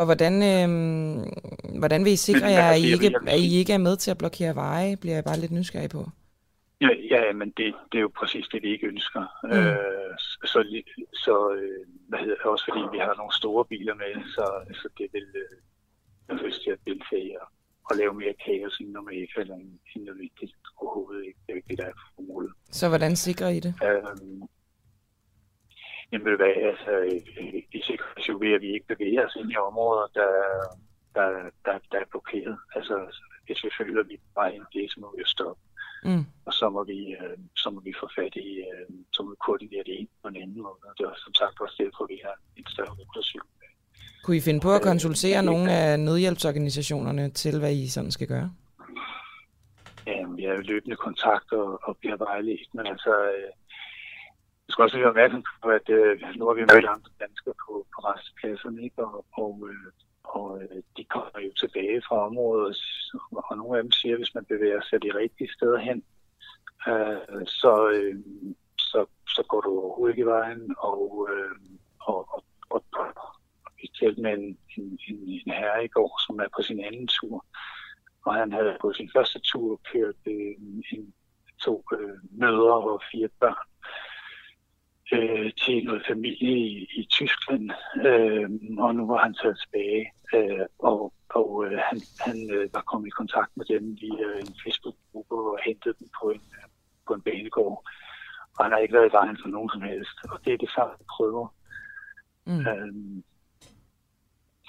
og 0.00 0.04
hvordan, 0.08 0.34
øh, 0.52 0.68
hvordan 1.78 2.04
vil 2.04 2.12
I 2.12 2.16
sikre 2.16 2.46
jer, 2.56 2.70
at 2.70 2.80
I, 2.80 2.86
ikke, 2.92 3.10
at 3.26 3.40
I 3.40 3.58
ikke 3.60 3.72
er 3.72 3.84
med 3.88 3.96
til 3.96 4.10
at 4.10 4.18
blokere 4.18 4.54
veje? 4.54 4.96
Bliver 4.96 5.14
jeg 5.14 5.24
bare 5.24 5.40
lidt 5.40 5.52
nysgerrig 5.52 5.90
på. 5.90 6.02
Ja, 6.80 6.88
ja 7.10 7.32
men 7.32 7.48
det, 7.56 7.74
det 7.92 7.98
er 7.98 8.02
jo 8.08 8.12
præcis 8.20 8.46
det, 8.52 8.62
vi 8.62 8.68
ikke 8.74 8.86
ønsker. 8.86 9.22
Mm. 9.44 9.50
Øh, 9.50 10.14
så 10.52 10.58
så 11.24 11.34
øh, 11.58 11.80
hvad 12.08 12.18
hedder 12.18 12.34
det, 12.34 12.44
også 12.54 12.64
fordi 12.68 12.82
vi 12.92 12.98
har 12.98 13.14
nogle 13.16 13.34
store 13.40 13.64
biler 13.64 13.94
med, 13.94 14.12
så, 14.36 14.46
så 14.80 14.88
det 14.98 15.06
vil 15.12 15.26
øh, 15.34 15.56
jeg 16.28 16.36
har 16.36 16.46
lyst 16.46 16.62
til 16.62 16.70
at 16.70 16.78
deltage 16.86 17.40
og, 17.40 17.48
og 17.88 17.96
lave 17.96 18.14
mere 18.14 18.34
kaos 18.44 18.78
end 18.80 18.90
normalt, 18.90 19.30
eller 19.36 19.54
end 19.54 20.02
nødvendigt 20.08 20.54
overhovedet 20.76 21.24
ikke. 21.26 21.38
Det 21.46 21.52
er 21.52 21.56
ikke 21.56 21.68
det, 21.68 21.78
der 21.78 21.84
er 21.84 21.98
formålet. 22.16 22.52
Så 22.70 22.88
hvordan 22.88 23.16
sikrer 23.16 23.48
I 23.48 23.60
det? 23.60 23.74
Øh, 23.88 24.02
Jamen 26.12 26.26
ved 26.26 26.36
hvad, 26.36 26.54
altså, 26.70 26.92
i 27.78 27.80
sikkerhed 27.88 28.38
ved, 28.40 28.52
at 28.54 28.60
vi 28.60 28.74
ikke 28.74 28.86
bevæger 28.92 29.26
os 29.26 29.36
ind 29.40 29.52
i 29.52 29.56
områder, 29.56 30.06
der, 30.18 30.32
der, 31.16 31.28
der, 31.64 31.78
der 31.92 31.98
er 32.00 32.10
blokeret. 32.10 32.56
Altså, 32.76 32.94
hvis 33.46 33.64
vi 33.64 33.70
føler, 33.78 34.00
at 34.00 34.08
vi 34.08 34.14
er 34.14 34.34
bare 34.34 34.54
ind 34.54 34.66
det, 34.74 34.90
så 34.92 35.00
må 35.00 35.06
vi 35.14 35.20
jo 35.20 35.26
stoppe. 35.26 35.62
Mm. 36.04 36.24
Og 36.46 36.52
så 36.52 36.70
må, 36.70 36.84
vi, 36.84 36.98
øh, 37.20 37.38
så 37.56 37.70
må 37.70 37.80
vi 37.80 37.92
få 38.00 38.06
fat 38.18 38.34
i, 38.36 38.48
øh, 38.68 38.86
så 39.12 39.22
må 39.22 39.30
vi 39.30 39.36
koordinere 39.46 39.84
det 39.86 39.94
ind 40.00 40.08
på 40.22 40.28
en 40.28 40.36
anden 40.36 40.62
måde. 40.62 40.80
Og 40.88 40.94
det 40.98 41.04
er 41.04 41.14
som 41.24 41.34
sagt 41.34 41.60
også 41.60 41.76
derfor, 41.82 42.04
at 42.04 42.10
vi 42.14 42.20
har 42.24 42.36
en 42.56 42.66
større 42.66 42.94
motorcykel. 42.98 43.50
Kunne 44.24 44.36
I 44.36 44.40
finde 44.40 44.60
på 44.60 44.72
at 44.74 44.82
konsultere 44.82 45.38
øh, 45.38 45.44
nogle 45.44 45.72
af 45.72 46.00
nødhjælpsorganisationerne 46.00 47.30
til, 47.30 47.58
hvad 47.58 47.72
I 47.72 47.88
sådan 47.88 48.10
skal 48.10 48.28
gøre? 48.28 48.50
Ja, 50.06 50.26
vi 50.36 50.42
har 50.44 50.54
jo 50.54 50.62
løbende 50.72 50.96
kontakt 50.96 51.52
og, 51.52 51.80
og 51.82 51.96
bliver 51.96 52.16
vejledt, 52.16 52.74
men 52.74 52.86
altså, 52.86 53.12
øh, 53.34 53.50
jeg 54.70 54.74
skal 54.74 54.82
også 54.82 54.96
være 54.96 55.08
opmærksom 55.14 55.44
på, 55.62 55.68
at 55.68 55.88
øh, 55.88 56.20
nu 56.36 56.46
har 56.46 56.54
vi 56.54 56.60
mødt 56.60 56.92
andre 56.94 57.10
danskere 57.20 57.54
på, 57.64 57.72
på 57.94 57.98
restepladserne, 58.08 58.82
ikke? 58.82 59.04
og, 59.04 59.24
og, 59.42 59.54
øh, 59.70 59.90
og 60.24 60.62
øh, 60.62 60.82
de 60.96 61.04
kommer 61.04 61.40
jo 61.46 61.52
tilbage 61.62 62.02
fra 62.08 62.26
området, 62.26 62.78
og 63.50 63.56
nogle 63.56 63.76
af 63.78 63.82
dem 63.82 63.92
siger, 63.92 64.14
at 64.14 64.20
hvis 64.20 64.34
man 64.34 64.44
bevæger 64.44 64.82
sig 64.82 65.02
de 65.02 65.18
rigtige 65.22 65.52
steder 65.56 65.78
hen, 65.78 65.98
øh, 66.88 67.46
så, 67.60 67.72
øh, 67.94 68.14
så, 68.78 69.06
så 69.34 69.42
går 69.48 69.60
du 69.60 69.70
overhovedet 69.80 70.12
ikke 70.12 70.26
i 70.26 70.32
vejen, 70.38 70.74
og, 70.78 71.28
øh, 71.32 71.56
og, 72.00 72.18
og, 72.34 72.44
og, 72.70 72.84
og 72.92 73.30
vi 73.80 73.90
talte 74.00 74.20
med 74.22 74.32
en, 74.32 74.58
en, 74.76 74.98
en, 75.08 75.18
en 75.28 75.52
herre 75.52 75.84
i 75.84 75.88
går, 75.88 76.10
som 76.26 76.40
er 76.40 76.48
på 76.56 76.62
sin 76.62 76.80
anden 76.84 77.08
tur, 77.08 77.44
og 78.24 78.34
han 78.34 78.52
havde 78.52 78.78
på 78.80 78.92
sin 78.92 79.10
første 79.16 79.38
tur 79.38 79.80
kørt 79.92 80.20
øh, 80.26 80.54
en, 80.92 81.14
to 81.64 81.84
øh, 81.98 82.18
mødre 82.30 82.76
og 82.92 83.02
fire 83.12 83.28
børn 83.40 83.66
øh, 85.12 85.52
til 85.62 85.84
noget 85.84 86.02
familie 86.08 86.56
i, 86.68 86.88
i 87.00 87.06
Tyskland, 87.10 87.70
øh, 88.06 88.50
og 88.78 88.94
nu 88.94 89.06
var 89.06 89.18
han 89.18 89.34
taget 89.34 89.58
tilbage, 89.62 90.04
øh, 90.34 90.66
og, 90.78 91.12
og 91.30 91.48
øh, 91.66 91.78
han, 91.88 91.98
han 92.26 92.50
øh, 92.50 92.74
var 92.74 92.82
kommet 92.90 93.08
i 93.08 93.18
kontakt 93.20 93.50
med 93.56 93.64
dem 93.72 93.96
via 94.00 94.28
en 94.40 94.54
Facebook-gruppe 94.64 95.34
og 95.34 95.58
hentede 95.66 95.94
dem 96.00 96.08
på 96.20 96.30
en, 96.30 96.42
på 97.06 97.14
en 97.14 97.22
banegård. 97.22 97.84
Og 98.56 98.64
han 98.64 98.72
har 98.72 98.78
ikke 98.78 98.94
været 98.94 99.10
i 99.10 99.18
vejen 99.20 99.38
for 99.42 99.48
nogen 99.48 99.70
som 99.70 99.82
helst, 99.82 100.16
og 100.30 100.36
det 100.44 100.52
er 100.52 100.56
det 100.64 100.70
samme, 100.70 100.92
jeg 100.98 101.06
prøver. 101.16 101.46
Mm. 102.46 102.66
Øhm, 102.66 103.24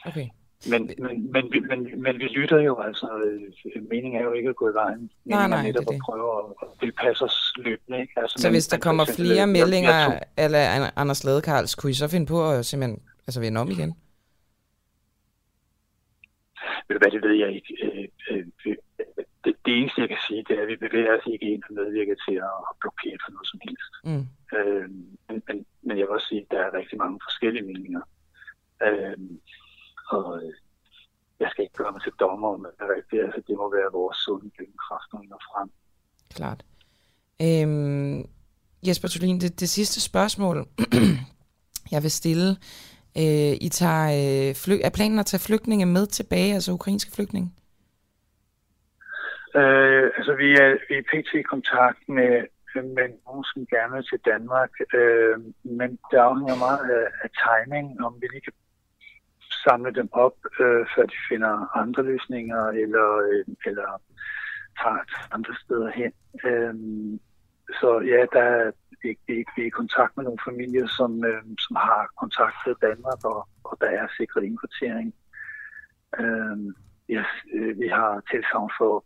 Okay. 0.06 0.28
Men, 0.70 0.90
men, 1.00 1.32
men, 1.32 1.52
vi- 1.52 1.60
men, 1.60 2.02
men 2.02 2.20
vi 2.20 2.24
lytter 2.24 2.60
jo, 2.60 2.80
altså 2.80 3.08
øh, 3.26 3.84
meningen 3.90 4.22
er 4.22 4.26
jo 4.26 4.34
ikke 4.34 4.50
at 4.50 4.56
gå 4.56 4.70
i 4.70 4.74
vejen. 4.74 5.12
Nej, 5.26 5.48
nej, 5.48 5.64
netop 5.64 5.82
det 5.82 5.88
er 5.88 5.92
det. 5.92 5.96
at 5.96 6.02
prøve 6.06 6.54
at, 6.62 6.68
tilpasse 6.80 7.24
os 7.26 7.54
løbende. 7.58 8.02
Ikke? 8.02 8.14
Altså, 8.18 8.36
Så 8.40 8.48
men- 8.48 8.54
hvis 8.54 8.68
der 8.68 8.78
kommer 8.78 9.06
flere 9.16 9.36
jeg- 9.36 9.50
meldinger 9.50 9.92
Jeg, 9.96 10.08
tog, 10.38 10.44
eller 10.46 10.92
Anders 10.96 11.24
Ladekarls, 11.24 11.76
kunne 11.76 11.92
I 11.92 11.94
så 11.94 12.08
finde 12.08 12.26
på 12.26 12.52
at 12.52 12.66
simpelthen 12.66 13.02
altså 13.28 13.40
vende 13.40 13.62
om 13.62 13.70
igen? 13.72 13.94
ved 16.88 16.98
hvad, 17.00 17.12
det 17.12 17.22
ved 17.28 17.36
jeg 17.44 17.50
ikke. 17.56 17.74
Øh, 17.84 18.08
øh, 18.32 18.46
det, 19.46 19.54
det 19.66 19.74
eneste, 19.80 20.02
jeg 20.02 20.10
kan 20.10 20.22
sige, 20.28 20.44
det 20.48 20.58
er, 20.58 20.62
at 20.62 20.68
vi 20.68 20.76
bevæger 20.86 21.18
os 21.18 21.26
ikke 21.34 21.46
ind 21.54 21.64
og 21.70 21.74
medvirker 21.80 22.16
til 22.28 22.36
at 22.50 22.56
blokere 22.82 23.18
for 23.24 23.32
noget 23.36 23.48
som 23.52 23.60
helst. 23.68 23.94
Mm. 24.10 24.26
Øh, 24.58 24.90
men, 25.28 25.38
men, 25.48 25.58
men 25.86 25.94
jeg 25.98 26.06
vil 26.06 26.16
også 26.18 26.28
sige, 26.28 26.42
at 26.42 26.52
der 26.52 26.60
er 26.66 26.78
rigtig 26.80 26.98
mange 27.04 27.20
forskellige 27.28 27.66
meninger. 27.72 28.02
Øh, 28.86 29.18
og 30.12 30.44
øh, 30.44 30.54
jeg 31.40 31.50
skal 31.52 31.64
ikke 31.64 31.78
gøre 31.82 31.92
mig 31.92 32.02
til 32.02 32.14
dommer 32.20 32.48
om, 32.56 32.66
at 32.66 32.72
det 32.78 32.84
er 32.86 32.96
rigtigt. 32.96 33.24
Altså, 33.26 33.42
det 33.48 33.56
må 33.58 33.66
være 33.78 33.92
vores 33.92 34.18
sunde 34.18 34.52
vi 34.60 34.66
når 35.32 35.42
frem. 35.50 35.70
Klart. 36.36 36.62
Øhm, 37.46 38.20
Jesper 38.88 39.08
Tulin, 39.08 39.40
det, 39.42 39.60
det 39.60 39.70
sidste 39.70 40.02
spørgsmål, 40.02 40.58
jeg 41.94 42.04
vil 42.04 42.12
stille. 42.12 42.50
Øh, 43.22 43.54
I 43.68 43.70
tager, 43.70 44.06
øh, 44.20 44.56
fly, 44.64 44.76
er 44.84 44.94
planen 44.98 45.20
at 45.20 45.26
tage 45.26 45.46
flygtninge 45.48 45.86
med 45.86 46.08
tilbage, 46.08 46.54
altså 46.54 46.72
ukrainske 46.72 47.12
flygtninge? 47.16 47.50
Øh, 49.56 50.06
altså, 50.18 50.34
vi 50.42 50.50
er, 50.64 50.70
vi 50.90 50.96
er 51.02 51.06
pt. 51.12 51.30
i 51.34 51.42
kontakt 51.42 52.02
med, 52.10 52.34
med 52.76 53.08
nogen, 53.26 53.44
som 53.52 53.66
gerne 53.74 53.94
vil 53.96 54.04
til 54.12 54.20
Danmark, 54.32 54.72
øh, 55.00 55.36
men 55.80 55.90
det 56.10 56.18
afhænger 56.28 56.56
meget 56.68 56.84
af, 57.00 57.06
af 57.24 57.30
timing, 57.46 58.06
om 58.06 58.14
vi 58.22 58.28
lige 58.28 58.46
kan 58.48 58.54
samle 59.64 59.92
dem 59.92 60.10
op, 60.12 60.38
øh, 60.60 60.86
før 60.96 61.06
de 61.06 61.20
finder 61.30 61.78
andre 61.78 62.04
løsninger, 62.04 62.62
eller, 62.84 63.08
øh, 63.18 63.46
eller 63.66 64.02
tager 64.82 65.04
andre 65.36 65.56
steder 65.64 65.90
hen. 65.90 66.14
Øh, 66.46 66.74
så 67.80 67.90
ja, 68.00 68.26
der 68.34 68.44
er, 68.44 68.72
vi, 69.04 69.10
vi, 69.28 69.46
vi 69.56 69.62
er 69.62 69.68
i 69.68 69.80
kontakt 69.82 70.18
med 70.18 70.24
nogle 70.24 70.46
familier, 70.50 70.88
som, 70.88 71.26
øh, 71.26 71.44
som 71.66 71.76
har 71.76 72.10
kontakt 72.20 72.56
til 72.64 72.76
Danmark, 72.82 73.20
og, 73.26 73.48
og 73.64 73.78
der 73.82 73.88
er 73.88 74.08
sikret 74.18 74.44
indkvartering. 74.44 75.14
Øh, 76.20 76.58
yes, 77.10 77.32
øh, 77.54 77.80
vi 77.80 77.88
har 77.88 78.22
tilsavn 78.32 78.72
for 78.78 79.04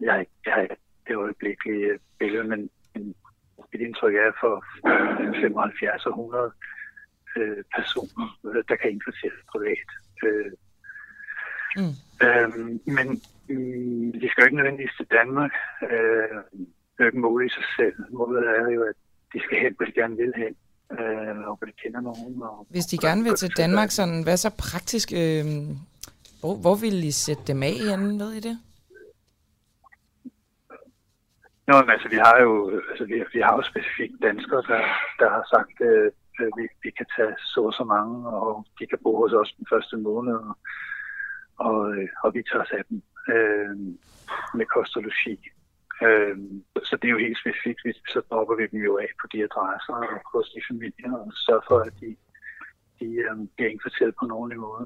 jeg, 0.00 0.26
jeg 0.46 0.54
har 0.54 0.66
det 1.06 1.16
øjeblikkelige 1.16 1.98
billede, 2.18 2.44
men, 2.44 2.70
men 2.94 3.14
mit 3.72 3.80
indtryk 3.80 4.14
er 4.14 4.32
for 4.40 4.64
75 5.40 6.06
og 6.06 6.10
100 6.10 6.52
øh, 7.36 7.62
personer, 7.76 8.38
øh, 8.46 8.64
der 8.68 8.76
kan 8.76 8.90
indkvarteres 8.90 9.40
privat. 9.52 9.88
Øh, 10.26 10.52
Mm. 11.76 11.94
øh, 12.26 12.48
men 12.96 13.06
mm, 13.48 14.12
de 14.20 14.28
skal 14.28 14.42
jo 14.42 14.44
ikke 14.44 14.56
nødvendigvis 14.56 14.94
til 14.96 15.06
Danmark. 15.18 15.52
Øh, 15.82 16.36
det 16.92 16.98
er 16.98 17.04
jo 17.04 17.06
ikke 17.06 17.18
målet 17.18 17.46
i 17.46 17.54
sig 17.54 17.64
selv. 17.76 17.94
Målet 18.10 18.44
er 18.48 18.70
jo, 18.70 18.82
at 18.82 18.96
de 19.34 19.40
skal 19.44 19.58
hen, 19.58 19.74
hvor 19.76 19.86
de 19.86 19.92
gerne 19.92 20.16
vil 20.16 20.32
hen, 20.36 20.54
øh, 20.98 21.38
og 21.48 21.56
hvor 21.56 21.66
de 21.66 21.72
kender 21.82 22.00
nogen. 22.00 22.42
Og, 22.42 22.66
Hvis 22.70 22.86
de 22.86 22.98
gerne 22.98 23.22
vil 23.24 23.34
til 23.34 23.50
Danmark, 23.56 23.90
sådan, 23.90 24.22
hvad 24.22 24.36
så 24.36 24.50
praktisk? 24.58 25.12
Øh, 25.12 25.44
hvor, 26.40 26.54
hvor 26.62 26.74
vil 26.74 27.04
I 27.04 27.10
sætte 27.10 27.42
dem 27.46 27.62
af 27.62 27.76
henne, 27.88 28.18
ved 28.24 28.32
I 28.32 28.40
det? 28.40 28.58
Nå, 31.68 31.74
men 31.80 31.90
altså, 31.90 32.08
vi 32.08 32.16
har 32.16 32.36
jo, 32.40 32.80
altså, 32.90 33.04
vi, 33.04 33.14
vi 33.32 33.40
har 33.40 33.54
jo 33.56 33.62
specifikt 33.62 34.16
danskere, 34.22 34.62
der, 34.70 34.80
der 35.18 35.28
har 35.30 35.44
sagt, 35.54 35.76
øh, 35.90 36.12
øh, 36.40 36.50
vi, 36.58 36.64
vi 36.82 36.90
kan 36.98 37.06
tage 37.16 37.34
så 37.52 37.60
og 37.70 37.72
så 37.72 37.84
mange, 37.84 38.28
og 38.28 38.66
de 38.78 38.86
kan 38.86 38.98
bo 39.04 39.12
hos 39.22 39.32
os 39.32 39.54
den 39.58 39.66
første 39.72 39.96
måned, 39.96 40.34
og, 40.34 40.56
og, 41.66 41.78
øh, 41.94 42.08
og 42.24 42.34
vi 42.34 42.42
tager 42.42 42.64
os 42.64 42.72
af 42.78 42.84
dem 42.88 43.02
øh, 43.34 43.76
med 44.58 44.66
kost 44.74 44.96
og 44.96 45.02
logi. 45.02 45.36
Øh, 46.06 46.36
så 46.88 46.94
det 47.00 47.06
er 47.08 47.14
jo 47.16 47.24
helt 47.26 47.38
specifikt, 47.42 47.80
vi, 47.84 47.92
så 48.14 48.20
dropper 48.30 48.54
vi 48.56 48.66
dem 48.72 48.80
jo 48.88 48.98
af 49.04 49.10
på 49.20 49.26
de 49.32 49.38
adresser 49.48 49.94
og 49.94 50.20
hos 50.32 50.48
de 50.54 50.60
familier, 50.70 51.12
og 51.18 51.32
sørger 51.46 51.64
for, 51.68 51.78
at 51.88 51.94
de, 52.00 52.16
de 53.00 53.06
øh, 53.24 53.36
bliver 53.56 53.70
indkvarteret 53.70 54.14
på 54.18 54.24
en 54.24 54.30
ordentlig 54.38 54.60
måde. 54.60 54.84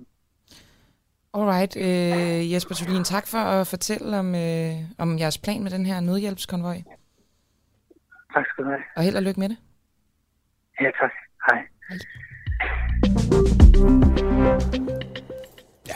Alright, 1.38 1.76
øh, 1.76 2.52
Jesper 2.52 2.74
Tulin, 2.74 3.04
tak 3.04 3.26
for 3.32 3.38
at 3.38 3.66
fortælle 3.66 4.18
om, 4.18 4.34
øh, 4.34 4.74
om 4.98 5.18
jeres 5.18 5.38
plan 5.38 5.62
med 5.62 5.70
den 5.70 5.86
her 5.86 6.00
nødhjælpskonvoj. 6.00 6.76
Tak 8.34 8.46
skal 8.50 8.64
du 8.64 8.68
have. 8.68 8.82
Og 8.96 9.02
held 9.02 9.16
og 9.16 9.22
lykke 9.22 9.40
med 9.40 9.48
det. 9.48 9.58
Ja, 10.80 10.90
tak. 11.00 11.12
Hej. 11.46 11.58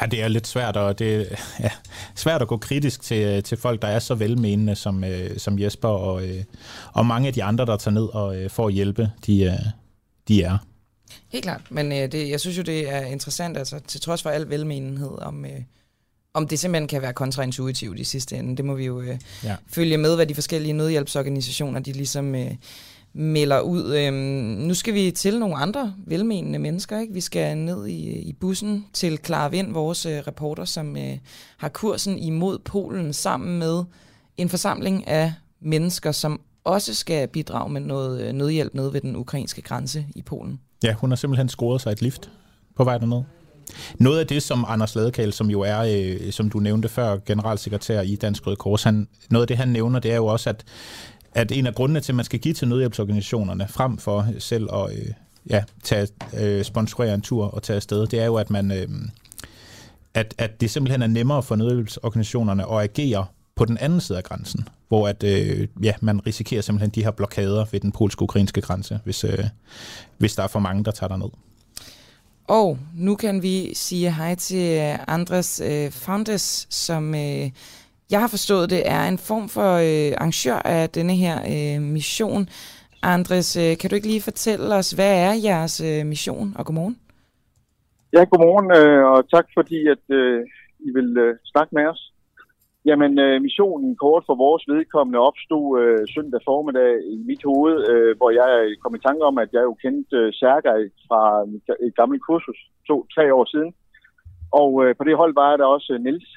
Ja, 0.02 0.06
det 0.06 0.22
er 0.22 0.28
lidt 0.28 0.46
svært, 0.46 0.76
og 0.76 0.98
det 0.98 1.20
er 1.32 1.36
ja, 1.60 1.70
svært 2.14 2.42
at 2.42 2.48
gå 2.48 2.56
kritisk 2.56 3.02
til, 3.02 3.42
til 3.42 3.58
folk, 3.58 3.82
der 3.82 3.88
er 3.88 3.98
så 3.98 4.14
velmenende 4.14 4.74
som, 4.76 5.04
øh, 5.04 5.38
som 5.38 5.58
Jesper, 5.58 5.88
og, 5.88 6.28
øh, 6.28 6.44
og 6.92 7.06
mange 7.06 7.28
af 7.28 7.34
de 7.34 7.42
andre, 7.44 7.66
der 7.66 7.76
tager 7.76 7.94
ned 7.94 8.04
og 8.14 8.36
øh, 8.36 8.50
får 8.50 8.70
hjælpe, 8.70 9.10
de, 9.26 9.42
øh, 9.42 9.52
de 10.28 10.42
er. 10.42 10.58
Helt 11.28 11.44
klart, 11.44 11.60
men 11.70 11.92
øh, 11.92 12.12
det, 12.12 12.30
jeg 12.30 12.40
synes 12.40 12.58
jo, 12.58 12.62
det 12.62 12.92
er 12.92 13.00
interessant, 13.00 13.56
altså 13.58 13.78
til 13.86 14.00
trods 14.00 14.22
for 14.22 14.30
al 14.30 14.50
velmenenhed, 14.50 15.18
om, 15.18 15.44
øh, 15.44 15.50
om 16.34 16.48
det 16.48 16.58
simpelthen 16.58 16.88
kan 16.88 17.02
være 17.02 17.12
kontraintuitivt 17.12 17.98
i 17.98 18.04
sidste 18.04 18.36
ende. 18.36 18.56
Det 18.56 18.64
må 18.64 18.74
vi 18.74 18.84
jo 18.84 19.00
øh, 19.00 19.18
Ja. 19.44 19.56
følge 19.68 19.96
med, 19.98 20.16
hvad 20.16 20.26
de 20.26 20.34
forskellige 20.34 20.72
nødhjælpsorganisationer, 20.72 21.80
de 21.80 21.92
ligesom 21.92 22.34
øh, 22.34 22.50
melder 23.12 23.60
ud. 23.60 23.94
Øhm, 23.94 24.14
nu 24.66 24.74
skal 24.74 24.94
vi 24.94 25.10
til 25.10 25.38
nogle 25.38 25.56
andre 25.56 25.94
velmenende 26.06 26.58
mennesker, 26.58 27.00
ikke? 27.00 27.12
Vi 27.12 27.20
skal 27.20 27.56
ned 27.56 27.86
i, 27.86 28.18
i 28.18 28.32
bussen 28.32 28.86
til 28.92 29.18
Clara 29.24 29.48
Vind, 29.48 29.72
vores 29.72 30.06
øh, 30.06 30.18
reporter, 30.26 30.64
som 30.64 30.96
øh, 30.96 31.18
har 31.56 31.68
kursen 31.68 32.18
imod 32.18 32.58
Polen 32.58 33.12
sammen 33.12 33.58
med 33.58 33.84
en 34.36 34.48
forsamling 34.48 35.08
af 35.08 35.32
mennesker, 35.60 36.12
som 36.12 36.40
også 36.64 36.94
skal 36.94 37.28
bidrage 37.28 37.72
med 37.72 37.80
noget 37.80 38.22
øh, 38.22 38.32
nødhjælp 38.32 38.74
nede 38.74 38.92
ved 38.92 39.00
den 39.00 39.16
ukrainske 39.16 39.62
grænse 39.62 40.06
i 40.16 40.22
Polen. 40.22 40.60
Ja, 40.84 40.94
hun 40.94 41.10
har 41.10 41.16
simpelthen 41.16 41.48
scoret 41.48 41.80
sig 41.80 41.92
et 41.92 42.02
lift 42.02 42.30
på 42.76 42.84
vej 42.84 42.98
derned. 42.98 43.22
Noget 43.98 44.18
af 44.18 44.26
det, 44.26 44.42
som 44.42 44.64
Anders 44.68 44.94
Ladekal, 44.94 45.32
som 45.32 45.50
jo 45.50 45.60
er, 45.60 45.78
øh, 45.78 46.32
som 46.32 46.50
du 46.50 46.58
nævnte 46.58 46.88
før, 46.88 47.16
generalsekretær 47.26 48.00
i 48.00 48.16
Dansk 48.16 48.46
Røde 48.46 48.56
Kors, 48.56 48.82
han, 48.82 49.08
noget 49.30 49.42
af 49.42 49.48
det, 49.48 49.56
han 49.56 49.68
nævner, 49.68 49.98
det 49.98 50.12
er 50.12 50.16
jo 50.16 50.26
også, 50.26 50.50
at, 50.50 50.64
at 51.34 51.52
en 51.52 51.66
af 51.66 51.74
grundene 51.74 52.00
til, 52.00 52.12
at 52.12 52.16
man 52.16 52.24
skal 52.24 52.38
give 52.38 52.54
til 52.54 52.68
nødhjælpsorganisationerne, 52.68 53.68
frem 53.68 53.98
for 53.98 54.26
selv 54.38 54.68
at 54.74 54.98
øh, 54.98 55.12
ja, 55.50 55.64
tage, 55.82 56.08
øh, 56.40 56.64
sponsorere 56.64 57.14
en 57.14 57.20
tur 57.20 57.44
og 57.44 57.62
tage 57.62 57.76
afsted, 57.76 58.06
det 58.06 58.20
er 58.20 58.26
jo, 58.26 58.34
at 58.34 58.50
man... 58.50 58.70
Øh, 58.70 58.88
at, 60.14 60.34
at 60.38 60.60
det 60.60 60.70
simpelthen 60.70 61.02
er 61.02 61.06
nemmere 61.06 61.42
for 61.42 61.56
nødhjælpsorganisationerne 61.56 62.72
at 62.72 62.82
agere 62.82 63.26
på 63.56 63.64
den 63.64 63.78
anden 63.78 64.00
side 64.00 64.18
af 64.18 64.24
grænsen, 64.24 64.68
hvor 64.88 65.08
at, 65.08 65.22
øh, 65.22 65.68
ja, 65.82 65.92
man 66.00 66.26
risikerer 66.26 66.62
simpelthen 66.62 66.90
de 66.90 67.04
her 67.04 67.10
blokader 67.10 67.64
ved 67.72 67.80
den 67.80 67.92
polsk-ukrainske 67.92 68.60
grænse, 68.60 69.00
hvis, 69.04 69.24
øh, 69.24 69.44
hvis 70.18 70.34
der 70.34 70.42
er 70.42 70.46
for 70.46 70.58
mange, 70.58 70.84
der 70.84 70.90
tager 70.90 71.08
derned. 71.08 71.28
Og 72.48 72.78
nu 72.96 73.16
kan 73.16 73.42
vi 73.42 73.74
sige 73.74 74.12
hej 74.12 74.34
til 74.34 74.96
Andres 75.08 75.60
øh, 75.64 75.90
Foundes, 75.90 76.66
som 76.70 77.14
øh, 77.14 77.50
jeg 78.10 78.20
har 78.20 78.28
forstået 78.28 78.70
det 78.70 78.82
er 78.96 79.02
en 79.08 79.18
form 79.18 79.48
for 79.48 79.70
øh, 79.88 80.12
arrangør 80.18 80.58
af 80.76 80.90
denne 80.90 81.14
her 81.24 81.36
øh, 81.54 81.82
mission. 81.82 82.42
Andres, 83.02 83.56
øh, 83.56 83.72
kan 83.78 83.90
du 83.90 83.94
ikke 83.96 84.10
lige 84.12 84.28
fortælle 84.30 84.74
os, 84.74 84.90
hvad 84.90 85.12
er 85.26 85.32
jeres 85.48 85.80
øh, 85.88 86.06
mission? 86.06 86.54
Og 86.58 86.66
godmorgen. 86.66 86.96
Ja, 88.14 88.22
godmorgen, 88.30 88.68
øh, 88.78 89.02
og 89.12 89.18
tak 89.34 89.46
fordi, 89.56 89.78
at 89.94 90.04
øh, 90.18 90.40
I 90.86 90.90
vil 90.96 91.10
øh, 91.24 91.36
snakke 91.52 91.74
med 91.74 91.86
os. 91.92 92.02
Jamen, 92.88 93.12
øh, 93.18 93.42
missionen 93.42 93.96
kort 93.96 94.24
for 94.26 94.36
vores 94.44 94.64
vedkommende 94.68 95.18
opstod 95.28 95.66
øh, 95.82 96.02
søndag 96.14 96.40
formiddag 96.50 96.92
i 97.12 97.16
mit 97.28 97.42
hoved, 97.50 97.76
øh, 97.90 98.16
hvor 98.18 98.30
jeg 98.40 98.50
kom 98.82 98.94
i 98.94 99.04
tanke 99.06 99.22
om, 99.30 99.38
at 99.38 99.50
jeg 99.52 99.62
jo 99.68 99.74
kendte 99.84 100.16
øh, 100.16 100.32
Sergej 100.32 100.80
fra 101.06 101.22
et 101.86 101.94
gammelt 101.98 102.22
kursus 102.28 102.60
to-tre 102.88 103.34
år 103.38 103.44
siden. 103.52 103.70
Og 104.60 104.70
øh, 104.84 104.90
på 104.98 105.04
det 105.04 105.16
hold 105.16 105.34
var 105.34 105.56
der 105.56 105.64
også 105.76 105.92
øh, 105.94 106.00
Niels. 106.04 106.30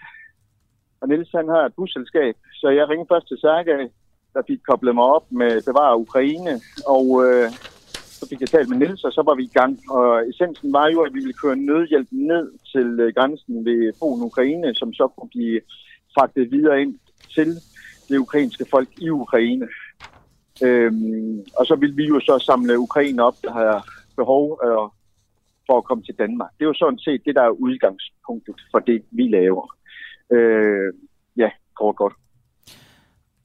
Og 1.03 1.09
Niels 1.09 1.31
han 1.31 1.49
har 1.49 1.65
et 1.65 1.75
busselskab, 1.75 2.35
så 2.53 2.67
jeg 2.69 2.89
ringede 2.89 3.11
først 3.11 3.27
til 3.27 3.37
Sergej 3.37 3.89
der 4.33 4.41
fik 4.47 4.59
koblet 4.67 4.95
mig 4.95 5.03
op 5.03 5.31
med 5.31 5.61
Bevar 5.67 5.95
Ukraine, 5.95 6.53
og 6.87 7.05
øh, 7.25 7.51
så 8.17 8.27
fik 8.29 8.41
jeg 8.41 8.49
talt 8.49 8.69
med 8.69 8.77
Niels, 8.77 9.03
og 9.03 9.11
så 9.11 9.21
var 9.21 9.35
vi 9.35 9.43
i 9.43 9.57
gang. 9.59 9.79
Og 9.89 10.29
essensen 10.29 10.73
var 10.73 10.87
jo, 10.87 11.01
at 11.01 11.13
vi 11.13 11.19
ville 11.19 11.41
køre 11.43 11.55
nødhjælp 11.55 12.07
ned 12.11 12.51
til 12.73 12.99
øh, 12.99 13.13
grænsen 13.15 13.65
ved 13.65 13.93
Polen 13.99 14.23
Ukraine, 14.23 14.75
som 14.75 14.93
så 14.93 15.07
kunne 15.07 15.29
blive 15.29 15.61
fragtet 16.15 16.51
videre 16.51 16.81
ind 16.81 16.95
til 17.35 17.49
det 18.09 18.17
ukrainske 18.17 18.65
folk 18.71 18.89
i 18.97 19.09
Ukraine. 19.09 19.67
Øhm, 20.63 21.39
og 21.57 21.65
så 21.65 21.75
ville 21.75 21.95
vi 21.95 22.05
jo 22.05 22.19
så 22.19 22.39
samle 22.39 22.79
Ukraine 22.79 23.23
op, 23.23 23.35
der 23.43 23.51
har 23.51 23.87
behov 24.15 24.59
øh, 24.65 24.87
for 25.67 25.77
at 25.77 25.83
komme 25.83 26.03
til 26.03 26.15
Danmark. 26.15 26.51
Det 26.57 26.63
er 26.63 26.67
jo 26.67 26.73
sådan 26.73 26.99
set 26.99 27.21
det, 27.25 27.35
der 27.35 27.41
er 27.41 27.59
udgangspunktet 27.65 28.55
for 28.71 28.79
det, 28.79 29.03
vi 29.11 29.27
laver. 29.27 29.75
Øh, 30.35 30.93
ja, 31.37 31.49
kort 31.79 31.95
godt. 31.95 32.13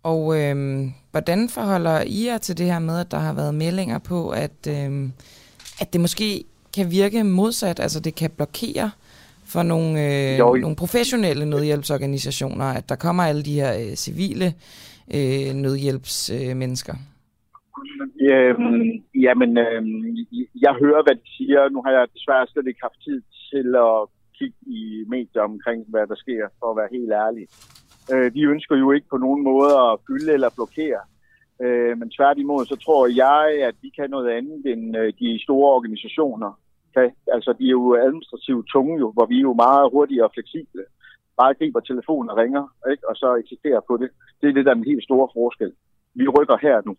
Og 0.03 0.41
øhm, 0.41 0.93
hvordan 1.11 1.49
forholder 1.49 2.01
I 2.07 2.27
jer 2.27 2.39
til 2.39 2.59
det 2.59 2.67
her 2.67 2.79
med, 2.79 3.01
at 3.01 3.11
der 3.11 3.19
har 3.19 3.35
været 3.35 3.55
meldinger 3.55 3.99
på, 3.99 4.31
at, 4.31 4.59
øhm, 4.69 5.13
at 5.81 5.93
det 5.93 6.01
måske 6.01 6.45
kan 6.75 6.91
virke 6.91 7.25
modsat, 7.25 7.81
altså 7.81 8.01
det 8.01 8.15
kan 8.15 8.31
blokere 8.31 8.91
for 9.53 9.63
nogle, 9.63 9.91
øh, 10.07 10.39
Jo, 10.39 10.55
nogle 10.55 10.77
professionelle 10.77 11.45
nødhjælpsorganisationer, 11.47 12.65
at 12.65 12.89
der 12.89 12.97
kommer 12.97 13.23
alle 13.23 13.43
de 13.43 13.61
her 13.61 13.73
øh, 13.83 13.95
civile 13.95 14.47
øh, 15.15 15.55
nødhjælpsmennesker? 15.55 16.51
Øh, 16.51 16.57
mennesker? 16.57 16.95
Øhm, 18.31 18.91
jamen, 19.27 19.51
øhm, 19.59 20.17
jeg 20.65 20.75
hører, 20.83 21.03
hvad 21.07 21.17
de 21.21 21.29
siger. 21.37 21.69
Nu 21.69 21.83
har 21.85 21.93
jeg 21.99 22.07
desværre 22.15 22.47
slet 22.47 22.67
ikke 22.67 22.87
haft 22.89 23.01
tid 23.07 23.21
til 23.51 23.69
at 23.89 23.99
kigge 24.39 24.59
i 24.67 25.05
medier 25.09 25.43
omkring, 25.43 25.85
hvad 25.89 26.07
der 26.07 26.15
sker, 26.25 26.49
for 26.59 26.71
at 26.71 26.77
være 26.81 26.95
helt 26.97 27.13
ærlig. 27.25 27.45
Øh, 28.13 28.29
de 28.35 28.43
ønsker 28.53 28.77
jo 28.77 28.93
ikke 28.93 29.09
på 29.11 29.17
nogen 29.17 29.43
måde 29.51 29.73
at 29.87 29.99
fylde 30.07 30.33
eller 30.33 30.51
blokere. 30.59 31.03
Øh, 31.65 31.99
men 31.99 32.11
tværtimod, 32.11 32.67
så 32.67 32.77
tror 32.77 33.03
jeg, 33.25 33.45
at 33.69 33.75
vi 33.83 33.89
kan 33.97 34.11
noget 34.11 34.29
andet 34.39 34.61
end 34.73 34.97
øh, 34.97 35.13
de 35.21 35.43
store 35.47 35.71
organisationer. 35.79 36.51
Kan. 36.95 37.11
Altså, 37.37 37.51
de 37.59 37.65
er 37.67 37.77
jo 37.81 37.97
administrativt 38.07 38.67
tunge, 38.73 38.99
jo, 38.99 39.09
hvor 39.17 39.27
vi 39.27 39.37
er 39.37 39.47
jo 39.51 39.55
meget 39.67 39.91
hurtige 39.93 40.25
og 40.25 40.31
fleksible. 40.35 40.83
Bare 41.41 41.55
griber 41.55 41.81
telefonen 41.81 42.31
og 42.31 42.37
ringer, 42.37 42.65
ikke? 42.91 43.09
og 43.09 43.17
så 43.17 43.29
eksisterer 43.43 43.81
på 43.89 43.97
det. 43.97 44.09
Det 44.41 44.49
er 44.49 44.55
det, 44.55 44.65
der 44.65 44.71
er 44.71 44.81
den 44.81 44.91
helt 44.93 45.05
store 45.05 45.29
forskel. 45.37 45.73
Vi 46.15 46.29
rykker 46.29 46.57
her 46.63 46.77
nu. 46.87 46.97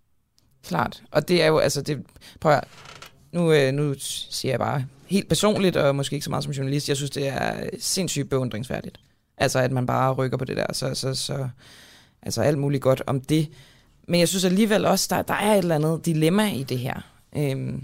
Klart. 0.64 1.04
Og 1.12 1.30
det 1.30 1.44
er 1.44 1.48
jo, 1.48 1.58
altså, 1.58 1.82
det, 1.82 1.96
prøv 2.42 2.52
at, 2.52 2.68
nu, 3.34 3.42
øh, 3.58 3.72
nu 3.74 3.94
siger 4.38 4.52
jeg 4.52 4.60
bare 4.60 4.80
helt 5.10 5.28
personligt, 5.28 5.76
og 5.76 5.96
måske 5.96 6.14
ikke 6.14 6.24
så 6.24 6.30
meget 6.30 6.44
som 6.44 6.54
journalist, 6.54 6.90
jeg 6.90 6.98
synes, 6.98 7.12
det 7.12 7.28
er 7.28 7.70
sindssygt 7.80 8.30
beundringsværdigt. 8.30 9.00
Altså, 9.38 9.60
at 9.60 9.72
man 9.72 9.86
bare 9.86 10.14
rykker 10.14 10.38
på 10.38 10.46
det 10.46 10.58
der, 10.58 10.74
så, 10.74 10.96
så, 10.96 11.16
så 11.16 11.50
altså 12.22 12.42
alt 12.42 12.58
muligt 12.58 12.84
godt 12.84 13.02
om 13.08 13.22
det. 13.22 13.50
Men 14.08 14.20
jeg 14.20 14.28
synes 14.28 14.46
alligevel 14.46 14.86
også, 14.86 15.08
der, 15.10 15.22
der 15.22 15.34
er 15.34 15.54
et 15.54 15.58
eller 15.58 15.76
andet 15.76 16.06
dilemma 16.06 16.52
i 16.52 16.64
det 16.64 16.80
her. 16.80 17.02
Øhm, 17.36 17.84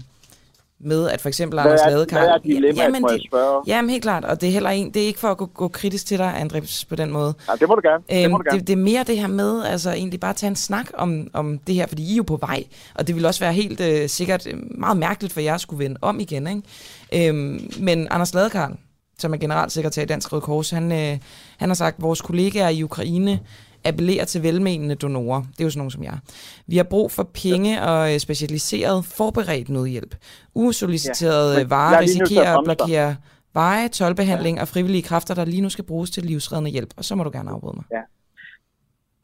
med 0.80 1.08
at 1.10 1.20
for 1.20 1.28
eksempel 1.28 1.58
Anders 1.58 1.80
Ladekarl... 1.86 2.20
Hvad 2.20 2.28
er 2.28 2.38
dilemmaet, 2.38 2.76
jamen, 2.76 3.02
må 3.02 3.10
jeg 3.10 3.20
spørge? 3.28 3.62
Jamen 3.66 3.90
helt 3.90 4.02
klart, 4.02 4.24
og 4.24 4.40
det 4.40 4.46
er 4.48 4.52
heller 4.52 4.70
en, 4.70 4.90
det 4.94 5.02
er 5.02 5.06
ikke 5.06 5.18
for 5.18 5.28
at 5.28 5.36
gå, 5.36 5.46
gå 5.46 5.68
kritisk 5.68 6.06
til 6.06 6.18
dig, 6.18 6.40
Andreas, 6.40 6.84
på 6.84 6.96
den 6.96 7.10
måde. 7.10 7.34
Ja, 7.48 7.52
det 7.60 7.68
må 7.68 7.74
du 7.74 7.80
gerne. 7.88 8.02
det, 8.10 8.24
Øhm, 8.24 8.30
må 8.30 8.38
du 8.38 8.42
gerne. 8.44 8.58
det, 8.58 8.66
det 8.66 8.72
er 8.72 8.76
mere 8.76 9.04
det 9.06 9.18
her 9.18 9.26
med, 9.26 9.64
altså 9.64 9.90
egentlig 9.92 10.20
bare 10.20 10.32
tage 10.32 10.48
en 10.48 10.56
snak 10.56 10.86
om, 10.94 11.30
om 11.32 11.58
det 11.58 11.74
her, 11.74 11.86
fordi 11.86 12.02
I 12.02 12.12
er 12.12 12.16
jo 12.16 12.22
på 12.22 12.36
vej, 12.36 12.64
og 12.94 13.06
det 13.06 13.14
vil 13.14 13.26
også 13.26 13.40
være 13.40 13.52
helt 13.52 13.80
øh, 13.80 14.08
sikkert 14.08 14.46
øh, 14.46 14.58
meget 14.78 14.96
mærkeligt 14.96 15.32
for 15.32 15.40
jer 15.40 15.54
at 15.54 15.60
skulle 15.60 15.84
vende 15.84 15.96
om 16.02 16.20
igen, 16.20 16.46
ikke? 16.46 17.28
Øhm, 17.28 17.70
men 17.80 18.08
Anders 18.10 18.34
Ladekarl, 18.34 18.72
som 19.18 19.32
er 19.32 19.36
generalsekretær 19.36 20.02
i 20.02 20.06
Dansk 20.06 20.32
Røde 20.32 20.42
Kors, 20.42 20.70
han, 20.70 20.92
øh, 20.92 21.18
han 21.56 21.68
har 21.68 21.74
sagt, 21.74 21.96
at 21.96 22.02
vores 22.02 22.20
kollegaer 22.22 22.68
i 22.68 22.82
Ukraine 22.82 23.40
appellerer 23.88 24.24
til 24.24 24.42
velmenende 24.42 24.94
donorer. 24.94 25.40
Det 25.40 25.60
er 25.60 25.64
jo 25.64 25.70
sådan 25.70 25.78
nogen 25.78 25.90
som 25.90 26.04
jeg. 26.04 26.18
Vi 26.66 26.76
har 26.76 26.84
brug 26.84 27.10
for 27.10 27.26
penge 27.44 27.82
og 27.82 28.12
øh, 28.12 28.18
specialiseret 28.18 29.04
forberedt 29.04 29.68
nødhjælp. 29.68 30.14
Usolliciterede 30.54 31.52
Ja, 31.52 31.58
ja, 31.58 31.64
men 31.64 31.70
varer 31.70 31.96
er 31.96 32.00
risikerer 32.00 32.58
at 32.58 32.64
blokere 32.64 33.16
veje, 33.54 33.88
tolbehandling 33.88 34.56
ja. 34.56 34.62
og 34.62 34.68
frivillige 34.68 35.02
kræfter, 35.10 35.34
der 35.34 35.44
lige 35.44 35.64
nu 35.66 35.68
skal 35.68 35.86
bruges 35.90 36.10
til 36.10 36.22
livsreddende 36.30 36.70
hjælp. 36.70 36.92
Og 36.98 37.04
så 37.04 37.12
må 37.14 37.22
du 37.24 37.30
gerne 37.36 37.50
afbryde 37.50 37.76
mig. 37.76 37.86
Ja. 37.96 38.02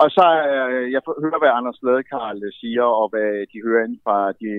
Og 0.02 0.08
så 0.16 0.26
øh, 0.50 0.84
jeg 0.94 1.00
hører, 1.24 1.40
hvad 1.42 1.52
Anders 1.58 1.78
Ladekarl 1.86 2.40
siger, 2.60 2.86
og 3.00 3.06
hvad 3.12 3.30
de 3.52 3.58
hører 3.66 3.84
inden 3.84 4.00
fra 4.04 4.18
de, 4.40 4.50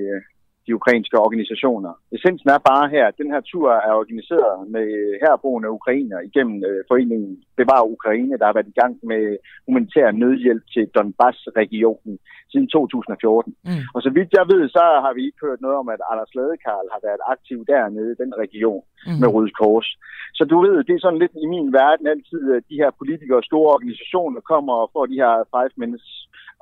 de 0.67 0.75
ukrainske 0.79 1.17
organisationer. 1.25 1.91
Essensen 2.15 2.49
er 2.49 2.67
bare 2.71 2.85
her, 2.95 3.05
at 3.07 3.19
den 3.21 3.29
her 3.33 3.41
tur 3.51 3.67
er 3.87 3.93
organiseret 4.01 4.57
med 4.75 4.87
herboende 5.23 5.69
ukrainer 5.77 6.19
igennem 6.29 6.57
øh, 6.69 6.83
foreningen 6.89 7.43
Bevar 7.59 7.83
Ukraine, 7.95 8.37
der 8.39 8.45
har 8.45 8.57
været 8.57 8.73
i 8.73 8.79
gang 8.81 8.93
med 9.11 9.23
humanitær 9.67 10.11
nødhjælp 10.11 10.63
til 10.73 10.85
Donbass-regionen 10.95 12.13
siden 12.51 12.67
2014. 12.67 13.55
Mm. 13.65 13.83
Og 13.95 13.99
så 14.05 14.09
vidt 14.17 14.31
jeg 14.39 14.45
ved, 14.53 14.63
så 14.69 14.83
har 15.05 15.13
vi 15.17 15.21
ikke 15.25 15.43
hørt 15.47 15.61
noget 15.61 15.77
om, 15.81 15.87
at 15.95 16.01
Anders 16.11 16.35
Ladekarl 16.35 16.87
har 16.93 17.01
været 17.07 17.21
aktiv 17.33 17.57
dernede 17.73 18.11
i 18.11 18.19
den 18.23 18.33
region 18.43 18.83
Mhm. 19.07 19.19
med 19.21 19.27
Røde 19.33 19.53
Kors. 19.59 19.89
Så 20.37 20.43
du 20.51 20.57
ved, 20.65 20.75
det 20.87 20.93
er 20.95 21.03
sådan 21.03 21.23
lidt 21.23 21.35
i 21.45 21.47
min 21.53 21.73
verden 21.73 22.07
altid, 22.13 22.43
at 22.57 22.63
de 22.69 22.79
her 22.81 22.91
politikere 22.99 23.37
og 23.41 23.47
store 23.51 23.73
organisationer 23.77 24.41
kommer 24.51 24.73
og 24.73 24.89
får 24.93 25.05
de 25.05 25.21
her 25.23 25.33
five 25.55 25.73
minutes 25.83 26.09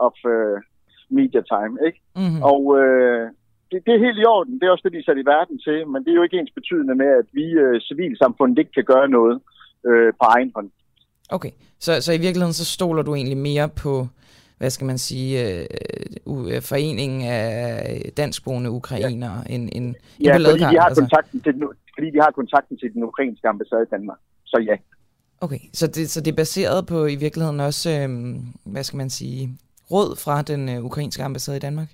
of 0.05 0.15
uh, 0.33 0.57
media 1.19 1.41
time, 1.53 1.73
ikke? 1.87 1.99
Mm-hmm. 2.15 2.41
Og 2.51 2.61
øh, 2.81 3.23
det, 3.71 3.79
det 3.85 3.93
er 3.95 4.05
helt 4.05 4.19
i 4.19 4.25
orden. 4.25 4.53
Det 4.59 4.65
er 4.65 4.71
også 4.71 4.85
det, 4.85 4.93
de 4.93 4.97
er 4.97 5.07
sat 5.07 5.23
i 5.23 5.29
verden 5.35 5.57
til. 5.65 5.77
Men 5.91 5.99
det 6.03 6.11
er 6.11 6.15
jo 6.19 6.23
ikke 6.27 6.39
ens 6.39 6.53
betydende 6.59 6.95
med, 6.95 7.09
at 7.21 7.27
vi 7.39 7.45
øh, 7.63 7.81
civilsamfundet 7.81 8.57
ikke 8.59 8.73
kan 8.77 8.83
gøre 8.93 9.07
noget 9.17 9.35
øh, 9.87 10.13
på 10.19 10.25
egen 10.35 10.51
hånd. 10.55 10.69
Okay, 11.29 11.51
så, 11.79 11.91
så 12.01 12.11
i 12.13 12.21
virkeligheden 12.25 12.53
så 12.53 12.65
stoler 12.65 13.03
du 13.03 13.15
egentlig 13.15 13.37
mere 13.37 13.69
på, 13.83 14.07
hvad 14.57 14.69
skal 14.69 14.85
man 14.91 14.97
sige, 14.97 15.29
øh, 15.45 15.65
øh, 16.27 16.61
foreningen 16.61 17.21
af 17.21 18.11
danskboende 18.17 18.69
ukrainere, 18.71 19.37
ja. 19.49 19.55
end, 19.55 19.69
end, 19.71 19.95
Ja, 20.23 20.37
på 20.37 20.43
fordi 20.43 20.59
de, 20.59 20.65
har 20.65 20.79
altså. 20.79 21.01
kontakten 21.01 21.41
til 21.41 21.53
den, 21.53 21.63
fordi 21.95 22.07
de 22.15 22.19
har 22.21 22.31
kontakten 22.31 22.77
til 22.77 22.93
den 22.93 23.03
ukrainske 23.03 23.47
ambassade 23.47 23.83
i 23.83 23.91
Danmark. 23.91 24.17
Så 24.45 24.57
ja. 24.69 24.75
Okay, 25.41 25.59
så 25.73 25.87
det, 25.87 26.09
så 26.09 26.21
det 26.21 26.31
er 26.31 26.35
baseret 26.35 26.87
på 26.87 27.05
i 27.05 27.15
virkeligheden 27.15 27.59
også, 27.59 27.89
øh, 27.89 28.09
hvad 28.65 28.83
skal 28.83 28.97
man 28.97 29.09
sige, 29.09 29.57
råd 29.91 30.15
fra 30.23 30.41
den 30.41 30.69
øh, 30.69 30.85
ukrainske 30.85 31.23
ambassade 31.23 31.57
i 31.57 31.59
Danmark? 31.59 31.87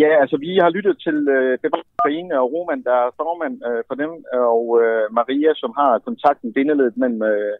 Ja, 0.00 0.10
altså 0.22 0.36
vi 0.36 0.50
har 0.62 0.70
lyttet 0.70 0.96
til 1.06 1.16
øh, 1.36 1.58
Bevar 1.62 1.82
Ukraine 1.98 2.40
og 2.40 2.52
Roman, 2.52 2.82
der 2.88 2.96
er 3.04 3.16
formand 3.16 3.56
øh, 3.68 3.82
for 3.88 3.94
dem, 4.02 4.10
og 4.52 4.64
øh, 4.82 5.04
Maria, 5.18 5.50
som 5.62 5.72
har 5.80 5.98
kontakten 5.98 6.52
bindeledet 6.52 6.96
mellem 6.96 7.22
øh, 7.22 7.54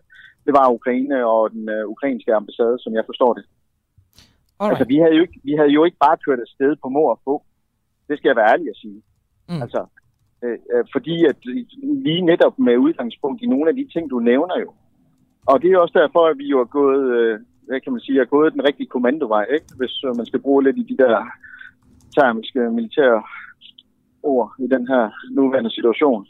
Bevar 0.47 0.69
Ukraine 0.79 1.27
og 1.27 1.51
den 1.51 1.69
øh, 1.69 1.85
ukrainske 1.95 2.35
ambassade, 2.35 2.77
som 2.79 2.93
jeg 2.95 3.05
forstår 3.07 3.33
det. 3.35 3.45
Alright. 4.61 4.73
Altså 4.73 4.85
vi 4.93 4.97
havde, 5.03 5.15
jo 5.17 5.23
ikke, 5.23 5.41
vi 5.45 5.53
havde 5.59 5.73
jo 5.79 5.85
ikke 5.85 5.97
bare 6.07 6.23
kørt 6.27 6.41
afsted 6.47 6.77
på 6.83 6.89
mor 6.89 7.11
og 7.11 7.21
få. 7.25 7.43
Det 8.09 8.19
skal 8.19 8.29
jeg 8.29 8.37
være 8.37 8.53
ærlig 8.53 8.69
at 8.71 8.81
sige. 8.83 9.03
Mm. 9.49 9.63
Altså, 9.63 9.81
øh, 10.45 10.59
øh, 10.73 10.85
fordi 10.95 11.25
at 11.31 11.37
lige 12.07 12.23
netop 12.31 12.59
med 12.59 12.77
udgangspunkt 12.77 13.43
i 13.43 13.47
nogle 13.47 13.69
af 13.71 13.77
de 13.77 13.89
ting, 13.93 14.11
du 14.11 14.19
nævner 14.19 14.59
jo. 14.61 14.71
Og 15.47 15.63
det 15.63 15.73
er 15.73 15.79
også 15.79 15.99
derfor, 16.03 16.23
at 16.27 16.39
vi 16.39 16.47
jo 16.55 16.61
er 16.61 16.71
gået, 16.81 17.05
øh, 17.17 17.41
hvad 17.67 17.81
kan 17.81 17.93
man 17.93 18.01
sige, 18.01 18.21
er 18.21 18.35
gået 18.37 18.53
den 18.53 18.65
rigtige 18.65 18.93
kommandovej, 18.95 19.47
ikke? 19.57 19.67
hvis 19.79 20.05
øh, 20.05 20.17
man 20.17 20.27
skal 20.27 20.41
bruge 20.41 20.63
lidt 20.63 20.79
i 20.79 20.87
de 20.91 20.97
der 20.97 21.27
termiske 22.15 22.61
militære 22.61 23.23
ord 24.23 24.53
i 24.59 24.67
den 24.75 24.87
her 24.89 25.11
nuværende 25.31 25.71
situation. 25.71 26.27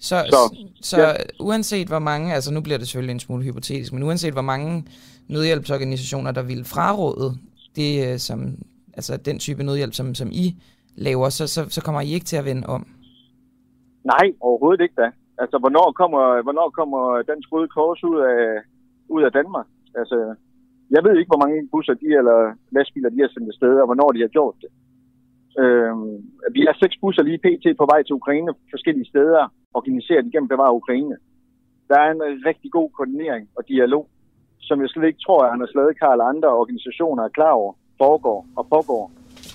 Så, 0.00 0.16
så, 0.30 0.56
Så, 0.82 1.00
ja. 1.00 1.12
uanset 1.40 1.88
hvor 1.88 1.98
mange, 1.98 2.34
altså 2.34 2.54
nu 2.54 2.60
bliver 2.60 2.78
det 2.78 2.88
selvfølgelig 2.88 3.12
en 3.12 3.20
smule 3.20 3.44
hypotetisk, 3.44 3.92
men 3.92 4.02
uanset 4.02 4.32
hvor 4.32 4.42
mange 4.42 4.84
nødhjælpsorganisationer, 5.28 6.32
der 6.32 6.42
vil 6.42 6.64
fraråde 6.64 7.38
det, 7.76 8.12
øh, 8.12 8.18
som, 8.18 8.38
altså 8.94 9.16
den 9.16 9.38
type 9.38 9.62
nødhjælp, 9.62 9.94
som, 9.94 10.14
som 10.14 10.28
I 10.32 10.62
laver, 10.96 11.28
så, 11.28 11.46
så, 11.46 11.60
så 11.68 11.80
kommer 11.84 12.00
I 12.00 12.12
ikke 12.12 12.26
til 12.26 12.36
at 12.36 12.44
vende 12.44 12.66
om. 12.66 12.86
Nej, 14.04 14.26
overhovedet 14.40 14.82
ikke 14.82 14.94
da. 15.02 15.10
Altså, 15.38 15.58
hvornår 15.58 15.92
kommer, 15.92 16.42
hvornår 16.42 16.70
kommer 16.70 17.22
Dansk 17.22 17.52
Røde 17.52 17.68
Kors 17.68 18.04
ud 18.04 18.18
af, 18.32 18.42
ud 19.08 19.22
af 19.22 19.32
Danmark? 19.32 19.66
Altså, 19.94 20.34
jeg 20.90 21.02
ved 21.04 21.14
ikke, 21.16 21.32
hvor 21.32 21.44
mange 21.44 21.68
busser 21.72 21.94
de 22.02 22.08
eller 22.20 22.38
lastbiler 22.76 23.10
de 23.10 23.20
har 23.20 23.30
sendt 23.32 23.48
afsted, 23.52 23.74
og 23.82 23.86
hvornår 23.86 24.10
de 24.12 24.20
har 24.20 24.32
gjort 24.36 24.56
det. 24.62 24.70
Øhm, 25.62 26.16
vi 26.56 26.60
har 26.68 26.76
seks 26.82 26.96
busser 27.02 27.22
lige 27.22 27.44
pt. 27.46 27.64
på 27.78 27.86
vej 27.92 28.00
til 28.02 28.18
Ukraine 28.20 28.52
forskellige 28.74 29.10
steder, 29.12 29.52
organiseret 29.74 30.26
igennem 30.26 30.48
Bevar 30.48 30.70
Ukraine. 30.80 31.16
Der 31.88 31.98
er 32.04 32.10
en 32.10 32.22
rigtig 32.50 32.70
god 32.72 32.88
koordinering 32.96 33.48
og 33.56 33.62
dialog, 33.68 34.04
som 34.60 34.80
jeg 34.80 34.88
slet 34.88 35.06
ikke 35.06 35.24
tror, 35.26 35.44
at 35.44 35.52
Anders 35.52 35.74
Ladekarl 35.74 36.20
og 36.20 36.28
andre 36.28 36.48
organisationer 36.62 37.22
er 37.24 37.36
klar 37.38 37.50
over, 37.50 37.72
foregår 37.98 38.46
og 38.56 38.64
pågår, 38.74 39.12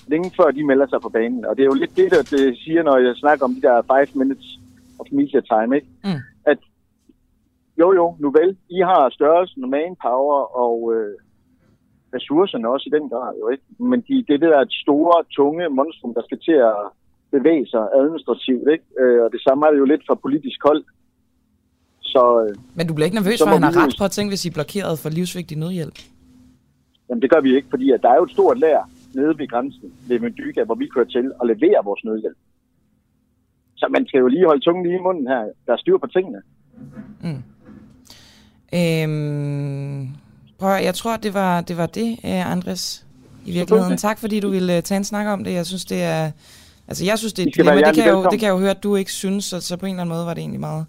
længe 0.08 0.30
før 0.38 0.50
de 0.50 0.66
melder 0.66 0.86
sig 0.88 1.00
på 1.02 1.08
banen. 1.08 1.44
Og 1.44 1.56
det 1.56 1.62
er 1.62 1.70
jo 1.72 1.80
lidt 1.82 1.96
det, 1.96 2.10
der 2.10 2.22
det 2.36 2.58
siger, 2.64 2.82
når 2.82 2.96
jeg 2.98 3.16
snakker 3.16 3.44
om 3.44 3.54
de 3.54 3.62
der 3.62 3.82
five 3.92 4.10
minutes 4.20 4.48
of 5.00 5.06
media 5.12 5.40
time, 5.40 5.76
ikke? 5.76 5.88
Mm. 6.04 6.22
At 6.46 6.58
jo 7.80 7.92
jo, 7.98 8.16
nu 8.20 8.30
vel, 8.30 8.56
I 8.70 8.80
har 8.80 9.10
størrelsen 9.10 9.64
og 9.64 9.70
manpower 9.70 10.40
og 10.64 10.94
øh, 10.94 11.14
ressourcerne 12.16 12.68
også 12.74 12.86
i 12.90 12.94
den 12.96 13.06
grad, 13.12 13.32
jo 13.40 13.46
ikke? 13.54 13.64
Men 13.90 13.98
de, 14.08 14.14
det 14.28 14.40
der 14.40 14.56
er 14.58 14.64
et 14.68 14.76
store, 14.84 15.24
tunge 15.38 15.68
monstrum, 15.68 16.14
der 16.14 16.22
skal 16.28 16.38
til 16.48 16.58
at 16.72 16.76
bevæge 17.34 17.66
sig 17.72 17.84
administrativt, 18.00 18.66
ikke? 18.74 18.86
Øh, 19.00 19.18
og 19.24 19.28
det 19.34 19.40
samme 19.46 19.66
er 19.66 19.70
det 19.70 19.78
jo 19.78 19.84
lidt 19.92 20.06
fra 20.06 20.14
politisk 20.14 20.58
hold. 20.68 20.84
Så 22.00 22.22
øh, 22.42 22.54
Men 22.76 22.86
du 22.86 22.94
bliver 22.94 23.08
ikke 23.08 23.20
nervøs 23.20 23.38
for, 23.40 23.46
at 23.46 23.52
han 23.52 23.62
har 23.62 23.86
ret 23.86 23.94
på 23.98 24.04
at 24.04 24.10
tænke, 24.16 24.30
hvis 24.30 24.44
I 24.44 24.48
er 24.48 24.58
blokeret 24.58 24.98
for 25.02 25.08
livsvigtig 25.18 25.56
nødhjælp? 25.58 25.98
Jamen 27.08 27.22
det 27.22 27.30
gør 27.30 27.40
vi 27.40 27.56
ikke, 27.56 27.68
fordi 27.70 27.86
at 27.90 28.02
der 28.02 28.10
er 28.10 28.16
jo 28.16 28.24
et 28.24 28.30
stort 28.30 28.58
lær 28.58 28.90
nede 29.14 29.38
ved 29.38 29.48
grænsen 29.48 29.92
ved 30.08 30.20
Mendyka, 30.20 30.64
hvor 30.64 30.74
vi 30.74 30.86
kører 30.86 31.10
til 31.16 31.32
og 31.40 31.46
leverer 31.46 31.82
vores 31.82 32.04
nødhjælp. 32.04 32.36
Så 33.76 33.86
man 33.90 34.06
skal 34.06 34.18
jo 34.18 34.26
lige 34.26 34.46
holde 34.46 34.64
tungen 34.64 34.86
lige 34.86 34.98
i 34.98 35.02
munden 35.02 35.26
her. 35.26 35.42
Der 35.66 35.72
er 35.72 35.76
styr 35.76 35.98
på 35.98 36.06
tingene. 36.06 36.42
Mm. 37.22 37.42
Øhm, 38.78 40.08
prøv, 40.64 40.72
at- 40.78 40.84
jeg 40.84 40.94
tror, 41.00 41.16
det 41.26 41.32
var 41.34 41.60
det, 41.68 41.76
var 41.82 41.86
det 41.86 42.08
øh, 42.28 42.52
Andres, 42.54 42.82
i 43.46 43.52
virkeligheden. 43.58 43.96
Tak, 44.08 44.18
fordi 44.24 44.36
du 44.44 44.48
ville 44.56 44.76
øh, 44.76 44.82
tage 44.88 44.96
en 45.02 45.04
snak 45.12 45.26
om 45.34 45.40
det. 45.44 45.52
Jeg 45.60 45.66
synes, 45.70 45.84
det 45.92 46.00
er... 46.02 46.22
Altså, 46.88 47.02
jeg 47.10 47.16
synes, 47.20 47.32
det 47.36 47.42
er 47.42 47.46
et 47.48 47.54
dilemma. 47.56 47.80
Det 47.90 47.94
kan, 48.04 48.12
jo, 48.14 48.18
det 48.32 48.38
kan 48.40 48.46
jeg 48.48 48.54
jo 48.56 48.60
høre, 48.64 48.74
at 48.78 48.82
du 48.86 48.90
ikke 49.02 49.12
synes, 49.22 49.42
så, 49.50 49.56
så 49.68 49.72
på 49.80 49.86
en 49.86 49.92
eller 49.94 50.02
anden 50.02 50.14
måde 50.16 50.26
var 50.28 50.34
det 50.34 50.42
egentlig 50.44 50.64
meget 50.70 50.84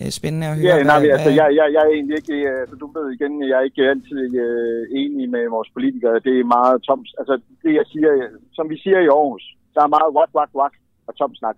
øh, 0.00 0.10
spændende 0.18 0.46
at 0.50 0.54
høre. 0.56 0.66
Ja, 0.70 0.82
nej, 0.92 1.00
altså, 1.14 1.28
hvad- 1.30 1.38
jeg, 1.40 1.48
jeg, 1.58 1.66
jeg 1.76 1.82
er 1.88 1.92
egentlig 1.98 2.16
ikke, 2.22 2.34
øh, 2.50 2.60
altså, 2.62 2.76
du 2.82 2.86
ved 2.96 3.06
igen, 3.16 3.32
jeg 3.50 3.56
er 3.60 3.64
ikke 3.70 3.82
altid 3.94 4.18
øh, 4.44 4.80
enig 5.02 5.26
med 5.36 5.42
vores 5.56 5.68
politikere. 5.76 6.14
Det 6.26 6.34
er 6.40 6.44
meget 6.58 6.76
tomt. 6.88 7.08
Altså, 7.20 7.34
det 7.62 7.70
jeg 7.80 7.86
siger, 7.92 8.10
som 8.56 8.64
vi 8.72 8.76
siger 8.84 8.98
i 9.06 9.08
Aarhus, 9.16 9.44
der 9.74 9.82
er 9.86 9.90
meget 9.96 10.10
wak, 10.18 10.30
wak, 10.38 10.50
wak 10.60 10.74
og 11.08 11.12
tom 11.20 11.32
snak. 11.40 11.56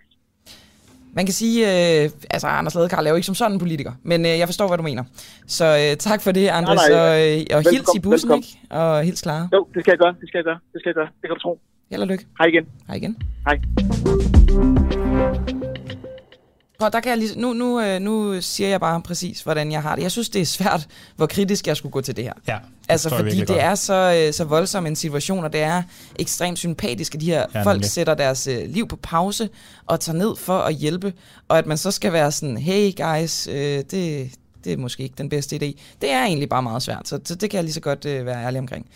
Man 1.17 1.27
kan 1.27 1.33
sige, 1.33 1.67
øh, 1.67 2.11
altså 2.31 2.47
Anders 2.47 2.75
Ladekarl 2.75 3.07
er 3.07 3.11
jo 3.11 3.17
ikke 3.17 3.27
som 3.27 3.35
sådan 3.35 3.53
en 3.53 3.59
politiker, 3.59 3.93
men 4.03 4.27
øh, 4.27 4.39
jeg 4.39 4.49
forstår, 4.49 4.69
hvad 4.69 4.77
du 4.79 4.83
mener. 4.83 5.05
Så 5.47 5.65
øh, 5.65 5.97
tak 5.97 6.23
for 6.23 6.33
det, 6.33 6.49
Andres, 6.49 6.81
nej, 6.91 7.01
og, 7.01 7.39
øh, 7.39 7.45
og 7.57 7.63
hils 7.71 7.89
i 7.97 8.01
bussen, 8.01 8.29
velkommen. 8.29 8.45
ikke? 8.63 8.75
Og 8.75 9.03
hils 9.03 9.23
Clara. 9.23 9.49
Jo, 9.53 9.67
det 9.75 9.83
skal 9.83 9.93
jeg 9.93 9.99
gøre, 9.99 10.15
det 10.21 10.29
skal 10.29 10.39
jeg 10.39 10.45
gøre, 10.45 10.59
det 10.73 10.81
skal 10.81 10.89
jeg 10.89 10.95
gøre. 10.95 11.07
Det 11.07 11.23
kan 11.23 11.31
du 11.35 11.41
tro. 11.41 11.61
Held 11.91 12.03
og 12.03 12.09
lykke. 12.09 12.27
Hej 12.39 12.47
igen. 12.47 12.67
Hej 12.87 12.97
igen. 12.97 13.17
Hej. 13.47 15.56
Prøv, 16.79 16.91
der 16.93 17.01
kan 17.01 17.11
jeg 17.11 17.19
lige, 17.19 17.41
nu, 17.41 17.53
nu, 17.53 17.81
øh, 17.81 18.01
nu 18.01 18.41
siger 18.41 18.69
jeg 18.69 18.81
bare 18.81 19.01
præcis, 19.03 19.41
hvordan 19.41 19.73
jeg 19.73 19.83
har 19.83 19.95
det. 19.97 20.03
Jeg 20.03 20.11
synes, 20.11 20.29
det 20.29 20.41
er 20.41 20.47
svært, 20.47 20.87
hvor 21.17 21.27
kritisk 21.27 21.67
jeg 21.67 21.77
skulle 21.77 21.93
gå 21.93 22.01
til 22.01 22.17
det 22.17 22.25
her. 22.25 22.33
Ja, 22.49 22.59
Altså, 22.89 23.09
fordi 23.09 23.39
det 23.41 23.47
godt. 23.47 23.59
er 23.59 23.75
så, 23.75 24.25
øh, 24.27 24.33
så 24.35 24.45
voldsom 24.45 24.87
en 24.87 24.97
situation, 24.97 25.45
og 25.45 25.53
det 25.53 25.61
er 25.63 25.83
ekstremt 26.19 26.59
sympatisk, 26.59 27.15
at 27.15 27.21
de 27.21 27.27
her 27.27 27.39
Ja, 27.55 27.59
ja, 27.59 27.63
folk 27.65 27.77
nemlig. 27.77 27.91
sætter 27.91 28.15
deres 28.15 28.47
øh, 28.47 28.69
liv 28.69 28.89
på 28.89 28.97
pause 28.97 29.49
og 29.87 30.01
tager 30.01 30.19
ned 30.19 30.37
for 30.37 30.59
at 30.59 30.75
hjælpe, 30.75 31.13
og 31.49 31.59
at 31.59 31.67
man 31.67 31.79
så 31.79 31.91
skal 31.91 32.13
være 32.13 32.33
sådan, 32.33 32.57
hey 32.57 32.93
guys, 32.97 33.47
øh, 33.47 33.55
det, 33.91 34.31
det 34.65 34.73
er 34.73 34.77
måske 34.77 35.03
ikke 35.03 35.15
den 35.19 35.29
bedste 35.29 35.57
idé. 35.57 35.73
Det 36.01 36.11
er 36.11 36.25
egentlig 36.25 36.49
bare 36.49 36.63
meget 36.63 36.83
svært, 36.83 37.09
så, 37.09 37.19
så 37.25 37.35
det 37.35 37.51
kan 37.51 37.57
jeg 37.57 37.65
lige 37.65 37.75
så 37.75 37.81
godt 37.81 38.05
øh, 38.05 38.27
være 38.27 38.45
ærlig 38.45 38.59
omkring. 38.61 38.87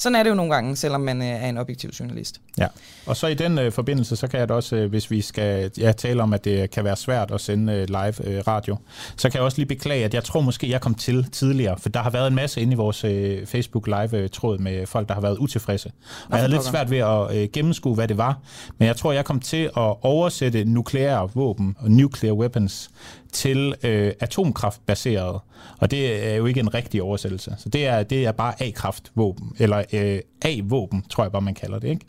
Sådan 0.00 0.16
er 0.16 0.22
det 0.22 0.30
jo 0.30 0.34
nogle 0.34 0.54
gange, 0.54 0.76
selvom 0.76 1.00
man 1.00 1.22
øh, 1.22 1.28
er 1.28 1.48
en 1.48 1.58
objektiv 1.58 1.90
journalist. 1.90 2.40
Ja, 2.58 2.66
og 3.06 3.16
så 3.16 3.26
i 3.26 3.34
den 3.34 3.58
øh, 3.58 3.72
forbindelse, 3.72 4.16
så 4.16 4.26
kan 4.26 4.40
jeg 4.40 4.48
da 4.48 4.54
også, 4.54 4.76
øh, 4.76 4.90
hvis 4.90 5.10
vi 5.10 5.20
skal 5.20 5.70
ja, 5.78 5.92
tale 5.92 6.22
om, 6.22 6.32
at 6.32 6.44
det 6.44 6.70
kan 6.70 6.84
være 6.84 6.96
svært 6.96 7.30
at 7.30 7.40
sende 7.40 7.72
øh, 7.72 7.86
live 7.88 8.28
øh, 8.28 8.42
radio, 8.46 8.76
så 9.16 9.30
kan 9.30 9.36
jeg 9.38 9.44
også 9.44 9.58
lige 9.58 9.66
beklage, 9.66 10.04
at 10.04 10.14
jeg 10.14 10.24
tror 10.24 10.40
måske, 10.40 10.70
jeg 10.70 10.80
kom 10.80 10.94
til 10.94 11.26
tidligere, 11.32 11.78
for 11.78 11.88
der 11.88 12.00
har 12.00 12.10
været 12.10 12.26
en 12.26 12.34
masse 12.34 12.60
inde 12.60 12.72
i 12.72 12.76
vores 12.76 13.04
øh, 13.04 13.46
Facebook 13.46 13.86
live-tråd 13.86 14.58
med 14.58 14.86
folk, 14.86 15.08
der 15.08 15.14
har 15.14 15.20
været 15.20 15.38
utilfredse. 15.38 15.90
Og 16.24 16.30
jeg 16.30 16.38
havde 16.38 16.52
lidt 16.52 16.64
svært 16.64 16.90
ved 16.90 16.98
at 16.98 17.36
øh, 17.36 17.48
gennemskue, 17.52 17.94
hvad 17.94 18.08
det 18.08 18.18
var, 18.18 18.38
men 18.78 18.86
jeg 18.88 18.96
tror, 18.96 19.12
jeg 19.12 19.24
kom 19.24 19.40
til 19.40 19.64
at 19.64 19.94
oversætte 20.02 20.64
nukleære 20.64 21.30
våben 21.34 21.76
og 21.78 21.90
nuclear 21.90 22.34
weapons 22.34 22.90
til 23.32 23.74
øh, 23.82 24.12
atomkraftbaseret. 24.20 25.40
Og 25.78 25.90
det 25.90 26.26
er 26.28 26.34
jo 26.34 26.46
ikke 26.46 26.60
en 26.60 26.74
rigtig 26.74 27.02
oversættelse. 27.02 27.54
Så 27.58 27.68
det 27.68 27.86
er, 27.86 28.02
det 28.02 28.26
er 28.26 28.32
bare 28.32 28.62
A-kraftvåben, 28.62 29.52
eller 29.58 29.84
øh, 29.92 30.20
A-våben, 30.42 31.04
tror 31.10 31.24
jeg 31.24 31.32
bare, 31.32 31.42
man 31.42 31.54
kalder 31.54 31.78
det, 31.78 31.88
ikke? 31.88 32.06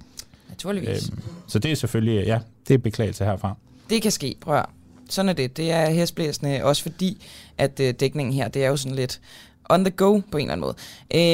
Naturligvis. 0.49 1.09
Øhm, 1.09 1.21
så 1.47 1.59
det 1.59 1.71
er 1.71 1.75
selvfølgelig, 1.75 2.25
ja, 2.25 2.39
det 2.67 2.73
er 2.73 2.77
beklagelse 2.77 3.25
herfra. 3.25 3.55
Det 3.89 4.01
kan 4.01 4.11
ske, 4.11 4.35
prøv 4.41 4.57
at. 4.57 4.65
Sådan 5.09 5.29
er 5.29 5.33
det. 5.33 5.57
Det 5.57 5.71
er 5.71 5.89
hæsblæsende, 5.89 6.63
også 6.63 6.83
fordi, 6.83 7.25
at 7.57 7.79
øh, 7.79 7.93
dækningen 7.93 8.33
her, 8.33 8.47
det 8.47 8.63
er 8.65 8.69
jo 8.69 8.77
sådan 8.77 8.95
lidt 8.95 9.21
on 9.69 9.85
the 9.85 9.91
go 9.91 10.19
på 10.31 10.37
en 10.37 10.51
eller 10.51 10.51
anden 10.51 10.61
måde. 10.61 10.75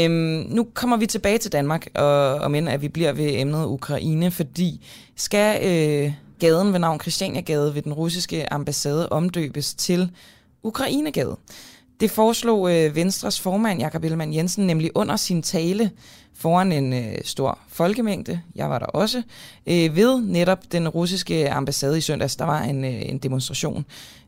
Øhm, 0.06 0.56
nu 0.56 0.68
kommer 0.74 0.98
vi 0.98 1.06
tilbage 1.06 1.38
til 1.38 1.52
Danmark, 1.52 1.88
og, 1.96 2.36
og 2.36 2.52
men 2.52 2.68
at 2.68 2.82
vi 2.82 2.88
bliver 2.88 3.12
ved 3.12 3.40
emnet 3.40 3.66
Ukraine, 3.66 4.32
fordi 4.32 4.86
skal 5.16 5.60
øh, 5.64 6.14
gaden 6.40 6.74
ved 6.74 6.80
navn 6.80 7.00
Christianiagade 7.00 7.76
ved 7.76 7.82
den 7.82 7.94
russiske 7.94 8.54
ambassade 8.54 9.10
omdøbes 9.10 9.74
til 9.74 10.12
Ukrainegade? 10.64 11.38
Det 12.00 12.12
foreslog 12.12 12.76
øh, 12.76 12.96
Venstres 12.96 13.40
formand, 13.40 13.80
Jakob 13.80 14.04
Ellemann 14.04 14.34
Jensen, 14.34 14.68
nemlig 14.68 14.92
under 14.96 15.16
sin 15.16 15.42
tale 15.42 15.92
foran 16.38 16.72
en 16.72 16.94
øh, 16.94 17.18
stor 17.24 17.60
folkemængde. 17.68 18.42
Jeg 18.56 18.70
var 18.70 18.80
der 18.80 18.86
også. 18.86 19.22
Øh, 19.68 19.96
ved 19.96 20.22
netop 20.22 20.60
den 20.72 20.90
russiske 20.90 21.52
ambassade 21.52 21.98
i 21.98 22.02
søndags, 22.02 22.36
der 22.36 22.46
var 22.46 22.62
en, 22.62 22.86
øh, 22.86 23.02
en 23.10 23.18
demonstration 23.18 23.86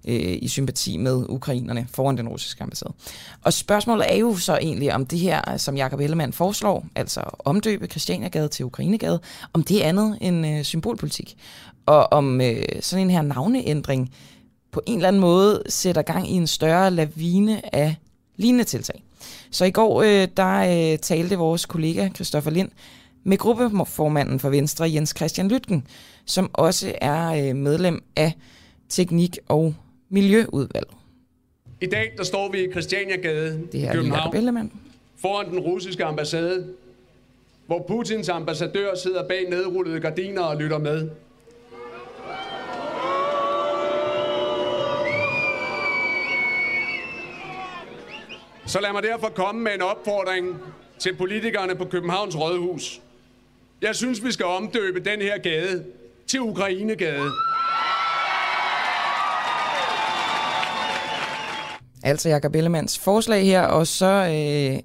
øh, 0.08 0.38
i 0.42 0.48
sympati 0.48 0.98
med 0.98 1.26
ukrainerne 1.30 1.88
foran 1.92 2.18
den 2.18 2.28
russiske 2.28 2.64
ambassade. 2.64 2.94
Og 3.42 3.54
spørgsmålet 3.54 4.14
er 4.14 4.18
jo 4.18 4.36
så 4.36 4.58
egentlig, 4.58 4.94
om 4.94 5.06
det 5.06 5.20
her, 5.20 5.58
som 5.58 5.78
Jakob 5.78 6.00
Ellemann 6.00 6.34
foreslår, 6.34 6.86
altså 6.96 7.22
omdøbe 7.40 7.88
Christianiagade 7.88 8.48
til 8.48 8.66
Ukrainegade, 8.66 9.20
om 9.54 9.64
det 9.64 9.86
er 9.86 9.90
andet 9.90 10.18
end 10.22 10.48
øh, 10.48 10.64
symbolpolitik. 10.64 11.38
Og 11.90 12.14
om 12.14 12.42
øh, 12.42 12.64
sådan 12.80 13.06
en 13.06 13.10
her 13.10 13.22
navneændring 13.22 14.14
på 14.72 14.82
en 14.86 14.96
eller 14.96 15.08
anden 15.08 15.20
måde 15.20 15.64
sætter 15.70 16.02
gang 16.02 16.30
i 16.30 16.34
en 16.34 16.48
større 16.48 16.92
lavine 16.92 17.76
af 17.76 17.96
lignende 18.36 18.64
tiltag. 18.64 19.04
Så 19.52 19.66
i 19.66 19.72
går, 19.72 20.02
øh, 20.02 20.28
der 20.38 20.92
øh, 20.94 21.00
talte 21.00 21.36
vores 21.36 21.66
kollega 21.66 22.10
Christoffer 22.10 22.52
Lind 22.52 22.70
med 23.24 23.38
gruppeformanden 23.38 24.40
for 24.40 24.50
Venstre, 24.50 24.92
Jens 24.94 25.14
Christian 25.18 25.48
Lytken, 25.48 25.88
som 26.26 26.50
også 26.54 26.94
er 27.02 27.50
øh, 27.50 27.56
medlem 27.56 28.04
af 28.16 28.34
Teknik- 28.90 29.38
og 29.48 29.76
Miljøudvalget. 30.10 30.94
I 31.82 31.86
dag 31.86 32.14
der 32.18 32.24
står 32.24 32.52
vi 32.52 32.64
i 32.64 32.72
Christianiagade 32.72 33.62
Det 33.72 33.84
i 33.84 33.88
København 33.92 34.72
foran 35.18 35.50
den 35.50 35.60
russiske 35.60 36.06
ambassade, 36.06 36.68
hvor 37.68 37.86
Putins 37.88 38.30
ambassadør 38.30 38.96
sidder 38.96 39.28
bag 39.28 39.50
nedrullede 39.50 40.00
gardiner 40.00 40.42
og 40.42 40.58
lytter 40.58 40.78
med. 40.78 41.10
Så 48.70 48.80
lad 48.82 48.94
mig 48.94 49.04
derfor 49.04 49.30
komme 49.30 49.62
med 49.62 49.72
en 49.76 49.82
opfordring 49.82 50.58
til 51.00 51.16
politikerne 51.16 51.76
på 51.76 51.86
Københavns 51.86 52.38
Rådhus. 52.38 53.02
Jeg 53.82 53.96
synes, 53.96 54.24
vi 54.24 54.32
skal 54.32 54.46
omdøbe 54.46 55.00
den 55.00 55.22
her 55.22 55.38
gade 55.38 55.84
til 56.28 56.42
Ukrainegade. 56.42 57.32
Altså 62.04 62.30
Jacob 62.30 62.56
Ellemanns 62.56 63.00
forslag 63.00 63.46
her, 63.46 63.62
og 63.62 63.88
så 63.88 64.06
øh, 64.06 64.80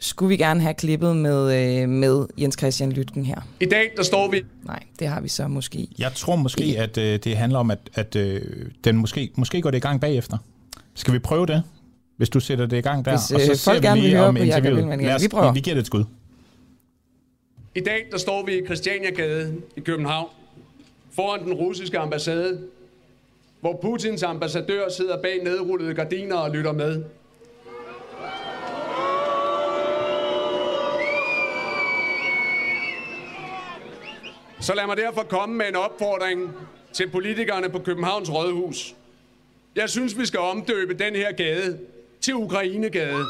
skulle 0.00 0.28
vi 0.28 0.36
gerne 0.36 0.60
have 0.60 0.74
klippet 0.74 1.16
med, 1.16 1.80
øh, 1.82 1.88
med 1.88 2.26
Jens 2.38 2.56
Christian 2.58 2.92
Lytken 2.92 3.24
her. 3.24 3.40
I 3.60 3.66
dag 3.66 3.92
der 3.96 4.02
står 4.02 4.30
vi 4.30 4.42
Nej, 4.62 4.82
det 4.98 5.08
har 5.08 5.20
vi 5.20 5.28
så 5.28 5.48
måske. 5.48 5.88
Jeg 5.98 6.12
tror 6.14 6.36
måske, 6.36 6.74
at 6.78 6.98
øh, 6.98 7.18
det 7.24 7.36
handler 7.36 7.58
om, 7.58 7.70
at, 7.70 7.78
at 7.94 8.16
øh, 8.16 8.42
den 8.84 8.96
måske, 8.96 9.30
måske 9.34 9.62
går 9.62 9.70
det 9.70 9.78
i 9.78 9.80
gang 9.80 10.00
bagefter. 10.00 10.38
Skal 10.94 11.14
vi 11.14 11.18
prøve 11.18 11.46
det? 11.46 11.62
Hvis 12.16 12.28
du 12.28 12.40
sætter 12.40 12.66
det 12.66 12.76
i 12.76 12.80
gang 12.80 13.04
der, 13.04 13.10
Hvis, 13.10 13.30
og 13.32 13.40
så 13.40 13.50
øh, 13.50 13.56
ser 13.56 13.70
folk 13.70 13.82
vi 13.82 13.86
gerne 13.86 14.00
vil 14.00 14.08
lige 14.08 14.16
høre 14.16 14.28
om 14.28 14.36
Jacob 14.36 14.46
interviewet. 14.46 14.94
Igen. 14.94 15.00
Lad 15.06 15.14
os, 15.14 15.22
Vi 15.22 15.28
prøver. 15.28 15.52
Vi 15.52 15.60
giver 15.60 15.74
det 15.74 15.80
et 15.80 15.86
skud. 15.86 16.04
I 17.74 17.80
dag 17.80 18.06
der 18.10 18.18
står 18.18 18.44
vi 18.46 18.58
i 18.58 18.64
Christianiagade 18.64 19.54
i 19.76 19.80
København 19.80 20.28
foran 21.12 21.44
den 21.44 21.52
russiske 21.52 21.98
ambassade, 21.98 22.60
hvor 23.60 23.78
Putins 23.82 24.22
ambassadør 24.22 24.88
sidder 24.88 25.22
bag 25.22 25.44
nedrullede 25.44 25.94
gardiner 25.94 26.36
og 26.36 26.50
lytter 26.50 26.72
med. 26.72 27.04
Så 34.60 34.74
lad 34.74 34.86
mig 34.86 34.96
derfor 34.96 35.22
komme 35.22 35.54
med 35.54 35.68
en 35.68 35.76
opfordring 35.76 36.50
til 36.92 37.10
politikerne 37.10 37.68
på 37.68 37.78
Københavns 37.78 38.32
Rådhus. 38.32 38.94
Jeg 39.76 39.90
synes, 39.90 40.18
vi 40.18 40.26
skal 40.26 40.40
omdøbe 40.40 40.94
den 40.94 41.14
her 41.14 41.32
gade 41.32 41.78
til 42.26 42.34
Ukrainegade. 42.34 43.24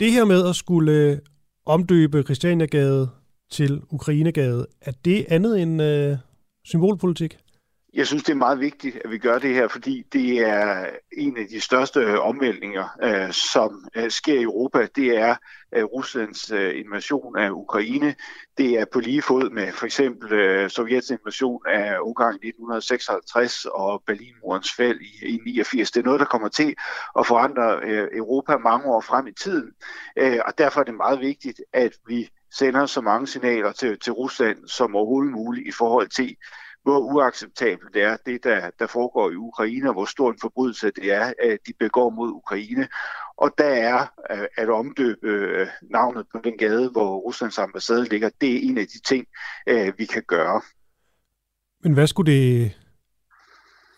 Det 0.00 0.12
her 0.12 0.24
med 0.24 0.48
at 0.48 0.56
skulle 0.56 0.92
øh, 0.92 1.18
omdøbe 1.66 2.22
Christianiagade 2.22 3.10
til 3.50 3.80
Ukrainegade, 3.90 4.66
er 4.80 4.92
det 5.04 5.26
andet 5.28 5.62
end 5.62 5.82
øh, 5.82 6.16
symbolpolitik? 6.64 7.36
Jeg 7.94 8.06
synes, 8.06 8.22
det 8.22 8.32
er 8.32 8.36
meget 8.36 8.60
vigtigt, 8.60 8.98
at 9.04 9.10
vi 9.10 9.18
gør 9.18 9.38
det 9.38 9.54
her, 9.54 9.68
fordi 9.68 10.06
det 10.12 10.38
er 10.38 10.90
en 11.12 11.36
af 11.36 11.46
de 11.46 11.60
største 11.60 12.00
øh, 12.00 12.20
omvæltninger, 12.20 12.88
øh, 13.02 13.32
som 13.32 13.88
øh, 13.96 14.10
sker 14.10 14.34
i 14.34 14.42
Europa. 14.42 14.86
Det 14.96 15.18
er 15.18 15.36
øh, 15.74 15.84
Ruslands 15.84 16.50
øh, 16.50 16.78
invasion 16.78 17.38
af 17.38 17.50
Ukraine. 17.50 18.14
Det 18.58 18.70
er 18.70 18.84
på 18.92 19.00
lige 19.00 19.22
fod 19.22 19.50
med 19.50 19.72
for 19.72 19.86
eksempel 19.86 20.32
øh, 20.32 20.70
Sovjets 20.70 21.10
invasion 21.10 21.62
af 21.66 21.98
Ungarn 22.00 22.34
i 22.34 22.48
1956 22.48 23.64
og 23.64 24.02
Berlinmurens 24.06 24.72
fald 24.72 25.00
i, 25.00 25.26
i 25.26 25.40
89. 25.44 25.90
Det 25.90 26.00
er 26.00 26.04
noget, 26.04 26.20
der 26.20 26.26
kommer 26.26 26.48
til 26.48 26.74
at 27.18 27.26
forandre 27.26 27.80
øh, 27.82 28.08
Europa 28.12 28.56
mange 28.56 28.86
år 28.86 29.00
frem 29.00 29.26
i 29.26 29.32
tiden. 29.32 29.70
Øh, 30.18 30.38
og 30.46 30.58
derfor 30.58 30.80
er 30.80 30.84
det 30.84 30.94
meget 30.94 31.20
vigtigt, 31.20 31.60
at 31.72 31.92
vi 32.06 32.28
sender 32.52 32.86
så 32.86 33.00
mange 33.00 33.26
signaler 33.26 33.72
til, 33.72 33.98
til 34.00 34.12
Rusland 34.12 34.68
som 34.68 34.96
overhovedet 34.96 35.32
muligt 35.32 35.68
i 35.68 35.72
forhold 35.72 36.08
til, 36.08 36.36
hvor 36.88 36.98
uacceptabelt 36.98 37.94
det 37.94 38.02
er, 38.02 38.16
det 38.26 38.44
der, 38.44 38.70
der 38.78 38.86
foregår 38.86 39.30
i 39.30 39.34
Ukraine, 39.34 39.88
og 39.88 39.92
hvor 39.92 40.04
stor 40.04 40.30
en 40.30 40.38
forbrydelse 40.40 40.90
det 40.90 41.12
er, 41.12 41.32
at 41.42 41.58
de 41.66 41.72
begår 41.78 42.10
mod 42.10 42.28
Ukraine. 42.28 42.88
Og 43.36 43.54
der 43.58 43.64
er 43.64 44.06
øh, 44.30 44.46
at 44.56 44.70
omdøbe 44.70 45.28
øh, 45.28 45.66
navnet 45.82 46.26
på 46.32 46.40
den 46.44 46.58
gade, 46.58 46.90
hvor 46.90 47.16
Ruslands 47.16 47.58
ambassade 47.58 48.04
ligger, 48.04 48.30
det 48.40 48.56
er 48.56 48.60
en 48.62 48.78
af 48.78 48.86
de 48.86 49.00
ting, 49.00 49.26
vi 49.98 50.04
kan 50.04 50.22
gøre. 50.28 50.62
Men 51.82 51.92
hvad 51.94 52.06
skulle 52.06 52.32
det, 52.32 52.76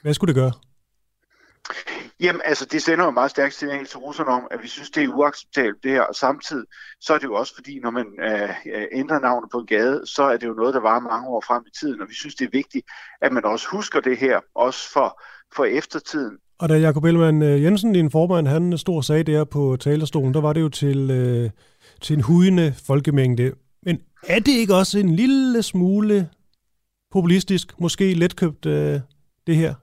hvad 0.02 0.14
skulle 0.14 0.34
det 0.34 0.40
gøre? 0.42 0.52
Jamen, 2.20 2.42
altså, 2.44 2.64
det 2.64 2.82
sender 2.82 3.04
jo 3.04 3.10
meget 3.10 3.30
stærkt 3.30 3.54
signal 3.54 3.86
til 3.86 3.98
russerne 3.98 4.30
om, 4.30 4.42
at 4.50 4.58
vi 4.62 4.68
synes, 4.68 4.90
det 4.90 5.04
er 5.04 5.08
uacceptabelt 5.08 5.82
det 5.82 5.90
her, 5.90 6.02
og 6.02 6.14
samtidig, 6.14 6.64
så 7.00 7.14
er 7.14 7.18
det 7.18 7.24
jo 7.24 7.34
også 7.34 7.54
fordi, 7.54 7.78
når 7.78 7.90
man 7.90 8.06
øh, 8.22 8.50
øh 8.50 8.86
ændrer 8.92 9.20
navnet 9.20 9.50
på 9.50 9.58
en 9.58 9.66
gade, 9.66 10.02
så 10.06 10.22
er 10.22 10.36
det 10.36 10.46
jo 10.46 10.52
noget, 10.52 10.74
der 10.74 10.80
var 10.80 11.00
mange 11.00 11.28
år 11.28 11.44
frem 11.46 11.62
i 11.66 11.70
tiden, 11.80 12.00
og 12.00 12.08
vi 12.08 12.14
synes, 12.14 12.34
det 12.34 12.44
er 12.44 12.50
vigtigt, 12.52 12.86
at 13.20 13.32
man 13.32 13.44
også 13.44 13.66
husker 13.70 14.00
det 14.00 14.16
her, 14.16 14.40
også 14.54 14.92
for, 14.92 15.22
for 15.56 15.64
eftertiden. 15.64 16.36
Og 16.58 16.68
da 16.68 16.74
Jakob 16.74 17.04
Ellemann 17.04 17.42
øh, 17.42 17.62
Jensen, 17.62 17.92
din 17.92 18.10
formand, 18.10 18.48
han 18.48 18.78
stod 18.78 18.96
og 18.96 19.04
sagde 19.04 19.24
der 19.24 19.44
på 19.44 19.76
talerstolen, 19.80 20.34
der 20.34 20.40
var 20.40 20.52
det 20.52 20.60
jo 20.60 20.68
til, 20.68 21.10
øh, 21.10 21.50
til 22.00 22.16
en 22.16 22.22
hujende 22.22 22.74
folkemængde. 22.86 23.52
Men 23.82 24.00
er 24.26 24.38
det 24.38 24.52
ikke 24.52 24.74
også 24.74 24.98
en 24.98 25.16
lille 25.16 25.62
smule 25.62 26.28
populistisk, 27.10 27.80
måske 27.80 28.14
letkøbt, 28.14 28.66
øh, 28.66 29.00
det 29.46 29.56
her? 29.56 29.74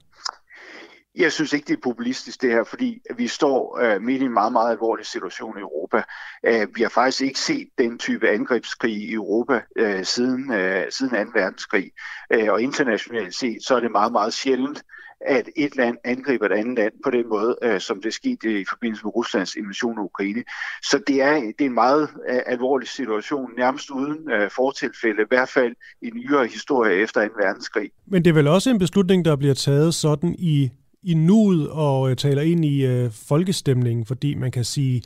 Jeg 1.18 1.32
synes 1.32 1.54
ikke, 1.54 1.68
det 1.68 1.74
er 1.74 1.82
populistisk 1.84 2.42
det 2.42 2.52
her, 2.52 2.64
fordi 2.64 3.02
vi 3.16 3.28
står 3.28 3.80
øh, 3.82 4.02
midt 4.02 4.22
i 4.22 4.26
en 4.26 4.34
meget, 4.34 4.52
meget 4.52 4.72
alvorlig 4.72 5.06
situation 5.06 5.58
i 5.58 5.62
Europa. 5.62 6.04
Øh, 6.46 6.68
vi 6.76 6.82
har 6.82 6.90
faktisk 6.90 7.22
ikke 7.22 7.40
set 7.40 7.68
den 7.78 7.98
type 7.98 8.30
angrebskrig 8.30 8.94
i 8.94 9.14
Europa 9.14 9.62
øh, 9.76 10.06
siden, 10.06 10.54
øh, 10.54 10.86
siden 10.90 11.26
2. 11.26 11.32
verdenskrig. 11.40 11.92
Øh, 12.34 12.52
og 12.52 12.62
internationalt 12.62 13.36
set, 13.36 13.58
så 13.68 13.76
er 13.76 13.80
det 13.80 13.92
meget, 13.92 14.12
meget 14.12 14.34
sjældent, 14.34 14.84
at 15.22 15.50
et 15.56 15.76
land 15.76 15.98
angriber 16.06 16.46
et 16.46 16.52
andet 16.52 16.78
land 16.78 16.94
på 17.04 17.10
den 17.12 17.30
måde, 17.30 17.56
øh, 17.64 17.80
som 17.80 18.02
det 18.02 18.14
skete 18.14 18.62
i 18.62 18.66
forbindelse 18.70 19.06
med 19.06 19.16
Ruslands 19.16 19.56
invasion 19.56 20.00
af 20.00 20.04
Ukraine. 20.04 20.44
Så 20.84 21.00
det 21.08 21.22
er, 21.22 21.34
det 21.34 21.62
er 21.62 21.66
en 21.66 21.74
meget 21.74 22.10
øh, 22.30 22.40
alvorlig 22.46 22.88
situation, 22.88 23.52
nærmest 23.58 23.90
uden 23.90 24.32
øh, 24.32 24.50
fortilfælde, 24.56 25.22
i 25.22 25.26
hvert 25.30 25.50
fald 25.50 25.76
i 26.02 26.10
nyere 26.10 26.48
historie 26.48 26.96
efter 26.96 27.28
2. 27.28 27.34
verdenskrig. 27.42 27.92
Men 28.08 28.24
det 28.26 28.30
er 28.30 28.34
vel 28.34 28.48
også 28.48 28.70
en 28.70 28.80
beslutning, 28.80 29.26
der 29.26 29.36
bliver 29.36 29.54
taget 29.54 29.94
sådan 29.94 30.36
i 30.40 30.72
i 31.08 31.14
nuet 31.14 31.70
og 31.70 32.10
øh, 32.10 32.16
taler 32.16 32.42
ind 32.42 32.66
i 32.66 32.86
øh, 32.86 33.12
folkestemningen, 33.12 34.06
fordi 34.06 34.36
man 34.36 34.52
kan 34.52 34.64
sige, 34.64 35.02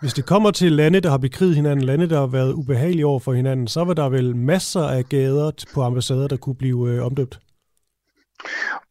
hvis 0.00 0.14
det 0.14 0.26
kommer 0.26 0.50
til 0.50 0.72
lande, 0.72 1.00
der 1.00 1.10
har 1.10 1.18
bekriget 1.18 1.56
hinanden, 1.56 1.84
lande, 1.84 2.08
der 2.08 2.18
har 2.18 2.26
været 2.26 2.52
ubehagelige 2.52 3.06
over 3.06 3.18
for 3.18 3.32
hinanden, 3.32 3.68
så 3.68 3.84
var 3.84 3.94
der 3.94 4.08
vel 4.08 4.36
masser 4.36 4.80
af 4.80 5.08
gader 5.08 5.50
på 5.74 5.82
ambassader, 5.82 6.28
der 6.28 6.36
kunne 6.36 6.54
blive 6.54 6.90
øh, 6.90 7.04
omdøbt. 7.04 7.40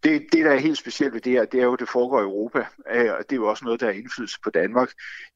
Det, 0.04 0.26
det, 0.32 0.46
der 0.46 0.52
er 0.52 0.60
helt 0.60 0.78
specielt 0.78 1.14
ved 1.14 1.22
det 1.22 1.32
her, 1.32 1.46
det 1.46 1.60
er 1.60 1.64
jo, 1.64 1.74
at 1.74 1.80
det 1.80 1.90
foregår 1.90 2.20
i 2.20 2.24
Europa, 2.24 2.60
øh, 2.92 3.12
og 3.14 3.20
det 3.20 3.32
er 3.32 3.36
jo 3.36 3.50
også 3.50 3.66
noget, 3.66 3.80
der 3.80 3.86
har 3.86 3.94
indflydelse 3.94 4.38
på 4.44 4.50
Danmark. 4.50 4.90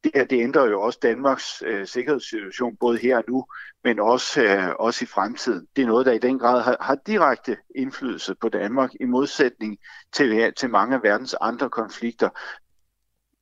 Det 0.03 0.11
her, 0.15 0.25
det 0.25 0.41
ændrer 0.43 0.65
jo 0.65 0.81
også 0.81 0.99
Danmarks 1.01 1.63
øh, 1.65 1.87
sikkerhedssituation, 1.87 2.77
både 2.79 2.97
her 2.97 3.17
og 3.17 3.23
nu, 3.27 3.45
men 3.83 3.99
også, 3.99 4.43
øh, 4.43 4.69
også 4.79 5.05
i 5.05 5.07
fremtiden. 5.07 5.67
Det 5.75 5.81
er 5.81 5.87
noget, 5.87 6.05
der 6.05 6.11
i 6.11 6.19
den 6.19 6.39
grad 6.39 6.61
har, 6.61 6.77
har 6.81 6.97
direkte 7.07 7.57
indflydelse 7.75 8.35
på 8.41 8.49
Danmark, 8.49 8.91
i 8.99 9.05
modsætning 9.05 9.77
til, 10.13 10.53
til 10.57 10.69
mange 10.69 10.95
af 10.95 11.03
verdens 11.03 11.35
andre 11.41 11.69
konflikter. 11.69 12.29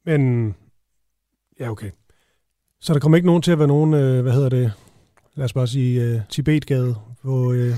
Men, 0.06 0.56
ja 1.60 1.70
okay. 1.70 1.92
Så 2.82 2.94
der 2.94 3.00
kommer 3.00 3.16
ikke 3.16 3.28
nogen 3.28 3.42
til 3.42 3.52
at 3.52 3.60
være 3.60 3.68
nogen, 3.68 3.94
øh, 3.94 4.22
hvad 4.22 4.34
hedder 4.34 4.50
det, 4.50 4.74
lad 5.36 5.46
os 5.46 5.54
bare 5.54 5.68
sige, 5.68 6.04
øh, 6.04 6.22
Tibetgade, 6.30 6.96
hvor... 7.22 7.52
Øh 7.54 7.74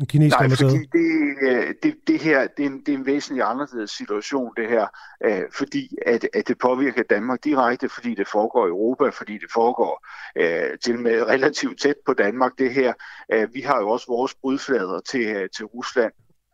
den 0.00 0.06
kinesiske 0.06 0.40
Nej, 0.40 0.56
fordi 0.56 0.78
det, 0.92 1.08
øh, 1.42 1.74
det, 1.82 1.94
det 2.06 2.18
her 2.20 2.46
det 2.56 2.64
er, 2.64 2.70
en, 2.70 2.80
det 2.86 2.94
er 2.94 2.98
en 2.98 3.06
væsentlig 3.06 3.44
anderledes 3.44 3.90
situation, 3.90 4.52
det 4.56 4.68
her, 4.68 4.86
øh, 5.24 5.42
fordi 5.54 5.96
at, 6.06 6.28
at 6.34 6.48
det 6.48 6.58
påvirker 6.58 7.02
Danmark 7.10 7.38
direkte, 7.44 7.88
fordi 7.88 8.14
det 8.14 8.28
foregår 8.28 8.66
i 8.66 8.68
Europa, 8.68 9.08
fordi 9.08 9.32
det 9.32 9.50
foregår 9.52 10.06
øh, 10.36 10.78
til 10.84 10.98
med 10.98 11.22
relativt 11.22 11.80
tæt 11.80 11.94
på 12.06 12.12
Danmark, 12.12 12.52
det 12.58 12.74
her. 12.74 12.92
Øh, 13.32 13.48
vi 13.54 13.60
har 13.60 13.78
jo 13.80 13.88
også 13.88 14.06
vores 14.08 14.34
brudflader 14.34 15.00
til, 15.10 15.26
øh, 15.26 15.48
til 15.56 15.64
Rusland. 15.64 16.12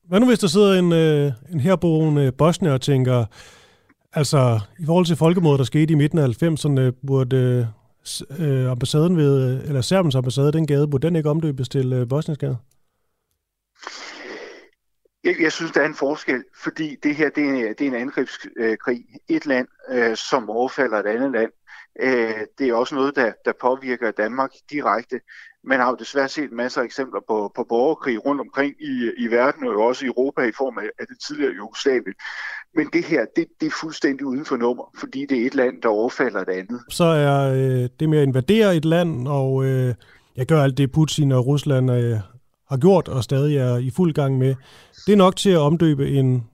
Hvad 0.08 0.20
nu 0.20 0.26
hvis 0.26 0.38
der 0.38 0.46
sidder 0.46 0.78
en, 0.78 0.92
øh, 0.92 1.32
en 1.52 1.60
herboende 1.60 2.32
bosnier 2.32 2.72
og 2.72 2.80
tænker, 2.80 3.24
altså 4.12 4.60
i 4.78 4.86
forhold 4.86 5.06
til 5.06 5.16
folkemordet, 5.16 5.58
der 5.58 5.64
skete 5.64 5.92
i 5.92 5.96
midten 5.96 6.18
af 6.18 6.28
90'erne, 6.42 7.06
burde 7.06 7.68
øh, 8.38 8.70
ambassaden 8.70 9.16
ved, 9.16 9.62
eller 9.64 9.80
Serbiens 9.80 10.14
ambassade, 10.14 10.52
den 10.52 10.66
gade, 10.66 10.88
burde 10.88 11.06
den 11.06 11.16
ikke 11.16 11.30
omdøbes 11.30 11.68
til 11.68 11.92
øh, 11.92 12.08
Bosniensgade? 12.08 12.56
Jeg, 15.26 15.34
jeg 15.40 15.52
synes, 15.52 15.72
der 15.72 15.80
er 15.80 15.86
en 15.86 15.94
forskel, 15.94 16.44
fordi 16.62 16.96
det 17.02 17.16
her 17.16 17.30
det 17.30 17.44
er, 17.44 17.74
det 17.74 17.80
er 17.86 17.90
en 17.90 17.94
angrebskrig. 17.94 19.04
Et 19.28 19.46
land, 19.46 19.68
øh, 19.90 20.16
som 20.16 20.50
overfalder 20.50 20.98
et 20.98 21.06
andet 21.06 21.32
land, 21.32 21.50
øh, 22.00 22.40
det 22.58 22.68
er 22.68 22.74
også 22.74 22.94
noget, 22.94 23.16
der, 23.16 23.32
der 23.44 23.52
påvirker 23.60 24.10
Danmark 24.10 24.50
direkte. 24.70 25.20
Man 25.64 25.80
har 25.80 25.88
jo 25.90 25.96
desværre 25.98 26.28
set 26.28 26.52
masser 26.52 26.80
af 26.80 26.84
eksempler 26.84 27.20
på, 27.28 27.52
på 27.56 27.66
borgerkrig 27.68 28.26
rundt 28.26 28.40
omkring 28.40 28.74
i, 28.80 29.10
i 29.18 29.26
verden, 29.26 29.66
og 29.66 29.72
jo 29.72 29.82
også 29.82 30.04
i 30.04 30.08
Europa 30.08 30.42
i 30.42 30.52
form 30.58 30.78
af, 30.78 30.88
af 30.98 31.06
det 31.06 31.16
tidligere 31.26 31.54
Jugoslavien. 31.54 32.14
Men 32.74 32.88
det 32.92 33.04
her, 33.04 33.24
det, 33.36 33.46
det 33.60 33.66
er 33.66 33.76
fuldstændig 33.80 34.26
uden 34.26 34.44
for 34.44 34.56
nummer, 34.56 34.84
fordi 34.98 35.26
det 35.28 35.42
er 35.42 35.46
et 35.46 35.54
land, 35.54 35.82
der 35.82 35.88
overfalder 35.88 36.40
et 36.40 36.48
andet. 36.48 36.80
Så 36.88 37.04
er 37.04 37.52
øh, 37.52 37.88
det 38.00 38.08
med 38.08 38.18
at 38.18 38.26
invadere 38.26 38.76
et 38.76 38.84
land, 38.84 39.28
og 39.28 39.64
øh, 39.64 39.94
jeg 40.36 40.46
gør 40.46 40.62
alt 40.62 40.78
det, 40.78 40.92
Putin 40.92 41.32
og 41.32 41.46
Rusland 41.46 41.90
øh, 41.90 42.35
har 42.68 42.76
gjort 42.76 43.08
og 43.08 43.24
stadig 43.24 43.56
er 43.56 43.76
i 43.76 43.90
fuld 43.90 44.14
gang 44.14 44.38
med. 44.38 44.54
Det 45.06 45.12
er 45.12 45.16
nok 45.16 45.36
til 45.36 45.50
at 45.50 45.58
omdøbe 45.58 46.10
en 46.10 46.44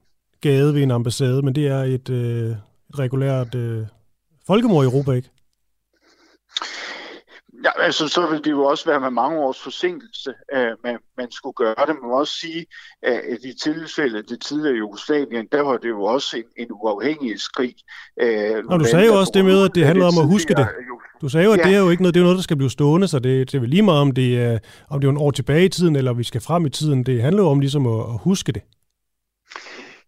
gade 0.41 0.73
ved 0.73 0.83
en 0.83 0.91
ambassade, 0.91 1.41
men 1.41 1.55
det 1.55 1.67
er 1.67 1.83
et, 1.83 2.09
øh, 2.09 2.49
et 2.49 2.99
regulært 2.99 3.55
øh, 3.55 3.85
folkemord 4.47 4.85
i 4.85 4.87
Europa, 4.87 5.11
ikke? 5.11 5.29
Ja, 7.63 7.81
altså 7.81 8.07
så 8.07 8.27
vil 8.27 8.43
det 8.43 8.51
jo 8.51 8.63
også 8.63 8.85
være 8.85 8.99
med 8.99 9.09
mange 9.09 9.39
års 9.39 9.61
forsinkelse, 9.61 10.33
at 10.49 10.75
man, 10.83 10.97
man 11.17 11.31
skulle 11.31 11.53
gøre 11.53 11.75
det. 11.87 11.95
Man 12.01 12.09
må 12.09 12.19
også 12.19 12.33
sige, 12.33 12.65
at 13.03 13.39
i 13.43 13.53
tilfælde 13.63 14.23
det 14.23 14.41
tidligere 14.41 14.77
Jugoslavien, 14.77 15.47
der 15.51 15.61
var 15.61 15.77
det 15.77 15.89
jo 15.89 16.03
også 16.03 16.37
en, 16.37 16.43
en 16.57 16.67
uafhængighedskrig. 16.71 17.75
Og 18.69 18.79
du 18.79 18.85
sagde 18.85 19.05
jo 19.05 19.19
også 19.19 19.31
det 19.35 19.45
med, 19.45 19.65
at 19.65 19.71
det 19.75 19.85
handler 19.85 20.05
om 20.05 20.17
at 20.21 20.27
huske 20.27 20.53
det. 20.53 20.67
Du 21.21 21.29
sagde 21.29 21.45
jo, 21.45 21.53
at 21.53 21.59
ja. 21.59 21.63
det 21.63 21.75
er 21.75 21.79
jo 21.79 21.89
ikke 21.89 22.03
noget, 22.03 22.13
det 22.13 22.19
er 22.19 22.23
noget, 22.23 22.37
der 22.37 22.43
skal 22.43 22.57
blive 22.57 22.69
stående, 22.69 23.07
så 23.07 23.19
det, 23.19 23.51
det 23.51 23.57
er 23.57 23.59
vel 23.59 23.69
lige 23.69 23.81
meget, 23.81 24.01
om 24.01 24.11
det, 24.11 24.41
er, 24.41 24.59
om 24.89 24.99
det 24.99 25.07
er 25.07 25.11
en 25.11 25.17
år 25.17 25.31
tilbage 25.31 25.65
i 25.65 25.69
tiden, 25.69 25.95
eller 25.95 26.13
vi 26.13 26.23
skal 26.23 26.41
frem 26.41 26.65
i 26.65 26.69
tiden. 26.69 27.03
Det 27.03 27.21
handler 27.21 27.43
jo 27.43 27.49
om 27.49 27.59
ligesom 27.59 27.87
at, 27.87 27.99
at 27.99 28.19
huske 28.23 28.51
det. 28.51 28.61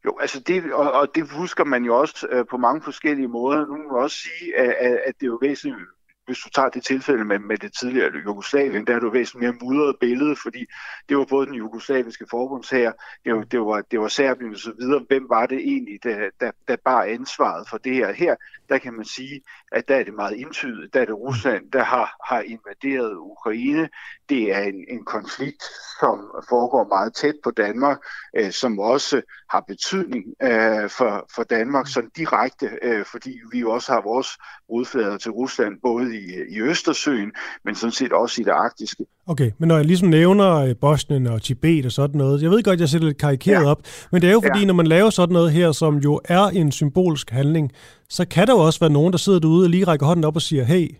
Jo, 0.05 0.17
altså 0.19 0.39
det, 0.47 0.73
og, 0.73 0.91
og 0.91 1.07
det 1.15 1.31
husker 1.31 1.63
man 1.63 1.83
jo 1.83 1.97
også 1.97 2.27
øh, 2.31 2.45
på 2.51 2.57
mange 2.57 2.81
forskellige 2.81 3.27
måder. 3.27 3.59
Nu 3.59 3.77
må 3.77 3.93
man 3.93 4.03
også 4.03 4.17
sige, 4.17 4.57
at, 4.57 4.69
at 5.07 5.13
det 5.19 5.23
er 5.23 5.27
jo 5.27 5.39
væsentligt 5.41 5.94
hvis 6.25 6.37
du 6.37 6.49
tager 6.49 6.69
det 6.69 6.83
tilfælde 6.83 7.25
med, 7.25 7.39
med 7.39 7.57
det 7.57 7.73
tidligere 7.79 8.11
Jugoslavien, 8.25 8.87
der 8.87 8.95
er 8.95 8.99
du 8.99 9.09
væsentligt 9.09 9.41
mere 9.41 9.59
mudret 9.61 9.95
billede, 9.99 10.35
fordi 10.43 10.65
det 11.09 11.17
var 11.17 11.25
både 11.25 11.47
den 11.47 11.55
jugoslaviske 11.55 12.25
forbundshær, 12.29 12.91
det 13.25 13.35
var, 13.35 13.43
det 13.43 13.59
var, 13.59 13.81
det 13.81 13.99
var 13.99 14.07
Serbien 14.07 14.53
og 14.53 14.59
så 14.59 14.73
videre. 14.79 15.05
Hvem 15.07 15.29
var 15.29 15.45
det 15.45 15.57
egentlig, 15.57 16.03
der, 16.03 16.29
der, 16.39 16.51
der 16.67 16.75
bar 16.85 17.03
ansvaret 17.03 17.69
for 17.69 17.77
det 17.77 17.95
her? 17.95 18.13
Her, 18.13 18.35
der 18.69 18.77
kan 18.77 18.93
man 18.93 19.05
sige, 19.05 19.41
at 19.71 19.87
der 19.87 19.95
er 19.95 20.03
det 20.03 20.13
meget 20.13 20.35
indtydet. 20.35 20.93
Der 20.93 21.01
er 21.01 21.05
det 21.05 21.15
Rusland, 21.15 21.71
der 21.71 21.83
har, 21.83 22.17
har 22.29 22.41
invaderet 22.41 23.15
Ukraine. 23.15 23.89
Det 24.29 24.55
er 24.55 24.59
en, 24.59 24.85
en 24.89 25.05
konflikt, 25.05 25.63
som 25.99 26.31
foregår 26.49 26.87
meget 26.87 27.13
tæt 27.13 27.35
på 27.43 27.51
Danmark, 27.51 27.97
øh, 28.35 28.51
som 28.51 28.79
også 28.79 29.21
har 29.49 29.63
betydning 29.67 30.25
øh, 30.43 30.89
for, 30.89 31.27
for 31.35 31.43
Danmark 31.43 31.87
sådan 31.87 32.11
direkte, 32.17 32.69
øh, 32.81 33.05
fordi 33.05 33.39
vi 33.51 33.63
også 33.63 33.91
har 33.93 34.01
vores 34.01 34.27
rodflader 34.69 35.17
til 35.17 35.31
Rusland, 35.31 35.81
både 35.81 36.14
i, 36.15 36.55
i 36.55 36.61
Østersøen, 36.61 37.31
men 37.65 37.75
sådan 37.75 37.91
set 37.91 38.13
også 38.13 38.41
i 38.41 38.43
det 38.43 38.51
arktiske. 38.51 39.05
Okay, 39.27 39.51
men 39.57 39.67
når 39.67 39.75
jeg 39.75 39.85
ligesom 39.85 40.09
nævner 40.09 40.55
øh, 40.55 40.75
Bosnien 40.81 41.27
og 41.27 41.41
Tibet 41.41 41.85
og 41.85 41.91
sådan 41.91 42.17
noget, 42.17 42.41
jeg 42.41 42.51
ved 42.51 42.63
godt, 42.63 42.79
jeg 42.79 42.89
sætter 42.89 43.07
lidt 43.07 43.17
karikeret 43.17 43.63
ja. 43.63 43.69
op, 43.69 43.81
men 44.11 44.21
det 44.21 44.29
er 44.29 44.33
jo 44.33 44.41
fordi, 44.41 44.59
ja. 44.59 44.65
når 44.65 44.73
man 44.73 44.87
laver 44.87 45.09
sådan 45.09 45.33
noget 45.33 45.51
her, 45.51 45.71
som 45.71 45.97
jo 45.97 46.21
er 46.25 46.43
en 46.43 46.71
symbolsk 46.71 47.29
handling, 47.29 47.71
så 48.09 48.27
kan 48.27 48.47
der 48.47 48.53
jo 48.53 48.59
også 48.59 48.79
være 48.79 48.89
nogen, 48.89 49.11
der 49.11 49.17
sidder 49.17 49.39
derude 49.39 49.65
og 49.65 49.69
lige 49.69 49.87
rækker 49.87 50.05
hånden 50.05 50.25
op 50.25 50.35
og 50.35 50.41
siger, 50.41 50.63
hey, 50.63 50.95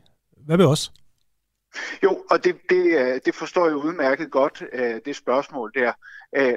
hvad 0.45 0.57
med 0.57 0.65
os? 0.65 0.91
Jo, 2.03 2.17
og 2.31 2.43
det, 2.43 2.55
det, 2.69 2.85
øh, 2.85 3.19
det 3.25 3.35
forstår 3.35 3.67
jeg 3.67 3.75
udmærket 3.75 4.31
godt, 4.31 4.63
øh, 4.73 4.95
det 5.05 5.15
spørgsmål 5.15 5.71
der. 5.75 5.91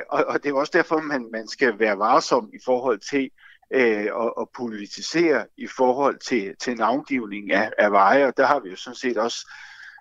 Og 0.08 0.42
det 0.42 0.50
er 0.50 0.54
også 0.54 0.72
derfor, 0.74 1.00
man, 1.00 1.26
man 1.32 1.48
skal 1.48 1.78
være 1.78 1.98
varsom 1.98 2.50
i 2.54 2.58
forhold 2.64 3.00
til, 3.10 3.30
øh, 3.70 4.06
og, 4.12 4.38
og 4.38 4.50
politisere 4.56 5.46
i 5.56 5.66
forhold 5.66 6.18
til, 6.18 6.54
til 6.60 6.76
navngivning 6.76 7.52
af, 7.52 7.72
af 7.78 7.92
veje, 7.92 8.26
og 8.26 8.36
der 8.36 8.46
har 8.46 8.60
vi 8.60 8.70
jo 8.70 8.76
sådan 8.76 8.96
set 8.96 9.18
også 9.18 9.50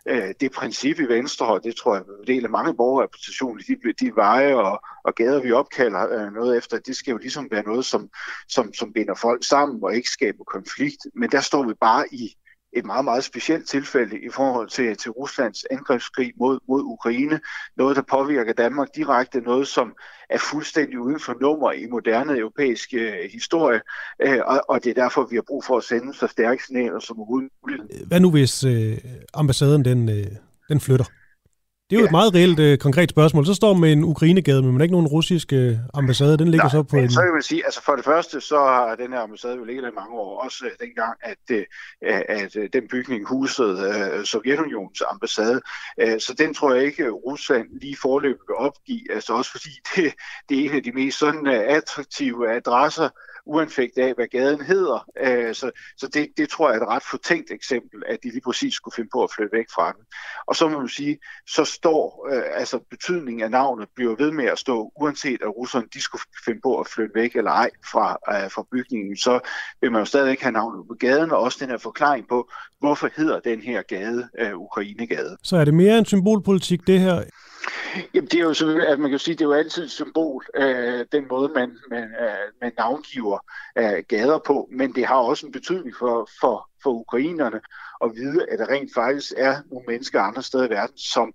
øh, 0.08 0.34
det 0.40 0.52
princip 0.52 1.00
i 1.00 1.06
Venstre, 1.06 1.48
og 1.48 1.64
det 1.64 1.76
tror 1.76 1.96
jeg 1.96 2.04
en 2.22 2.28
del 2.28 2.44
af 2.44 2.50
mange 2.50 2.76
borgerrepræsentationer, 2.76 3.64
de, 3.68 3.94
de 4.06 4.16
veje 4.16 4.56
og, 4.56 4.82
og 5.04 5.16
gader, 5.16 5.42
vi 5.42 5.52
opkalder 5.52 6.10
øh, 6.12 6.34
noget 6.34 6.58
efter, 6.58 6.80
det 6.80 6.96
skal 6.96 7.12
jo 7.12 7.18
ligesom 7.18 7.48
være 7.52 7.64
noget, 7.64 7.86
som, 7.86 8.10
som, 8.48 8.74
som 8.74 8.94
binder 8.94 9.16
folk 9.16 9.44
sammen 9.44 9.84
og 9.84 9.96
ikke 9.96 10.10
skaber 10.10 10.44
konflikt. 10.44 11.08
Men 11.16 11.32
der 11.32 11.42
står 11.42 11.64
vi 11.64 11.74
bare 11.82 12.06
i 12.12 12.36
et 12.78 12.86
meget, 12.86 13.06
meget 13.06 13.24
specielt 13.24 13.68
tilfælde 13.68 14.20
i 14.20 14.30
forhold 14.30 14.70
til, 14.70 14.98
til 14.98 15.12
Ruslands 15.12 15.66
angrebskrig 15.72 16.34
mod, 16.40 16.60
mod 16.68 16.82
Ukraine. 16.82 17.40
Noget, 17.78 17.96
der 17.96 18.02
påvirker 18.02 18.54
Danmark 18.54 18.88
direkte, 18.96 19.42
noget 19.42 19.68
som 19.68 19.94
er 20.30 20.38
fuldstændig 20.38 21.00
uden 21.00 21.20
for 21.20 21.36
nummer 21.42 21.72
i 21.72 21.86
moderne 21.86 22.38
europæisk 22.38 22.94
øh, 22.94 23.14
historie, 23.32 23.82
øh, 24.22 24.40
og, 24.46 24.62
og 24.70 24.84
det 24.84 24.90
er 24.90 24.94
derfor, 25.04 25.28
vi 25.30 25.36
har 25.36 25.44
brug 25.48 25.64
for 25.64 25.78
at 25.78 25.84
sende 25.84 26.14
så 26.14 26.28
stærke 26.28 26.64
signaler 26.66 27.00
som 27.00 27.18
muligt. 27.18 27.54
Hvad 28.08 28.20
nu, 28.20 28.32
hvis 28.32 28.64
øh, 28.64 28.98
ambassaden 29.34 29.86
den, 29.86 30.10
øh, 30.10 30.26
den 30.70 30.80
flytter? 30.80 31.06
Det 31.90 31.96
er 31.96 32.00
jo 32.00 32.04
ja. 32.04 32.06
et 32.06 32.12
meget 32.12 32.34
reelt 32.34 32.60
øh, 32.60 32.78
konkret 32.78 33.10
spørgsmål. 33.10 33.46
Så 33.46 33.54
står 33.54 33.74
man 33.74 33.82
med 33.82 33.92
en 33.92 34.04
Ukrainegade, 34.04 34.62
men 34.62 34.72
man 34.72 34.82
er 34.82 34.84
ikke 34.84 34.92
nogen 34.92 35.08
russisk 35.08 35.54
øh, 35.54 35.76
ambassade. 35.94 36.38
Den 36.38 36.48
ligger 36.48 36.64
Nej, 36.64 36.72
så 36.72 36.84
på 36.84 36.98
en... 36.98 37.12
Så 37.12 37.22
kan 37.22 37.34
man 37.34 37.42
sige, 37.42 37.66
altså 37.66 37.84
for 37.84 37.96
det 37.96 38.06
første, 38.06 38.42
så 38.42 38.58
har 38.60 38.96
den 38.96 39.14
her 39.14 39.20
ambassade 39.20 39.56
jo 39.56 39.64
ligget 39.64 39.84
der 39.84 39.90
i 39.90 39.94
mange 39.96 40.16
år. 40.16 40.44
Også 40.44 40.66
øh, 40.66 40.72
dengang, 40.80 41.14
at, 41.22 41.38
øh, 41.52 41.66
at 42.30 42.56
øh, 42.56 42.70
den 42.74 42.88
bygning 42.92 43.28
husede 43.28 43.76
øh, 43.90 44.26
Sovjetunionens 44.26 45.04
ambassade. 45.12 45.62
Øh, 46.02 46.20
så 46.20 46.34
den 46.38 46.54
tror 46.54 46.74
jeg 46.74 46.84
ikke, 46.84 47.10
Rusland 47.10 47.68
lige 47.82 47.98
forløbet 48.02 48.42
vil 48.48 48.56
opgive. 48.56 49.14
Altså 49.14 49.34
også 49.34 49.52
fordi 49.52 49.70
det, 49.96 50.14
det 50.50 50.60
er 50.60 50.70
en 50.70 50.76
af 50.76 50.84
de 50.84 50.92
mest 50.92 51.20
sådan 51.20 51.48
øh, 51.48 51.64
attraktive 51.68 52.56
adresser, 52.56 53.10
uanfægtet 53.48 54.02
af, 54.02 54.14
hvad 54.14 54.28
gaden 54.28 54.62
hedder. 54.62 55.06
Øh, 55.20 55.56
så 55.56 55.72
så 55.98 56.08
det, 56.08 56.28
det 56.38 56.50
tror 56.50 56.70
jeg 56.70 56.78
er 56.78 56.82
et 56.82 56.88
ret 56.88 57.04
fortænkt 57.12 57.52
eksempel, 57.52 58.04
at 58.08 58.18
de 58.24 58.30
lige 58.30 58.42
præcis 58.42 58.74
skulle 58.74 58.96
finde 58.96 59.10
på 59.14 59.24
at 59.24 59.32
flytte 59.36 59.58
væk 59.58 59.66
fra 59.76 59.92
den. 59.92 60.04
Og 60.48 60.56
så 60.56 60.68
må 60.68 60.80
man 60.80 60.90
sige, 60.90 61.18
så 61.48 61.64
står 61.66 62.28
øh, 62.32 62.44
altså 62.54 62.80
betydningen 62.90 63.44
af 63.44 63.52
navnet 63.52 63.88
bliver 63.96 64.16
ved 64.16 64.32
med 64.32 64.46
at 64.46 64.60
stå, 64.60 64.92
uanset 65.02 65.42
at 65.42 65.56
russerne 65.58 65.88
de 65.94 66.02
skulle 66.02 66.22
finde 66.46 66.60
på 66.64 66.80
at 66.80 66.88
flytte 66.88 67.16
væk 67.16 67.36
eller 67.36 67.52
ej 67.52 67.70
fra, 67.92 68.18
øh, 68.30 68.52
fra 68.52 68.66
bygningen, 68.72 69.18
så 69.18 69.40
vil 69.82 69.92
man 69.92 70.02
jo 70.02 70.06
stadig 70.06 70.38
have 70.42 70.52
navnet 70.52 70.88
på 70.88 70.94
gaden, 71.00 71.32
og 71.32 71.40
også 71.40 71.58
den 71.62 71.70
her 71.70 71.78
forklaring 71.78 72.28
på, 72.28 72.50
hvorfor 72.80 73.10
hedder 73.16 73.40
den 73.40 73.62
her 73.62 73.82
gade 73.82 74.30
øh, 74.40 74.58
Ukrainegade. 74.58 75.38
Så 75.44 75.58
er 75.58 75.66
det 75.66 75.74
mere 75.74 75.98
en 75.98 76.06
symbolpolitik, 76.06 76.88
det 76.88 77.00
her? 77.00 77.24
Jamen, 78.14 78.28
det 78.28 78.40
er 78.40 78.44
jo 78.44 78.54
så, 78.54 78.86
at 78.88 79.00
man 79.00 79.10
kan 79.10 79.20
sige, 79.20 79.36
det 79.36 79.42
er 79.42 79.46
jo 79.46 79.54
altid 79.54 79.84
et 79.84 79.92
symbol, 79.92 80.46
øh, 80.56 81.06
den 81.12 81.26
måde, 81.30 81.52
man, 81.56 81.78
man, 81.90 82.04
øh, 82.04 82.48
man 82.62 82.72
navngiver 82.78 83.40
øh, 83.78 84.04
gader 84.08 84.40
på, 84.46 84.70
men 84.72 84.96
det 84.96 85.06
har 85.06 85.16
også 85.16 85.46
en 85.46 85.52
betydning 85.52 85.96
for, 86.00 86.30
for, 86.42 86.70
for 86.84 86.90
ukrainerne 86.90 87.62
at 88.04 88.12
vide, 88.16 88.46
at 88.52 88.60
der 88.60 88.70
rent 88.70 88.94
faktisk 88.94 89.34
er 89.38 89.56
nogle 89.72 89.86
mennesker 89.88 90.22
andre 90.22 90.44
steder 90.44 90.68
i 90.68 90.70
verden, 90.70 90.98
som 90.98 91.34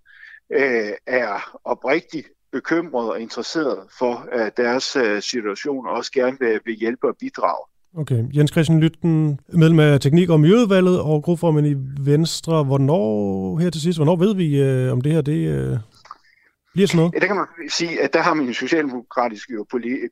øh, 0.52 0.92
er 1.06 1.58
oprigtigt 1.64 2.28
bekymrede 2.52 3.10
og 3.10 3.20
interesserede 3.20 3.80
for 3.98 4.28
øh, 4.32 4.50
deres 4.56 4.96
øh, 4.96 5.22
situation, 5.22 5.86
og 5.86 5.92
også 5.92 6.12
gerne 6.12 6.36
vil, 6.40 6.60
vil 6.64 6.74
hjælpe 6.74 7.08
og 7.08 7.16
bidrage. 7.20 7.66
Okay. 7.96 8.24
Jens 8.36 8.50
Christian 8.50 8.80
Lytten, 8.80 9.40
medlem 9.48 9.80
af 9.80 10.00
Teknik- 10.00 10.30
og 10.30 10.40
Miljøudvalget 10.40 11.00
og 11.00 11.22
gruppeformand 11.22 11.66
i 11.66 11.74
Venstre. 12.00 12.64
Hvornår, 12.64 13.58
her 13.58 13.70
til 13.70 13.80
sidst, 13.80 13.98
hvornår 13.98 14.16
ved 14.16 14.34
vi, 14.34 14.62
øh, 14.62 14.92
om 14.92 15.00
det 15.00 15.12
her 15.12 15.20
det, 15.20 15.48
øh, 15.48 15.78
bliver 16.72 16.88
sådan 16.88 16.98
noget? 16.98 17.14
Ja, 17.14 17.18
der 17.18 17.26
kan 17.26 17.36
man 17.36 17.46
sige, 17.68 18.02
at 18.02 18.12
der 18.12 18.22
har 18.22 18.34
min 18.34 18.54
socialdemokratiske 18.54 19.54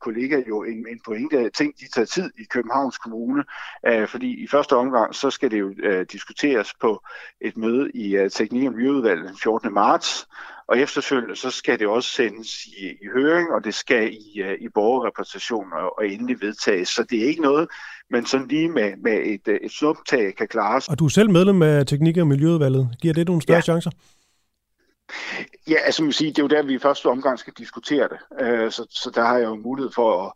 kollega 0.01 0.43
jo 0.49 0.63
en, 0.63 0.87
en 0.91 1.01
pointe 1.05 1.39
af 1.39 1.51
ting, 1.55 1.75
de 1.81 1.89
tager 1.95 2.07
tid 2.07 2.31
i 2.39 2.45
Københavns 2.45 2.99
Kommune, 2.99 3.45
øh, 3.87 4.09
fordi 4.09 4.45
i 4.45 4.47
første 4.47 4.77
omgang, 4.77 5.15
så 5.15 5.31
skal 5.31 5.51
det 5.51 5.61
jo 5.61 5.75
øh, 5.83 6.07
diskuteres 6.13 6.75
på 6.81 7.03
et 7.41 7.57
møde 7.57 7.91
i 7.95 8.17
øh, 8.17 8.31
Teknik- 8.31 8.67
og 8.67 8.73
Miljøudvalget 8.73 9.29
den 9.29 9.37
14. 9.43 9.75
marts, 9.75 10.27
og 10.71 10.79
efterfølgende 10.79 11.37
så 11.37 11.51
skal 11.51 11.79
det 11.79 11.87
også 11.87 12.09
sendes 12.09 12.65
i, 12.67 12.87
i 12.87 13.07
høring, 13.15 13.51
og 13.53 13.65
det 13.65 13.75
skal 13.75 14.13
i, 14.13 14.43
uh, 14.43 14.53
i 14.61 14.69
borgerrepræsentation 14.75 15.73
og, 15.73 15.99
og 15.99 16.09
endelig 16.09 16.37
vedtages. 16.41 16.89
Så 16.89 17.03
det 17.11 17.23
er 17.23 17.29
ikke 17.29 17.43
noget, 17.43 17.69
men 18.11 18.27
sådan 18.27 18.49
lige 18.49 18.69
med, 18.69 18.97
med 18.97 19.13
et, 19.13 19.59
et 19.65 19.71
snuptag 19.71 20.35
kan 20.37 20.49
klares. 20.49 20.89
Og 20.89 20.99
du 20.99 21.05
er 21.05 21.09
selv 21.09 21.31
medlem 21.31 21.63
af 21.63 21.87
Teknik- 21.87 22.19
og 22.19 22.27
Miljøudvalget. 22.27 22.89
Giver 23.03 23.15
det 23.15 23.27
nogle 23.27 23.43
større 23.43 23.57
ja. 23.57 23.63
chancer? 23.63 23.91
Ja, 25.69 25.77
altså 25.85 26.03
man 26.03 26.13
siger, 26.13 26.33
det 26.33 26.39
er 26.39 26.43
jo 26.43 26.49
der, 26.49 26.63
vi 26.63 26.75
i 26.75 26.79
første 26.79 27.07
omgang 27.07 27.39
skal 27.39 27.53
diskutere 27.59 28.09
det. 28.09 28.45
Øh, 28.47 28.71
så, 28.71 28.87
så 28.91 29.11
der 29.15 29.25
har 29.25 29.39
jeg 29.39 29.47
jo 29.47 29.55
mulighed 29.55 29.93
for 29.95 30.27
at, 30.27 30.33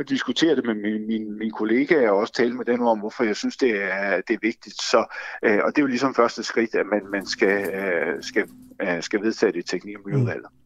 at 0.00 0.08
diskutere 0.08 0.56
det 0.56 0.64
med 0.64 0.74
min, 0.74 1.06
min, 1.06 1.38
min 1.38 1.50
kollega 1.50 2.10
og 2.10 2.16
også 2.16 2.32
tale 2.32 2.54
med 2.54 2.64
dem 2.64 2.82
om, 2.82 2.98
hvorfor 2.98 3.24
jeg 3.24 3.36
synes, 3.36 3.56
det 3.56 3.82
er, 3.82 4.20
det 4.28 4.34
er 4.34 4.38
vigtigt. 4.42 4.82
Så, 4.82 5.04
øh, 5.42 5.58
og 5.64 5.70
det 5.70 5.78
er 5.78 5.82
jo 5.82 5.86
ligesom 5.86 6.14
første 6.14 6.42
skridt, 6.42 6.74
at 6.74 6.86
man, 6.86 7.10
man 7.12 7.26
skal, 7.26 7.74
øh, 7.74 8.22
skal, 8.22 8.44
øh, 8.82 9.02
skal 9.02 9.22
vedtage 9.22 9.52
det 9.52 9.58
i 9.58 9.62
teknik- 9.62 9.96
og 9.96 10.02
miljøudvalget. 10.04 10.46
Mm. 10.50 10.58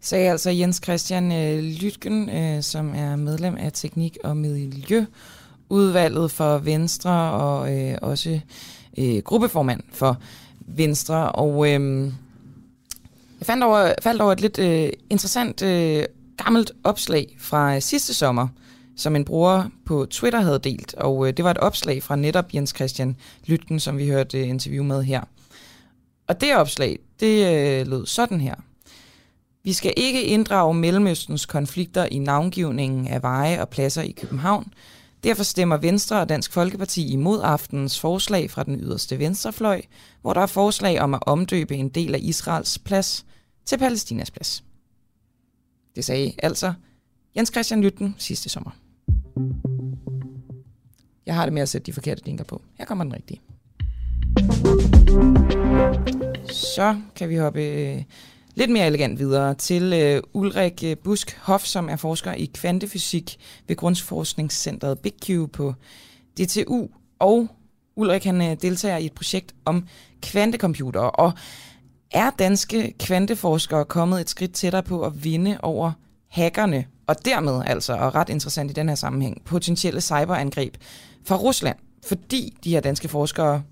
Sagde 0.00 0.30
altså 0.30 0.50
Jens 0.50 0.80
Christian 0.84 1.24
uh, 1.24 1.58
Lytgen, 1.82 2.30
øh, 2.30 2.62
som 2.62 2.94
er 2.94 3.16
medlem 3.16 3.56
af 3.56 3.72
Teknik- 3.72 4.18
og 4.24 4.36
Miljøudvalget 4.36 6.30
for 6.30 6.58
Venstre 6.58 7.32
og 7.32 7.76
øh, 7.76 7.98
også 8.02 8.40
øh, 8.98 9.22
gruppeformand 9.24 9.80
for 9.92 10.16
Venstre. 10.66 11.32
Og 11.32 11.72
øh, 11.72 12.12
jeg 13.40 13.46
fandt 13.46 13.64
over, 13.64 13.92
faldt 14.02 14.22
over 14.22 14.32
et 14.32 14.40
lidt 14.40 14.58
øh, 14.58 14.90
interessant 15.10 15.62
øh, 15.62 16.04
gammelt 16.44 16.72
opslag 16.84 17.36
fra 17.40 17.74
øh, 17.74 17.82
sidste 17.82 18.14
sommer, 18.14 18.48
som 18.96 19.16
en 19.16 19.24
bruger 19.24 19.64
på 19.86 20.06
Twitter 20.10 20.40
havde 20.40 20.58
delt, 20.58 20.94
og 20.94 21.28
øh, 21.28 21.32
det 21.36 21.44
var 21.44 21.50
et 21.50 21.58
opslag 21.58 22.02
fra 22.02 22.16
netop 22.16 22.54
Jens 22.54 22.70
Christian 22.76 23.16
Lytken, 23.46 23.80
som 23.80 23.98
vi 23.98 24.08
hørte 24.08 24.38
øh, 24.38 24.48
interview 24.48 24.84
med 24.84 25.02
her. 25.02 25.20
Og 26.28 26.40
det 26.40 26.56
opslag, 26.56 26.98
det 27.20 27.46
øh, 27.80 27.86
lød 27.86 28.06
sådan 28.06 28.40
her. 28.40 28.54
Vi 29.64 29.72
skal 29.72 29.92
ikke 29.96 30.22
inddrage 30.22 30.74
Mellemøstens 30.74 31.46
konflikter 31.46 32.04
i 32.04 32.18
navngivningen 32.18 33.08
af 33.08 33.22
veje 33.22 33.60
og 33.60 33.68
pladser 33.68 34.02
i 34.02 34.10
København. 34.10 34.72
Derfor 35.24 35.42
stemmer 35.42 35.76
Venstre 35.76 36.20
og 36.20 36.28
Dansk 36.28 36.52
Folkeparti 36.52 37.12
imod 37.12 37.40
aftenens 37.42 38.00
forslag 38.00 38.50
fra 38.50 38.62
den 38.62 38.80
yderste 38.80 39.18
venstrefløj, 39.18 39.82
hvor 40.20 40.32
der 40.32 40.40
er 40.40 40.46
forslag 40.46 41.00
om 41.00 41.14
at 41.14 41.22
omdøbe 41.26 41.76
en 41.76 41.88
del 41.88 42.14
af 42.14 42.18
Israels 42.22 42.78
plads 42.78 43.26
til 43.64 43.78
Palæstinas 43.78 44.30
plads. 44.30 44.64
Det 45.96 46.04
sagde 46.04 46.32
altså 46.42 46.72
Jens 47.36 47.50
Christian 47.54 47.82
Lytten 47.82 48.14
sidste 48.18 48.48
sommer. 48.48 48.70
Jeg 51.26 51.34
har 51.34 51.44
det 51.44 51.52
med 51.52 51.62
at 51.62 51.68
sætte 51.68 51.86
de 51.86 51.92
forkerte 51.92 52.24
linker 52.24 52.44
på. 52.44 52.62
Her 52.74 52.84
kommer 52.84 53.04
den 53.04 53.14
rigtige. 53.14 53.40
Så 56.52 57.00
kan 57.16 57.28
vi 57.28 57.36
hoppe 57.36 57.62
øh, 57.62 58.02
lidt 58.58 58.70
mere 58.70 58.86
elegant 58.86 59.18
videre 59.18 59.54
til 59.54 59.92
øh, 59.92 60.22
Ulrik 60.32 60.84
øh, 60.84 60.96
Busk 60.96 61.38
Hoff, 61.38 61.64
som 61.64 61.88
er 61.88 61.96
forsker 61.96 62.32
i 62.32 62.50
kvantefysik 62.54 63.36
ved 63.68 63.76
Grundforskningscentret 63.76 64.98
Big 64.98 65.12
Q 65.26 65.52
på 65.52 65.74
DTU. 66.38 66.88
Og 67.18 67.48
Ulrik 67.96 68.24
han 68.24 68.42
øh, 68.42 68.56
deltager 68.62 68.96
i 68.96 69.06
et 69.06 69.12
projekt 69.12 69.54
om 69.64 69.86
kvantecomputere. 70.22 71.10
Og 71.10 71.32
er 72.10 72.30
danske 72.30 72.94
kvanteforskere 72.98 73.84
kommet 73.84 74.20
et 74.20 74.30
skridt 74.30 74.52
tættere 74.52 74.82
på 74.82 75.02
at 75.02 75.24
vinde 75.24 75.58
over 75.62 75.92
hackerne, 76.28 76.84
og 77.06 77.24
dermed 77.24 77.62
altså, 77.66 77.92
og 77.92 78.14
ret 78.14 78.28
interessant 78.28 78.70
i 78.70 78.74
den 78.74 78.88
her 78.88 78.96
sammenhæng, 78.96 79.42
potentielle 79.44 80.00
cyberangreb 80.00 80.76
fra 81.24 81.36
Rusland, 81.36 81.76
fordi 82.06 82.56
de 82.64 82.70
her 82.70 82.80
danske 82.80 83.08
forskere 83.08 83.62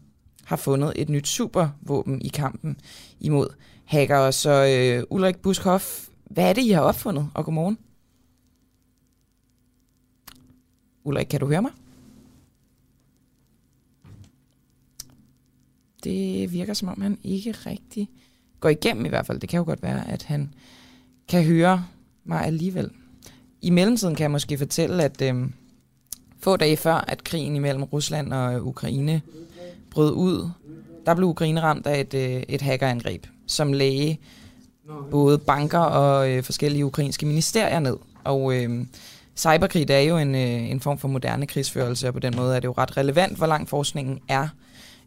har 0.44 0.56
fundet 0.56 0.92
et 0.96 1.08
nyt 1.08 1.28
supervåben 1.28 2.22
i 2.22 2.28
kampen 2.28 2.76
imod 3.20 3.48
hackere. 3.86 4.32
Så 4.32 4.50
øh, 4.50 5.04
Ulrik 5.10 5.36
Buskhoff, 5.36 6.08
hvad 6.24 6.48
er 6.48 6.52
det, 6.52 6.62
I 6.62 6.70
har 6.70 6.80
opfundet? 6.80 7.30
Og 7.34 7.44
godmorgen. 7.44 7.78
Ulrik, 11.04 11.26
kan 11.26 11.40
du 11.40 11.46
høre 11.46 11.62
mig? 11.62 11.70
Det 16.04 16.52
virker 16.52 16.74
som 16.74 16.88
om, 16.88 17.00
han 17.00 17.18
ikke 17.22 17.52
rigtig 17.52 18.08
går 18.60 18.68
igennem 18.68 19.06
i 19.06 19.08
hvert 19.08 19.26
fald. 19.26 19.40
Det 19.40 19.48
kan 19.48 19.58
jo 19.58 19.64
godt 19.64 19.82
være, 19.82 20.08
at 20.08 20.22
han 20.22 20.54
kan 21.28 21.44
høre 21.44 21.84
mig 22.24 22.44
alligevel. 22.44 22.90
I 23.62 23.70
mellemtiden 23.70 24.14
kan 24.14 24.22
jeg 24.22 24.30
måske 24.30 24.58
fortælle, 24.58 25.04
at 25.04 25.22
øh, 25.22 25.50
få 26.38 26.56
dage 26.56 26.76
før, 26.76 26.94
at 26.94 27.24
krigen 27.24 27.56
imellem 27.56 27.82
Rusland 27.82 28.32
og 28.32 28.66
Ukraine 28.66 29.22
brød 29.90 30.12
ud, 30.12 30.50
der 31.06 31.14
blev 31.14 31.28
Ukraine 31.28 31.62
ramt 31.62 31.86
af 31.86 32.00
et, 32.00 32.14
øh, 32.14 32.42
et 32.48 32.62
hackerangreb, 32.62 33.26
som 33.46 33.72
lagde 33.72 34.16
både 35.10 35.38
banker 35.38 35.78
og 35.78 36.30
øh, 36.30 36.42
forskellige 36.42 36.86
ukrainske 36.86 37.26
ministerier 37.26 37.78
ned. 37.78 37.96
Og 38.24 38.54
øh, 38.54 38.86
cyberkrig 39.36 39.90
er 39.90 40.00
jo 40.00 40.18
en, 40.18 40.34
øh, 40.34 40.70
en 40.70 40.80
form 40.80 40.98
for 40.98 41.08
moderne 41.08 41.46
krigsførelse, 41.46 42.08
og 42.08 42.14
på 42.14 42.20
den 42.20 42.36
måde 42.36 42.56
er 42.56 42.60
det 42.60 42.68
jo 42.68 42.74
ret 42.78 42.96
relevant, 42.96 43.36
hvor 43.36 43.46
lang 43.46 43.68
forskningen 43.68 44.20
er 44.28 44.48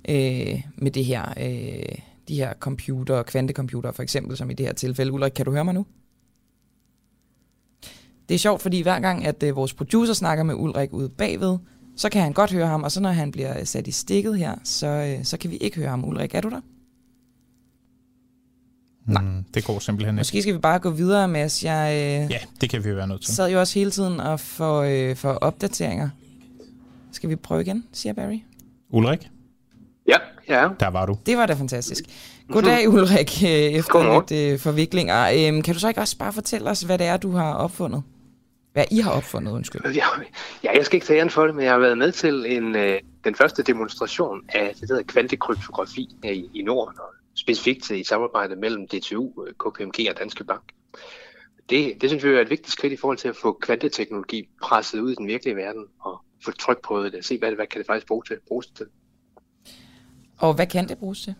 øh, 0.09 0.61
med 0.75 0.91
det 0.91 1.05
her, 1.05 1.33
øh, 1.37 1.95
de 2.27 2.35
her 2.35 2.53
computer, 2.59 3.23
kvantecomputer 3.23 3.91
for 3.91 4.03
eksempel, 4.03 4.37
som 4.37 4.49
i 4.49 4.53
det 4.53 4.65
her 4.65 4.73
tilfælde. 4.73 5.11
Ulrik, 5.11 5.31
kan 5.31 5.45
du 5.45 5.51
høre 5.51 5.65
mig 5.65 5.73
nu? 5.73 5.85
Det 8.29 8.35
er 8.35 8.39
sjovt, 8.39 8.61
fordi 8.61 8.81
hver 8.81 8.99
gang, 8.99 9.25
at 9.25 9.43
øh, 9.43 9.55
vores 9.55 9.73
producer 9.73 10.13
snakker 10.13 10.43
med 10.43 10.55
Ulrik 10.55 10.93
ude 10.93 11.09
bagved, 11.09 11.57
så 11.95 12.09
kan 12.09 12.21
han 12.21 12.33
godt 12.33 12.51
høre 12.51 12.67
ham, 12.67 12.83
og 12.83 12.91
så 12.91 13.01
når 13.01 13.09
han 13.09 13.31
bliver 13.31 13.63
sat 13.63 13.87
i 13.87 13.91
stikket 13.91 14.37
her, 14.37 14.55
så, 14.63 14.87
øh, 14.87 15.25
så 15.25 15.37
kan 15.37 15.51
vi 15.51 15.57
ikke 15.57 15.77
høre 15.77 15.89
ham. 15.89 16.05
Ulrik, 16.05 16.35
er 16.35 16.41
du 16.41 16.49
der? 16.49 16.61
Nej. 19.09 19.21
Mm, 19.23 19.43
det 19.53 19.65
går 19.65 19.79
simpelthen 19.79 20.15
ikke. 20.15 20.19
Måske 20.19 20.41
skal 20.41 20.53
vi 20.53 20.59
bare 20.59 20.79
gå 20.79 20.89
videre, 20.89 21.27
Mads. 21.27 21.63
Jeg, 21.63 21.91
øh, 21.93 22.31
ja, 22.31 22.37
det 22.61 22.69
kan 22.69 22.83
vi 22.83 22.95
være 22.95 23.07
nødt 23.07 23.21
til. 23.25 23.35
sad 23.35 23.51
jo 23.51 23.59
også 23.59 23.79
hele 23.79 23.91
tiden 23.91 24.19
og 24.19 24.39
få, 24.39 24.83
øh, 24.83 25.15
for 25.15 25.31
opdateringer. 25.31 26.09
Skal 27.11 27.29
vi 27.29 27.35
prøve 27.35 27.61
igen, 27.61 27.83
siger 27.93 28.13
Barry? 28.13 28.39
Ulrik? 28.89 29.29
Ja, 30.07 30.17
ja. 30.49 30.69
Der 30.79 30.87
var 30.87 31.05
du. 31.05 31.17
Det 31.25 31.37
var 31.37 31.45
da 31.45 31.53
fantastisk. 31.53 32.03
Goddag 32.51 32.89
Ulrik, 32.89 33.43
øh, 33.43 33.49
efter 33.49 33.91
Godmorgen. 33.91 34.23
lidt 34.29 34.53
øh, 34.53 34.59
forviklinger. 34.59 35.47
Øhm, 35.47 35.61
kan 35.61 35.73
du 35.73 35.79
så 35.79 35.87
ikke 35.87 36.01
også 36.01 36.17
bare 36.17 36.33
fortælle 36.33 36.69
os, 36.69 36.81
hvad 36.81 36.97
det 36.97 37.07
er, 37.07 37.17
du 37.17 37.31
har 37.31 37.53
opfundet? 37.53 38.03
Hvad 38.73 38.85
I 38.91 38.99
har 38.99 39.11
opfundet, 39.11 39.51
undskyld. 39.51 39.81
Ja, 39.85 40.05
ja, 40.63 40.69
jeg 40.77 40.85
skal 40.85 40.95
ikke 40.95 41.07
tage 41.07 41.19
æren 41.19 41.29
for 41.29 41.45
det, 41.45 41.55
men 41.55 41.63
jeg 41.65 41.71
har 41.73 41.79
været 41.79 41.97
med 41.97 42.11
til 42.11 42.45
en, 42.47 42.75
øh, 42.75 42.99
den 43.23 43.35
første 43.35 43.63
demonstration 43.63 44.41
af 44.49 44.71
det, 44.79 44.89
der 44.89 44.95
hedder 44.95 45.11
kvantekryptografi 45.13 46.09
her 46.23 46.31
i, 46.31 46.49
i 46.53 46.61
Norden, 46.61 46.99
og 46.99 47.05
specifikt 47.49 47.89
i 47.89 48.03
samarbejde 48.03 48.55
mellem 48.55 48.87
DTU, 48.87 49.45
øh, 49.45 49.53
KPMG 49.53 50.09
og 50.09 50.17
Danske 50.17 50.43
Bank. 50.43 50.71
Det, 51.69 52.01
det 52.01 52.09
synes 52.09 52.23
vi 52.23 52.29
er 52.29 52.41
et 52.41 52.49
vigtigt 52.49 52.71
skridt 52.71 52.93
i 52.93 52.97
forhold 52.97 53.17
til 53.17 53.27
at 53.27 53.35
få 53.35 53.57
kvanteteknologi 53.61 54.49
presset 54.61 54.99
ud 54.99 55.11
i 55.11 55.15
den 55.15 55.27
virkelige 55.27 55.55
verden 55.55 55.85
og 56.01 56.21
få 56.45 56.51
tryk 56.51 56.81
på 56.83 57.03
det, 57.03 57.25
se 57.25 57.37
hvad, 57.37 57.51
hvad 57.51 57.67
kan 57.67 57.79
det 57.79 57.87
faktisk 57.87 58.07
bruge 58.07 58.23
til, 58.27 58.37
bruges 58.47 58.67
til. 58.67 58.85
Og 60.37 60.53
hvad 60.53 60.67
kan 60.67 60.87
det 60.87 60.97
bruges 60.97 61.21
til? 61.21 61.35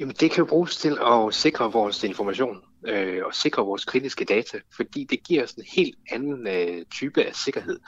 Jamen, 0.00 0.14
det 0.20 0.30
kan 0.30 0.38
jo 0.38 0.44
bruges 0.44 0.76
til 0.76 0.98
at 1.06 1.34
sikre 1.34 1.72
vores 1.72 2.04
information 2.04 2.62
øh, 2.86 3.24
og 3.26 3.34
sikre 3.34 3.62
vores 3.62 3.84
kritiske 3.84 4.24
data, 4.24 4.58
fordi 4.76 5.06
det 5.10 5.22
giver 5.22 5.44
os 5.44 5.52
en 5.52 5.64
helt 5.76 5.98
anden 6.10 6.46
øh, 6.46 6.84
type 6.90 7.24
af 7.24 7.34
sikkerhed. 7.34 7.80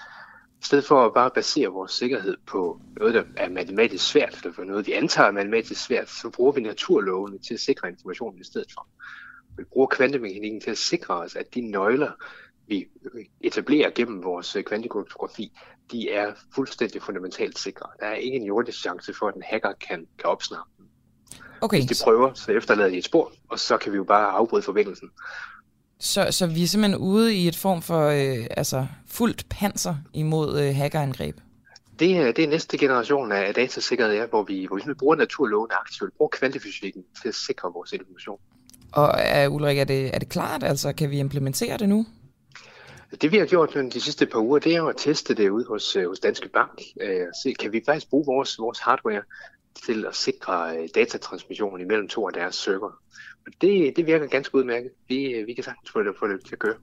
I 0.61 0.65
stedet 0.65 0.85
for 0.85 1.07
at 1.07 1.15
bare 1.15 1.31
basere 1.35 1.69
vores 1.69 1.93
sikkerhed 1.93 2.37
på 2.47 2.81
noget, 2.97 3.15
der 3.15 3.25
er 3.37 3.49
matematisk 3.49 4.11
svært, 4.11 4.39
eller 4.43 4.53
for 4.53 4.65
noget, 4.65 4.87
vi 4.87 4.93
antager 4.93 5.29
er 5.29 5.33
matematisk 5.33 5.85
svært, 5.85 6.09
så 6.09 6.31
bruger 6.31 6.53
vi 6.53 6.61
naturlovene 6.61 7.39
til 7.39 7.55
at 7.55 7.61
sikre 7.61 7.89
informationen 7.89 8.41
i 8.41 8.45
stedet 8.45 8.73
for. 8.73 8.89
Vi 9.59 9.65
bruger 9.65 9.87
kvantemekanikken 9.87 10.61
til 10.61 10.71
at 10.71 10.79
sikre 10.79 11.15
os, 11.15 11.37
at 11.37 11.55
de 11.55 11.61
nøgler, 11.61 12.11
vi 12.67 12.87
etablerer 13.41 13.91
gennem 13.91 14.25
vores 14.25 14.57
øh, 14.57 14.65
kvantekryptografi, 14.65 15.53
de 15.93 16.11
er 16.11 16.33
fuldstændig 16.55 17.03
fundamentalt 17.03 17.59
sikre. 17.59 17.87
Der 18.01 18.07
er 18.07 18.15
ikke 18.15 18.37
en 18.37 18.47
jordisk 18.47 18.79
chance 18.79 19.15
for, 19.15 19.29
at 19.29 19.35
en 19.35 19.43
hacker 19.43 19.73
kan, 19.73 20.07
kan 20.19 20.31
opsnappe 20.31 20.71
dem. 20.79 20.87
Okay, 21.61 21.77
Hvis 21.79 21.99
de 21.99 22.05
prøver, 22.05 22.35
så 22.35 22.53
efterlader 22.53 22.91
de 22.91 22.99
et 22.99 23.05
spor, 23.05 23.33
og 23.49 23.59
så 23.59 23.77
kan 23.77 23.93
vi 23.93 23.97
jo 23.97 24.05
bare 24.05 24.31
afbryde 24.31 24.63
forbindelsen. 24.63 25.11
Så, 26.01 26.29
så 26.31 26.47
vi 26.47 26.62
er 26.62 26.66
simpelthen 26.66 27.01
ude 27.01 27.35
i 27.35 27.49
et 27.49 27.57
form 27.57 27.83
for 27.83 28.07
øh, 28.07 28.47
altså 28.51 28.87
fuldt 29.07 29.47
panser 29.49 29.95
imod 30.15 30.61
øh, 30.61 30.75
hackerangreb. 30.75 31.37
Det 31.99 32.16
er, 32.16 32.33
det 32.33 32.45
er 32.45 32.49
næste 32.49 32.79
generation 32.79 33.33
af 33.33 33.55
datasikkerhed, 33.55 34.15
ja, 34.15 34.27
hvor 34.27 34.43
vi, 34.43 34.66
hvor 34.66 34.81
vi 34.87 34.95
bruger 34.95 35.16
naturlovene 35.16 35.75
aktivt, 35.75 36.16
bruger 36.16 36.29
kvantefysikken 36.29 37.05
til 37.23 37.29
at 37.29 37.35
sikre 37.35 37.73
vores 37.73 37.93
information. 37.93 38.39
Og 38.93 39.15
er, 39.19 39.49
Ulrik, 39.49 39.79
er 39.79 39.85
det, 39.85 40.15
er 40.15 40.19
det 40.19 40.29
klart? 40.29 40.62
Altså, 40.62 40.93
kan 40.93 41.11
vi 41.11 41.19
implementere 41.19 41.77
det 41.77 41.89
nu? 41.89 42.07
Det 43.20 43.33
vi 43.33 43.39
har 43.39 43.47
gjort 43.47 43.75
de 43.75 44.01
sidste 44.01 44.27
par 44.27 44.39
uger, 44.39 44.59
det 44.59 44.73
er 44.73 44.77
jo 44.77 44.89
at 44.89 44.97
teste 44.99 45.35
det 45.35 45.51
ud 45.51 45.65
hos, 45.65 45.97
øh, 45.97 46.09
hos 46.09 46.20
Danske 46.20 46.49
Bank. 46.49 46.83
Øh, 47.01 47.27
se, 47.43 47.53
kan 47.53 47.73
vi 47.73 47.83
faktisk 47.87 48.11
bruge 48.11 48.27
vores, 48.27 48.59
vores 48.59 48.79
hardware 48.79 49.23
til 49.87 50.05
at 50.05 50.16
sikre 50.16 50.77
øh, 50.77 50.89
datatransmission 50.95 51.81
imellem 51.81 52.09
to 52.09 52.27
af 52.27 52.33
deres 52.33 52.55
server? 52.55 52.91
Det, 53.61 53.97
det 53.97 54.07
virker 54.07 54.27
ganske 54.27 54.55
udmærket. 54.55 54.91
Vi, 55.09 55.25
øh, 55.25 55.47
vi 55.47 55.55
kan 55.55 55.65
sagtens 55.65 55.91
få 55.91 56.03
det, 56.03 56.15
få 56.19 56.29
det 56.29 56.45
til 56.45 56.53
at 56.55 56.59
køre. 56.59 56.75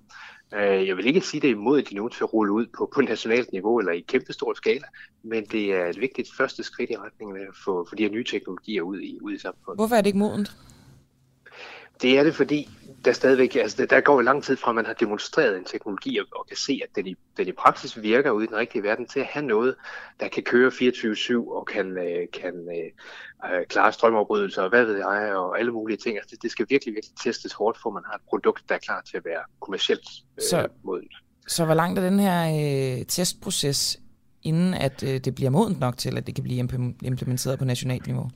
Øh, 0.56 0.88
Jeg 0.88 0.98
vil 0.98 1.06
ikke 1.06 1.22
sige, 1.22 1.42
det 1.42 1.48
er 1.48 1.52
imod, 1.52 1.80
at 1.82 1.90
de 1.90 1.96
nu 1.96 2.08
til 2.08 2.24
at 2.24 2.34
rulle 2.34 2.52
ud 2.54 2.66
på, 2.78 2.92
på 2.96 3.02
nationalt 3.02 3.52
niveau 3.52 3.80
eller 3.80 3.92
i 3.92 4.06
kæmpestor 4.08 4.54
skala, 4.54 4.86
men 5.24 5.46
det 5.46 5.74
er 5.74 5.86
et 5.86 6.00
vigtigt 6.00 6.30
første 6.38 6.64
skridt 6.64 6.90
i 6.90 6.98
retning 6.98 7.38
af 7.38 7.42
at 7.42 7.56
få, 7.66 7.86
få 7.90 7.96
de 7.96 8.04
her 8.04 8.10
nye 8.10 8.24
teknologier 8.24 8.82
ud 8.82 9.00
i, 9.00 9.20
ud 9.22 9.34
i 9.34 9.38
samfundet. 9.40 9.78
Hvorfor 9.78 9.96
er 9.96 10.02
det 10.02 10.08
ikke 10.08 10.20
modent? 10.20 10.52
Det 12.02 12.18
er 12.18 12.24
det, 12.24 12.36
fordi 12.36 12.70
der 13.06 13.12
stadigvæk, 13.14 13.56
altså 13.56 13.78
der, 13.78 13.86
der 13.86 14.02
går 14.02 14.14
jo 14.14 14.20
lang 14.20 14.44
tid 14.44 14.58
fra, 14.58 14.72
at 14.72 14.76
man 14.76 14.86
har 14.86 14.94
demonstreret 14.94 15.58
en 15.58 15.64
teknologi 15.66 16.18
og, 16.18 16.26
og 16.36 16.48
kan 16.48 16.58
se, 16.58 16.82
at 16.84 16.96
den 16.96 17.08
i, 17.08 17.16
den 17.38 17.48
i 17.48 17.52
praksis 17.52 18.02
virker 18.02 18.32
ude 18.32 18.44
i 18.44 18.48
den 18.48 18.56
rigtige 18.56 18.84
verden 18.84 19.06
til 19.08 19.20
at 19.20 19.26
have 19.26 19.46
noget, 19.46 19.76
der 20.20 20.28
kan 20.28 20.44
køre 20.44 20.72
24-7 20.72 21.36
og 21.52 21.66
kan, 21.68 21.98
øh, 21.98 22.28
kan 22.34 22.54
øh, 22.54 23.56
øh, 23.58 23.66
klare 23.70 23.92
strømafbrydelser 23.94 24.62
og 24.62 24.70
hvad 24.70 24.86
ved 24.86 24.96
jeg, 24.98 25.36
og 25.36 25.60
alle 25.60 25.72
mulige 25.72 25.98
ting. 25.98 26.18
Altså 26.18 26.30
det, 26.32 26.42
det 26.44 26.52
skal 26.52 26.66
virkelig, 26.70 26.94
virkelig 26.94 27.16
testes 27.24 27.54
hårdt, 27.54 27.78
for 27.82 27.90
man 27.90 28.04
har 28.06 28.14
et 28.16 28.22
produkt, 28.30 28.64
der 28.70 28.76
er 28.76 28.80
klar 28.80 29.02
til 29.02 29.18
at 29.18 29.26
være 29.26 29.42
kommercielt 29.62 30.08
øh, 30.38 30.44
Så- 30.44 30.68
modent. 30.84 31.12
Så 31.48 31.66
hvor 31.66 31.74
langt 31.74 32.00
er 32.00 32.04
den 32.10 32.20
her 32.20 32.40
øh, 33.00 33.06
testproces, 33.06 34.00
inden 34.44 34.74
at 34.74 35.04
øh, 35.04 35.20
det 35.20 35.36
bliver 35.36 35.50
modent 35.50 35.80
nok 35.80 35.98
til, 35.98 36.18
at 36.18 36.28
det 36.28 36.36
kan 36.36 36.44
blive 36.44 36.64
imp- 36.64 36.98
implementeret 37.04 37.60
på 37.60 37.66
nationalt 37.66 38.08
niveau? 38.08 38.30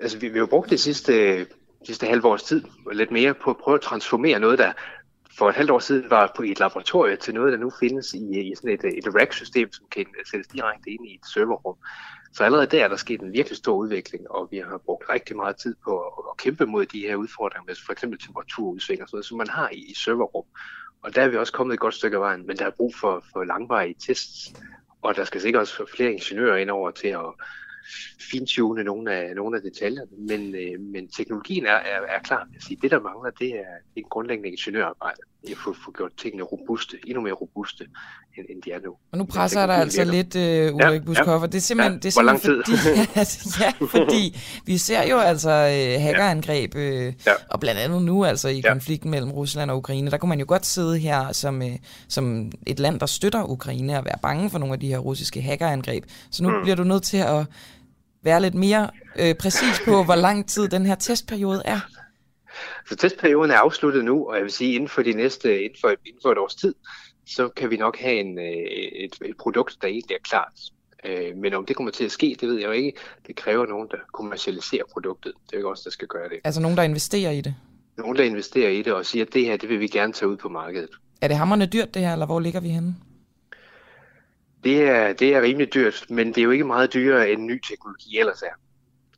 Altså, 0.00 0.18
vi, 0.18 0.28
vi 0.28 0.38
har 0.38 0.46
brugt 0.46 0.70
det 0.70 0.80
sidste, 0.80 1.46
sidste 1.84 2.06
halve 2.06 2.28
års 2.28 2.42
tid, 2.42 2.64
lidt 2.92 3.10
mere, 3.10 3.34
på 3.34 3.50
at 3.50 3.56
prøve 3.56 3.74
at 3.74 3.80
transformere 3.80 4.38
noget, 4.38 4.58
der 4.58 4.72
for 5.38 5.48
et 5.48 5.54
halvt 5.54 5.70
år 5.70 5.78
siden 5.78 6.10
var 6.10 6.32
på 6.36 6.42
et 6.42 6.60
laboratorium 6.60 7.18
til 7.18 7.34
noget, 7.34 7.52
der 7.52 7.58
nu 7.58 7.72
findes 7.80 8.14
i, 8.14 8.40
i 8.40 8.54
sådan 8.54 8.70
et, 8.70 8.84
et 8.84 9.14
rack-system, 9.14 9.72
som 9.72 9.86
kan 9.90 10.06
sættes 10.30 10.46
direkte 10.46 10.90
ind 10.90 11.06
i 11.08 11.14
et 11.14 11.26
serverrum. 11.34 11.76
Så 12.32 12.44
allerede 12.44 12.66
der 12.66 12.84
er 12.84 12.88
der 12.88 12.96
sket 12.96 13.20
en 13.20 13.32
virkelig 13.32 13.56
stor 13.56 13.76
udvikling, 13.76 14.30
og 14.30 14.48
vi 14.50 14.58
har 14.58 14.78
brugt 14.78 15.04
rigtig 15.08 15.36
meget 15.36 15.56
tid 15.56 15.74
på 15.84 16.00
at, 16.00 16.12
at 16.30 16.36
kæmpe 16.36 16.66
mod 16.66 16.86
de 16.86 17.00
her 17.00 17.16
udfordringer 17.16 17.64
med 17.66 17.74
for 17.86 17.92
eksempel 17.92 18.18
temperaturudsving 18.18 19.02
og 19.02 19.08
sådan 19.08 19.16
noget, 19.16 19.26
som 19.26 19.38
man 19.38 19.48
har 19.48 19.68
i, 19.72 19.90
i 19.90 19.94
serverrum. 19.94 20.44
Og 21.02 21.14
der 21.14 21.22
er 21.22 21.28
vi 21.28 21.36
også 21.36 21.52
kommet 21.52 21.74
et 21.74 21.80
godt 21.80 21.94
stykke 21.94 22.16
af 22.16 22.20
vejen, 22.20 22.46
men 22.46 22.56
der 22.56 22.66
er 22.66 22.70
brug 22.70 22.94
for, 22.94 23.24
for 23.32 23.44
langvarige 23.44 23.94
tests, 24.06 24.52
og 25.02 25.16
der 25.16 25.24
skal 25.24 25.40
sikkert 25.40 25.60
også 25.60 25.86
flere 25.96 26.12
ingeniører 26.12 26.56
ind 26.56 26.70
over 26.70 26.90
til 26.90 27.08
at 27.08 27.26
fintune 28.30 28.84
nogle 28.84 29.12
af, 29.12 29.34
nogle 29.34 29.56
af 29.56 29.62
detaljerne, 29.62 30.10
men, 30.18 30.54
øh, 30.54 30.80
men 30.80 31.08
teknologien 31.08 31.66
er, 31.66 31.70
er, 31.70 32.00
er 32.16 32.22
klar. 32.24 32.48
Jeg 32.54 32.62
siger, 32.62 32.80
det, 32.82 32.90
der 32.90 33.00
mangler, 33.00 33.30
det 33.30 33.48
er, 33.48 33.72
det 33.94 33.96
er 33.96 34.04
en 34.04 34.10
grundlæggende 34.10 34.50
ingeniørarbejde. 34.50 35.20
At 35.50 35.56
få, 35.64 35.74
få 35.84 35.92
gjort 35.92 36.12
tingene 36.16 36.42
robuste, 36.42 36.96
endnu 37.06 37.22
mere 37.22 37.32
robuste, 37.32 37.84
end, 38.38 38.46
end 38.50 38.62
de 38.62 38.72
er 38.72 38.80
nu. 38.84 38.96
Og 39.12 39.18
nu 39.18 39.24
presser 39.24 39.60
jeg 39.60 39.68
dig 39.68 39.76
altså 39.76 40.04
lidt, 40.04 40.36
øh, 40.36 40.74
Ulrik 40.74 41.00
ja, 41.00 41.04
Buskoffer. 41.06 41.46
Det 41.46 41.54
er 41.54 41.60
simpelthen, 41.60 41.92
ja. 41.92 41.98
det 41.98 42.08
er 42.08 42.20
Hvor 42.20 42.22
lang 42.22 42.40
simpelthen 42.40 42.76
tid? 42.76 42.84
fordi, 42.84 43.20
at, 43.20 43.46
ja, 43.60 43.86
fordi 43.98 44.36
vi 44.66 44.78
ser 44.78 45.08
jo 45.10 45.18
altså 45.18 45.50
øh, 45.50 46.02
hackerangreb, 46.02 46.74
øh, 46.76 47.12
Ja. 47.26 47.32
og 47.50 47.60
blandt 47.60 47.80
andet 47.80 48.02
nu 48.02 48.24
altså 48.24 48.48
i 48.48 48.60
Ja. 48.64 48.72
konflikten 48.72 49.10
mellem 49.10 49.30
Rusland 49.30 49.70
og 49.70 49.76
Ukraine, 49.76 50.10
der 50.10 50.16
kunne 50.16 50.28
man 50.28 50.38
jo 50.40 50.44
godt 50.48 50.66
sidde 50.66 50.98
her 50.98 51.32
som, 51.32 51.62
øh, 51.62 51.76
som 52.08 52.52
et 52.66 52.80
land, 52.80 53.00
der 53.00 53.06
støtter 53.06 53.50
Ukraine 53.50 53.98
og 53.98 54.04
være 54.04 54.18
bange 54.22 54.50
for 54.50 54.58
nogle 54.58 54.72
af 54.72 54.80
de 54.80 54.88
her 54.88 54.98
russiske 54.98 55.42
hackerangreb. 55.42 56.04
Så 56.30 56.42
nu 56.42 56.50
mm. 56.50 56.62
bliver 56.62 56.76
du 56.76 56.84
nødt 56.84 57.02
til 57.02 57.16
at 57.16 57.46
være 58.22 58.42
lidt 58.42 58.54
mere 58.54 58.90
øh, 59.18 59.34
præcis 59.34 59.82
på, 59.84 60.04
hvor 60.04 60.14
lang 60.14 60.48
tid 60.48 60.68
den 60.68 60.86
her 60.86 60.94
testperiode 60.94 61.62
er. 61.64 61.80
Så 62.88 62.96
testperioden 62.96 63.50
er 63.50 63.56
afsluttet 63.56 64.04
nu, 64.04 64.28
og 64.28 64.36
jeg 64.36 64.42
vil 64.42 64.52
sige, 64.52 64.74
inden 64.74 64.88
for, 64.88 65.02
de 65.02 65.12
næste, 65.12 65.62
inden 65.62 65.78
for, 65.80 65.88
inden 65.88 66.20
for 66.22 66.32
et 66.32 66.38
års 66.38 66.54
tid, 66.54 66.74
så 67.26 67.48
kan 67.48 67.70
vi 67.70 67.76
nok 67.76 67.98
have 67.98 68.14
en, 68.14 68.38
øh, 68.38 68.44
et, 68.44 69.14
et 69.24 69.36
produkt, 69.38 69.76
der 69.82 69.88
egentlig 69.88 70.14
er 70.14 70.22
klart. 70.24 70.52
Øh, 71.04 71.36
Men 71.36 71.54
om 71.54 71.66
det 71.66 71.76
kommer 71.76 71.92
til 71.92 72.04
at 72.04 72.10
ske, 72.10 72.36
det 72.40 72.48
ved 72.48 72.58
jeg 72.58 72.66
jo 72.66 72.70
ikke. 72.72 72.92
Det 73.26 73.36
kræver 73.36 73.66
nogen, 73.66 73.88
der 73.90 73.96
kommercialiserer 74.12 74.84
produktet. 74.92 75.32
Det 75.46 75.52
er 75.52 75.56
jo 75.56 75.58
ikke 75.58 75.68
os, 75.68 75.80
der 75.80 75.90
skal 75.90 76.08
gøre 76.08 76.28
det. 76.28 76.38
Altså 76.44 76.60
nogen, 76.60 76.76
der 76.76 76.82
investerer 76.82 77.30
i 77.30 77.40
det. 77.40 77.54
Nogen, 77.98 78.16
der 78.16 78.24
investerer 78.24 78.70
i 78.70 78.82
det 78.82 78.92
og 78.92 79.06
siger, 79.06 79.24
at 79.24 79.34
det 79.34 79.44
her, 79.44 79.56
det 79.56 79.68
vil 79.68 79.80
vi 79.80 79.86
gerne 79.86 80.12
tage 80.12 80.28
ud 80.28 80.36
på 80.36 80.48
markedet. 80.48 80.90
Er 81.20 81.28
det 81.28 81.36
hammerne 81.36 81.66
dyrt 81.66 81.94
det 81.94 82.02
her, 82.02 82.12
eller 82.12 82.26
hvor 82.26 82.40
ligger 82.40 82.60
vi 82.60 82.68
henne? 82.68 82.96
Det 84.64 84.82
er, 84.82 85.12
det 85.12 85.34
er 85.34 85.42
rimelig 85.42 85.74
dyrt, 85.74 86.06
men 86.08 86.28
det 86.28 86.38
er 86.38 86.42
jo 86.42 86.50
ikke 86.50 86.64
meget 86.64 86.94
dyrere 86.94 87.30
end 87.30 87.42
ny 87.42 87.60
teknologi 87.70 88.18
ellers 88.18 88.42
er. 88.42 88.56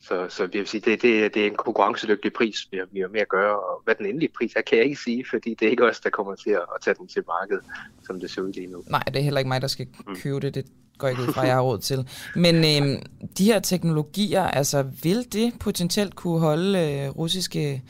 Så, 0.00 0.26
så 0.28 0.42
jeg 0.42 0.58
vil 0.58 0.66
sige, 0.66 0.80
det, 0.80 1.02
det, 1.02 1.34
det 1.34 1.42
er 1.42 1.46
en 1.46 1.56
konkurrencedygtig 1.56 2.32
pris, 2.32 2.56
vi 2.70 2.76
har, 2.76 2.86
vi 2.92 3.00
har 3.00 3.08
med 3.08 3.20
at 3.20 3.28
gøre. 3.28 3.60
Og 3.60 3.82
hvad 3.84 3.94
den 3.94 4.06
endelige 4.06 4.32
pris 4.38 4.52
er, 4.56 4.60
kan 4.60 4.78
jeg 4.78 4.84
ikke 4.84 5.00
sige, 5.04 5.24
fordi 5.30 5.54
det 5.60 5.66
er 5.66 5.70
ikke 5.70 5.84
os, 5.84 6.00
der 6.00 6.10
kommer 6.10 6.34
til 6.34 6.50
at, 6.50 6.56
at 6.56 6.82
tage 6.84 6.94
den 6.98 7.08
til 7.08 7.22
markedet, 7.26 7.64
som 8.06 8.20
det 8.20 8.30
ser 8.30 8.42
ud 8.42 8.52
lige 8.52 8.66
nu. 8.66 8.82
Nej, 8.90 9.02
det 9.06 9.16
er 9.16 9.20
heller 9.20 9.38
ikke 9.38 9.48
mig, 9.48 9.60
der 9.60 9.68
skal 9.68 9.86
købe 10.16 10.40
det. 10.40 10.54
Det 10.54 10.66
går 10.98 11.08
ikke 11.08 11.22
ud 11.22 11.32
fra, 11.32 11.42
jeg 11.42 11.54
har 11.54 11.60
råd 11.60 11.78
til. 11.78 12.08
Men 12.36 12.56
øh, 12.56 13.02
de 13.38 13.44
her 13.44 13.60
teknologier, 13.60 14.42
altså 14.42 14.82
vil 15.02 15.32
det 15.32 15.52
potentielt 15.60 16.14
kunne 16.14 16.40
holde 16.40 16.78
øh, 16.78 17.08
russiske 17.08 17.82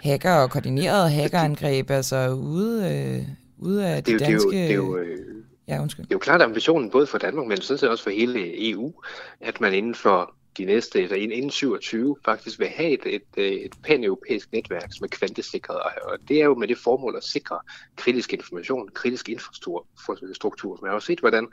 hacker 0.00 0.34
og 0.34 0.50
koordinerede 0.50 1.10
hackerangreb 1.10 1.90
altså 1.90 2.28
ude, 2.28 2.76
øh, 2.92 3.28
ude 3.58 3.86
af 3.86 4.04
Det 4.04 4.20
de 4.20 4.24
danske... 4.24 4.50
det 4.50 4.70
er 4.70 4.74
jo, 4.74 4.96
det 4.96 5.02
er 5.02 5.08
jo, 5.08 5.20
øh, 5.20 5.43
Ja, 5.68 5.82
undskyld. 5.82 6.04
Det 6.04 6.10
er 6.12 6.14
jo 6.14 6.18
klart 6.18 6.42
ambitionen 6.42 6.90
både 6.90 7.06
for 7.06 7.18
Danmark, 7.18 7.46
men 7.46 7.60
sådan 7.60 7.78
set 7.78 7.88
også 7.90 8.04
for 8.04 8.10
hele 8.10 8.70
EU, 8.70 8.92
at 9.40 9.60
man 9.60 9.74
inden 9.74 9.94
for 9.94 10.34
de 10.58 10.64
næste, 10.64 10.98
altså 10.98 11.14
inden 11.16 11.50
27 11.50 12.16
faktisk 12.24 12.58
vil 12.58 12.68
have 12.68 12.90
et, 12.90 13.14
et, 13.14 13.22
øh, 13.36 13.52
et 13.52 13.72
pan-europæisk 13.84 14.52
netværk, 14.52 14.88
som 14.92 15.04
er 15.04 15.08
kvantesikret. 15.08 15.76
Og- 15.76 16.18
det 16.28 16.40
er 16.40 16.44
jo 16.44 16.54
med 16.54 16.68
det 16.68 16.78
formål 16.78 17.16
at 17.16 17.24
sikre 17.24 17.58
kritisk 17.96 18.32
information, 18.32 18.88
kritisk 18.88 19.28
infrastruktur. 19.28 20.78
Man 20.82 20.88
har 20.88 20.94
jo 20.94 21.00
set, 21.00 21.20
hvordan 21.20 21.48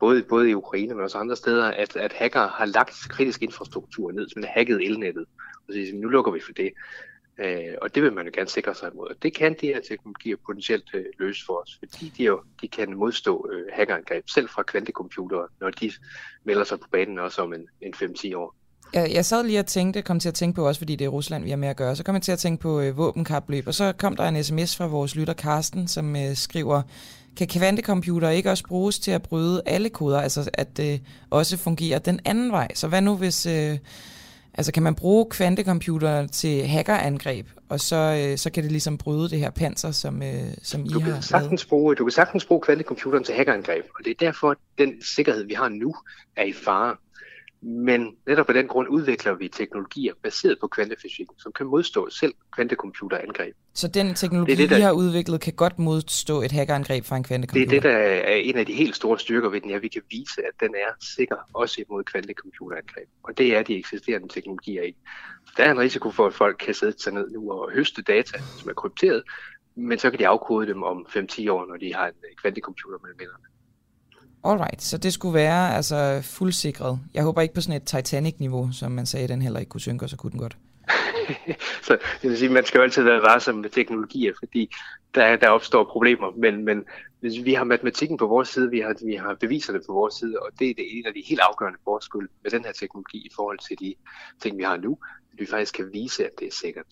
både, 0.00 0.22
både 0.22 0.50
i 0.50 0.54
Ukraine, 0.54 0.94
men 0.94 1.04
også 1.04 1.18
andre 1.18 1.36
steder, 1.36 1.64
at, 1.64 1.96
at 1.96 2.12
hacker 2.12 2.48
har 2.48 2.64
lagt 2.64 2.94
kritisk 3.08 3.42
infrastruktur 3.42 4.12
ned, 4.12 4.28
som 4.28 4.42
er 4.42 4.46
hacket 4.46 4.86
elnettet. 4.86 5.26
Og 5.68 5.72
så 5.72 5.72
siger, 5.72 5.94
nu 5.94 6.08
lukker 6.08 6.32
vi 6.32 6.40
for 6.40 6.52
det. 6.52 6.72
Øh, 7.38 7.74
og 7.82 7.94
det 7.94 8.02
vil 8.02 8.12
man 8.12 8.26
jo 8.26 8.30
gerne 8.34 8.48
sikre 8.48 8.74
sig 8.74 8.90
imod. 8.92 9.08
Og 9.08 9.14
det 9.22 9.34
kan 9.34 9.56
de 9.60 9.66
her 9.66 9.80
teknologier 9.88 10.36
potentielt 10.46 10.90
øh, 10.94 11.04
løse 11.18 11.44
for 11.46 11.62
os, 11.62 11.76
fordi 11.78 12.12
de, 12.18 12.24
jo, 12.24 12.40
de 12.60 12.68
kan 12.68 12.96
modstå 12.96 13.50
øh, 13.52 13.64
hackerangreb, 13.72 14.28
selv 14.28 14.48
fra 14.48 14.62
kvantecomputere, 14.62 15.48
når 15.60 15.70
de 15.70 15.92
melder 16.44 16.64
sig 16.64 16.80
på 16.80 16.86
banen 16.92 17.18
også 17.18 17.42
om 17.42 17.52
en, 17.52 17.68
en 17.80 17.94
5-10 17.94 18.36
år. 18.36 18.54
Jeg, 18.92 19.10
jeg 19.12 19.24
sad 19.24 19.44
lige 19.44 19.58
og 19.58 19.66
tænkte, 19.66 20.02
kom 20.02 20.20
til 20.20 20.28
at 20.28 20.34
tænke 20.34 20.56
på 20.56 20.68
også, 20.68 20.80
fordi 20.80 20.96
det 20.96 21.04
er 21.04 21.08
Rusland, 21.08 21.44
vi 21.44 21.50
har 21.50 21.56
med 21.56 21.68
at 21.68 21.76
gøre, 21.76 21.96
så 21.96 22.04
kom 22.04 22.14
jeg 22.14 22.22
til 22.22 22.32
at 22.32 22.38
tænke 22.38 22.62
på 22.62 22.80
øh, 22.80 22.96
våbenkapløb, 22.96 23.66
og 23.66 23.74
så 23.74 23.92
kom 23.98 24.16
der 24.16 24.28
en 24.28 24.44
sms 24.44 24.76
fra 24.76 24.86
vores 24.86 25.16
lytter 25.16 25.34
Karsten, 25.34 25.88
som 25.88 26.16
øh, 26.16 26.36
skriver, 26.36 26.82
kan 27.36 27.48
kvantecomputere 27.48 28.36
ikke 28.36 28.50
også 28.50 28.64
bruges 28.64 28.98
til 28.98 29.10
at 29.10 29.22
bryde 29.22 29.62
alle 29.66 29.88
koder, 29.88 30.20
altså 30.20 30.50
at 30.54 30.76
det 30.76 31.02
også 31.30 31.56
fungerer 31.56 31.98
den 31.98 32.20
anden 32.24 32.52
vej? 32.52 32.68
Så 32.74 32.88
hvad 32.88 33.02
nu, 33.02 33.16
hvis, 33.16 33.46
øh, 33.46 33.78
Altså 34.56 34.72
kan 34.72 34.82
man 34.82 34.94
bruge 34.94 35.26
kvantecomputere 35.30 36.26
til 36.26 36.66
hackerangreb, 36.66 37.46
og 37.68 37.80
så, 37.80 37.96
øh, 37.96 38.38
så 38.38 38.50
kan 38.50 38.62
det 38.62 38.72
ligesom 38.72 38.98
bryde 38.98 39.30
det 39.30 39.38
her 39.38 39.50
panser, 39.50 39.90
som, 39.90 40.22
øh, 40.22 40.28
som 40.62 40.84
I 40.84 40.88
Du 40.88 41.00
har 41.00 41.12
kan, 41.12 41.22
sagtens 41.22 41.64
bruge, 41.64 41.94
du 41.94 42.04
kan 42.04 42.10
sagtens 42.10 42.44
bruge 42.44 42.60
kvantecomputeren 42.60 43.24
til 43.24 43.34
hackerangreb, 43.34 43.84
og 43.98 44.04
det 44.04 44.10
er 44.10 44.14
derfor, 44.20 44.50
at 44.50 44.56
den 44.78 45.02
sikkerhed, 45.02 45.44
vi 45.44 45.54
har 45.54 45.68
nu, 45.68 45.96
er 46.36 46.44
i 46.44 46.52
fare. 46.52 46.96
Men 47.68 48.16
netop 48.26 48.46
på 48.46 48.52
den 48.52 48.66
grund 48.68 48.88
udvikler 48.88 49.34
vi 49.34 49.48
teknologier 49.48 50.12
baseret 50.22 50.58
på 50.60 50.66
kvantefysik, 50.66 51.26
som 51.38 51.52
kan 51.52 51.66
modstå 51.66 52.10
selv 52.10 52.34
kvantecomputerangreb. 52.52 53.54
Så 53.74 53.88
den 53.88 54.14
teknologi, 54.14 54.50
Det 54.50 54.58
det, 54.58 54.70
der- 54.70 54.76
I 54.76 54.80
har 54.80 54.92
udviklet, 54.92 55.40
kan 55.40 55.52
godt 55.52 55.78
modstå 55.78 56.42
et 56.42 56.52
hackerangreb 56.52 57.04
fra 57.04 57.16
en 57.16 57.22
Det 57.22 57.30
er 57.30 57.36
kvantecomputer? 57.46 57.70
det, 57.70 57.82
der 57.82 57.96
er 58.30 58.34
en 58.34 58.56
af 58.58 58.66
de 58.66 58.72
helt 58.72 58.96
store 58.96 59.18
styrker 59.18 59.48
ved 59.48 59.60
den, 59.60 59.70
at 59.70 59.82
vi 59.82 59.88
kan 59.88 60.02
vise, 60.10 60.40
at 60.40 60.60
den 60.60 60.74
er 60.74 61.04
sikker 61.16 61.36
også 61.54 61.82
imod 61.88 62.04
kvantecomputerangreb. 62.04 63.08
Og 63.22 63.38
det 63.38 63.56
er 63.56 63.62
de 63.62 63.76
eksisterende 63.78 64.28
teknologier 64.28 64.82
ikke. 64.82 64.98
Der 65.56 65.64
er 65.64 65.70
en 65.70 65.78
risiko 65.78 66.10
for, 66.10 66.26
at 66.26 66.34
folk 66.34 66.56
kan 66.66 66.74
sætte 66.74 66.98
sig 67.02 67.12
ned 67.12 67.30
nu 67.30 67.50
og 67.52 67.70
høste 67.72 68.02
data, 68.02 68.38
som 68.58 68.70
er 68.70 68.74
krypteret, 68.74 69.22
men 69.76 69.98
så 69.98 70.10
kan 70.10 70.18
de 70.18 70.28
afkode 70.28 70.66
dem 70.66 70.82
om 70.82 71.06
5-10 71.08 71.48
år, 71.48 71.66
når 71.66 71.76
de 71.76 71.94
har 71.94 72.06
en 72.06 72.14
kvantecomputer 72.42 72.98
mellem 73.02 73.18
hænderne. 73.20 73.44
Alright, 74.44 74.82
så 74.82 74.98
det 74.98 75.12
skulle 75.12 75.34
være 75.34 75.74
altså 75.74 76.20
fuldsikret. 76.22 77.00
Jeg 77.14 77.22
håber 77.22 77.40
ikke 77.40 77.54
på 77.54 77.60
sådan 77.60 77.76
et 77.76 77.84
Titanic-niveau, 77.84 78.68
som 78.72 78.92
man 78.92 79.06
sagde, 79.06 79.28
den 79.28 79.42
heller 79.42 79.60
ikke 79.60 79.70
kunne 79.70 79.80
synke, 79.80 80.04
og 80.04 80.10
så 80.10 80.16
kunne 80.16 80.32
den 80.32 80.40
godt. 80.40 80.56
Så 81.82 81.98
det 82.22 82.30
vil 82.30 82.38
sige, 82.38 82.48
man 82.48 82.64
skal 82.64 82.78
jo 82.78 82.84
altid 82.84 83.02
være 83.02 83.22
varsom 83.22 83.54
med 83.54 83.70
teknologier, 83.70 84.32
fordi 84.38 84.74
der, 85.14 85.36
der 85.36 85.48
opstår 85.48 85.84
problemer. 85.84 86.30
Men, 86.36 86.64
men 86.64 86.84
hvis 87.20 87.44
vi 87.44 87.54
har 87.54 87.64
matematikken 87.64 88.16
på 88.16 88.26
vores 88.26 88.48
side, 88.48 88.70
vi 88.70 88.80
har, 88.80 88.94
vi 89.06 89.14
har 89.14 89.34
beviserne 89.40 89.80
på 89.86 89.92
vores 89.92 90.14
side, 90.14 90.38
og 90.38 90.50
det 90.58 90.70
er 90.70 90.74
det 90.74 90.98
en 90.98 91.06
af 91.06 91.14
de 91.14 91.22
helt 91.28 91.40
afgørende 91.40 91.78
forskelle 91.84 92.28
med 92.42 92.50
den 92.50 92.64
her 92.64 92.72
teknologi 92.72 93.18
i 93.18 93.30
forhold 93.36 93.58
til 93.68 93.78
de 93.80 93.94
ting, 94.42 94.58
vi 94.58 94.62
har 94.62 94.76
nu, 94.76 94.98
at 95.32 95.40
vi 95.40 95.46
faktisk 95.46 95.74
kan 95.74 95.90
vise, 95.92 96.24
at 96.24 96.30
det 96.38 96.46
er 96.46 96.52
sikkert. 96.52 96.86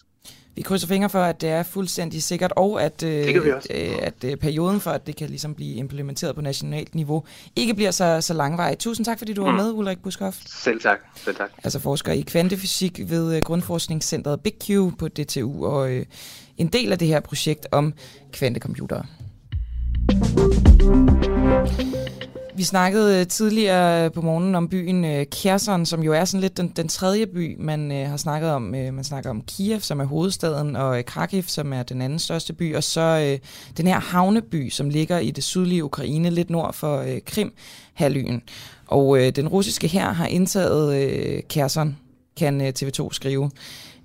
Vi 0.56 0.62
krydser 0.62 0.86
fingre 0.88 1.08
for, 1.10 1.22
at 1.22 1.40
det 1.40 1.48
er 1.48 1.62
fuldstændig 1.62 2.22
sikkert, 2.22 2.52
og 2.56 2.82
at, 2.82 3.02
øh, 3.02 3.34
øh, 3.70 3.92
at 4.02 4.14
øh, 4.24 4.36
perioden 4.36 4.80
for, 4.80 4.90
at 4.90 5.06
det 5.06 5.16
kan 5.16 5.28
ligesom 5.28 5.54
blive 5.54 5.74
implementeret 5.74 6.34
på 6.34 6.40
nationalt 6.40 6.94
niveau, 6.94 7.24
ikke 7.56 7.74
bliver 7.74 7.90
så, 7.90 8.20
så 8.20 8.34
langvarig. 8.34 8.78
Tusind 8.78 9.04
tak, 9.04 9.18
fordi 9.18 9.32
du 9.32 9.42
var 9.44 9.50
Mm. 9.50 9.56
med, 9.56 9.72
Ulrik 9.72 10.02
Buskhoff. 10.02 10.38
Selv 10.46 10.80
tak. 10.80 10.98
Selv 11.16 11.36
tak. 11.36 11.50
Altså 11.64 11.78
forsker 11.78 12.12
i 12.12 12.20
kvantefysik 12.20 13.00
ved 13.10 13.36
øh, 13.36 13.42
Grundforskningscentret 13.42 14.40
Big 14.40 14.54
Q 14.64 14.70
på 14.98 15.08
DTU, 15.08 15.66
og 15.66 15.90
øh, 15.90 16.06
en 16.58 16.66
del 16.68 16.92
af 16.92 16.98
det 16.98 17.08
her 17.08 17.20
projekt 17.20 17.66
om 17.72 17.94
kvantecomputere. 18.32 19.04
Vi 22.56 22.62
snakkede 22.62 23.20
øh, 23.20 23.26
tidligere 23.26 24.10
på 24.10 24.22
morgenen 24.22 24.54
om 24.54 24.68
byen 24.68 25.04
øh, 25.04 25.26
Kherson, 25.30 25.86
som 25.86 26.02
jo 26.02 26.12
er 26.12 26.24
sådan 26.24 26.40
lidt 26.40 26.56
den, 26.56 26.68
den 26.76 26.88
tredje 26.88 27.26
by, 27.26 27.56
man 27.58 27.92
øh, 27.92 28.08
har 28.08 28.16
snakket 28.16 28.50
om. 28.50 28.74
Øh, 28.74 28.94
man 28.94 29.04
snakker 29.04 29.30
om 29.30 29.42
Kiev, 29.42 29.80
som 29.80 30.00
er 30.00 30.04
hovedstaden, 30.04 30.76
og 30.76 30.98
øh, 30.98 31.04
Kharkiv, 31.04 31.42
som 31.42 31.72
er 31.72 31.82
den 31.82 32.02
anden 32.02 32.18
største 32.18 32.52
by, 32.52 32.74
og 32.74 32.84
så 32.84 33.00
øh, 33.00 33.38
den 33.76 33.86
her 33.86 34.00
havneby, 34.00 34.70
som 34.70 34.88
ligger 34.88 35.18
i 35.18 35.30
det 35.30 35.44
sydlige 35.44 35.84
Ukraine, 35.84 36.30
lidt 36.30 36.50
nord 36.50 36.74
for 36.74 36.98
øh, 36.98 37.20
Krim-halvøen. 37.26 38.42
Og 38.86 39.18
øh, 39.18 39.30
den 39.36 39.48
russiske 39.48 39.88
her 39.88 40.12
har 40.12 40.26
indtaget 40.26 40.96
øh, 40.96 41.42
Kherson, 41.48 41.96
kan 42.36 42.60
øh, 42.60 42.72
TV2 42.78 43.08
skrive. 43.12 43.50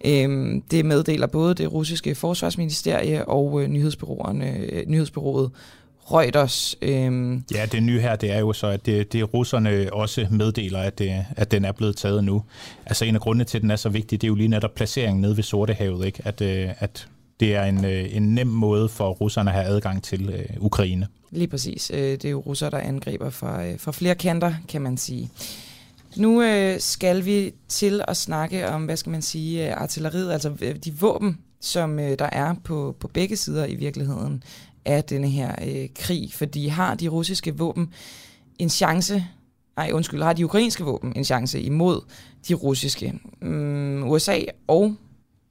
Øh, 0.05 0.55
det 0.71 0.85
meddeler 0.85 1.27
både 1.27 1.53
det 1.53 1.71
russiske 1.71 2.15
forsvarsministerie 2.15 3.25
og 3.25 3.61
øh, 3.61 3.67
nyhedsbyråerne, 3.67 4.57
øh, 4.57 4.83
nyhedsbyrået 4.87 5.51
Reuters. 6.11 6.75
Øhm, 6.81 7.43
Ja, 7.53 7.65
det 7.65 7.83
nye 7.83 7.99
her, 8.01 8.15
det 8.15 8.31
er 8.31 8.39
jo 8.39 8.53
så, 8.53 8.67
at 8.67 8.85
det, 8.85 9.13
det 9.13 9.33
russerne 9.33 9.93
også 9.93 10.27
meddeler, 10.31 10.79
at, 10.79 10.99
det, 10.99 11.25
at 11.35 11.51
den 11.51 11.65
er 11.65 11.71
blevet 11.71 11.95
taget 11.97 12.23
nu. 12.23 12.43
Altså 12.85 13.05
en 13.05 13.15
af 13.15 13.21
grundene 13.21 13.43
til, 13.43 13.57
at 13.57 13.61
den 13.61 13.71
er 13.71 13.75
så 13.75 13.89
vigtig, 13.89 14.21
det 14.21 14.27
er 14.27 14.29
jo 14.29 14.35
lige 14.35 14.47
netop 14.47 14.75
placeringen 14.75 15.21
nede 15.21 15.35
ved 15.37 15.43
Sortehavet, 15.43 16.05
ikke? 16.05 16.21
At, 16.25 16.41
øh, 16.41 16.69
at 16.79 17.07
det 17.39 17.55
er 17.55 17.63
en, 17.63 17.85
øh, 17.85 18.15
en 18.15 18.35
nem 18.35 18.47
måde 18.47 18.89
for 18.89 19.09
russerne 19.09 19.49
at 19.51 19.55
have 19.55 19.67
adgang 19.67 20.03
til 20.03 20.29
øh, 20.29 20.45
Ukraine. 20.59 21.07
Lige 21.31 21.47
præcis. 21.47 21.91
Øh, 21.93 21.99
Det 21.99 22.25
er 22.25 22.29
jo 22.29 22.39
russere, 22.39 22.69
der 22.69 22.77
angriber 22.77 23.29
fra, 23.29 23.65
øh, 23.65 23.79
fra 23.79 23.91
flere 23.91 24.15
kanter, 24.15 24.53
kan 24.67 24.81
man 24.81 24.97
sige. 24.97 25.29
Nu 26.15 26.41
øh, 26.43 26.79
skal 26.79 27.25
vi 27.25 27.51
til 27.67 28.01
at 28.07 28.17
snakke 28.17 28.69
om, 28.69 28.85
hvad 28.85 28.97
skal 28.97 29.09
man 29.09 29.21
sige, 29.21 29.67
øh, 29.67 29.81
artilleriet, 29.81 30.31
altså 30.31 30.51
øh, 30.61 30.75
de 30.75 30.93
våben, 30.99 31.37
som 31.61 31.99
øh, 31.99 32.19
der 32.19 32.29
er 32.31 32.55
på, 32.63 32.95
på 32.99 33.07
begge 33.07 33.35
sider 33.35 33.65
i 33.65 33.75
virkeligheden 33.75 34.43
af 34.89 35.03
denne 35.03 35.29
her 35.29 35.55
øh, 35.67 35.89
krig. 35.95 36.33
Fordi 36.33 36.67
har 36.67 36.95
de 36.95 37.07
russiske 37.07 37.57
våben 37.57 37.93
en 38.59 38.69
chance, 38.69 39.25
nej 39.77 39.91
undskyld, 39.93 40.23
har 40.23 40.33
de 40.33 40.45
ukrainske 40.45 40.83
våben 40.83 41.13
en 41.15 41.23
chance 41.23 41.61
imod 41.61 42.01
de 42.47 42.53
russiske? 42.53 43.19
Mm, 43.41 44.09
USA 44.09 44.39
og 44.67 44.95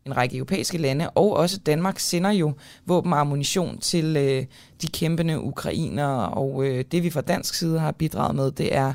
en 0.06 0.16
række 0.16 0.36
europæiske 0.36 0.78
lande, 0.78 1.10
og 1.10 1.36
også 1.36 1.58
Danmark 1.58 1.98
sender 1.98 2.30
jo 2.30 2.52
våben 2.86 3.12
og 3.12 3.20
ammunition 3.20 3.78
til 3.78 4.16
øh, 4.16 4.44
de 4.82 4.86
kæmpende 4.86 5.40
ukrainere, 5.40 6.28
og 6.28 6.66
øh, 6.66 6.84
det 6.92 7.02
vi 7.02 7.10
fra 7.10 7.20
dansk 7.20 7.54
side 7.54 7.78
har 7.78 7.92
bidraget 7.92 8.36
med, 8.36 8.50
det 8.50 8.74
er 8.74 8.92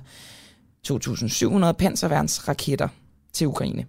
2.700 0.88 1.72
panserværnsraketter 1.72 2.88
til 3.34 3.48
Ukraine. 3.48 3.86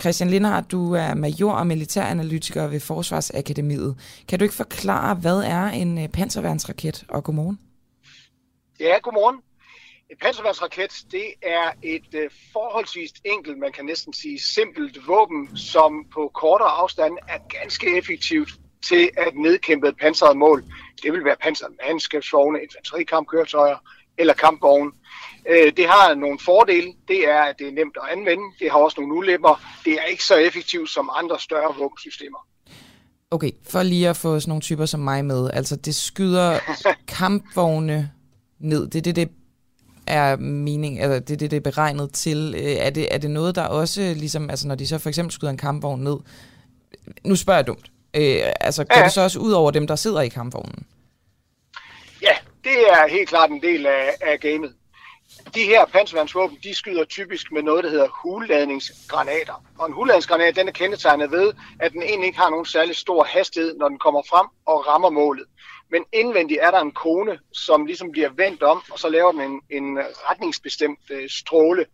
Christian 0.00 0.30
Lindhardt, 0.30 0.70
du 0.70 0.94
er 0.94 1.14
major 1.14 1.52
og 1.52 1.66
militæranalytiker 1.66 2.66
ved 2.66 2.80
Forsvarsakademiet. 2.80 3.96
Kan 4.28 4.38
du 4.38 4.42
ikke 4.42 4.54
forklare, 4.54 5.14
hvad 5.14 5.38
er 5.38 5.64
en 5.64 5.98
øh, 5.98 6.08
panserværnsraket, 6.08 7.04
og 7.08 7.24
godmorgen? 7.24 7.58
Ja, 8.80 8.98
godmorgen. 9.02 9.36
En 10.10 10.16
panserværnsraket, 10.22 11.04
det 11.10 11.26
er 11.42 11.72
et 11.82 12.14
øh, 12.14 12.30
forholdsvis 12.52 13.12
enkelt, 13.24 13.58
man 13.58 13.72
kan 13.72 13.84
næsten 13.84 14.12
sige 14.12 14.40
simpelt 14.40 15.06
våben, 15.06 15.56
som 15.56 16.06
på 16.14 16.30
kortere 16.34 16.68
afstand 16.68 17.18
er 17.28 17.38
ganske 17.60 17.98
effektivt 17.98 18.50
til 18.88 19.10
at 19.16 19.36
nedkæmpe 19.36 19.88
et 19.88 19.96
panseret 20.00 20.36
mål. 20.36 20.64
Det 21.02 21.12
vil 21.12 21.24
være 21.24 21.36
panseret 21.42 21.72
mandskabsvogne, 21.86 22.58
infanterikampkøretøjer 22.62 23.76
eller 24.18 24.34
kampvogne. 24.34 24.92
Øh, 25.50 25.72
det 25.76 25.86
har 25.88 26.14
nogle 26.14 26.38
fordele. 26.44 26.92
Det 27.08 27.28
er, 27.28 27.40
at 27.42 27.54
det 27.58 27.68
er 27.68 27.72
nemt 27.72 27.96
at 28.02 28.18
anvende. 28.18 28.44
Det 28.58 28.70
har 28.70 28.78
også 28.78 29.00
nogle 29.00 29.14
ulemper. 29.14 29.62
Det 29.84 29.92
er 29.92 30.04
ikke 30.04 30.24
så 30.24 30.34
effektivt 30.36 30.90
som 30.90 31.10
andre 31.12 31.40
større 31.40 31.74
våbensystemer. 31.78 32.46
Okay, 33.30 33.50
for 33.68 33.82
lige 33.82 34.08
at 34.08 34.16
få 34.16 34.40
sådan 34.40 34.50
nogle 34.50 34.62
typer 34.62 34.86
som 34.86 35.00
mig 35.00 35.24
med. 35.24 35.50
Altså, 35.52 35.76
det 35.76 35.94
skyder 35.94 36.58
kampvogne 37.18 38.10
ned. 38.60 38.86
Det 38.88 38.98
er 38.98 39.02
det, 39.02 39.16
det 39.16 39.28
er 40.06 40.36
mening, 40.36 41.00
altså 41.00 41.18
det 41.20 41.30
er 41.30 41.36
det, 41.36 41.50
det 41.50 41.56
er 41.56 41.60
beregnet 41.60 42.12
til. 42.12 42.54
Øh, 42.58 42.62
Er 42.64 42.90
det, 42.90 43.14
er 43.14 43.18
det 43.18 43.30
noget, 43.30 43.54
der 43.54 43.62
også, 43.66 44.00
ligesom, 44.16 44.50
altså 44.50 44.68
når 44.68 44.74
de 44.74 44.86
så 44.86 44.98
for 44.98 45.08
eksempel 45.08 45.32
skyder 45.32 45.50
en 45.50 45.56
kampvogn 45.58 46.00
ned, 46.04 46.16
nu 47.24 47.36
spørger 47.36 47.58
jeg 47.58 47.66
dumt, 47.66 47.90
øh, 48.16 48.36
altså 48.60 48.84
går 48.84 48.98
Ja. 48.98 49.04
det 49.04 49.12
så 49.12 49.20
også 49.20 49.38
ud 49.38 49.52
over 49.52 49.70
dem, 49.70 49.86
der 49.86 49.96
sidder 49.96 50.20
i 50.20 50.28
kampvognen? 50.28 50.86
Ja, 52.22 52.32
det 52.64 52.72
er 52.90 53.08
helt 53.10 53.28
klart 53.28 53.50
en 53.50 53.62
del 53.62 53.86
af, 53.86 54.10
af 54.20 54.40
gamet. 54.40 54.72
De 55.54 55.64
her 55.64 55.84
panserværnsvåben, 55.84 56.58
de 56.62 56.74
skyder 56.74 57.04
typisk 57.04 57.52
med 57.52 57.62
noget, 57.62 57.84
der 57.84 57.90
hedder 57.90 58.08
hulladningsgranater. 58.22 59.64
Og 59.78 59.86
en 59.86 59.92
hulladningsgranat, 59.92 60.56
den 60.56 60.68
er 60.68 60.72
kendetegnet 60.72 61.30
ved, 61.30 61.52
at 61.80 61.92
den 61.92 62.02
egentlig 62.02 62.26
ikke 62.26 62.38
har 62.38 62.50
nogen 62.50 62.66
særlig 62.66 62.96
stor 62.96 63.24
hastighed, 63.24 63.76
når 63.76 63.88
den 63.88 63.98
kommer 63.98 64.22
frem 64.30 64.46
og 64.66 64.86
rammer 64.86 65.10
målet. 65.10 65.46
Men 65.90 66.04
indvendigt 66.12 66.60
er 66.62 66.70
der 66.70 66.80
en 66.80 66.92
kone, 66.92 67.38
som 67.52 67.86
ligesom 67.86 68.12
bliver 68.12 68.30
vendt 68.36 68.62
om, 68.62 68.82
og 68.92 68.98
så 68.98 69.08
laver 69.08 69.32
den 69.32 69.40
en, 69.40 69.60
en 69.70 69.98
retningsbestemt 70.30 70.98
øh, 71.10 71.30
stråle. 71.30 71.86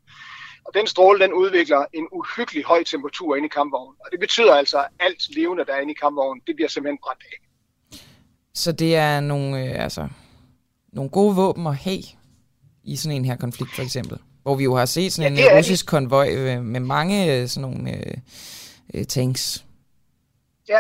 Og 0.65 0.75
den 0.75 0.87
stråle, 0.87 1.21
den 1.21 1.33
udvikler 1.33 1.85
en 1.93 2.09
uhyggelig 2.13 2.65
høj 2.65 2.85
temperatur 2.85 3.37
inde 3.37 3.47
i 3.47 3.55
kampvognen. 3.55 3.97
Og 4.05 4.09
det 4.13 4.21
betyder 4.21 4.55
altså, 4.55 4.79
at 4.79 4.89
alt 5.01 5.35
levende, 5.37 5.65
der 5.65 5.73
er 5.73 5.81
inde 5.81 5.93
i 5.93 6.01
kampvognen, 6.03 6.43
det 6.47 6.57
bliver 6.57 6.69
simpelthen 6.69 6.99
brændt 7.05 7.23
af. 7.33 7.37
Så 8.55 8.73
det 8.73 8.97
er 8.97 9.21
nogle, 9.21 9.65
øh, 9.65 9.85
altså, 9.85 10.09
nogle 10.93 11.11
gode 11.11 11.37
våben 11.37 11.67
at 11.67 11.77
have 11.77 12.03
i 12.87 12.97
sådan 12.97 13.17
en 13.17 13.25
her 13.25 13.37
konflikt, 13.37 13.75
for 13.75 13.83
eksempel. 13.83 14.19
Hvor 14.43 14.55
vi 14.55 14.65
jo 14.65 14.75
har 14.75 14.87
set 14.87 15.13
sådan 15.13 15.35
Ja, 15.37 15.43
en 15.43 15.51
er 15.51 15.59
russisk 15.59 15.87
konvoj 15.87 16.29
øh, 16.35 16.63
med 16.63 16.81
mange 16.81 17.35
øh, 17.35 17.49
sådan 17.49 17.71
nogle 17.71 17.97
øh, 17.97 18.13
øh, 18.95 19.05
tanks. 19.05 19.65
Ja, 20.69 20.79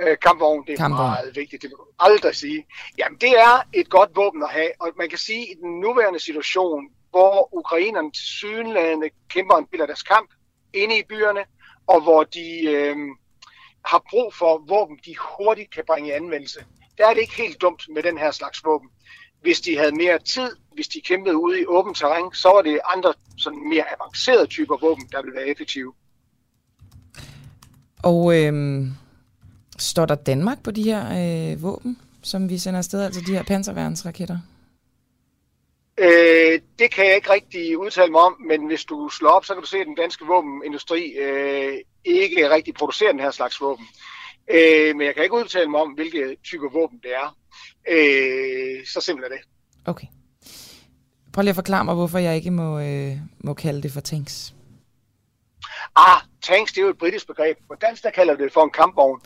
øh, 0.00 0.16
kampvogn, 0.22 0.66
det 0.66 0.72
er 0.72 0.76
Kampvogn. 0.76 1.10
meget 1.10 1.36
vigtigt, 1.36 1.62
det 1.62 1.68
vil 1.70 1.76
du 1.76 1.84
aldrig 1.98 2.34
sige. 2.36 2.66
Jamen, 2.98 3.18
det 3.20 3.28
er 3.30 3.62
et 3.72 3.88
godt 3.90 4.10
våben 4.16 4.42
at 4.42 4.50
have, 4.50 4.70
og 4.80 4.88
man 4.98 5.08
kan 5.08 5.18
sige, 5.18 5.42
at 5.42 5.48
i 5.56 5.60
den 5.62 5.80
nuværende 5.80 6.20
situation, 6.20 6.82
hvor 7.10 7.48
ukrainerne 7.58 8.10
til 8.12 8.22
sydenladende 8.24 9.08
kæmper 9.30 9.56
en 9.56 9.66
del 9.72 9.80
af 9.80 9.86
deres 9.86 10.02
kamp 10.02 10.30
inde 10.74 10.98
i 10.98 11.02
byerne, 11.08 11.40
og 11.86 12.00
hvor 12.02 12.24
de 12.24 12.62
øh, 12.66 12.96
har 13.84 14.02
brug 14.10 14.34
for 14.34 14.64
våben, 14.68 14.98
de 15.06 15.14
hurtigt 15.18 15.74
kan 15.74 15.84
bringe 15.86 16.08
i 16.08 16.12
anvendelse, 16.12 16.60
der 16.98 17.06
er 17.06 17.14
det 17.14 17.20
ikke 17.20 17.36
helt 17.36 17.60
dumt 17.60 17.82
med 17.94 18.02
den 18.02 18.18
her 18.18 18.30
slags 18.30 18.64
våben. 18.64 18.88
Hvis 19.42 19.60
de 19.60 19.78
havde 19.78 19.92
mere 19.96 20.18
tid, 20.18 20.50
hvis 20.78 20.88
de 20.88 21.00
kæmpede 21.00 21.36
ude 21.36 21.60
i 21.60 21.66
åbent 21.66 21.96
terræn, 21.96 22.34
så 22.34 22.48
var 22.48 22.62
det 22.62 22.80
andre 22.94 23.14
sådan 23.38 23.68
mere 23.68 23.84
avancerede 24.00 24.46
typer 24.46 24.76
våben, 24.76 25.08
der 25.12 25.22
ville 25.22 25.36
være 25.36 25.48
effektive. 25.48 25.92
Og 28.02 28.20
øh, 28.38 28.52
står 29.78 30.06
der 30.06 30.14
Danmark 30.14 30.62
på 30.62 30.70
de 30.70 30.82
her 30.82 31.02
øh, 31.20 31.62
våben, 31.62 31.98
som 32.22 32.48
vi 32.48 32.58
sender 32.58 32.78
afsted, 32.78 33.02
altså 33.02 33.20
de 33.26 33.32
her 33.32 33.42
panserværnsraketter? 33.42 34.38
Øh, 35.98 36.60
det 36.78 36.90
kan 36.90 37.06
jeg 37.06 37.16
ikke 37.16 37.32
rigtig 37.32 37.78
udtale 37.78 38.10
mig 38.10 38.20
om, 38.20 38.36
men 38.48 38.66
hvis 38.66 38.84
du 38.84 39.08
slår 39.08 39.30
op, 39.30 39.44
så 39.44 39.54
kan 39.54 39.62
du 39.62 39.68
se, 39.68 39.78
at 39.78 39.86
den 39.86 39.94
danske 39.94 40.24
våbenindustri 40.26 41.12
øh, 41.12 41.78
ikke 42.04 42.50
rigtig 42.50 42.74
producerer 42.74 43.12
den 43.12 43.20
her 43.20 43.30
slags 43.30 43.60
våben. 43.60 43.86
Øh, 44.50 44.96
men 44.96 45.06
jeg 45.06 45.14
kan 45.14 45.22
ikke 45.22 45.36
udtale 45.36 45.70
mig 45.70 45.80
om, 45.80 45.90
hvilke 45.90 46.36
typer 46.44 46.68
våben 46.70 46.98
det 47.02 47.10
er. 47.14 47.36
Øh, 47.88 48.86
så 48.86 49.00
simpelt 49.00 49.24
er 49.24 49.36
det. 49.36 49.40
Okay. 49.84 50.06
Prøv 51.38 51.42
lige 51.42 51.50
at 51.50 51.62
forklare 51.64 51.84
mig, 51.84 51.94
hvorfor 51.94 52.18
jeg 52.18 52.36
ikke 52.36 52.50
må, 52.50 52.80
øh, 52.80 53.16
må 53.38 53.54
kalde 53.54 53.82
det 53.82 53.92
for 53.92 54.00
tanks. 54.00 54.54
Ah, 55.96 56.20
tanks, 56.42 56.72
det 56.72 56.80
er 56.80 56.84
jo 56.84 56.90
et 56.90 56.98
britisk 56.98 57.26
begreb. 57.26 57.56
På 57.68 57.74
dansk, 57.80 58.02
der 58.02 58.10
kalder 58.10 58.36
det 58.36 58.52
for 58.52 58.64
en 58.64 58.70
kampvogn. 58.70 59.20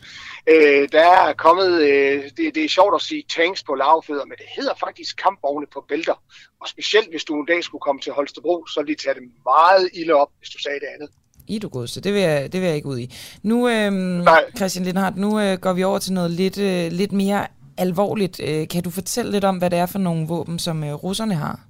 Øh, 0.47 0.89
der 0.93 1.07
er 1.29 1.33
kommet, 1.33 1.71
øh, 1.83 2.23
det, 2.37 2.55
det 2.55 2.65
er 2.65 2.69
sjovt 2.69 2.95
at 2.95 3.01
sige 3.01 3.23
tanks 3.37 3.63
på 3.63 3.75
lavfødder, 3.75 4.25
men 4.25 4.37
det 4.39 4.47
hedder 4.57 4.75
faktisk 4.81 5.17
kampvogne 5.17 5.67
på 5.75 5.85
bælter. 5.89 6.23
Og 6.61 6.69
specielt 6.69 7.11
hvis 7.11 7.25
du 7.25 7.35
en 7.41 7.47
dag 7.47 7.65
skulle 7.65 7.81
komme 7.81 8.01
til 8.01 8.13
Holstebro, 8.13 8.67
så 8.67 8.81
ville 8.81 8.95
de 8.95 9.03
tage 9.03 9.15
det 9.15 9.23
meget 9.45 9.91
ilde 9.95 10.13
op, 10.13 10.29
hvis 10.39 10.51
du 10.51 10.59
sagde 10.59 10.81
det 10.81 10.89
andet. 10.95 11.09
I 11.49 11.59
du 11.59 11.69
godste, 11.69 12.01
det 12.01 12.13
vil, 12.15 12.23
jeg, 12.23 12.53
det 12.53 12.61
vil 12.61 12.67
jeg 12.67 12.77
ikke 12.77 12.89
ud 12.89 12.99
i. 12.99 13.15
Nu, 13.43 13.69
øhm, 13.69 14.27
Christian 14.57 14.85
Lindhardt, 14.85 15.17
nu 15.17 15.41
øh, 15.41 15.59
går 15.59 15.73
vi 15.73 15.83
over 15.85 15.99
til 15.99 16.13
noget 16.13 16.31
lidt, 16.31 16.59
øh, 16.59 16.93
lidt 16.93 17.13
mere 17.13 17.47
alvorligt. 17.79 18.41
Øh, 18.41 18.69
kan 18.69 18.83
du 18.83 18.91
fortælle 18.91 19.33
lidt 19.33 19.45
om, 19.45 19.59
hvad 19.59 19.71
det 19.71 19.79
er 19.79 19.87
for 19.87 19.99
nogle 19.99 20.27
våben, 20.27 20.59
som 20.59 20.85
øh, 20.85 20.95
russerne 20.95 21.35
har? 21.35 21.61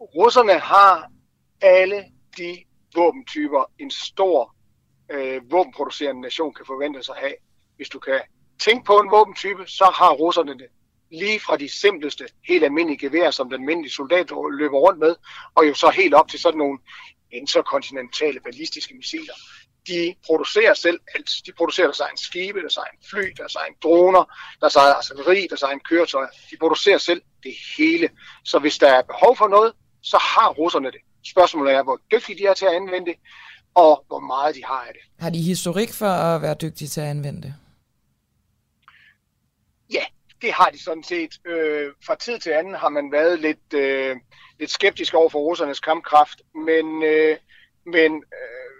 Russerne 0.00 0.58
har 0.58 1.10
alle 1.60 2.04
de 2.36 2.64
våbentyper, 2.94 3.70
en 3.78 3.90
stor 3.90 4.54
øh, 5.10 5.50
våbenproducerende 5.50 6.20
nation 6.20 6.54
kan 6.54 6.66
forvente 6.66 7.02
sig 7.02 7.14
at 7.14 7.20
have. 7.20 7.34
Hvis 7.76 7.88
du 7.88 7.98
kan 7.98 8.20
tænke 8.58 8.84
på 8.84 8.98
en 8.98 9.10
våbentype, 9.10 9.66
så 9.66 9.84
har 9.84 10.10
russerne 10.10 10.58
det 10.58 10.66
lige 11.10 11.40
fra 11.40 11.56
de 11.56 11.68
simpleste, 11.68 12.24
helt 12.48 12.64
almindelige 12.64 12.98
geværer, 12.98 13.30
som 13.30 13.50
den 13.50 13.60
almindelige 13.60 13.92
soldat 13.92 14.30
løber 14.52 14.78
rundt 14.78 14.98
med, 14.98 15.16
og 15.54 15.68
jo 15.68 15.74
så 15.74 15.90
helt 15.90 16.14
op 16.14 16.28
til 16.28 16.40
sådan 16.40 16.58
nogle 16.58 16.78
interkontinentale 17.32 18.40
ballistiske 18.40 18.94
missiler. 18.94 19.34
De 19.86 20.14
producerer 20.26 20.74
selv 20.74 21.00
alt. 21.14 21.30
De 21.46 21.52
producerer 21.52 21.86
deres 21.86 22.00
egen 22.00 22.16
skibe, 22.16 22.60
deres 22.60 22.76
egen 22.76 22.98
fly, 23.10 23.32
deres 23.36 23.54
egen 23.54 23.74
droner, 23.82 24.24
deres 24.60 24.76
egen 24.76 24.94
artilleri, 24.96 25.46
deres 25.50 25.62
egen 25.62 25.80
køretøjer. 25.80 26.28
De 26.50 26.56
producerer 26.56 26.98
selv 26.98 27.22
det 27.42 27.54
hele. 27.76 28.10
Så 28.44 28.58
hvis 28.58 28.78
der 28.78 28.88
er 28.88 29.02
behov 29.02 29.36
for 29.36 29.48
noget, 29.48 29.72
så 30.02 30.18
har 30.18 30.48
russerne 30.48 30.90
det. 30.90 31.00
Spørgsmålet 31.24 31.74
er, 31.74 31.82
hvor 31.82 32.00
dygtige 32.12 32.38
de 32.38 32.46
er 32.46 32.54
til 32.54 32.66
at 32.66 32.72
anvende 32.72 33.06
det, 33.06 33.16
og 33.74 34.04
hvor 34.06 34.20
meget 34.20 34.54
de 34.54 34.64
har 34.64 34.84
af 34.88 34.92
det. 34.92 35.02
Har 35.22 35.30
de 35.30 35.42
historik 35.42 35.92
for 35.92 36.06
at 36.06 36.42
være 36.42 36.54
dygtige 36.54 36.88
til 36.88 37.00
at 37.00 37.06
anvende 37.06 37.42
det? 37.42 37.54
Ja, 39.92 40.04
det 40.42 40.52
har 40.52 40.70
de 40.70 40.82
sådan 40.82 41.02
set. 41.02 41.30
Øh, 41.46 41.92
fra 42.06 42.14
tid 42.14 42.38
til 42.38 42.50
anden 42.50 42.74
har 42.74 42.88
man 42.88 43.12
været 43.12 43.40
lidt, 43.40 43.74
øh, 43.74 44.16
lidt 44.58 44.70
skeptisk 44.70 45.14
over 45.14 45.28
for 45.28 45.38
russernes 45.38 45.80
kampkraft, 45.80 46.42
men, 46.54 47.02
øh, 47.02 47.36
men 47.86 48.12
øh, 48.16 48.70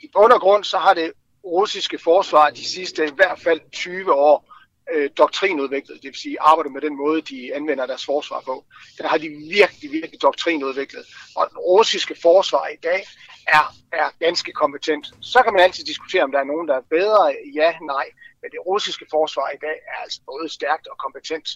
i 0.00 0.10
bund 0.12 0.32
og 0.32 0.40
grund 0.40 0.64
så 0.64 0.78
har 0.78 0.94
det 0.94 1.12
russiske 1.44 1.98
forsvar 1.98 2.50
de 2.50 2.64
sidste 2.64 3.06
i 3.06 3.14
hvert 3.14 3.40
fald 3.40 3.60
20 3.72 4.12
år 4.12 4.51
øh, 4.92 5.10
doktrinudviklet, 5.18 6.02
det 6.02 6.08
vil 6.08 6.14
sige 6.14 6.40
arbejder 6.40 6.70
med 6.70 6.80
den 6.80 6.96
måde, 6.96 7.22
de 7.22 7.54
anvender 7.54 7.86
deres 7.86 8.04
forsvar 8.04 8.40
på. 8.46 8.64
Der 8.98 9.08
har 9.08 9.18
de 9.18 9.28
virkelig, 9.28 9.92
virkelig 9.92 10.22
doktrinudviklet. 10.22 11.06
Og 11.36 11.46
den 11.50 11.58
russiske 11.58 12.16
forsvar 12.22 12.66
i 12.66 12.76
dag 12.82 13.06
er, 13.46 13.74
er 13.92 14.10
ganske 14.18 14.52
kompetent. 14.52 15.06
Så 15.20 15.42
kan 15.42 15.52
man 15.52 15.62
altid 15.62 15.84
diskutere, 15.84 16.22
om 16.22 16.32
der 16.32 16.38
er 16.38 16.44
nogen, 16.44 16.68
der 16.68 16.76
er 16.76 16.86
bedre. 16.90 17.36
Ja, 17.54 17.72
nej. 17.82 18.06
Men 18.42 18.50
det 18.50 18.60
russiske 18.66 19.06
forsvar 19.10 19.50
i 19.50 19.60
dag 19.60 19.76
er 19.92 20.02
altså 20.02 20.20
både 20.26 20.48
stærkt 20.48 20.86
og 20.86 20.96
kompetent. 20.98 21.48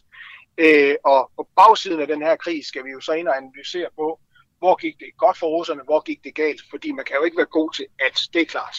Øh, 0.59 0.94
og 1.05 1.31
på 1.36 1.48
bagsiden 1.57 2.01
af 2.01 2.07
den 2.07 2.23
her 2.23 2.36
krig 2.36 2.66
skal 2.66 2.85
vi 2.85 2.90
jo 2.90 3.01
så 3.01 3.12
ind 3.12 3.28
og 3.28 3.36
analysere 3.36 3.89
på, 3.97 4.20
hvor 4.59 4.74
gik 4.77 4.98
det 4.98 5.07
godt 5.19 5.39
for 5.39 5.47
russerne, 5.47 5.82
hvor 5.85 6.01
gik 6.01 6.24
det 6.24 6.35
galt. 6.35 6.62
Fordi 6.70 6.93
man 6.93 7.05
kan 7.05 7.16
jo 7.16 7.24
ikke 7.24 7.36
være 7.36 7.55
god 7.59 7.73
til 7.74 7.86
alt, 7.98 8.20
det 8.32 8.43
er 8.43 8.47
klart. 8.47 8.77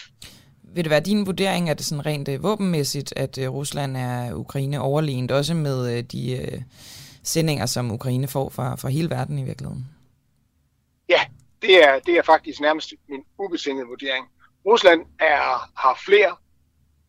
Vil 0.73 0.83
det 0.83 0.89
være 0.89 0.99
din 0.99 1.25
vurdering, 1.25 1.69
at 1.69 1.77
det 1.77 1.85
sådan 1.85 2.05
rent 2.05 2.27
øh, 2.27 2.43
våbenmæssigt, 2.43 3.13
at 3.15 3.37
øh, 3.37 3.49
Rusland 3.49 3.97
er 3.97 4.33
Ukraine 4.33 4.81
overlegent, 4.81 5.31
også 5.31 5.53
med 5.53 5.97
øh, 5.97 6.03
de 6.03 6.63
sendinger, 7.23 7.65
som 7.65 7.91
Ukraine 7.91 8.27
får 8.27 8.49
fra, 8.49 8.75
fra 8.75 8.89
hele 8.89 9.09
verden 9.09 9.39
i 9.39 9.43
virkeligheden? 9.43 9.85
Ja, 11.09 11.21
det 11.61 11.83
er, 11.83 11.99
det 11.99 12.17
er 12.17 12.21
faktisk 12.21 12.61
nærmest 12.61 12.93
min 13.09 13.23
ubetingede 13.39 13.87
vurdering. 13.87 14.25
Rusland 14.65 15.01
er, 15.19 15.69
har 15.79 15.99
flere 16.05 16.35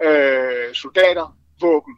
øh, 0.02 0.74
soldater, 0.74 1.36
våben 1.60 1.97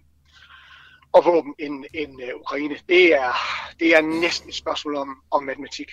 og 1.12 1.24
våben 1.24 1.54
end, 1.58 1.84
end 1.94 2.20
Ukraine. 2.40 2.76
Det 2.88 3.14
er, 3.14 3.32
det 3.80 3.96
er 3.96 4.00
næsten 4.00 4.48
et 4.48 4.54
spørgsmål 4.54 4.96
om, 4.96 5.16
om 5.30 5.42
matematik. 5.42 5.88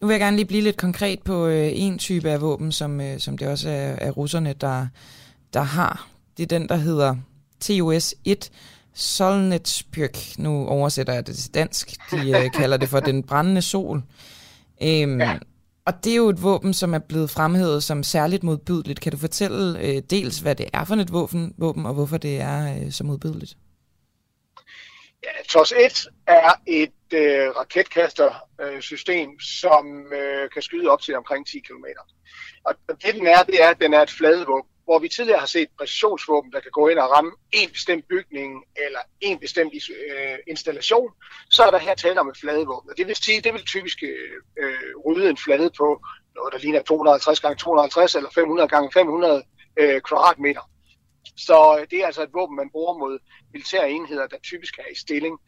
Nu 0.00 0.06
vil 0.06 0.14
jeg 0.14 0.20
gerne 0.20 0.36
lige 0.36 0.46
blive 0.46 0.62
lidt 0.62 0.76
konkret 0.76 1.22
på 1.22 1.46
øh, 1.46 1.70
en 1.72 1.98
type 1.98 2.30
af 2.30 2.40
våben, 2.40 2.72
som, 2.72 3.00
øh, 3.00 3.20
som 3.20 3.38
det 3.38 3.48
også 3.48 3.68
er, 3.68 3.96
er 3.98 4.10
russerne, 4.10 4.52
der, 4.52 4.86
der 5.52 5.60
har. 5.60 6.08
Det 6.36 6.42
er 6.42 6.58
den, 6.58 6.68
der 6.68 6.76
hedder 6.76 7.16
TOS-1 7.64 8.50
Solnetspyrk. 8.94 10.18
Nu 10.38 10.66
oversætter 10.66 11.12
jeg 11.12 11.26
det 11.26 11.36
til 11.36 11.54
dansk. 11.54 11.96
De 12.10 12.30
øh, 12.30 12.50
kalder 12.60 12.76
det 12.76 12.88
for 12.88 13.00
den 13.00 13.22
brændende 13.22 13.62
sol. 13.62 14.02
Øhm, 14.82 15.20
ja. 15.20 15.38
Og 15.86 16.04
det 16.04 16.12
er 16.12 16.16
jo 16.16 16.28
et 16.28 16.42
våben, 16.42 16.74
som 16.74 16.94
er 16.94 16.98
blevet 16.98 17.30
fremhævet 17.30 17.82
som 17.82 18.02
særligt 18.02 18.42
modbydeligt. 18.42 19.00
Kan 19.00 19.12
du 19.12 19.18
fortælle 19.18 19.80
øh, 19.80 20.02
dels, 20.10 20.38
hvad 20.38 20.54
det 20.54 20.66
er 20.72 20.84
for 20.84 20.94
et 20.96 21.12
våben, 21.12 21.54
våben 21.56 21.86
og 21.86 21.94
hvorfor 21.94 22.16
det 22.16 22.40
er 22.40 22.76
øh, 22.76 22.92
så 22.92 23.04
modbydeligt? 23.04 23.56
Ja, 25.26 25.42
TOS 25.48 25.72
1 25.72 26.08
er 26.26 26.52
et 26.66 27.12
øh, 27.14 27.48
raketkastersystem, 27.56 29.30
øh, 29.30 29.40
som 29.40 30.12
øh, 30.12 30.50
kan 30.50 30.62
skyde 30.62 30.88
op 30.88 31.00
til 31.02 31.16
omkring 31.16 31.46
10 31.46 31.58
km. 31.58 31.84
Og 32.64 32.74
det 32.88 33.14
den 33.14 33.26
er, 33.26 33.42
det 33.42 33.62
er, 33.62 33.68
at 33.68 33.80
den 33.80 33.94
er 33.94 34.02
et 34.02 34.10
fladevåben. 34.10 34.70
Hvor 34.84 34.98
vi 34.98 35.08
tidligere 35.08 35.38
har 35.38 35.46
set 35.46 35.68
præcisionsvåben, 35.78 36.52
der 36.52 36.60
kan 36.60 36.70
gå 36.70 36.88
ind 36.88 36.98
og 36.98 37.10
ramme 37.10 37.32
en 37.52 37.70
bestemt 37.70 38.08
bygning 38.08 38.64
eller 38.76 38.98
en 39.20 39.38
bestemt 39.38 39.72
øh, 39.74 40.38
installation, 40.46 41.10
så 41.50 41.62
er 41.64 41.70
der 41.70 41.78
her 41.78 41.94
tale 41.94 42.20
om 42.20 42.28
et 42.28 42.38
fladevåben. 42.40 42.90
Og 42.90 42.96
det 42.96 43.06
vil 43.06 43.16
sige, 43.16 43.40
det 43.40 43.52
vil 43.52 43.64
typisk 43.64 43.98
øh, 44.02 44.64
øh 44.64 44.96
rydde 45.06 45.30
en 45.30 45.36
flade 45.36 45.70
på 45.78 46.02
noget, 46.34 46.52
der 46.52 46.58
ligner 46.58 46.82
250 46.82 47.38
x 47.38 47.42
250 47.58 48.14
eller 48.14 48.30
500 48.34 48.68
x 48.68 48.94
500 48.94 49.42
øh, 49.76 50.00
kvadratmeter. 50.00 50.70
Så 51.36 51.78
øh, 51.80 51.86
det 51.90 51.98
er 52.00 52.06
altså 52.06 52.22
et 52.22 52.34
våben, 52.34 52.56
man 52.56 52.70
bruger 52.70 52.98
mod 52.98 53.18
militære 53.52 53.90
enheder, 53.90 54.26
der 54.26 54.38
typisk 54.38 54.78
er 54.78 54.92
i 54.92 54.94
stilling. 54.94 55.38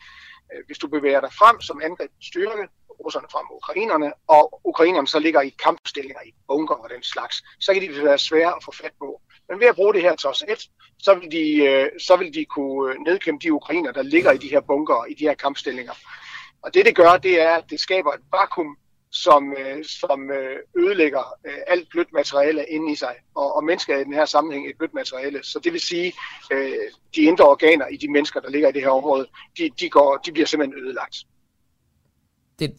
Øh, 0.52 0.62
hvis 0.66 0.78
du 0.78 0.88
bevæger 0.88 1.20
dig 1.20 1.32
frem 1.32 1.60
som 1.60 1.80
angrebsstyrke, 1.84 2.68
russerne 3.04 3.26
frem 3.32 3.46
mod 3.50 3.56
ukrainerne, 3.56 4.12
og 4.28 4.60
ukrainerne 4.64 5.08
så 5.08 5.18
ligger 5.18 5.40
i 5.40 5.54
kampstillinger 5.64 6.22
i 6.26 6.32
bunker 6.48 6.74
og 6.74 6.90
den 6.90 7.02
slags, 7.02 7.36
så 7.60 7.72
kan 7.72 7.82
de 7.82 8.04
være 8.04 8.18
svære 8.18 8.56
at 8.56 8.64
få 8.64 8.72
fat 8.72 8.92
på. 8.98 9.20
Men 9.48 9.60
ved 9.60 9.66
at 9.66 9.74
bruge 9.74 9.94
det 9.94 10.02
her 10.02 10.16
TOS 10.16 10.44
1, 10.48 10.58
så 10.98 11.14
vil 11.14 11.32
de, 11.32 11.44
øh, 11.64 11.88
så 12.00 12.16
vil 12.16 12.34
de 12.34 12.44
kunne 12.44 13.04
nedkæmpe 13.04 13.42
de 13.42 13.52
ukrainer, 13.52 13.92
der 13.92 14.02
ligger 14.02 14.32
i 14.32 14.38
de 14.38 14.48
her 14.48 14.60
bunker, 14.60 15.04
i 15.04 15.14
de 15.14 15.24
her 15.24 15.34
kampstillinger. 15.34 15.92
Og 16.62 16.74
det 16.74 16.86
det 16.86 16.96
gør, 16.96 17.16
det 17.16 17.40
er, 17.40 17.54
at 17.54 17.64
det 17.70 17.80
skaber 17.80 18.12
et 18.12 18.20
vakuum 18.32 18.76
som, 19.22 19.52
øh, 19.58 19.84
som 19.84 20.30
øh, 20.30 20.56
ødelægger 20.76 21.34
øh, 21.46 21.58
alt 21.66 21.88
blødt 21.90 22.12
materiale 22.12 22.64
inde 22.64 22.92
i 22.92 22.96
sig. 22.96 23.14
Og, 23.34 23.56
og 23.56 23.64
mennesker 23.64 23.94
er 23.94 24.00
i 24.00 24.04
den 24.04 24.12
her 24.12 24.24
sammenhæng 24.24 24.68
et 24.68 24.78
blødt 24.78 24.94
materiale. 24.94 25.38
Så 25.42 25.60
det 25.64 25.72
vil 25.72 25.80
sige, 25.80 26.12
øh, 26.52 26.72
de 27.14 27.20
indre 27.20 27.44
organer 27.44 27.86
i 27.86 27.96
de 27.96 28.08
mennesker, 28.12 28.40
der 28.40 28.50
ligger 28.50 28.68
i 28.68 28.72
det 28.72 28.82
her 28.82 28.88
område, 28.88 29.26
de, 29.58 29.70
de, 29.80 29.88
går, 29.90 30.16
de 30.16 30.32
bliver 30.32 30.46
simpelthen 30.46 30.84
ødelagt. 30.84 31.16
Det, 32.58 32.74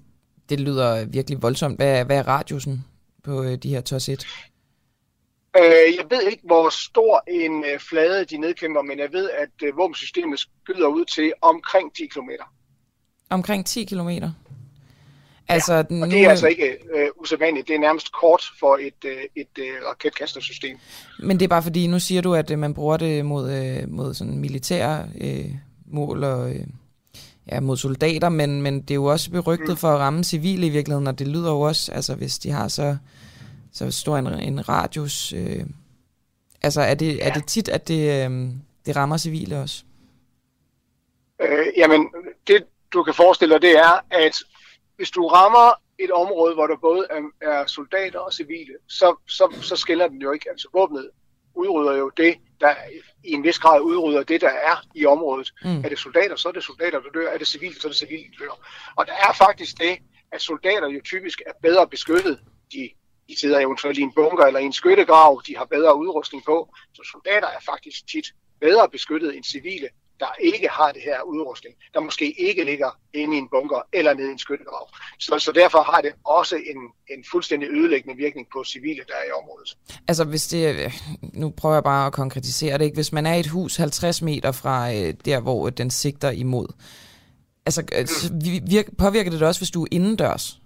det 0.49 0.60
lyder 0.60 1.06
virkelig 1.06 1.41
voldsomt. 1.41 1.78
Hvad, 1.78 2.06
hvad 2.06 2.18
er 2.18 2.28
radiusen 2.28 2.86
på 3.24 3.44
øh, 3.44 3.56
de 3.56 3.70
her 3.70 3.82
TOS 3.82 4.10
1? 4.10 4.28
Øh, 5.57 5.95
jeg 5.98 6.06
ved 6.10 6.22
ikke, 6.22 6.44
hvor 6.45 6.70
stor 6.70 7.24
en 7.28 7.66
øh, 7.66 7.80
flade 7.80 8.26
de 8.26 8.38
nedkæmper, 8.38 8.82
men 8.82 8.99
jeg 8.99 9.10
ved, 9.11 9.30
at 9.30 9.68
øh, 9.68 9.78
våbensystemet 9.78 10.40
skyder 10.40 10.88
ud 10.88 11.06
til 11.06 11.34
omkring 11.41 11.95
10 11.95 12.07
km. 12.07 12.30
Omkring 13.30 13.66
10 13.66 13.84
kilometer? 13.84 14.32
Altså, 15.50 15.74
ja, 15.74 15.80
og 16.02 16.12
det 16.12 16.26
er 16.26 16.30
altså 16.30 16.48
ikke 16.48 16.78
øh, 16.96 17.08
usædvanligt. 17.16 17.68
Det 17.68 17.76
er 17.76 17.80
nærmest 17.80 18.12
kort 18.12 18.44
for 18.60 18.78
et, 18.82 19.06
øh, 19.06 19.24
et 19.36 19.48
øh, 19.60 19.66
raketkastersystem. 19.90 20.78
Men 21.20 21.40
det 21.40 21.44
er 21.44 21.50
bare 21.50 21.64
fordi, 21.64 21.88
nu 21.88 22.00
siger 22.00 22.22
du, 22.22 22.34
at 22.34 22.52
øh, 22.52 22.60
man 22.60 22.74
bruger 22.74 22.98
det 22.98 23.26
mod, 23.26 23.52
øh, 23.52 23.90
mod 23.90 24.14
sådan 24.14 24.38
militære 24.38 25.06
øh, 25.22 25.46
mål 25.86 26.24
og 26.24 26.50
øh, 26.50 26.66
ja, 27.52 27.60
mod 27.60 27.78
soldater, 27.78 28.30
men, 28.30 28.62
men 28.62 28.82
det 28.82 28.92
er 28.92 28.96
jo 28.96 29.06
også 29.06 29.32
berygtet 29.32 29.70
mm. 29.70 29.78
for 29.78 29.88
at 29.88 30.00
ramme 30.00 30.24
civile 30.24 30.68
i 30.68 30.70
virkeligheden, 30.70 31.08
og 31.08 31.20
det 31.20 31.28
lyder 31.28 31.52
jo 31.52 31.62
også, 31.62 31.92
altså 31.92 32.16
hvis 32.16 32.40
de 32.40 32.52
har 32.52 32.68
så, 32.68 32.98
så 33.74 33.92
stor 33.92 34.18
en, 34.18 34.28
en 34.28 34.70
radius. 34.70 35.34
Øh, 35.34 35.64
altså 36.62 36.82
er 36.82 36.94
det, 36.94 37.18
ja. 37.18 37.28
er 37.28 37.34
det 37.34 37.46
tit, 37.46 37.70
at 37.70 37.88
det, 37.88 38.26
øh, 38.26 38.50
det 38.86 38.96
rammer 38.96 39.18
civile 39.18 39.60
også? 39.60 39.84
Øh, 41.42 41.66
jamen, 41.78 42.10
det 42.48 42.64
du 42.94 43.04
kan 43.04 43.14
forestille 43.14 43.54
dig, 43.54 43.62
det 43.62 43.78
er, 43.78 44.06
at 44.12 44.36
hvis 45.00 45.12
du 45.12 45.28
rammer 45.28 45.68
et 46.00 46.12
område, 46.12 46.54
hvor 46.54 46.68
der 46.68 46.78
både 46.78 47.08
er, 47.10 47.22
er 47.42 47.66
soldater 47.66 48.20
og 48.20 48.34
civile, 48.34 48.74
så, 48.88 49.16
så, 49.28 49.56
så 49.62 49.76
skiller 49.76 50.08
den 50.08 50.22
jo 50.22 50.32
ikke. 50.32 50.50
Altså 50.50 50.68
våbnet 50.74 51.10
udrydder 51.56 51.98
jo 51.98 52.12
det, 52.18 52.36
der 52.60 52.74
i 53.24 53.32
en 53.32 53.44
vis 53.44 53.60
grad 53.60 53.82
udrydder 53.82 54.24
det, 54.24 54.42
der 54.42 54.50
er 54.50 54.76
i 54.96 55.06
området. 55.06 55.54
Mm. 55.64 55.84
Er 55.84 55.90
det 55.90 56.00
soldater, 56.00 56.36
så 56.36 56.48
er 56.48 56.52
det 56.52 56.64
soldater, 56.64 57.00
der 57.00 57.10
dør. 57.10 57.28
Er 57.28 57.38
det 57.38 57.48
civile, 57.48 57.76
så 57.76 57.88
er 57.88 57.90
det 57.90 57.98
civile, 57.98 58.24
der 58.24 58.46
dør. 58.46 58.68
Og 58.96 59.08
der 59.08 59.14
er 59.14 59.34
faktisk 59.34 59.78
det, 59.78 59.98
at 60.32 60.42
soldater 60.42 60.88
jo 60.88 61.02
typisk 61.06 61.42
er 61.48 61.52
bedre 61.62 61.88
beskyttet. 61.88 62.40
De, 62.74 62.90
de 63.30 63.40
sidder 63.40 63.60
eventuelt 63.60 63.98
i 63.98 64.02
en 64.02 64.14
bunker 64.16 64.46
eller 64.46 64.60
i 64.60 64.64
en 64.64 64.74
skyttegrav. 64.74 65.42
De 65.48 65.58
har 65.58 65.66
bedre 65.66 65.98
udrustning 65.98 66.44
på. 66.46 66.74
Så 66.94 67.02
soldater 67.12 67.48
er 67.48 67.62
faktisk 67.66 68.08
tit 68.08 68.26
bedre 68.62 68.90
beskyttet 68.90 69.36
end 69.36 69.44
civile, 69.44 69.90
der 70.20 70.32
ikke 70.40 70.68
har 70.72 70.91
det 70.91 71.02
her 71.02 71.22
udrustning, 71.22 71.76
der 71.94 72.00
måske 72.00 72.41
ikke 72.50 72.64
ligger 72.64 72.98
inde 73.14 73.36
i 73.36 73.40
en 73.40 73.48
bunker 73.52 73.82
eller 73.94 74.14
nede 74.14 74.28
i 74.30 74.32
en 74.32 74.40
skyttegrav. 74.40 74.90
Så, 75.20 75.40
så 75.40 75.52
derfor 75.52 75.82
har 75.91 76.02
det 76.02 76.12
også 76.26 76.56
en, 76.56 76.78
en 77.18 77.24
fuldstændig 77.32 77.70
ødelæggende 77.70 78.18
virkning 78.18 78.48
på 78.54 78.64
civile, 78.64 79.02
der 79.08 79.14
er 79.14 79.28
i 79.30 79.32
området. 79.41 79.78
Altså 80.08 80.24
hvis 80.24 80.48
det, 80.48 80.91
nu 81.34 81.50
prøver 81.50 81.76
jeg 81.76 81.84
bare 81.84 82.08
at 82.08 82.14
konkretisere 82.14 82.78
det, 82.78 82.86
ikke? 82.86 82.96
hvis 82.96 83.12
man 83.12 83.26
er 83.26 83.34
i 83.34 83.40
et 83.40 83.48
hus 83.48 83.76
50 83.78 84.22
meter 84.22 84.52
fra 84.52 84.94
øh, 84.94 85.14
der, 85.26 85.40
hvor 85.40 85.70
den 85.70 85.90
sigter 85.91 86.32
imod, 86.32 86.68
altså 87.66 87.84
øh, 88.00 88.08
vi- 88.44 88.62
virk, 88.68 88.86
påvirker 88.98 89.32
det 89.32 89.40
det 89.40 89.48
også, 89.48 89.60
hvis 89.62 89.72
du 89.72 89.84
er 89.84 89.88
indendørs? 89.91 90.60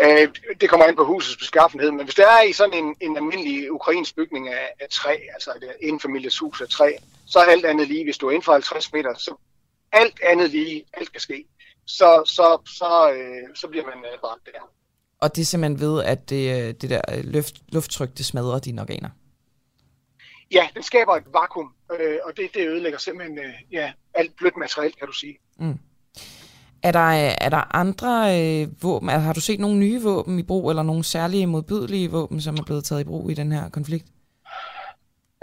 Øh, 0.00 0.28
det 0.60 0.70
kommer 0.70 0.86
an 0.86 0.96
på 0.96 1.04
husets 1.04 1.36
beskaffenhed, 1.36 1.90
men 1.90 2.04
hvis 2.04 2.14
det 2.14 2.24
er 2.24 2.42
i 2.42 2.52
sådan 2.52 2.84
en, 2.84 2.96
en 3.00 3.16
almindelig 3.16 3.72
ukrainsk 3.72 4.16
bygning 4.16 4.48
af, 4.48 4.68
af 4.80 4.88
træ, 4.90 5.16
altså 5.34 5.50
et 5.50 5.88
enfamilies 5.88 6.38
hus 6.38 6.60
af 6.60 6.68
træ, 6.68 6.92
så 7.26 7.38
er 7.38 7.44
alt 7.44 7.64
andet 7.64 7.88
lige, 7.88 8.04
hvis 8.04 8.18
du 8.18 8.26
er 8.26 8.30
inden 8.30 8.42
for 8.42 8.52
50 8.52 8.92
meter, 8.92 9.14
så 9.14 9.34
alt 9.92 10.20
andet 10.22 10.50
lige, 10.50 10.84
alt 10.92 11.12
kan 11.12 11.20
ske, 11.20 11.44
så, 11.86 12.22
så, 12.26 12.58
så, 12.66 13.12
øh, 13.12 13.56
så 13.56 13.68
bliver 13.68 13.84
man 13.84 13.94
øh, 13.98 14.24
ramt 14.24 14.46
der. 14.46 14.70
Og 15.20 15.36
det 15.36 15.42
er 15.42 15.46
simpelthen 15.46 15.80
ved, 15.80 16.04
at 16.04 16.30
det, 16.30 16.50
øh, 16.50 16.74
det 16.74 16.90
der 16.90 17.00
øh, 17.16 17.24
luft, 17.24 17.54
lufttryk, 17.68 18.08
det 18.18 18.26
smadrer 18.26 18.58
dine 18.58 18.80
organer. 18.80 19.10
Ja, 20.50 20.68
den 20.74 20.82
skaber 20.82 21.16
et 21.16 21.24
vakuum, 21.32 21.72
øh, 22.00 22.18
og 22.24 22.36
det, 22.36 22.54
det 22.54 22.68
ødelægger 22.68 22.98
simpelthen 22.98 23.38
øh, 23.38 23.54
ja, 23.72 23.92
alt 24.14 24.36
blødt 24.36 24.56
materiale, 24.56 24.92
kan 24.92 25.06
du 25.06 25.12
sige. 25.12 25.38
Mm. 25.58 25.78
Er 26.84 26.92
der, 26.92 27.08
er 27.46 27.48
der 27.48 27.76
andre 27.76 28.10
øh, 28.40 28.68
våben? 28.82 29.10
Altså, 29.10 29.26
har 29.26 29.32
du 29.32 29.40
set 29.40 29.60
nogle 29.60 29.78
nye 29.78 30.02
våben 30.02 30.38
i 30.38 30.42
brug, 30.42 30.70
eller 30.70 30.82
nogle 30.82 31.04
særlige 31.04 31.46
modbydelige 31.46 32.10
våben, 32.10 32.40
som 32.40 32.56
er 32.56 32.62
blevet 32.62 32.84
taget 32.84 33.00
i 33.00 33.04
brug 33.04 33.30
i 33.30 33.34
den 33.34 33.52
her 33.52 33.68
konflikt? 33.68 34.06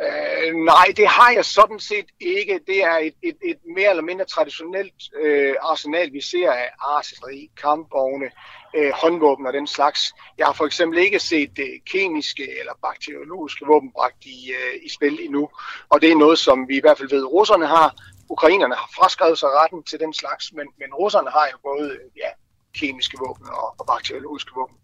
Øh, 0.02 0.54
nej, 0.56 0.86
det 0.98 1.08
har 1.08 1.32
jeg 1.32 1.46
sådan 1.46 1.80
set 1.80 2.06
ikke. 2.20 2.60
Det 2.68 2.84
er 2.84 2.98
et, 2.98 3.14
et, 3.24 3.38
et 3.46 3.58
mere 3.76 3.90
eller 3.90 4.04
mindre 4.04 4.26
traditionelt 4.26 5.00
øh, 5.24 5.56
arsenal, 5.62 6.14
vi 6.14 6.22
ser 6.22 6.52
af 6.52 6.70
artilleri, 6.80 7.50
kampvogne, 7.62 8.30
øh, 8.76 8.92
håndvåben 9.02 9.46
og 9.46 9.54
den 9.54 9.68
slags. 9.68 10.14
Jeg 10.38 10.46
har 10.46 10.54
for 10.54 10.66
eksempel 10.66 11.00
ikke 11.00 11.20
set 11.20 11.60
øh, 11.60 11.80
kemiske 11.92 12.60
eller 12.60 12.74
bakteriologiske 12.82 13.66
våben 13.66 13.92
bragt 13.92 14.26
i, 14.26 14.52
øh, 14.52 14.86
i 14.86 14.90
spil 14.90 15.20
endnu. 15.22 15.50
Og 15.90 16.02
det 16.02 16.12
er 16.12 16.16
noget, 16.16 16.40
som 16.40 16.68
vi 16.68 16.78
i 16.78 16.82
hvert 16.82 16.98
fald 16.98 17.10
ved, 17.10 17.26
russerne 17.26 17.68
har. 17.68 17.96
Ukrainerne 18.36 18.76
har 18.76 18.90
fraskrevet 18.98 19.38
sig 19.40 19.50
retten 19.60 19.84
til 19.84 20.00
den 20.00 20.14
slags, 20.14 20.54
men, 20.58 20.68
men 20.82 20.90
russerne 21.02 21.30
har 21.38 21.46
jo 21.52 21.58
både 21.70 21.88
øh, 21.92 22.06
ja, 22.24 22.30
kemiske 22.80 23.18
våben 23.24 23.48
og, 23.48 23.68
og 23.80 23.86
bakteriologiske 23.86 24.52
våben. 24.56 24.76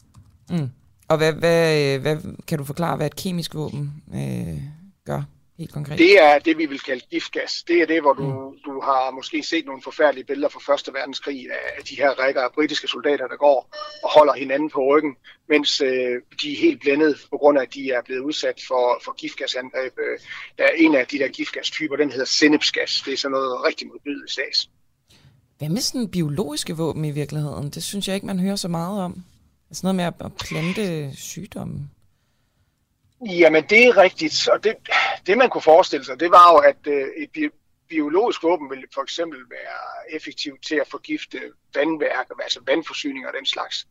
Mm. 0.49 0.69
Og 1.09 1.17
hvad, 1.17 1.33
hvad, 1.33 1.61
øh, 1.83 2.01
hvad, 2.01 2.15
kan 2.47 2.57
du 2.57 2.63
forklare, 2.63 2.95
hvad 2.97 3.07
et 3.07 3.15
kemisk 3.15 3.55
våben 3.55 4.03
øh, 4.13 4.61
gør 5.05 5.21
helt 5.57 5.73
konkret? 5.73 5.97
Det 5.97 6.21
er 6.21 6.39
det, 6.39 6.57
vi 6.57 6.65
vil 6.65 6.79
kalde 6.79 7.05
giftgas. 7.11 7.63
Det 7.67 7.81
er 7.81 7.85
det, 7.85 8.01
hvor 8.01 8.13
du, 8.13 8.55
du 8.65 8.81
har 8.81 9.11
måske 9.11 9.43
set 9.43 9.65
nogle 9.65 9.81
forfærdelige 9.81 10.25
billeder 10.25 10.49
fra 10.49 10.59
Første 10.59 10.93
Verdenskrig 10.93 11.47
af 11.77 11.83
de 11.83 11.95
her 11.95 12.09
rækker 12.09 12.41
af 12.41 12.51
britiske 12.53 12.87
soldater, 12.87 13.27
der 13.27 13.37
går 13.37 13.69
og 14.03 14.09
holder 14.15 14.33
hinanden 14.33 14.69
på 14.69 14.79
ryggen, 14.91 15.15
mens 15.49 15.81
øh, 15.81 16.21
de 16.41 16.51
er 16.53 16.57
helt 16.57 16.81
blændet 16.81 17.27
på 17.31 17.37
grund 17.37 17.57
af, 17.57 17.61
at 17.61 17.73
de 17.73 17.91
er 17.91 18.01
blevet 18.05 18.21
udsat 18.21 18.59
for, 18.67 19.01
for 19.05 19.11
giftgasangreb. 19.15 19.93
Øh, 19.99 20.19
Der 20.57 20.63
er 20.63 20.75
en 20.77 20.95
af 20.95 21.07
de 21.07 21.17
der 21.19 21.27
giftgastyper, 21.27 21.95
den 21.95 22.11
hedder 22.11 22.25
sennepsgas. 22.25 23.01
Det 23.05 23.13
er 23.13 23.17
sådan 23.17 23.31
noget 23.31 23.65
rigtig 23.67 23.87
modbydeligt 23.87 24.31
stas. 24.31 24.69
Hvad 25.57 25.69
med 25.69 25.81
sådan 25.81 26.07
biologiske 26.07 26.77
våben 26.77 27.05
i 27.05 27.11
virkeligheden? 27.11 27.69
Det 27.69 27.83
synes 27.83 28.07
jeg 28.07 28.15
ikke, 28.15 28.27
man 28.27 28.39
hører 28.39 28.55
så 28.55 28.67
meget 28.67 29.01
om. 29.01 29.23
Altså 29.69 29.85
noget 29.85 29.95
med 29.95 30.03
at, 30.03 30.13
at 30.19 30.31
plante 30.33 31.15
sygdomme. 31.15 31.89
Jamen, 33.25 33.63
det 33.63 33.87
er 33.87 33.97
rigtigt. 33.97 34.47
Og 34.47 34.63
det, 34.63 34.75
det 35.27 35.37
man 35.37 35.49
kunne 35.49 35.61
forestille 35.61 36.05
sig, 36.05 36.19
det 36.19 36.31
var 36.31 36.51
jo, 36.51 36.57
at 36.57 36.87
øh, 36.87 37.07
et 37.17 37.29
bi- 37.33 37.57
biologisk 37.89 38.43
våben 38.43 38.69
ville 38.69 38.85
for 38.93 39.01
eksempel 39.01 39.39
være 39.49 40.15
effektivt 40.15 40.63
til 40.67 40.75
at 40.75 40.87
forgifte 40.87 41.39
vandværker, 41.75 42.35
altså 42.43 42.59
vandforsyninger 42.65 43.29
og 43.29 43.33
den 43.37 43.45
slags. 43.45 43.87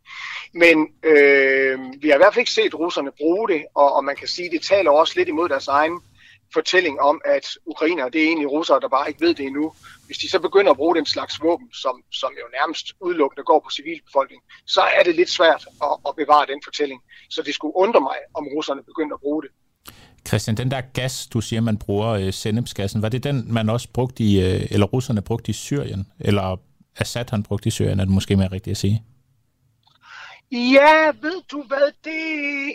Men 0.55 0.89
øh, 1.03 1.79
vi 2.03 2.09
har 2.09 2.15
i 2.15 2.19
hvert 2.19 2.35
fald 2.35 2.43
ikke 2.43 2.51
set 2.51 2.75
russerne 2.75 3.13
bruge 3.13 3.49
det, 3.49 3.65
og, 3.75 3.93
og 3.93 4.05
man 4.05 4.17
kan 4.17 4.29
sige, 4.29 4.51
det 4.51 4.63
taler 4.63 4.91
også 4.91 5.13
lidt 5.17 5.29
imod 5.29 5.49
deres 5.49 5.69
egen 5.69 6.01
fortælling 6.53 7.01
om, 7.01 7.21
at 7.25 7.47
ukrainer, 7.67 8.09
det 8.09 8.21
er 8.23 8.27
egentlig 8.27 8.51
russere, 8.51 8.81
der 8.81 8.89
bare 8.89 9.09
ikke 9.09 9.21
ved 9.21 9.35
det 9.35 9.47
endnu. 9.47 9.73
Hvis 10.07 10.19
de 10.19 10.31
så 10.31 10.39
begynder 10.39 10.71
at 10.71 10.77
bruge 10.77 10.97
den 10.97 11.07
slags 11.07 11.43
våben, 11.43 11.69
som, 11.73 12.03
som 12.13 12.31
jo 12.41 12.47
nærmest 12.59 12.87
udelukkende 13.01 13.45
går 13.45 13.61
på 13.65 13.71
civilbefolkningen, 13.71 14.45
så 14.67 14.81
er 14.81 15.03
det 15.03 15.15
lidt 15.15 15.31
svært 15.31 15.67
at, 15.83 15.95
at 16.09 16.13
bevare 16.17 16.47
den 16.47 16.61
fortælling. 16.65 17.01
Så 17.31 17.43
det 17.43 17.55
skulle 17.55 17.77
undre 17.77 18.01
mig, 18.01 18.17
om 18.35 18.45
russerne 18.57 18.83
begyndte 18.83 19.15
at 19.15 19.21
bruge 19.21 19.43
det. 19.43 19.51
Christian, 20.29 20.57
den 20.57 20.71
der 20.71 20.81
gas, 20.81 21.27
du 21.27 21.41
siger, 21.41 21.61
man 21.61 21.79
bruger, 21.79 22.09
øh, 22.09 22.33
sennepsgassen, 22.33 23.03
var 23.03 23.09
det 23.09 23.25
den, 23.25 23.53
man 23.53 23.71
også 23.71 23.89
brugte 23.93 24.25
i, 24.25 24.41
øh, 24.41 24.67
eller 24.71 24.87
russerne 24.87 25.23
brugte 25.23 25.51
i 25.51 25.53
Syrien? 25.53 26.07
Eller 26.21 26.57
Assad 26.97 27.25
han 27.31 27.43
brugte 27.43 27.67
i 27.67 27.71
Syrien, 27.71 28.01
er 28.01 28.05
det 28.05 28.15
måske 28.15 28.37
mere 28.37 28.53
rigtigt 28.53 28.73
at 28.73 28.77
sige? 28.77 29.03
Ja, 30.53 31.13
ved 31.21 31.43
du 31.51 31.63
hvad, 31.63 31.93
det... 32.05 32.23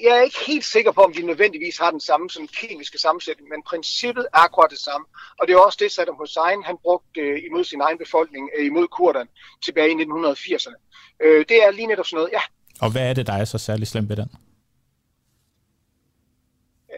Jeg 0.04 0.18
er 0.18 0.22
ikke 0.22 0.38
helt 0.48 0.66
sikker 0.66 0.92
på, 0.92 1.02
om 1.02 1.14
de 1.14 1.22
nødvendigvis 1.22 1.78
har 1.78 1.92
den 1.92 2.00
samme 2.00 2.30
sådan, 2.30 2.48
kemiske 2.48 2.98
sammensætning, 2.98 3.50
men 3.50 3.64
princippet 3.64 4.26
er 4.34 4.38
akkurat 4.38 4.72
det 4.72 4.80
samme. 4.80 5.06
Og 5.40 5.48
det 5.48 5.54
er 5.54 5.58
også 5.58 5.78
det, 5.82 5.92
Saddam 5.92 6.16
Hussein 6.16 6.64
han 6.64 6.78
brugte 6.82 7.22
øh, 7.22 7.44
imod 7.50 7.64
sin 7.64 7.82
egen 7.82 7.98
befolkning, 7.98 8.50
øh, 8.58 8.66
imod 8.66 8.88
kurderne, 8.88 9.30
tilbage 9.64 9.92
i 9.92 9.96
1980'erne. 10.04 10.76
Øh, 11.20 11.46
det 11.50 11.64
er 11.64 11.72
lige 11.72 11.88
netop 11.88 12.06
sådan 12.06 12.18
noget, 12.18 12.32
ja. 12.34 12.42
Og 12.82 12.92
hvad 12.92 13.10
er 13.10 13.14
det, 13.14 13.28
der 13.28 13.34
er 13.34 13.46
så 13.46 13.58
særlig 13.58 13.88
slemt 13.88 14.10
ved 14.10 14.16
den? 14.16 14.30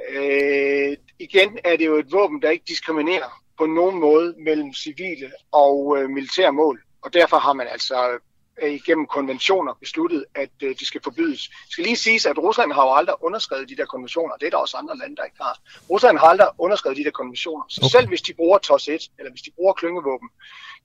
Øh, 0.10 0.98
igen 1.20 1.60
er 1.64 1.76
det 1.78 1.86
jo 1.86 1.96
et 1.96 2.12
våben, 2.12 2.42
der 2.42 2.50
ikke 2.50 2.66
diskriminerer 2.68 3.44
på 3.58 3.66
nogen 3.66 4.00
måde 4.00 4.36
mellem 4.46 4.74
civile 4.74 5.32
og 5.52 5.98
øh, 5.98 6.10
militære 6.10 6.54
mål. 6.54 6.84
Og 7.02 7.14
derfor 7.14 7.38
har 7.38 7.54
man 7.54 7.68
altså 7.68 8.20
igennem 8.62 9.08
konventioner 9.08 9.74
besluttet, 9.74 10.26
at 10.36 10.50
øh, 10.64 10.76
de 10.80 10.86
skal 10.86 11.02
forbydes. 11.04 11.42
Det 11.48 11.72
skal 11.72 11.84
lige 11.84 11.96
siges, 11.96 12.26
at 12.26 12.38
Rusland 12.38 12.72
har 12.72 12.84
jo 12.84 12.94
aldrig 12.94 13.16
underskrevet 13.22 13.70
de 13.70 13.76
der 13.76 13.86
konventioner. 13.86 14.36
Det 14.36 14.46
er 14.46 14.50
der 14.50 14.58
også 14.58 14.78
andre 14.78 14.98
lande, 14.98 15.16
der 15.16 15.24
ikke 15.24 15.38
har. 15.42 15.60
Rusland 15.90 16.18
har 16.18 16.28
aldrig 16.28 16.48
underskrevet 16.58 16.98
de 16.98 17.04
der 17.04 17.12
konventioner. 17.12 17.66
Så 17.70 17.82
okay. 17.82 17.90
selv 17.90 18.08
hvis 18.08 18.22
de 18.22 18.34
bruger 18.34 18.58
TOS 18.58 18.88
1, 18.88 19.12
eller 19.20 19.32
hvis 19.32 19.42
de 19.42 19.52
bruger 19.56 19.74
klyngevåben, 19.74 20.30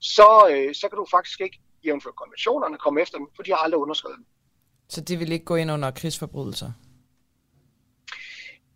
så, 0.01 0.29
øh, 0.51 0.75
så 0.75 0.89
kan 0.89 0.97
du 0.97 1.07
faktisk 1.11 1.41
ikke, 1.41 1.61
jævnfør 1.85 2.11
konventionerne, 2.11 2.79
komme 2.79 3.01
efter 3.03 3.19
dem, 3.19 3.27
for 3.37 3.43
de 3.43 3.51
har 3.51 3.59
aldrig 3.59 3.81
underskrevet 3.81 4.17
dem. 4.17 4.27
Så 4.89 5.01
det 5.01 5.21
vil 5.21 5.33
ikke 5.33 5.45
gå 5.45 5.57
ind 5.57 5.71
under 5.71 5.91
krigsforbrydelser? 5.91 6.73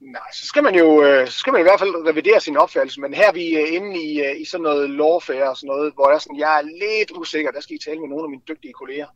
Nej, 0.02 0.28
så 0.32 0.46
skal 0.46 0.62
man 0.62 0.74
jo 0.74 1.02
øh, 1.04 1.28
så 1.28 1.38
skal 1.38 1.52
man 1.52 1.60
i 1.60 1.62
hvert 1.62 1.78
fald 1.78 2.08
revidere 2.08 2.40
sin 2.40 2.56
opfattelse, 2.56 3.00
men 3.00 3.14
her 3.14 3.28
er 3.28 3.32
vi 3.32 3.56
øh, 3.56 3.74
inde 3.74 4.02
i, 4.04 4.20
øh, 4.20 4.40
i 4.40 4.44
sådan 4.44 4.62
noget 4.62 4.90
lawfare 4.90 5.50
og 5.50 5.56
sådan 5.56 5.68
noget, 5.68 5.92
hvor 5.94 6.10
jeg, 6.10 6.20
sådan, 6.20 6.38
jeg 6.38 6.58
er 6.58 6.62
lidt 6.62 7.10
usikker, 7.20 7.50
der 7.50 7.60
skal 7.60 7.76
I 7.76 7.78
tale 7.78 8.00
med 8.00 8.08
nogle 8.08 8.24
af 8.24 8.30
mine 8.30 8.42
dygtige 8.48 8.72
kolleger. 8.72 9.06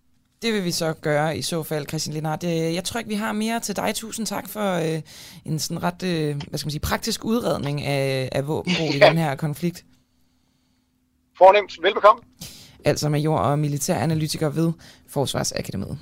Det 0.43 0.53
vil 0.55 0.65
vi 0.65 0.71
så 0.71 0.93
gøre 0.93 1.37
i 1.37 1.43
så 1.43 1.63
fald, 1.63 1.89
Christian 1.89 2.15
Lindhardt. 2.15 2.45
Jeg 2.45 2.85
tror 2.85 2.99
ikke, 2.99 3.09
vi 3.09 3.15
har 3.15 3.33
mere 3.33 3.61
til 3.61 3.77
dig. 3.77 3.95
Tusind 3.95 4.27
tak 4.27 4.49
for 4.49 4.73
øh, 4.73 5.03
en 5.45 5.59
sådan 5.59 5.83
ret 5.83 6.03
øh, 6.03 6.37
hvad 6.49 6.59
skal 6.59 6.67
man 6.67 6.71
sige, 6.71 6.81
praktisk 6.81 7.25
udredning 7.25 7.83
af, 7.83 8.29
af 8.33 8.47
våbenbrug 8.49 8.95
i 8.95 8.99
Ja. 8.99 9.07
den 9.11 9.19
her 9.19 9.37
konflikt. 9.37 9.85
Fornemt, 11.39 11.83
velbekomme. 11.83 12.23
Altså 12.85 13.09
major 13.09 13.39
og 13.39 13.59
militæranalytiker 13.59 14.49
ved 14.49 14.73
Forsvarsakademiet. 15.09 15.99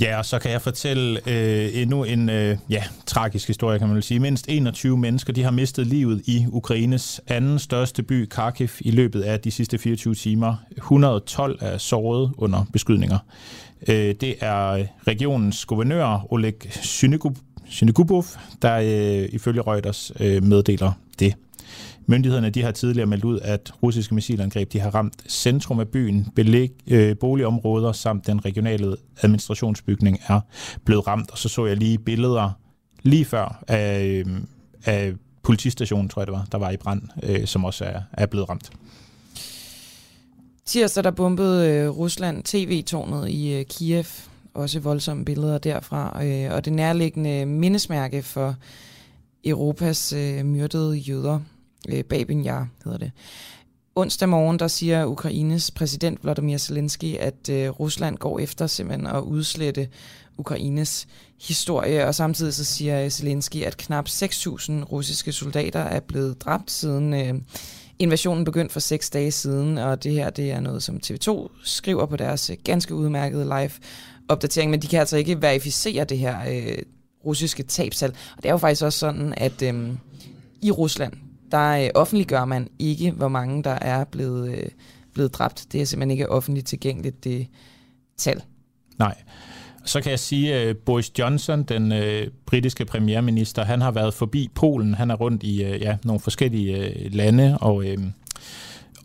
Ja, 0.00 0.18
og 0.18 0.26
så 0.26 0.38
kan 0.38 0.50
jeg 0.50 0.62
fortælle 0.62 1.20
øh, 1.26 1.82
endnu 1.82 2.04
en 2.04 2.28
øh, 2.30 2.58
ja, 2.70 2.84
tragisk 3.06 3.46
historie, 3.46 3.78
kan 3.78 3.88
man 3.88 3.94
vel 3.94 4.02
sige. 4.02 4.20
Mindst 4.20 4.46
21 4.48 4.98
mennesker 4.98 5.32
de 5.32 5.42
har 5.42 5.50
mistet 5.50 5.86
livet 5.86 6.22
i 6.24 6.46
Ukraines 6.48 7.20
anden 7.26 7.58
største 7.58 8.02
by, 8.02 8.28
Kharkiv, 8.28 8.68
i 8.80 8.90
løbet 8.90 9.22
af 9.22 9.40
de 9.40 9.50
sidste 9.50 9.78
24 9.78 10.14
timer. 10.14 10.56
112 10.76 11.58
er 11.60 11.78
såret 11.78 12.32
under 12.36 12.64
beskydninger. 12.72 13.18
Øh, 13.88 14.14
det 14.20 14.34
er 14.40 14.86
regionens 15.06 15.64
guvernør, 15.64 16.26
Oleg 16.30 16.54
Synegubov, 17.70 18.24
der 18.62 18.74
øh, 18.76 19.28
ifølge 19.32 19.60
Reuters 19.60 20.12
øh, 20.20 20.42
meddeler 20.42 20.92
det. 21.18 21.34
Myndighederne 22.08 22.50
de 22.50 22.62
har 22.62 22.70
tidligere 22.70 23.06
meldt 23.06 23.24
ud, 23.24 23.40
at 23.42 23.72
russiske 23.82 24.14
missilangreb 24.14 24.72
de 24.72 24.80
har 24.80 24.90
ramt 24.90 25.14
centrum 25.28 25.80
af 25.80 25.88
byen, 25.88 26.28
belæg, 26.34 26.72
øh, 26.86 27.16
boligområder 27.18 27.92
samt 27.92 28.26
den 28.26 28.44
regionale 28.44 28.96
administrationsbygning 29.22 30.20
er 30.28 30.40
blevet 30.84 31.06
ramt. 31.06 31.30
Og 31.30 31.38
så 31.38 31.48
så 31.48 31.66
jeg 31.66 31.76
lige 31.76 31.98
billeder 31.98 32.50
lige 33.02 33.24
før 33.24 33.64
af, 33.68 34.04
øh, 34.04 34.26
af 34.84 35.12
politistationen, 35.42 36.08
tror 36.08 36.22
jeg 36.22 36.26
det 36.26 36.32
var, 36.34 36.46
der 36.52 36.58
var 36.58 36.70
i 36.70 36.76
brand, 36.76 37.02
øh, 37.22 37.46
som 37.46 37.64
også 37.64 37.84
er, 37.84 38.00
er 38.12 38.26
blevet 38.26 38.48
ramt. 38.48 38.70
Tirsdag 40.66 41.04
der 41.04 41.10
bombede 41.10 41.70
øh, 41.70 41.90
Rusland 41.90 42.42
tv-tårnet 42.42 43.28
i 43.28 43.52
øh, 43.52 43.64
Kiev, 43.64 44.04
også 44.54 44.80
voldsomme 44.80 45.24
billeder 45.24 45.58
derfra. 45.58 46.24
Øh, 46.24 46.52
og 46.52 46.64
det 46.64 46.72
nærliggende 46.72 47.46
mindesmærke 47.46 48.22
for 48.22 48.54
Europas 49.44 50.12
øh, 50.12 50.44
myrdede 50.44 50.96
jøder, 50.96 51.40
øh, 51.88 52.04
Babin 52.04 52.46
Yar 52.46 52.68
hedder 52.84 52.98
det. 52.98 53.12
Onsdag 53.94 54.28
morgen, 54.28 54.58
der 54.58 54.68
siger 54.68 55.06
Ukraines 55.06 55.70
præsident 55.70 56.24
Vladimir 56.24 56.56
Zelensky, 56.56 57.16
at 57.16 57.48
øh, 57.50 57.68
Rusland 57.68 58.16
går 58.16 58.38
efter 58.38 58.66
simpelthen 58.66 59.06
at 59.06 59.20
udslette 59.20 59.88
Ukraines 60.38 61.08
historie, 61.40 62.06
og 62.06 62.14
samtidig 62.14 62.54
så 62.54 62.64
siger 62.64 63.04
øh, 63.04 63.10
Zelensky, 63.10 63.62
at 63.62 63.76
knap 63.76 64.08
6.000 64.08 64.84
russiske 64.84 65.32
soldater 65.32 65.80
er 65.80 66.00
blevet 66.00 66.40
dræbt 66.40 66.70
siden 66.70 67.14
øh, 67.14 67.34
invasionen 67.98 68.44
begyndte 68.44 68.72
for 68.72 68.80
seks 68.80 69.10
dage 69.10 69.30
siden, 69.30 69.78
og 69.78 70.04
det 70.04 70.12
her 70.12 70.30
det 70.30 70.50
er 70.50 70.60
noget, 70.60 70.82
som 70.82 71.00
TV2 71.06 71.48
skriver 71.64 72.06
på 72.06 72.16
deres 72.16 72.50
øh, 72.50 72.56
ganske 72.64 72.94
udmærkede 72.94 73.44
live 73.44 73.70
opdatering, 74.28 74.70
men 74.70 74.82
de 74.82 74.86
kan 74.86 75.00
altså 75.00 75.16
ikke 75.16 75.42
verificere 75.42 76.04
det 76.04 76.18
her 76.18 76.38
øh, 76.48 76.78
russiske 77.24 77.62
tabsal. 77.62 78.10
Og 78.36 78.42
det 78.42 78.48
er 78.48 78.52
jo 78.52 78.58
faktisk 78.58 78.82
også 78.82 78.98
sådan, 78.98 79.34
at 79.36 79.62
øh, 79.62 79.88
i 80.62 80.70
Rusland, 80.70 81.12
der 81.52 81.84
øh, 81.84 81.90
offentliggør 81.94 82.44
man 82.44 82.68
ikke, 82.78 83.10
hvor 83.10 83.28
mange 83.28 83.62
der 83.62 83.78
er 83.80 84.04
blevet, 84.04 84.50
øh, 84.50 84.68
blevet 85.14 85.34
dræbt. 85.34 85.66
Det 85.72 85.80
er 85.80 85.84
simpelthen 85.84 86.10
ikke 86.10 86.30
offentligt 86.30 86.66
tilgængeligt, 86.66 87.24
det 87.24 87.46
tal. 88.16 88.42
Nej. 88.98 89.14
Så 89.84 90.00
kan 90.00 90.10
jeg 90.10 90.18
sige, 90.18 90.54
at 90.54 90.76
Boris 90.76 91.18
Johnson, 91.18 91.62
den 91.62 91.92
øh, 91.92 92.26
britiske 92.46 92.84
premierminister, 92.84 93.64
han 93.64 93.80
har 93.80 93.90
været 93.90 94.14
forbi 94.14 94.48
Polen. 94.54 94.94
Han 94.94 95.10
er 95.10 95.14
rundt 95.14 95.42
i 95.42 95.64
øh, 95.64 95.82
ja, 95.82 95.96
nogle 96.04 96.20
forskellige 96.20 96.76
øh, 96.76 97.14
lande, 97.14 97.58
og, 97.60 97.84
øh, 97.86 97.98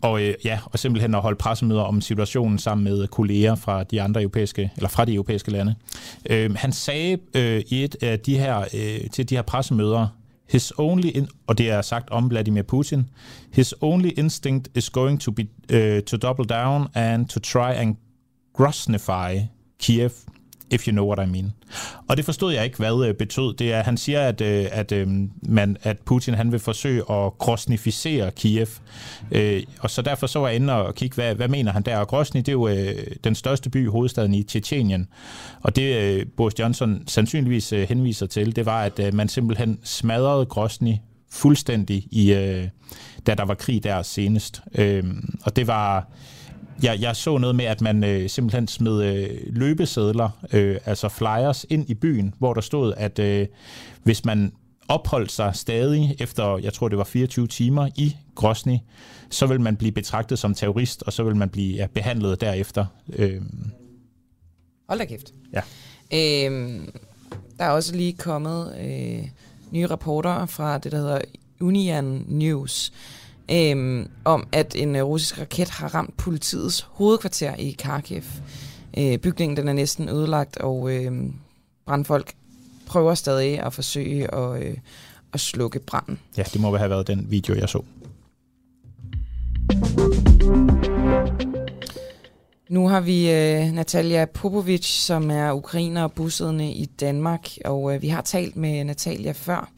og, 0.00 0.22
øh, 0.22 0.34
ja, 0.44 0.58
og 0.64 0.78
simpelthen 0.78 1.14
at 1.14 1.20
holde 1.20 1.36
pressemøder 1.36 1.82
om 1.82 2.00
situationen 2.00 2.58
sammen 2.58 2.84
med 2.84 3.06
kolleger 3.06 3.54
fra 3.54 3.84
de 3.84 4.02
andre 4.02 4.22
europæiske, 4.22 4.70
eller 4.76 4.88
fra 4.88 5.04
de 5.04 5.14
europæiske 5.14 5.50
lande. 5.50 5.74
Øh, 6.30 6.54
han 6.54 6.72
sagde 6.72 7.18
øh, 7.34 7.62
i 7.68 7.84
et 7.84 7.96
af 8.02 8.20
de 8.20 8.38
her, 8.38 8.64
øh, 8.74 9.10
til 9.10 9.28
de 9.28 9.34
her 9.34 9.42
pressemøder, 9.42 10.06
His 10.52 10.72
only 10.78 11.08
in, 11.08 11.28
og 11.46 11.58
det 11.58 11.70
er 11.70 11.82
sagt 11.82 12.10
om 12.10 12.30
Vladimir 12.30 12.62
Putin. 12.62 13.04
His 13.52 13.74
only 13.80 14.10
instinct 14.16 14.68
is 14.74 14.90
going 14.90 15.20
to 15.20 15.32
be 15.32 15.42
uh, 15.72 16.02
to 16.02 16.16
double 16.16 16.44
down 16.44 16.88
and 16.94 17.26
to 17.26 17.40
try 17.40 17.72
and 17.72 17.96
grossnify 18.58 19.40
Kiev 19.78 20.12
if 20.72 20.86
you 20.86 20.92
know 20.92 21.12
what 21.12 21.28
I 21.28 21.30
mean. 21.30 21.52
Og 22.08 22.16
det 22.16 22.24
forstod 22.24 22.52
jeg 22.52 22.64
ikke, 22.64 22.76
hvad 22.76 23.06
øh, 23.06 23.14
betød. 23.14 23.54
Det 23.54 23.72
er, 23.72 23.82
han 23.82 23.96
siger, 23.96 24.20
at, 24.20 24.40
øh, 24.40 24.66
at, 24.70 24.92
øh, 24.92 25.08
man, 25.42 25.76
at 25.82 25.98
Putin 25.98 26.34
han 26.34 26.52
vil 26.52 26.60
forsøge 26.60 27.02
at 27.10 27.38
grosnificere 27.38 28.30
Kiev. 28.30 28.66
Og 29.80 29.90
så 29.90 30.02
derfor 30.02 30.26
så 30.26 30.38
var 30.38 30.46
jeg 30.46 30.56
inde 30.56 30.72
og 30.72 30.94
kigge, 30.94 31.14
hvad, 31.14 31.34
hvad 31.34 31.48
mener 31.48 31.72
han 31.72 31.82
der? 31.82 31.96
Og 31.96 32.08
Grosny, 32.08 32.38
det 32.38 32.48
er 32.48 32.52
jo 32.52 32.68
den 33.24 33.34
største 33.34 33.70
by, 33.70 33.88
hovedstaden 33.88 34.34
i 34.34 34.42
Tjetjenien. 34.42 35.08
Og 35.62 35.76
det 35.76 36.32
Boris 36.36 36.58
Johnson 36.58 37.02
sandsynligvis 37.06 37.70
henviser 37.70 38.26
til, 38.26 38.56
det 38.56 38.66
var, 38.66 38.82
at 38.82 39.14
man 39.14 39.28
simpelthen 39.28 39.78
smadrede 39.84 40.46
Grosny 40.46 40.94
fuldstændig, 41.30 42.06
i, 42.10 42.30
da 43.26 43.34
der 43.34 43.44
var 43.44 43.54
krig 43.54 43.84
der 43.84 44.02
senest. 44.02 44.62
Og 45.44 45.56
det 45.56 45.66
var 45.66 46.08
jeg, 46.82 47.00
jeg 47.00 47.16
så 47.16 47.38
noget 47.38 47.56
med, 47.56 47.64
at 47.64 47.80
man 47.80 48.04
øh, 48.04 48.30
simpelthen 48.30 48.68
smed 48.68 49.02
øh, 49.02 49.40
løbesedler, 49.46 50.30
øh, 50.52 50.78
altså 50.84 51.08
flyers, 51.08 51.66
ind 51.68 51.90
i 51.90 51.94
byen, 51.94 52.34
hvor 52.38 52.54
der 52.54 52.60
stod, 52.60 52.94
at 52.96 53.18
øh, 53.18 53.46
hvis 54.02 54.24
man 54.24 54.52
opholdt 54.88 55.32
sig 55.32 55.54
stadig 55.54 56.16
efter, 56.18 56.58
jeg 56.58 56.72
tror 56.72 56.88
det 56.88 56.98
var 56.98 57.04
24 57.04 57.46
timer 57.46 57.88
i 57.96 58.16
Grosny, 58.34 58.76
så 59.30 59.46
vil 59.46 59.60
man 59.60 59.76
blive 59.76 59.92
betragtet 59.92 60.38
som 60.38 60.54
terrorist, 60.54 61.02
og 61.02 61.12
så 61.12 61.22
vil 61.22 61.36
man 61.36 61.48
blive 61.48 61.76
ja, 61.76 61.86
behandlet 61.86 62.40
derefter. 62.40 62.86
Øh. 63.12 63.42
Hold 64.88 64.98
da 64.98 65.04
kæft. 65.04 65.32
Ja. 65.52 65.60
Øhm, 66.46 66.92
der 67.58 67.64
er 67.64 67.70
også 67.70 67.96
lige 67.96 68.12
kommet 68.12 68.76
øh, 68.80 69.28
nye 69.70 69.86
rapporter 69.86 70.46
fra 70.46 70.78
det, 70.78 70.92
der 70.92 70.98
hedder 70.98 71.20
Union 71.60 72.24
News, 72.28 72.92
øhm, 73.50 74.08
om, 74.24 74.46
at 74.52 74.74
en 74.76 74.96
øh, 74.96 75.02
russisk 75.02 75.40
raket 75.40 75.68
har 75.68 75.94
ramt 75.94 76.16
politiets 76.16 76.86
hovedkvarter 76.90 77.54
i 77.56 77.76
Kharkiv. 77.78 78.22
Øh, 78.98 79.18
bygningen 79.18 79.56
den 79.56 79.68
er 79.68 79.72
næsten 79.72 80.08
ødelagt, 80.08 80.56
og 80.56 80.92
øh, 80.92 81.12
brandfolk 81.86 82.32
prøver 82.86 83.14
stadig 83.14 83.60
at 83.60 83.72
forsøge 83.72 84.34
at, 84.34 84.62
øh, 84.62 84.76
at 85.32 85.40
slukke 85.40 85.78
branden. 85.78 86.18
Ja, 86.36 86.42
det 86.42 86.60
må 86.60 86.76
have 86.76 86.90
været 86.90 87.06
den 87.06 87.26
video, 87.30 87.54
jeg 87.54 87.68
så. 87.68 87.82
Nu 92.68 92.88
har 92.88 93.00
vi 93.00 93.30
øh, 93.30 93.72
Natalia 93.72 94.24
Popovic, 94.24 94.86
som 94.86 95.30
er 95.30 95.52
ukrainer 95.52 96.02
og 96.02 96.12
bosiddende 96.12 96.72
i 96.72 96.84
Danmark, 96.84 97.48
og 97.64 97.94
øh, 97.94 98.02
vi 98.02 98.08
har 98.08 98.22
talt 98.22 98.56
med 98.56 98.84
Natalia 98.84 99.32
før. 99.32 99.70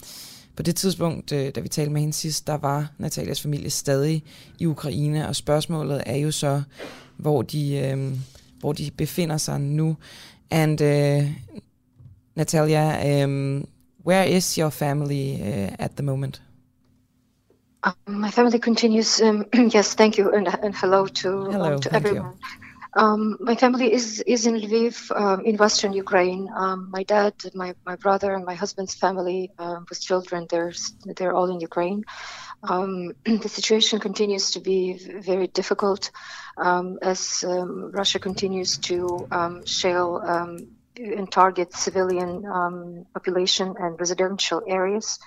På 0.57 0.63
det 0.63 0.77
tidspunkt, 0.77 1.33
øh, 1.33 1.53
da 1.55 1.61
vi 1.61 1.69
talte 1.69 1.93
med 1.93 2.01
hende 2.01 2.15
sidst, 2.15 2.47
der 2.47 2.57
var 2.57 2.89
Natalias 2.99 3.43
familie 3.43 3.71
stadig 3.71 4.25
i 4.59 4.67
Ukraine, 4.67 5.29
og 5.29 5.37
spørgsmålet 5.37 6.03
er 6.07 6.17
jo 6.17 6.31
så, 6.31 6.63
hvor 7.17 7.43
de, 7.43 7.77
øh, 7.77 8.13
hvor 8.61 8.73
de 8.73 8.91
befinder 8.97 9.37
sig 9.37 9.61
nu. 9.61 9.97
And 10.51 10.81
uh, 10.81 11.31
Natalia, 12.35 13.25
um, 13.25 13.67
where 14.07 14.31
is 14.31 14.55
your 14.55 14.71
family 14.71 15.35
uh, 15.41 15.73
at 15.79 15.91
the 15.97 16.03
moment? 16.03 16.43
Um, 17.85 18.15
my 18.21 18.31
family 18.31 18.59
continues. 18.59 19.21
Um, 19.21 19.45
yes, 19.75 19.95
thank 19.95 20.19
you, 20.19 20.31
and, 20.31 20.49
and 20.63 20.75
hello 20.75 21.07
to, 21.07 21.51
hello, 21.51 21.75
um, 21.75 21.81
to 21.81 21.95
everyone. 21.95 22.33
You. 22.33 22.64
Um, 22.97 23.37
my 23.41 23.57
family 23.57 23.93
is 23.93 24.21
is 24.21 24.47
in 24.47 24.55
Lviv, 24.55 25.11
um, 25.21 25.45
in 25.45 25.57
western 25.57 25.93
Ukraine. 25.93 26.49
Um, 26.55 26.91
my 26.91 27.03
dad, 27.03 27.35
my, 27.55 27.75
my 27.85 27.97
brother, 27.97 28.35
and 28.35 28.45
my 28.45 28.55
husband's 28.55 28.95
family 28.95 29.51
um, 29.59 29.87
with 29.89 30.01
children. 30.01 30.47
They're 30.49 30.73
they're 31.17 31.35
all 31.35 31.51
in 31.51 31.61
Ukraine. 31.61 32.05
Um, 32.63 33.13
the 33.25 33.49
situation 33.49 33.99
continues 33.99 34.53
to 34.53 34.61
be 34.61 34.99
very 35.31 35.49
difficult 35.49 36.11
um, 36.57 36.99
as 37.03 37.45
Russia 37.47 38.19
continues 38.21 38.79
to 38.89 39.27
shell 39.65 40.19
and 40.97 41.33
target 41.33 41.73
civilian 41.75 42.43
population 43.13 43.75
and 43.79 43.99
residential 43.99 44.63
areas. 44.67 45.19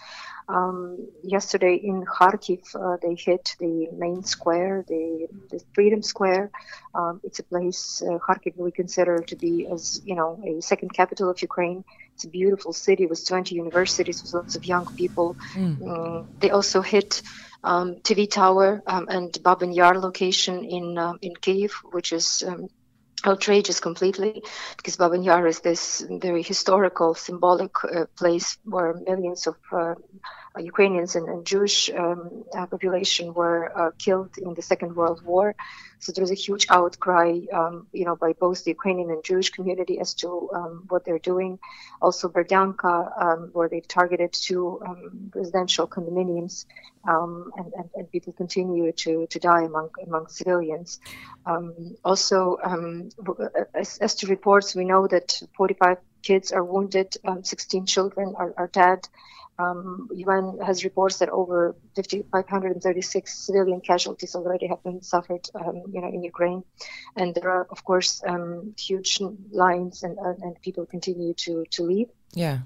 Um, 0.49 1.07
yesterday 1.23 1.75
in 1.75 2.05
Kharkiv, 2.05 2.73
uh, 2.73 2.97
they 3.01 3.15
hit 3.15 3.55
the 3.59 3.89
main 3.91 4.23
square, 4.23 4.85
the, 4.87 5.27
the 5.49 5.61
Freedom 5.73 6.01
Square. 6.01 6.51
Um, 6.95 7.19
it's 7.23 7.39
a 7.39 7.43
place 7.43 8.01
uh, 8.01 8.17
Kharkiv 8.17 8.55
we 8.55 8.71
consider 8.71 9.19
to 9.19 9.35
be 9.35 9.67
as 9.67 10.01
you 10.05 10.15
know 10.15 10.41
a 10.45 10.61
second 10.61 10.93
capital 10.93 11.29
of 11.29 11.41
Ukraine. 11.41 11.83
It's 12.13 12.23
a 12.23 12.29
beautiful 12.29 12.71
city 12.71 13.05
with 13.05 13.27
20 13.27 13.55
universities 13.55 14.23
with 14.23 14.33
lots 14.33 14.55
of 14.55 14.65
young 14.65 14.85
people. 14.95 15.35
Mm. 15.53 15.87
Um, 15.87 16.27
they 16.39 16.49
also 16.49 16.81
hit 16.81 17.21
um, 17.63 17.95
TV 17.97 18.29
Tower 18.29 18.81
um, 18.87 19.07
and 19.09 19.37
Babin 19.43 19.73
Yar 19.73 19.99
location 19.99 20.63
in 20.63 20.97
uh, 20.97 21.13
in 21.21 21.35
Kiev, 21.35 21.73
which 21.91 22.13
is 22.13 22.43
um, 22.47 22.69
outrageous 23.27 23.79
completely 23.79 24.43
because 24.77 24.97
Babin 24.97 25.23
Yar 25.23 25.47
is 25.47 25.59
this 25.59 26.05
very 26.09 26.43
historical, 26.43 27.13
symbolic 27.15 27.73
uh, 27.83 28.05
place 28.17 28.57
where 28.63 28.93
millions 29.05 29.47
of 29.47 29.55
uh, 29.71 29.95
Ukrainians 30.59 31.15
and, 31.15 31.27
and 31.27 31.45
Jewish 31.45 31.89
um, 31.89 32.43
uh, 32.53 32.65
population 32.65 33.33
were 33.33 33.71
uh, 33.77 33.91
killed 33.97 34.37
in 34.37 34.53
the 34.53 34.61
Second 34.61 34.95
World 34.95 35.23
War. 35.23 35.55
So 35.99 36.11
there 36.11 36.21
was 36.21 36.31
a 36.31 36.35
huge 36.35 36.67
outcry, 36.69 37.39
um, 37.51 37.87
you 37.91 38.05
know, 38.05 38.15
by 38.15 38.33
both 38.33 38.63
the 38.63 38.71
Ukrainian 38.71 39.09
and 39.09 39.23
Jewish 39.23 39.49
community 39.49 39.99
as 39.99 40.13
to 40.15 40.49
um, 40.53 40.83
what 40.89 41.05
they're 41.05 41.25
doing. 41.33 41.59
Also, 42.01 42.29
Berdyanka, 42.29 43.21
um, 43.21 43.49
where 43.53 43.67
they 43.67 43.81
targeted 43.81 44.31
two 44.33 44.79
um, 44.85 45.31
residential 45.33 45.87
condominiums, 45.87 46.65
um, 47.07 47.51
and, 47.57 47.73
and, 47.73 47.89
and, 47.95 48.11
people 48.11 48.33
continue 48.33 48.91
to, 48.91 49.27
to 49.27 49.39
die 49.39 49.63
among 49.63 49.89
among 50.05 50.27
civilians. 50.27 50.99
also, 52.03 52.37
as, 53.73 53.97
as, 53.97 54.15
to 54.15 54.27
reports, 54.27 54.75
we 54.75 54.85
know 54.85 55.07
that 55.07 55.41
45 55.55 55.97
kids 56.21 56.51
are 56.51 56.63
wounded, 56.63 57.15
16 57.41 57.85
children 57.85 58.35
are, 58.37 58.53
are 58.57 58.67
dead. 58.67 59.07
Um, 59.59 60.09
UN 60.13 60.59
has 60.63 60.83
reports 60.83 61.17
that 61.17 61.29
over 61.29 61.75
536 62.31 63.37
civilian 63.45 63.81
casualties 63.81 64.35
already 64.35 64.67
have 64.67 64.83
been 64.83 65.01
suffered, 65.01 65.49
um, 65.55 65.83
you 65.91 65.99
know, 66.01 66.09
in 66.09 66.23
Ukraine, 66.23 66.63
and 67.15 67.33
there 67.33 67.49
are, 67.49 67.67
of 67.71 67.83
course, 67.83 68.21
um, 68.25 68.75
huge 68.77 69.19
lines, 69.51 70.03
and, 70.03 70.19
uh, 70.19 70.35
and 70.43 70.61
people 70.61 70.85
continue 70.85 71.33
to 71.45 71.65
to 71.71 71.83
leave. 71.83 72.09
Yeah. 72.33 72.59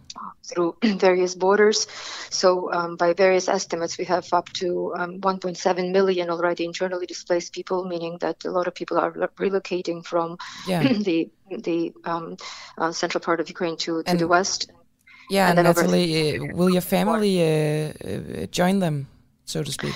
Through 0.44 0.76
various 0.84 1.36
borders. 1.36 1.88
So, 2.30 2.72
um, 2.74 2.96
by 2.98 3.14
various 3.14 3.48
estimates, 3.48 3.98
we 3.98 4.06
have 4.06 4.28
up 4.34 4.50
to 4.54 4.94
um, 4.98 5.22
1.7 5.22 5.92
million 5.92 6.30
already 6.30 6.66
internally 6.66 7.06
displaced 7.06 7.54
people, 7.54 7.86
meaning 7.86 8.18
that 8.20 8.44
a 8.44 8.52
lot 8.52 8.68
of 8.68 8.76
people 8.76 8.98
are 8.98 9.12
relocating 9.12 10.04
from 10.06 10.38
yeah. 10.68 10.84
the 11.08 11.30
the 11.50 11.94
um, 12.04 12.38
uh, 12.78 12.92
central 12.92 13.22
part 13.22 13.40
of 13.40 13.48
Ukraine 13.50 13.78
to, 13.78 14.04
to 14.04 14.10
And- 14.10 14.20
the 14.20 14.28
west. 14.28 14.72
Yeah, 15.32 15.50
And 15.50 15.64
Natalie, 15.64 16.40
uh, 16.40 16.56
will 16.58 16.70
your 16.70 16.82
family 16.82 17.40
uh, 17.40 17.94
uh, 18.04 18.46
join 18.52 18.80
them, 18.80 19.08
so 19.46 19.64
to 19.64 19.72
speak? 19.72 19.96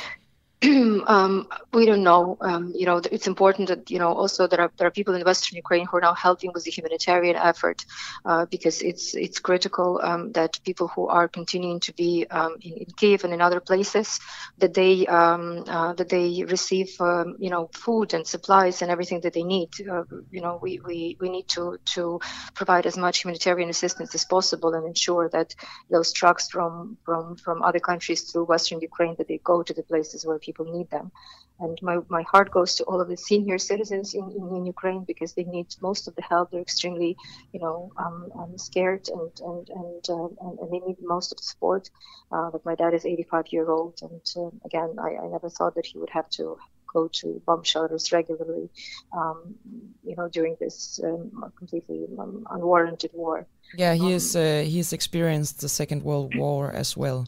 um, 1.07 1.47
we 1.73 1.85
don't 1.85 2.03
know. 2.03 2.37
Um, 2.39 2.71
you 2.75 2.85
know, 2.85 3.01
it's 3.11 3.27
important 3.27 3.67
that 3.67 3.91
you 3.91 3.99
know 3.99 4.13
also 4.13 4.47
there 4.47 4.61
are 4.61 4.71
there 4.77 4.87
are 4.87 4.91
people 4.91 5.13
in 5.13 5.21
Western 5.23 5.57
Ukraine 5.57 5.85
who 5.85 5.97
are 5.97 6.01
now 6.01 6.13
helping 6.13 6.51
with 6.53 6.63
the 6.63 6.71
humanitarian 6.71 7.35
effort 7.35 7.85
uh, 8.23 8.45
because 8.45 8.81
it's 8.81 9.15
it's 9.15 9.39
critical 9.39 9.99
um, 10.01 10.31
that 10.31 10.59
people 10.63 10.87
who 10.87 11.07
are 11.07 11.27
continuing 11.27 11.81
to 11.81 11.93
be 11.93 12.25
um, 12.31 12.55
in, 12.61 12.73
in, 12.73 12.85
Kiev 12.97 13.25
and 13.25 13.33
in 13.33 13.41
other 13.41 13.59
places 13.59 14.19
that 14.59 14.73
they 14.73 15.05
um, 15.07 15.65
uh, 15.67 15.93
that 15.93 16.07
they 16.07 16.45
receive 16.47 16.95
um, 17.01 17.35
you 17.37 17.49
know 17.49 17.69
food 17.73 18.13
and 18.13 18.25
supplies 18.25 18.81
and 18.81 18.89
everything 18.89 19.19
that 19.21 19.33
they 19.33 19.43
need. 19.43 19.69
Uh, 19.81 20.03
you 20.31 20.39
know, 20.39 20.57
we, 20.61 20.79
we 20.79 21.17
we 21.19 21.29
need 21.29 21.49
to 21.49 21.77
to 21.95 22.21
provide 22.53 22.85
as 22.85 22.97
much 22.97 23.23
humanitarian 23.23 23.69
assistance 23.69 24.15
as 24.15 24.23
possible 24.23 24.73
and 24.73 24.87
ensure 24.87 25.27
that 25.29 25.53
those 25.89 26.13
trucks 26.13 26.49
from 26.49 26.97
from 27.03 27.35
from 27.35 27.61
other 27.61 27.79
countries 27.79 28.21
through 28.31 28.45
Western 28.45 28.79
Ukraine 28.79 29.15
that 29.17 29.27
they 29.27 29.39
go 29.43 29.61
to 29.61 29.73
the 29.73 29.83
places 29.83 30.25
where 30.25 30.39
people 30.45 30.65
need 30.65 30.89
them. 30.89 31.11
And 31.59 31.79
my, 31.81 31.99
my 32.09 32.23
heart 32.23 32.51
goes 32.51 32.75
to 32.75 32.83
all 32.83 32.99
of 32.99 33.07
the 33.07 33.15
senior 33.15 33.57
citizens 33.57 34.13
in, 34.13 34.29
in, 34.31 34.55
in 34.57 34.65
Ukraine 34.65 35.05
because 35.05 35.33
they 35.33 35.45
need 35.45 35.67
most 35.81 36.07
of 36.07 36.15
the 36.15 36.21
help. 36.21 36.51
They're 36.51 36.61
extremely, 36.61 37.15
you 37.53 37.61
know, 37.61 37.93
um, 37.97 38.29
um, 38.37 38.57
scared 38.57 39.07
and 39.07 39.31
and 39.39 39.69
and, 39.69 40.03
uh, 40.09 40.27
and, 40.45 40.59
and 40.59 40.71
they 40.71 40.79
need 40.79 40.97
most 41.01 41.31
of 41.31 41.37
the 41.37 41.43
support. 41.43 41.89
Uh, 42.31 42.49
but 42.51 42.65
my 42.65 42.75
dad 42.75 42.93
is 42.93 43.05
85 43.05 43.45
year 43.53 43.69
old, 43.69 43.99
and 44.01 44.25
uh, 44.35 44.49
again, 44.65 44.97
I, 44.99 45.09
I 45.23 45.27
never 45.27 45.49
thought 45.49 45.75
that 45.75 45.85
he 45.85 45.97
would 45.97 46.09
have 46.09 46.29
to 46.31 46.57
go 46.93 47.07
to 47.19 47.41
bomb 47.45 47.63
shelters 47.63 48.11
regularly, 48.11 48.69
um, 49.13 49.55
you 50.03 50.15
know, 50.17 50.27
during 50.27 50.57
this 50.59 50.99
um, 51.03 51.53
completely 51.57 52.05
um, 52.19 52.45
unwarranted 52.51 53.11
war. 53.13 53.45
Yeah, 53.77 53.93
he 53.93 54.11
is. 54.11 54.35
Uh, 54.35 54.63
he 54.71 54.77
has 54.77 54.91
experienced 54.91 55.61
the 55.61 55.69
Second 55.69 56.03
World 56.03 56.35
War 56.35 56.69
as 56.83 56.97
well 56.97 57.27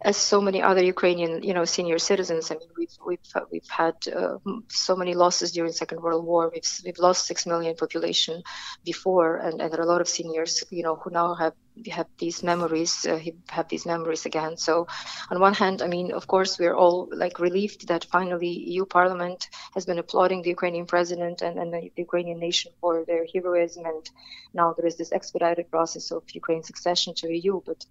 as 0.00 0.16
so 0.16 0.40
many 0.40 0.62
other 0.62 0.82
Ukrainian, 0.82 1.42
you 1.42 1.54
know, 1.54 1.64
senior 1.64 1.98
citizens. 1.98 2.50
I 2.50 2.54
mean, 2.54 2.68
we've 2.76 2.96
we've 3.06 3.28
we've 3.50 3.68
had 3.68 3.96
uh, 4.08 4.38
so 4.68 4.96
many 4.96 5.14
losses 5.14 5.52
during 5.52 5.72
Second 5.72 6.00
World 6.00 6.24
War. 6.24 6.50
We've 6.52 6.70
we've 6.84 6.98
lost 6.98 7.26
six 7.26 7.46
million 7.46 7.74
population 7.76 8.42
before, 8.84 9.36
and, 9.36 9.60
and 9.60 9.72
there 9.72 9.80
are 9.80 9.84
a 9.84 9.92
lot 9.94 10.00
of 10.00 10.08
seniors, 10.08 10.62
you 10.70 10.82
know, 10.82 10.96
who 10.96 11.10
now 11.10 11.34
have 11.34 11.54
have 11.90 12.06
these 12.18 12.42
memories, 12.42 13.04
uh, 13.06 13.18
have 13.48 13.68
these 13.68 13.86
memories 13.86 14.26
again. 14.26 14.56
So, 14.56 14.86
on 15.30 15.40
one 15.40 15.54
hand, 15.54 15.82
I 15.82 15.88
mean, 15.88 16.12
of 16.12 16.26
course, 16.26 16.58
we're 16.58 16.74
all 16.74 17.08
like 17.12 17.38
relieved 17.40 17.88
that 17.88 18.04
finally 18.04 18.48
EU 18.48 18.84
Parliament 18.84 19.48
has 19.74 19.84
been 19.86 19.98
applauding 19.98 20.42
the 20.42 20.50
Ukrainian 20.50 20.86
president 20.86 21.42
and, 21.42 21.58
and 21.58 21.72
the 21.72 21.90
Ukrainian 21.96 22.38
nation 22.38 22.72
for 22.80 23.04
their 23.04 23.26
heroism, 23.32 23.86
and 23.86 24.10
now 24.52 24.72
there 24.72 24.86
is 24.86 24.96
this 24.96 25.12
expedited 25.12 25.70
process 25.70 26.10
of 26.10 26.22
Ukraine's 26.32 26.70
accession 26.70 27.14
to 27.14 27.32
EU. 27.32 27.60
But 27.64 27.84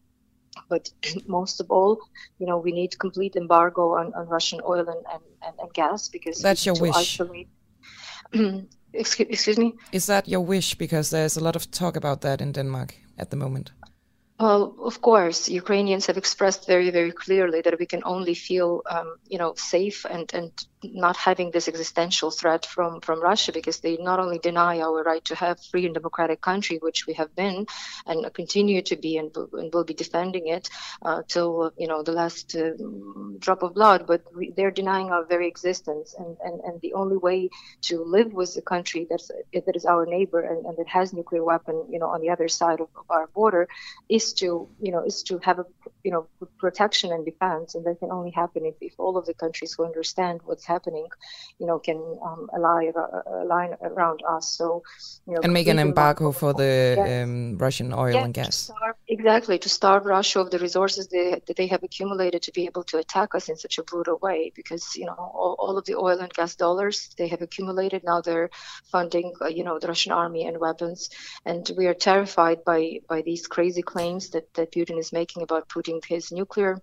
but 0.70 0.90
most 1.28 1.60
of 1.60 1.72
all, 1.72 2.00
you 2.40 2.46
know, 2.46 2.58
we 2.58 2.72
need 2.72 2.98
complete 3.00 3.36
embargo 3.36 3.94
on, 3.94 4.14
on 4.14 4.28
Russian 4.28 4.62
oil 4.68 4.80
and, 4.80 5.06
and, 5.14 5.24
and, 5.46 5.60
and 5.60 5.74
gas 5.74 6.10
because 6.10 6.42
that's 6.42 6.66
your 6.66 6.76
wish. 6.80 6.96
Isolate... 6.96 7.50
excuse, 8.94 9.30
excuse 9.30 9.58
me. 9.58 9.74
Is 9.92 10.06
that 10.08 10.28
your 10.28 10.42
wish? 10.42 10.76
Because 10.76 11.10
there's 11.10 11.38
a 11.38 11.44
lot 11.44 11.56
of 11.56 11.70
talk 11.72 11.96
about 11.96 12.22
that 12.22 12.42
in 12.42 12.52
Denmark 12.52 12.96
at 13.18 13.30
the 13.30 13.38
moment. 13.38 13.72
Well, 14.40 14.76
of 14.84 15.02
course, 15.02 15.48
Ukrainians 15.48 16.08
have 16.08 16.18
expressed 16.18 16.68
very, 16.68 16.90
very 16.90 17.12
clearly 17.12 17.62
that 17.62 17.80
we 17.80 17.86
can 17.86 18.02
only 18.04 18.34
feel, 18.34 18.82
um, 18.90 19.16
you 19.28 19.38
know, 19.38 19.54
safe 19.56 20.06
and, 20.06 20.34
and 20.34 20.52
not 20.84 21.18
having 21.18 21.52
this 21.52 21.68
existential 21.68 22.32
threat 22.32 22.66
from, 22.66 23.02
from 23.02 23.22
Russia 23.22 23.52
because 23.52 23.80
they 23.80 23.98
not 23.98 24.20
only 24.20 24.40
deny 24.40 24.82
our 24.82 25.04
right 25.04 25.24
to 25.26 25.36
have 25.36 25.64
free 25.72 25.86
and 25.86 25.94
democratic 25.94 26.42
country, 26.42 26.80
which 26.82 27.06
we 27.08 27.14
have 27.14 27.36
been 27.36 27.66
and 28.06 28.34
continue 28.34 28.82
to 28.82 28.96
be 28.96 29.18
and, 29.18 29.36
and 29.54 29.74
will 29.74 29.84
be 29.84 29.94
defending 29.94 30.48
it 30.48 30.70
uh, 31.04 31.22
till, 31.28 31.72
you 31.78 31.88
know, 31.88 32.04
the 32.04 32.12
last 32.12 32.56
uh, 32.56 32.72
drop 33.40 33.64
of 33.64 33.74
blood, 33.76 34.06
but 34.08 34.24
we, 34.36 34.52
they're 34.58 34.72
denying 34.72 35.12
our 35.12 35.26
very 35.26 35.48
existence. 35.48 36.16
And, 36.18 36.36
and, 36.44 36.60
and 36.62 36.82
the 36.82 36.94
only 36.94 37.18
way 37.18 37.50
to 37.84 38.04
live 38.04 38.34
with 38.34 38.58
a 38.58 38.62
country 38.62 39.08
that's, 39.10 39.30
that 39.54 39.76
is 39.76 39.86
our 39.86 40.06
neighbor 40.06 40.42
and, 40.42 40.66
and 40.66 40.76
that 40.78 40.88
has 40.88 41.14
nuclear 41.14 41.44
weapon, 41.44 41.86
you 41.90 42.00
know, 42.00 42.08
on 42.08 42.22
the 42.22 42.30
other 42.32 42.48
side 42.48 42.82
of, 42.82 42.90
of 42.98 43.06
our 43.10 43.28
border 43.28 43.68
is 44.10 44.24
is 44.24 44.34
to 44.34 44.68
you 44.82 44.92
know 44.92 45.04
is 45.04 45.24
to 45.24 45.40
have 45.40 45.60
a 45.60 45.66
you 46.04 46.12
know 46.12 46.28
protection 46.58 47.12
and 47.12 47.26
defense, 47.26 47.76
and 47.76 47.86
that 47.86 48.00
can 48.00 48.12
only 48.12 48.32
happen 48.32 48.66
if, 48.66 48.76
if 48.82 48.94
all 48.98 49.18
of 49.18 49.26
the 49.26 49.34
countries 49.34 49.74
who 49.74 49.86
understand 49.86 50.42
what's 50.46 50.66
happening, 50.66 50.73
you 51.60 51.68
know, 51.68 51.80
can 51.80 51.98
um, 52.24 52.50
ally 52.56 52.92
align 53.26 53.76
around 53.82 54.22
us. 54.30 54.56
So 54.58 54.84
you 55.28 55.34
know, 55.34 55.42
and 55.44 55.54
make 55.54 55.68
an 55.68 55.80
embargo 55.80 56.32
for 56.32 56.54
the 56.54 56.96
yes. 56.98 57.24
um, 57.24 57.58
Russian 57.58 57.94
oil 57.94 58.14
yes, 58.14 58.26
and 58.26 58.34
gas. 58.34 58.56
Starve, 58.56 58.96
exactly 59.08 59.58
to 59.60 59.70
starve 59.70 60.06
Russia 60.06 60.40
of 60.40 60.52
the 60.52 60.60
resources 60.60 61.08
they, 61.08 61.42
that 61.48 61.56
they 61.56 61.68
have 61.68 61.84
accumulated 61.84 62.42
to 62.44 62.52
be 62.52 62.66
able 62.66 62.84
to 62.84 62.98
attack 62.98 63.36
us 63.36 63.50
in 63.50 63.58
such 63.58 63.78
a 63.78 63.84
brutal 63.84 64.18
way, 64.22 64.52
because 64.56 64.96
you 64.96 65.06
know 65.06 65.14
all, 65.14 65.56
all 65.60 65.78
of 65.78 65.86
the 65.86 65.96
oil 65.96 66.20
and 66.20 66.34
gas 66.34 66.56
dollars 66.56 67.14
they 67.18 67.28
have 67.28 67.42
accumulated 67.42 68.04
now 68.04 68.22
they're 68.22 68.50
funding 68.92 69.34
uh, 69.42 69.48
you 69.48 69.64
know 69.64 69.80
the 69.80 69.88
Russian 69.88 70.12
army 70.12 70.46
and 70.46 70.60
weapons, 70.60 71.10
and 71.46 71.70
we 71.78 71.88
are 71.88 71.94
terrified 71.94 72.64
by 72.64 73.00
by 73.08 73.22
these 73.22 73.48
crazy 73.48 73.82
claims 73.82 74.04
claims 74.04 74.30
that, 74.32 74.54
that 74.54 74.72
Putin 74.72 74.98
is 74.98 75.12
making 75.12 75.44
about 75.44 75.70
putting 75.70 76.02
his 76.08 76.32
nuclear 76.32 76.82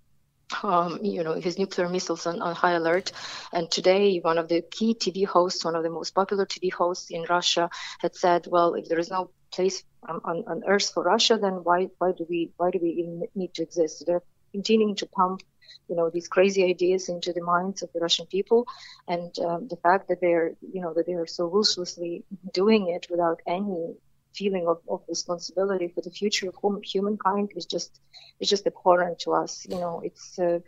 um, 0.63 1.01
you 1.03 1.23
know, 1.23 1.35
his 1.35 1.59
nuclear 1.59 1.89
missiles 1.89 2.27
on, 2.27 2.43
on, 2.43 2.55
high 2.55 2.73
alert. 2.73 3.13
And 3.53 3.71
today, 3.71 4.19
one 4.19 4.39
of 4.39 4.49
the 4.49 4.63
key 4.63 4.95
TV 4.95 5.27
hosts, 5.27 5.65
one 5.65 5.77
of 5.77 5.83
the 5.83 5.91
most 5.91 6.15
popular 6.15 6.47
TV 6.47 6.73
hosts 6.73 7.11
in 7.11 7.25
Russia, 7.29 7.71
had 8.01 8.15
said, 8.15 8.47
"Well, 8.47 8.75
if 8.75 8.89
there 8.89 8.99
is 8.99 9.11
no 9.11 9.31
place 9.53 9.83
on, 10.09 10.21
on, 10.25 10.45
on 10.47 10.63
Earth 10.67 10.91
for 10.93 11.03
Russia, 11.03 11.39
then 11.41 11.65
why 11.65 11.89
why 11.99 12.13
do 12.13 12.27
we 12.29 12.53
why 12.57 12.71
do 12.71 12.79
we 12.83 12.91
even 12.91 13.23
need 13.35 13.55
to 13.55 13.63
exist?" 13.63 14.05
They're 14.07 14.23
continuing 14.53 14.97
to 14.97 15.07
pump, 15.07 15.43
you 15.89 15.97
know, 15.97 16.11
these 16.11 16.29
crazy 16.29 16.65
ideas 16.65 17.09
into 17.09 17.33
the 17.33 17.43
minds 17.43 17.83
of 17.83 17.93
the 17.93 18.01
Russian 18.01 18.27
people, 18.27 18.67
and 19.09 19.37
um, 19.39 19.69
the 19.69 19.77
fact 19.77 20.09
that 20.09 20.21
they're 20.21 20.53
you 20.61 20.81
know 20.83 20.95
that 20.95 21.07
they 21.07 21.15
are 21.15 21.27
so 21.27 21.47
ruthlessly 21.47 22.25
doing 22.53 22.89
it 22.89 23.07
without 23.11 23.41
any 23.47 23.95
feeling 24.35 24.67
of, 24.69 24.79
of 24.89 25.03
responsibility 25.09 25.89
for 25.89 26.01
the 26.03 26.11
future 26.11 26.49
of 26.49 26.55
humankind 26.83 27.51
is 27.57 27.67
just 27.67 28.01
is 28.41 28.49
just 28.49 28.67
abhorrent 28.67 29.19
to 29.21 29.33
us. 29.33 29.67
You 29.69 29.77
know, 29.77 30.01
it's 30.05 30.39
uh, 30.39 30.61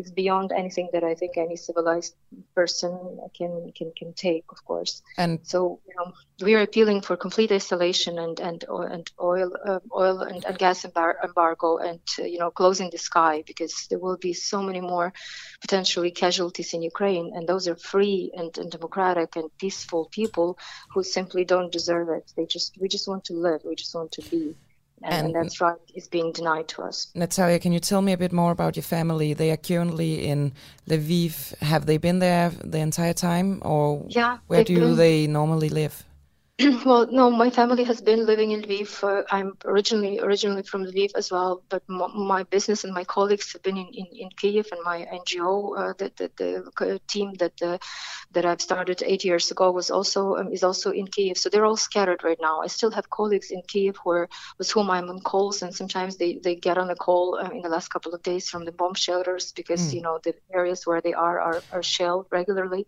it's 0.00 0.10
beyond 0.10 0.50
anything 0.50 0.88
that 0.94 1.04
I 1.04 1.14
think 1.14 1.36
any 1.36 1.56
civilized 1.56 2.14
person 2.54 2.92
can 3.36 3.52
can 3.76 3.92
can 3.98 4.10
take, 4.14 4.44
of 4.50 4.64
course. 4.64 5.02
And 5.18 5.38
so, 5.42 5.80
you 5.88 5.94
know, 5.96 6.12
we 6.46 6.54
are 6.54 6.62
appealing 6.62 7.02
for 7.02 7.16
complete 7.16 7.52
isolation 7.52 8.18
and 8.18 8.40
and 8.48 8.64
and 8.94 9.04
oil 9.20 9.50
uh, 9.70 9.80
oil 10.02 10.16
and, 10.30 10.40
and 10.48 10.56
gas 10.58 10.78
embargo 10.84 11.70
and 11.88 12.00
uh, 12.18 12.24
you 12.32 12.38
know 12.38 12.50
closing 12.50 12.88
the 12.90 13.02
sky 13.10 13.34
because 13.46 13.74
there 13.90 14.02
will 14.04 14.16
be 14.28 14.32
so 14.32 14.58
many 14.62 14.80
more 14.80 15.12
potentially 15.60 16.12
casualties 16.24 16.72
in 16.74 16.82
Ukraine, 16.92 17.28
and 17.34 17.46
those 17.46 17.68
are 17.68 17.76
free 17.92 18.32
and, 18.38 18.52
and 18.60 18.70
democratic 18.70 19.36
and 19.36 19.46
peaceful 19.58 20.02
people 20.20 20.58
who 20.92 21.02
simply 21.02 21.44
don't 21.44 21.70
deserve 21.78 22.08
it. 22.18 22.26
They 22.36 22.46
just 22.46 22.68
we 22.80 22.88
just 22.96 23.06
want 23.10 23.24
to 23.26 23.34
live. 23.46 23.60
We 23.64 23.76
just 23.82 23.94
want 23.94 24.12
to 24.12 24.22
be 24.34 24.44
and, 25.02 25.26
and, 25.26 25.34
that's 25.34 25.60
right 25.60 25.78
is 25.94 26.08
being 26.08 26.32
denied 26.32 26.68
to 26.68 26.82
us. 26.82 27.08
Natalia, 27.14 27.58
can 27.58 27.72
you 27.72 27.80
tell 27.80 28.02
me 28.02 28.12
a 28.12 28.18
bit 28.18 28.32
more 28.32 28.50
about 28.50 28.76
your 28.76 28.82
family? 28.82 29.34
They 29.34 29.50
are 29.50 29.56
currently 29.56 30.26
in 30.26 30.52
Lviv. 30.88 31.56
Have 31.62 31.86
they 31.86 31.96
been 31.96 32.18
there 32.18 32.50
the 32.50 32.78
entire 32.78 33.14
time, 33.14 33.62
or 33.64 34.04
yeah, 34.08 34.38
where 34.46 34.64
do 34.64 34.74
been... 34.74 34.96
they 34.96 35.26
normally 35.26 35.68
live? 35.68 36.04
well, 36.84 37.06
no, 37.10 37.30
my 37.30 37.48
family 37.48 37.84
has 37.84 38.00
been 38.02 38.26
living 38.26 38.50
in 38.50 38.62
Lviv. 38.62 39.02
Uh, 39.02 39.22
I'm 39.30 39.56
originally 39.64 40.20
originally 40.20 40.62
from 40.62 40.84
Lviv 40.84 41.10
as 41.16 41.30
well, 41.30 41.62
but 41.70 41.82
m- 41.88 42.26
my 42.26 42.42
business 42.42 42.84
and 42.84 42.92
my 42.92 43.04
colleagues 43.04 43.52
have 43.52 43.62
been 43.62 43.78
in, 43.78 43.86
in, 43.94 44.06
in 44.12 44.28
Kiev, 44.36 44.66
and 44.72 44.82
my 44.84 45.06
NGO, 45.10 45.78
uh, 45.78 45.92
the, 45.96 46.12
the, 46.16 46.28
the, 46.78 47.00
team 47.08 47.32
that 47.34 47.62
uh, 47.62 47.78
that 48.32 48.44
I've 48.44 48.60
started 48.60 49.02
eight 49.04 49.24
years 49.24 49.50
ago 49.50 49.70
was 49.70 49.90
also 49.90 50.36
um, 50.36 50.52
is 50.52 50.62
also 50.62 50.90
in 50.90 51.06
Kiev. 51.06 51.38
So 51.38 51.48
they're 51.48 51.64
all 51.64 51.76
scattered 51.76 52.22
right 52.24 52.38
now. 52.40 52.60
I 52.60 52.66
still 52.66 52.90
have 52.90 53.08
colleagues 53.08 53.50
in 53.50 53.62
Kiev 53.66 53.96
who 54.02 54.10
are, 54.10 54.28
with 54.58 54.70
whom 54.70 54.90
I'm 54.90 55.08
on 55.08 55.20
calls, 55.20 55.62
and 55.62 55.74
sometimes 55.74 56.16
they, 56.16 56.40
they 56.44 56.56
get 56.56 56.76
on 56.76 56.90
a 56.90 56.96
call 56.96 57.38
uh, 57.40 57.48
in 57.50 57.62
the 57.62 57.70
last 57.70 57.88
couple 57.88 58.12
of 58.12 58.22
days 58.22 58.50
from 58.50 58.64
the 58.64 58.72
bomb 58.72 58.94
shelters 58.94 59.52
because 59.52 59.80
mm. 59.80 59.94
you 59.94 60.02
know 60.02 60.18
the 60.22 60.34
areas 60.52 60.86
where 60.86 61.00
they 61.00 61.14
are 61.14 61.40
are, 61.40 61.62
are 61.72 61.82
shelled 61.82 62.26
regularly, 62.30 62.84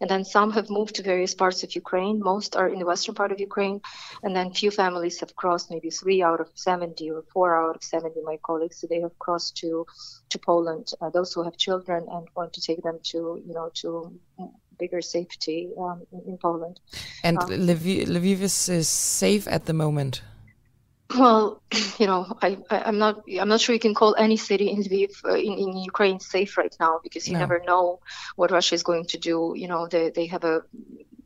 and 0.00 0.10
then 0.10 0.24
some 0.24 0.50
have 0.50 0.70
moved 0.70 0.96
to 0.96 1.02
various 1.02 1.34
parts 1.34 1.62
of 1.62 1.74
Ukraine. 1.76 2.18
Most 2.18 2.56
are 2.56 2.68
in 2.68 2.80
the 2.80 2.86
western 2.86 3.11
part 3.14 3.32
of 3.32 3.40
Ukraine, 3.40 3.80
and 4.22 4.34
then 4.36 4.52
few 4.52 4.70
families 4.70 5.20
have 5.20 5.34
crossed, 5.36 5.70
maybe 5.70 5.90
three 5.90 6.22
out 6.22 6.40
of 6.40 6.48
70 6.54 7.10
or 7.10 7.22
four 7.32 7.48
out 7.56 7.76
of 7.76 7.82
70, 7.82 8.20
my 8.22 8.38
colleagues, 8.42 8.78
so 8.78 8.86
they 8.86 9.00
have 9.00 9.18
crossed 9.18 9.56
to 9.58 9.86
to 10.30 10.38
Poland. 10.38 10.92
Uh, 11.00 11.10
those 11.10 11.32
who 11.32 11.42
have 11.42 11.56
children 11.56 12.06
and 12.10 12.26
want 12.36 12.52
to 12.54 12.60
take 12.60 12.82
them 12.82 12.98
to, 13.10 13.18
you 13.46 13.54
know, 13.54 13.70
to 13.74 14.18
bigger 14.78 15.02
safety 15.02 15.70
um, 15.78 16.02
in, 16.12 16.20
in, 16.30 16.38
Poland. 16.38 16.80
And 17.22 17.38
um, 17.38 17.48
Lviv, 17.48 18.06
Lviv 18.06 18.40
is, 18.40 18.68
is 18.68 18.88
safe 18.88 19.46
at 19.46 19.66
the 19.66 19.72
moment. 19.72 20.22
Well, 21.16 21.62
you 21.98 22.06
know, 22.06 22.36
I, 22.42 22.58
I 22.70 22.88
am 22.88 22.98
not 22.98 23.22
I'm 23.40 23.48
not 23.48 23.60
sure 23.60 23.74
you 23.74 23.80
can 23.80 23.94
call 23.94 24.14
any 24.16 24.36
city 24.36 24.70
in 24.70 24.82
Lviv 24.82 25.12
uh, 25.24 25.34
in, 25.34 25.54
in 25.58 25.76
Ukraine 25.76 26.20
safe 26.20 26.56
right 26.56 26.74
now 26.80 27.00
because 27.02 27.26
you 27.28 27.34
no. 27.34 27.40
never 27.40 27.60
know 27.70 28.00
what 28.36 28.50
Russia 28.50 28.74
is 28.74 28.82
going 28.82 29.06
to 29.06 29.18
do. 29.18 29.54
You 29.56 29.68
know, 29.68 29.86
they 29.86 30.10
they 30.10 30.26
have 30.26 30.44
a 30.44 30.62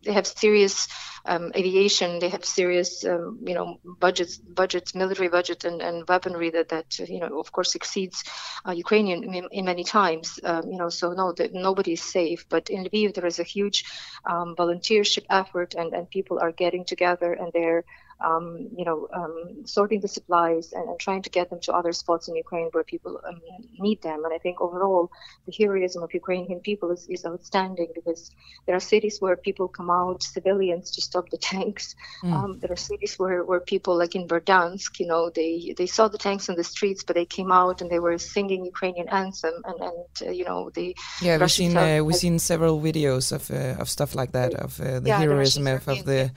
they 0.07 0.13
have 0.13 0.27
serious 0.27 0.89
um, 1.27 1.53
aviation. 1.55 2.19
They 2.21 2.29
have 2.29 2.45
serious, 2.45 3.05
um, 3.05 3.41
you 3.45 3.55
know, 3.55 3.79
budgets, 3.85 4.39
budgets, 4.39 4.95
military 4.95 5.29
budget, 5.29 5.65
and, 5.65 5.83
and 5.83 6.09
weaponry 6.09 6.51
that 6.51 6.69
that 6.71 6.99
you 6.99 7.21
know, 7.21 7.41
of 7.41 7.53
course, 7.53 7.75
exceeds 7.75 8.25
uh, 8.67 8.73
Ukrainian 8.73 9.25
in, 9.25 9.49
in, 9.51 9.65
many 9.65 9.85
times. 9.85 10.39
Um, 10.45 10.71
you 10.71 10.79
know, 10.79 10.89
so 10.89 11.13
no, 11.13 11.33
that 11.33 11.53
nobody 11.53 11.93
is 11.93 12.03
safe. 12.03 12.47
But 12.49 12.71
in 12.71 12.85
Lviv, 12.85 13.15
there 13.15 13.27
is 13.27 13.41
a 13.41 13.51
huge 13.57 13.85
um, 14.25 14.55
volunteership 14.57 15.25
effort, 15.29 15.75
and 15.75 15.93
and 15.93 16.09
people 16.09 16.39
are 16.39 16.53
getting 16.53 16.85
together, 16.85 17.33
and 17.33 17.53
they're 17.53 17.85
um, 18.21 18.69
you 18.77 18.85
know, 18.85 19.09
um, 19.13 19.67
sorting 19.67 20.01
the 20.01 20.09
supplies 20.09 20.73
and, 20.73 20.89
and, 20.89 20.99
trying 20.99 21.23
to 21.23 21.31
get 21.31 21.51
them 21.51 21.61
to 21.61 21.73
other 21.73 21.93
spots 21.93 22.29
in 22.29 22.37
Ukraine 22.37 22.69
where 22.73 22.85
people 22.85 23.21
um, 23.29 23.41
need 23.79 24.01
them. 24.01 24.25
And 24.25 24.33
I 24.33 24.39
think 24.39 24.61
overall, 24.61 25.11
the 25.47 25.55
heroism 25.57 26.03
of 26.03 26.15
Ukrainian 26.15 26.61
people 26.61 26.91
is, 26.91 27.07
is 27.09 27.27
outstanding 27.27 27.89
because 27.95 28.31
there 28.67 28.75
are 28.75 28.81
cities 28.81 29.21
where 29.21 29.37
people 29.37 29.69
come 29.69 29.91
out, 29.91 30.23
civilians, 30.23 30.93
to 30.93 31.03
stop 31.03 31.29
the 31.29 31.37
tanks. 31.53 31.95
Mm. 32.23 32.61
there 32.61 32.73
are 32.73 32.77
cities 32.77 33.19
where, 33.19 33.45
where 33.45 33.61
people, 33.61 33.97
like 33.99 34.15
in 34.15 34.27
Verdansk, 34.27 34.99
you 34.99 35.07
know, 35.07 35.31
they, 35.31 35.75
they 35.77 35.87
saw 35.87 36.09
the 36.09 36.19
tanks 36.19 36.49
in 36.49 36.57
the 36.57 36.65
streets, 36.65 37.05
but 37.05 37.17
they 37.17 37.27
came 37.27 37.53
out 37.53 37.83
and 37.83 37.91
they 37.91 37.99
were 37.99 38.17
singing 38.17 38.65
Ukrainian 38.65 39.09
anthem. 39.09 39.55
And, 39.65 39.81
and 39.81 40.29
uh, 40.29 40.31
you 40.31 40.45
know, 40.45 40.71
the 40.71 40.97
yeah, 41.21 41.37
we've 41.37 41.51
seen 41.51 41.77
uh, 41.77 42.03
we've 42.03 42.17
seen 42.17 42.39
several 42.39 42.81
videos 42.81 43.31
of 43.33 43.51
uh, 43.51 43.81
of 43.81 43.89
stuff 43.91 44.15
like 44.15 44.33
that 44.33 44.55
of 44.55 44.81
uh, 44.81 45.01
the 45.01 45.11
yeah, 45.11 45.19
heroism 45.19 45.67
of, 45.67 45.87
of 45.89 46.05
the 46.05 46.31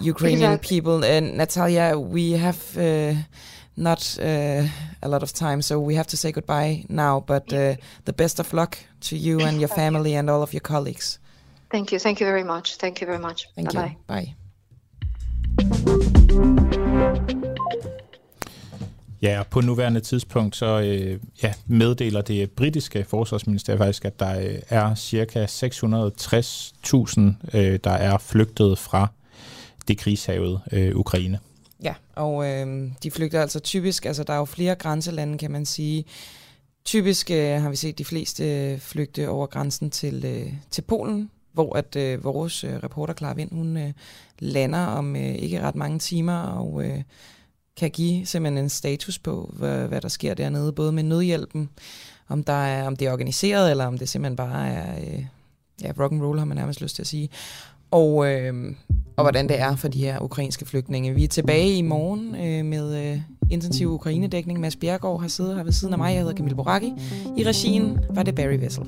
Ukrainian 0.00 0.52
exactly. 0.52 0.80
people. 0.80 1.04
And 1.04 1.36
Natalia, 1.36 1.98
we 1.98 2.32
have 2.32 2.58
uh, 2.76 3.14
not 3.76 4.18
uh, 4.20 4.64
a 5.02 5.08
lot 5.08 5.22
of 5.22 5.32
time, 5.32 5.62
so 5.62 5.80
we 5.80 5.94
have 5.94 6.06
to 6.08 6.16
say 6.16 6.32
goodbye 6.32 6.84
now. 6.88 7.20
But 7.20 7.52
uh, 7.52 7.76
the 8.04 8.12
best 8.12 8.40
of 8.40 8.52
luck 8.52 8.78
to 9.08 9.16
you 9.16 9.40
and 9.40 9.58
your 9.58 9.68
family 9.68 10.14
and 10.14 10.28
all 10.30 10.42
of 10.42 10.52
your 10.52 10.60
colleagues. 10.60 11.18
Thank 11.70 11.92
you. 11.92 11.98
Thank 11.98 12.20
you 12.20 12.26
very 12.26 12.44
much. 12.44 12.76
Thank 12.76 13.00
you 13.00 13.06
very 13.06 13.18
much. 13.18 13.48
Thank 13.54 13.72
Bye-bye. 13.72 13.88
you. 13.88 13.96
Bye. 14.06 14.34
Ja, 19.22 19.42
på 19.50 19.60
nuværende 19.60 20.00
tidspunkt 20.00 20.56
så 20.56 20.80
øh, 20.80 21.20
ja, 21.42 21.52
meddeler 21.66 22.22
det 22.22 22.50
britiske 22.50 23.04
forsvarsministerium 23.04 23.78
faktisk, 23.78 24.04
at 24.04 24.20
der 24.20 24.40
øh, 24.40 24.58
er 24.68 24.94
cirka 24.94 25.44
660.000, 25.44 27.58
øh, 27.58 27.78
der 27.84 27.90
er 27.90 28.18
flygtet 28.18 28.78
fra 28.78 29.08
det 29.88 29.98
krigshavet 29.98 30.60
øh, 30.72 30.96
Ukraine. 30.96 31.38
Ja, 31.82 31.94
og 32.14 32.46
øh, 32.46 32.90
de 33.02 33.10
flygter 33.10 33.40
altså 33.40 33.60
typisk, 33.60 34.06
altså 34.06 34.22
der 34.24 34.32
er 34.32 34.38
jo 34.38 34.44
flere 34.44 34.74
grænselande, 34.74 35.38
kan 35.38 35.50
man 35.50 35.66
sige. 35.66 36.04
Typisk 36.84 37.30
øh, 37.30 37.62
har 37.62 37.70
vi 37.70 37.76
set 37.76 37.98
de 37.98 38.04
fleste 38.04 38.44
øh, 38.44 38.78
flygte 38.78 39.28
over 39.28 39.46
grænsen 39.46 39.90
til, 39.90 40.24
øh, 40.24 40.52
til 40.70 40.82
Polen, 40.82 41.30
hvor 41.52 41.76
at 41.76 41.96
øh, 41.96 42.24
vores 42.24 42.64
øh, 42.64 42.74
reporter 42.74 43.14
Clara 43.14 43.34
Vind, 43.34 43.50
hun 43.52 43.76
øh, 43.76 43.92
lander 44.38 44.86
om 44.86 45.16
øh, 45.16 45.34
ikke 45.34 45.60
ret 45.60 45.74
mange 45.74 45.98
timer, 45.98 46.38
og 46.38 46.84
øh, 46.84 47.02
kan 47.76 47.90
give 47.90 48.26
simpelthen 48.26 48.64
en 48.64 48.68
status 48.68 49.18
på, 49.18 49.54
hvad, 49.56 49.88
hvad 49.88 50.00
der 50.00 50.08
sker 50.08 50.34
dernede, 50.34 50.72
både 50.72 50.92
med 50.92 51.02
nødhjælpen, 51.02 51.70
om, 52.28 52.44
der 52.44 52.52
er, 52.52 52.86
om 52.86 52.96
det 52.96 53.06
er 53.06 53.12
organiseret, 53.12 53.70
eller 53.70 53.86
om 53.86 53.98
det 53.98 54.08
simpelthen 54.08 54.36
bare 54.36 54.68
er 54.68 54.98
øh, 54.98 55.24
ja, 55.82 55.92
rock 55.98 56.12
and 56.12 56.22
roll, 56.22 56.38
har 56.38 56.44
man 56.44 56.56
nærmest 56.56 56.80
lyst 56.80 56.94
til 56.94 57.02
at 57.02 57.06
sige 57.06 57.30
og, 57.90 58.32
øh, 58.32 58.74
og 59.16 59.24
hvordan 59.24 59.48
det 59.48 59.60
er 59.60 59.76
for 59.76 59.88
de 59.88 59.98
her 59.98 60.20
ukrainske 60.20 60.66
flygtninge. 60.66 61.14
Vi 61.14 61.24
er 61.24 61.28
tilbage 61.28 61.74
i 61.74 61.82
morgen 61.82 62.34
øh, 62.34 62.64
med 62.64 63.12
øh, 63.12 63.20
intensiv 63.50 63.88
Ukrainedækning. 63.88 64.60
Mads 64.60 64.76
Bjergård 64.76 65.20
har 65.20 65.28
siddet 65.28 65.56
her 65.56 65.64
ved 65.64 65.72
siden 65.72 65.94
af 65.94 65.98
mig. 65.98 66.10
Jeg 66.14 66.20
hedder 66.20 66.34
Camille 66.34 66.56
Boracchi. 66.56 66.92
I 67.36 67.44
regien 67.44 67.98
var 68.10 68.22
det 68.22 68.34
Barry 68.34 68.58
Vessel. 68.60 68.84